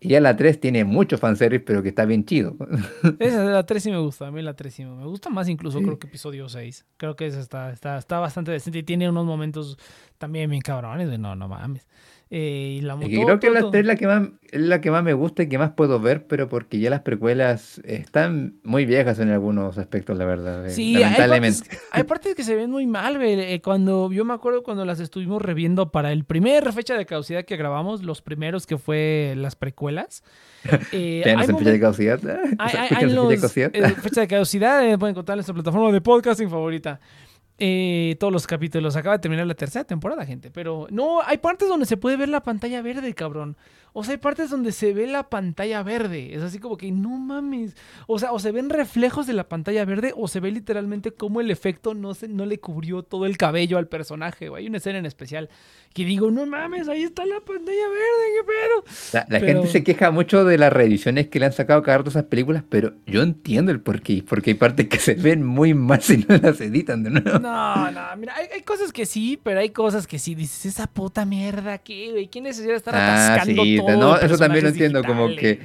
Y 0.00 0.10
ya 0.10 0.20
la 0.20 0.36
3 0.36 0.60
tiene 0.60 0.84
mucho 0.84 1.18
fanservice, 1.18 1.64
pero 1.64 1.82
que 1.82 1.88
está 1.88 2.04
bien 2.04 2.24
chido. 2.24 2.54
Esa 3.18 3.44
de 3.44 3.50
la 3.52 3.66
3 3.66 3.82
sí 3.82 3.90
me 3.90 3.98
gusta, 3.98 4.28
a 4.28 4.30
mí 4.30 4.40
la 4.42 4.54
3 4.54 4.72
sí 4.72 4.84
me 4.84 5.04
gusta 5.04 5.28
más 5.28 5.48
incluso 5.48 5.78
Sí. 5.78 5.84
creo 5.84 5.98
que 5.98 6.06
episodio 6.06 6.48
6. 6.48 6.86
Creo 6.98 7.16
que 7.16 7.26
esa 7.26 7.40
está, 7.40 7.72
está, 7.72 7.98
está 7.98 8.20
bastante 8.20 8.52
decente 8.52 8.78
y 8.78 8.82
tiene 8.84 9.08
unos 9.08 9.24
momentos 9.26 9.76
también 10.18 10.50
bien 10.50 10.62
cabrones 10.62 11.10
de 11.10 11.18
no, 11.18 11.34
no 11.34 11.48
mames. 11.48 11.88
Eh, 12.30 12.76
y 12.78 12.80
la 12.82 12.94
moto- 12.94 13.09
creo 13.09 13.40
que 13.40 13.48
la 13.50 13.60
todo- 13.60 13.70
3 13.70 13.80
es 13.80 13.86
la 13.86 13.96
que 13.96 14.06
más 14.06 14.28
es 14.50 14.60
la 14.62 14.80
que 14.80 14.90
más 14.90 15.02
me 15.05 15.12
gusta 15.12 15.42
y 15.42 15.48
que 15.48 15.59
más 15.59 15.72
puedo 15.72 16.00
ver, 16.00 16.26
pero 16.26 16.48
porque 16.48 16.78
ya 16.78 16.88
las 16.88 17.00
precuelas 17.02 17.80
están 17.84 18.55
muy 18.62 18.86
viejas 18.86 19.18
en 19.18 19.28
algunos 19.30 19.76
aspectos, 19.78 20.16
la 20.16 20.24
verdad. 20.24 20.66
eh, 20.66 20.70
Sí, 20.70 20.96
hay 20.96 21.02
lamentablemente. 21.02 21.59
partes, 21.60 21.80
hay 21.90 22.02
partes 22.05 22.34
que 22.34 22.42
se 22.44 22.55
ven 22.55 22.70
muy 22.70 22.86
mal. 22.86 23.18
Eh, 23.22 23.60
Cuando 23.62 24.10
yo 24.12 24.24
me 24.24 24.32
acuerdo 24.34 24.62
cuando 24.62 24.84
las 24.86 25.00
estuvimos 25.00 25.40
reviendo 25.42 25.90
para 25.90 26.12
el 26.12 26.24
primer 26.24 26.70
fecha 26.72 26.96
de 26.96 27.05
caducidad 27.06 27.44
que 27.44 27.56
grabamos, 27.56 28.02
los 28.02 28.22
primeros 28.22 28.66
que 28.66 28.78
fue 28.78 29.34
las 29.36 29.55
precuelas. 29.56 30.22
eh, 30.92 31.22
hay 31.26 31.32
fecha 31.46 31.46
de 31.46 31.52
momen- 31.52 31.80
caducidad. 31.80 32.20
¿eh? 32.26 32.38
hay- 32.59 32.76
hay- 32.76 32.88
hay 33.06 33.10
los, 33.12 33.34
caducidad. 33.34 33.70
fecha 33.96 34.20
de 34.22 34.28
caducidad, 34.28 34.86
eh, 34.86 34.96
pueden 34.98 35.12
encontrar 35.14 35.34
en 35.34 35.38
nuestra 35.38 35.55
plataforma 35.55 35.92
de 35.92 36.00
podcasting 36.00 36.48
favorita. 36.50 37.00
Eh, 37.59 38.16
todos 38.20 38.32
los 38.32 38.47
capítulos. 38.47 38.94
Acaba 38.97 39.16
de 39.16 39.22
terminar 39.22 39.47
la 39.47 39.55
tercera 39.55 39.85
temporada, 39.85 40.24
gente. 40.24 40.51
Pero 40.51 40.86
no, 40.90 41.20
hay 41.22 41.39
partes 41.39 41.68
donde 41.68 41.86
se 41.86 41.97
puede 41.97 42.16
ver 42.16 42.28
la 42.28 42.43
pantalla 42.43 42.80
verde, 42.82 43.12
cabrón. 43.14 43.56
O 43.93 44.05
sea, 44.05 44.12
hay 44.12 44.19
partes 44.19 44.51
donde 44.51 44.73
se 44.73 44.93
ve 44.93 45.06
la 45.06 45.28
pantalla 45.28 45.82
verde. 45.82 46.35
Es 46.35 46.43
así 46.43 46.59
como 46.59 46.77
que 46.77 46.90
no 46.93 47.10
mames. 47.10 47.74
O 48.06 48.19
sea, 48.19 48.32
o 48.32 48.39
se 48.39 48.52
ven 48.52 48.70
reflejos 48.70 49.27
de 49.27 49.32
la 49.32 49.48
pantalla 49.48 49.85
verde 49.85 50.12
o 50.16 50.28
se 50.28 50.40
ve 50.40 50.51
literalmente 50.51 51.12
cómo 51.12 51.40
el 51.40 51.51
efecto 51.51 51.94
no, 51.94 52.15
se, 52.15 52.28
no 52.28 52.47
le 52.47 52.59
cubrió 52.60 53.02
todo 53.02 53.27
el 53.27 53.36
cabello 53.36 53.78
al 53.78 53.89
personaje. 53.89 54.48
güey. 54.48 54.62
Hay 54.65 54.69
una 54.69 54.78
escena 54.78 54.98
en 54.98 55.06
especial 55.06 55.48
que 55.94 56.05
digo, 56.05 56.31
no 56.31 56.47
mames, 56.47 56.89
ahí 56.89 57.02
está 57.02 57.24
la 57.27 57.40
pantalla 57.40 57.89
verde, 57.89 58.24
qué 58.36 58.44
pedo. 58.47 58.85
La, 59.15 59.20
la 59.28 59.40
pero- 59.40 59.47
gente 59.62 59.69
se 59.73 59.82
queja 59.85 60.10
mucho 60.10 60.44
de 60.44 60.59
las 60.59 60.73
reediciones 60.73 61.28
que 61.28 61.39
le 61.40 61.47
han 61.47 61.52
sacado 61.52 61.82
cada 61.82 61.98
a 61.98 62.09
esas 62.09 62.24
películas, 62.24 62.62
pero 62.69 62.93
yo 63.06 63.23
entiendo 63.23 63.73
el 63.73 63.81
porqué. 63.81 64.23
Porque 64.28 64.51
hay 64.51 64.55
partes 64.55 64.86
que 64.89 64.98
se 64.98 65.15
ven 65.15 65.44
muy 65.44 65.74
mal 65.74 66.01
si 66.02 66.19
no 66.19 66.36
las 66.36 66.60
editan 66.60 67.02
de 67.02 67.10
nuevo. 67.10 67.39
No, 67.40 67.90
no, 67.90 68.01
mira, 68.16 68.35
hay, 68.36 68.47
hay 68.55 68.62
cosas 68.62 68.93
que 68.93 69.05
sí, 69.06 69.40
pero 69.43 69.60
hay 69.60 69.70
cosas 69.70 70.06
que 70.06 70.19
sí. 70.19 70.35
Dices, 70.35 70.66
esa 70.66 70.86
puta 70.86 71.24
mierda, 71.24 71.78
¿qué, 71.78 72.10
güey? 72.12 72.28
¿Quién 72.28 72.44
necesita 72.44 72.74
estar 72.74 72.94
Ah, 72.94 73.35
atascando 73.35 73.62
sí, 73.62 73.77
no, 73.86 74.18
eso 74.18 74.36
también 74.36 74.64
lo 74.64 74.70
entiendo, 74.70 75.02
como 75.05 75.28
que-? 75.36 75.59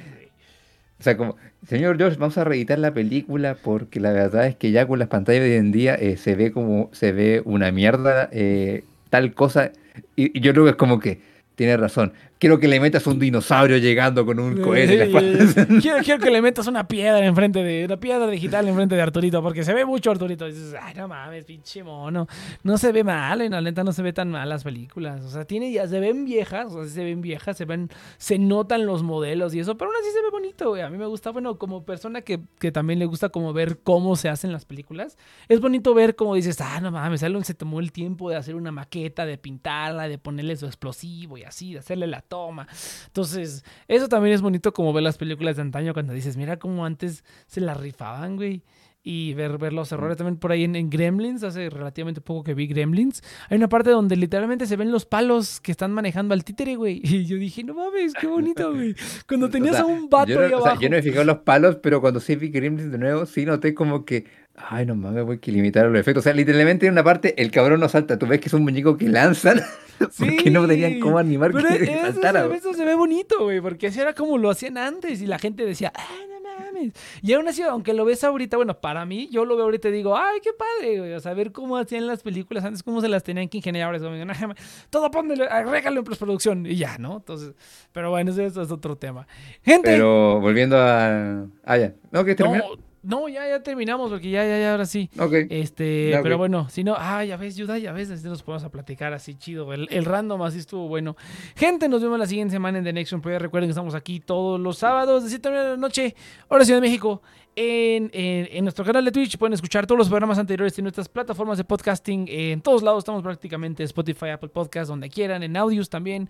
O 0.99 1.03
sea, 1.03 1.17
como, 1.17 1.35
señor 1.67 1.97
George, 1.97 2.17
vamos 2.17 2.37
a 2.37 2.43
reeditar 2.43 2.79
la 2.79 2.93
película 2.93 3.55
porque 3.61 3.99
la 3.99 4.11
verdad 4.11 4.47
es 4.47 4.55
que 4.55 4.71
ya 4.71 4.87
con 4.87 4.99
las 4.99 5.09
pantallas 5.09 5.43
de 5.43 5.51
hoy 5.51 5.57
en 5.57 5.71
día 5.71 5.95
eh, 5.95 6.17
se 6.17 6.35
ve 6.35 6.51
como, 6.51 6.89
se 6.93 7.11
ve 7.11 7.41
una 7.45 7.71
mierda, 7.71 8.29
eh, 8.31 8.83
tal 9.09 9.33
cosa. 9.33 9.71
Y, 10.15 10.37
y 10.37 10.41
yo 10.41 10.53
creo 10.53 10.63
que 10.63 10.71
es 10.71 10.75
como 10.77 10.99
que 10.99 11.19
tiene 11.55 11.77
razón. 11.77 12.13
Quiero 12.43 12.59
que 12.59 12.67
le 12.67 12.77
metas 12.81 13.07
un 13.07 13.19
dinosaurio 13.19 13.77
llegando 13.77 14.25
con 14.25 14.37
un 14.37 14.59
cohete. 14.59 15.03
espalda. 15.03 15.65
quiero, 15.81 16.03
quiero 16.03 16.21
que 16.21 16.29
le 16.29 16.41
metas 16.41 16.67
una 16.67 16.85
piedra 16.85 17.25
enfrente 17.25 17.63
de 17.63 17.85
una 17.85 17.95
piedra 17.95 18.27
digital 18.27 18.67
enfrente 18.67 18.95
de 18.95 19.01
Arturito 19.01 19.41
porque 19.41 19.63
se 19.63 19.73
ve 19.73 19.85
mucho 19.85 20.11
Arturito. 20.11 20.45
Y 20.49 20.51
dices, 20.51 20.75
ay, 20.77 20.93
no 20.93 21.07
mames, 21.07 21.45
pinche 21.45 21.85
mono. 21.85 22.27
No 22.63 22.77
se 22.77 22.91
ve 22.91 23.05
mal, 23.05 23.39
en 23.39 23.53
la 23.53 23.61
neta 23.61 23.85
no 23.85 23.93
se 23.93 24.01
ve 24.01 24.11
tan 24.11 24.29
mal 24.29 24.49
las 24.49 24.65
películas. 24.65 25.23
O 25.23 25.29
sea, 25.29 25.45
tiene 25.45 25.71
ya 25.71 25.87
se 25.87 26.01
ven 26.01 26.25
viejas, 26.25 26.73
o 26.73 26.83
sea, 26.83 26.93
se 26.93 27.05
ven 27.05 27.21
viejas, 27.21 27.55
se 27.55 27.63
ven, 27.63 27.89
se 28.17 28.37
notan 28.37 28.85
los 28.85 29.03
modelos 29.03 29.55
y 29.55 29.61
eso, 29.61 29.77
pero 29.77 29.89
aún 29.89 29.95
así 30.01 30.11
se 30.11 30.21
ve 30.21 30.29
bonito, 30.29 30.67
güey. 30.67 30.81
A 30.81 30.89
mí 30.89 30.97
me 30.97 31.05
gusta, 31.05 31.29
bueno, 31.29 31.57
como 31.57 31.85
persona 31.85 32.23
que, 32.23 32.41
que 32.59 32.73
también 32.73 32.99
le 32.99 33.05
gusta 33.05 33.29
como 33.29 33.53
ver 33.53 33.79
cómo 33.83 34.17
se 34.17 34.27
hacen 34.27 34.51
las 34.51 34.65
películas, 34.65 35.17
es 35.47 35.61
bonito 35.61 35.93
ver 35.93 36.17
cómo 36.17 36.35
dices, 36.35 36.59
ah, 36.59 36.81
no 36.81 36.91
mames, 36.91 37.23
Alon 37.23 37.45
se 37.45 37.53
tomó 37.53 37.79
el 37.79 37.93
tiempo 37.93 38.29
de 38.29 38.35
hacer 38.35 38.55
una 38.55 38.73
maqueta, 38.73 39.25
de 39.25 39.37
pintarla, 39.37 40.09
de 40.09 40.17
ponerle 40.17 40.57
su 40.57 40.65
explosivo 40.65 41.37
y 41.37 41.43
así, 41.43 41.71
de 41.71 41.79
hacerle 41.79 42.07
la 42.07 42.21
toma. 42.33 42.67
Entonces, 43.05 43.63
eso 43.87 44.07
también 44.09 44.33
es 44.33 44.41
bonito 44.41 44.73
como 44.73 44.91
ver 44.91 45.03
las 45.03 45.19
películas 45.19 45.55
de 45.55 45.61
antaño 45.61 45.93
cuando 45.93 46.13
dices, 46.13 46.35
mira 46.35 46.57
cómo 46.57 46.83
antes 46.83 47.23
se 47.45 47.61
la 47.61 47.75
rifaban, 47.75 48.37
güey. 48.37 48.63
Y 49.05 49.33
ver, 49.35 49.57
ver 49.59 49.73
los 49.73 49.91
errores 49.91 50.17
también 50.17 50.37
por 50.37 50.51
ahí 50.51 50.63
en, 50.63 50.75
en 50.75 50.89
Gremlins, 50.89 51.43
hace 51.43 51.69
relativamente 51.69 52.21
poco 52.21 52.43
que 52.43 52.53
vi 52.55 52.65
Gremlins. 52.67 53.21
Hay 53.49 53.57
una 53.57 53.69
parte 53.69 53.91
donde 53.91 54.15
literalmente 54.15 54.65
se 54.65 54.77
ven 54.77 54.91
los 54.91 55.05
palos 55.05 55.59
que 55.59 55.71
están 55.73 55.91
manejando 55.91 56.33
al 56.33 56.43
títere, 56.43 56.75
güey. 56.75 57.01
Y 57.03 57.25
yo 57.25 57.37
dije, 57.37 57.63
no 57.63 57.75
mames, 57.75 58.13
qué 58.19 58.25
bonito, 58.27 58.73
güey. 58.73 58.95
Cuando 59.27 59.49
tenías 59.49 59.75
O 59.75 59.75
sea, 59.75 59.83
a 59.83 59.87
un 59.87 60.09
vato 60.09 60.31
yo 60.31 60.39
no, 60.39 60.45
ahí 60.45 60.53
o 60.53 60.61
sea, 60.61 60.71
abajo. 60.71 60.81
yo 60.81 60.89
no 60.89 60.95
me 60.95 61.03
fijé 61.03 61.19
en 61.21 61.27
los 61.27 61.39
palos, 61.39 61.75
pero 61.83 62.01
cuando 62.01 62.19
sí 62.19 62.35
vi 62.35 62.47
Gremlins 62.49 62.91
de 62.91 62.97
nuevo, 62.97 63.25
sí 63.27 63.45
noté 63.45 63.73
como 63.75 64.05
que, 64.05 64.25
ay, 64.55 64.85
no 64.85 64.95
mames, 64.95 65.25
voy 65.25 65.37
que 65.39 65.51
limitar 65.51 65.85
los 65.85 65.99
efectos. 65.99 66.21
O 66.21 66.23
sea, 66.23 66.33
literalmente 66.33 66.87
en 66.87 66.93
una 66.93 67.03
parte 67.03 67.39
el 67.41 67.51
cabrón 67.51 67.81
no 67.81 67.89
salta. 67.89 68.17
Tú 68.17 68.25
ves 68.25 68.39
que 68.39 68.47
es 68.47 68.53
un 68.53 68.63
muñeco 68.63 68.97
que 68.97 69.09
lanzan 69.09 69.61
porque 70.17 70.49
no 70.51 70.67
tenían 70.67 70.99
cómo 70.99 71.17
animar 71.17 71.51
Pero 71.51 71.67
que 71.69 71.83
eso, 71.83 72.11
saltara. 72.13 72.47
se, 72.49 72.55
eso 72.55 72.73
se 72.73 72.85
ve 72.85 72.95
bonito, 72.95 73.43
güey, 73.43 73.61
porque 73.61 73.87
así 73.87 73.99
era 73.99 74.13
como 74.13 74.37
lo 74.37 74.49
hacían 74.49 74.77
antes 74.77 75.21
y 75.21 75.27
la 75.27 75.39
gente 75.39 75.65
decía, 75.65 75.91
ah, 75.95 76.07
no 76.29 76.41
mames. 76.41 76.93
Y 77.21 77.33
aún 77.33 77.47
así, 77.47 77.61
aunque 77.61 77.93
lo 77.93 78.05
ves 78.05 78.23
ahorita, 78.23 78.57
bueno, 78.57 78.79
para 78.79 79.05
mí, 79.05 79.29
yo 79.31 79.45
lo 79.45 79.55
veo 79.55 79.65
ahorita 79.65 79.89
y 79.89 79.91
digo, 79.91 80.17
ay, 80.17 80.39
qué 80.43 80.51
padre, 80.53 80.99
güey. 80.99 81.13
O 81.13 81.19
sea, 81.19 81.33
ver 81.33 81.51
cómo 81.51 81.77
hacían 81.77 82.05
las 82.07 82.21
películas 82.23 82.63
antes, 82.65 82.83
cómo 82.83 83.01
se 83.01 83.07
las 83.09 83.23
tenían 83.23 83.47
que 83.49 83.57
ingeniar. 83.57 83.85
Ahora 83.85 83.97
es 83.97 84.03
como, 84.03 84.15
"Nah, 84.15 84.47
ma- 84.47 84.55
todo 84.89 85.09
pónmelo, 85.11 85.45
agrégalo 85.49 85.99
en 85.99 86.05
postproducción 86.05 86.65
y 86.65 86.75
ya, 86.75 86.97
¿no? 86.97 87.17
Entonces, 87.17 87.53
pero 87.91 88.09
bueno, 88.09 88.31
eso, 88.31 88.41
eso 88.41 88.61
es 88.61 88.71
otro 88.71 88.95
tema. 88.97 89.27
Gente. 89.63 89.89
Pero 89.91 90.39
volviendo 90.41 90.77
a. 90.77 91.45
Ah, 91.63 91.77
ya. 91.77 91.93
No, 92.11 92.23
que 92.25 92.35
terminó. 92.35 92.63
No, 92.75 92.92
no, 93.03 93.27
ya, 93.27 93.47
ya 93.47 93.61
terminamos 93.61 94.09
porque 94.09 94.29
ya, 94.29 94.45
ya, 94.45 94.59
ya, 94.59 94.71
ahora 94.71 94.85
sí. 94.85 95.09
Ok. 95.19 95.33
Este, 95.49 96.09
Ya, 96.11 96.21
pero 96.21 96.37
bueno, 96.37 96.69
si 96.69 96.83
no, 96.83 96.95
ah, 96.97 97.23
ya 97.23 97.37
ves, 97.37 97.55
Yuda, 97.55 97.77
ya 97.77 97.91
ves, 97.91 98.09
así 98.09 98.25
nos 98.27 98.41
podemos 98.43 98.63
a 98.63 98.69
platicar 98.69 99.13
así 99.13 99.35
chido. 99.35 99.71
El, 99.73 99.87
el 99.91 100.05
random 100.05 100.41
así 100.43 100.59
estuvo 100.59 100.87
bueno. 100.87 101.15
Gente, 101.55 101.89
nos 101.89 102.01
vemos 102.01 102.17
la 102.17 102.25
siguiente 102.25 102.53
semana 102.53 102.77
en 102.77 102.83
The 102.83 102.93
Next 102.93 103.13
One. 103.13 103.39
Recuerden 103.39 103.67
que 103.67 103.71
estamos 103.71 103.93
aquí 103.93 104.19
todos 104.19 104.59
los 104.59 104.77
sábados 104.77 105.23
de 105.23 105.29
7 105.29 105.47
a 105.47 105.51
9 105.51 105.65
de 105.65 105.71
la 105.71 105.77
noche, 105.77 106.15
hora 106.47 106.63
Ciudad 106.65 106.81
de 106.81 106.87
México. 106.87 107.21
En, 107.55 108.63
nuestro 108.63 108.83
canal 108.83 109.05
de 109.05 109.11
Twitch 109.11 109.37
pueden 109.37 109.53
escuchar 109.53 109.85
todos 109.85 109.99
los 109.99 110.09
programas 110.09 110.39
anteriores 110.39 110.77
en 110.79 110.83
nuestras 110.83 111.07
plataformas 111.07 111.57
de 111.57 111.63
podcasting. 111.63 112.25
En 112.27 112.61
todos 112.61 112.81
lados 112.81 112.99
estamos 112.99 113.21
prácticamente 113.21 113.83
Spotify, 113.83 114.29
Apple 114.29 114.49
Podcast, 114.49 114.89
donde 114.89 115.09
quieran, 115.09 115.43
en 115.43 115.55
audios 115.55 115.89
también. 115.89 116.29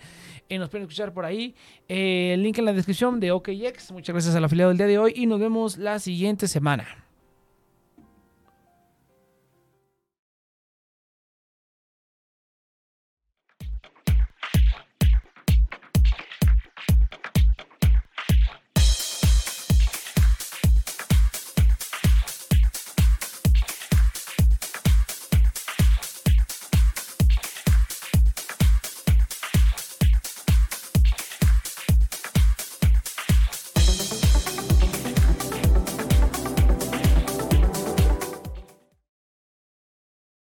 Eh, 0.49 0.57
nos 0.57 0.69
pueden 0.69 0.83
escuchar 0.83 1.13
por 1.13 1.25
ahí. 1.25 1.55
Eh, 1.87 2.31
el 2.33 2.43
link 2.43 2.57
en 2.57 2.65
la 2.65 2.73
descripción 2.73 3.19
de 3.19 3.31
OKX. 3.31 3.91
Muchas 3.91 4.13
gracias 4.13 4.35
al 4.35 4.43
afiliado 4.43 4.69
del 4.69 4.77
día 4.77 4.87
de 4.87 4.97
hoy 4.97 5.13
y 5.15 5.25
nos 5.25 5.39
vemos 5.39 5.77
la 5.77 5.99
siguiente 5.99 6.47
semana. 6.47 7.02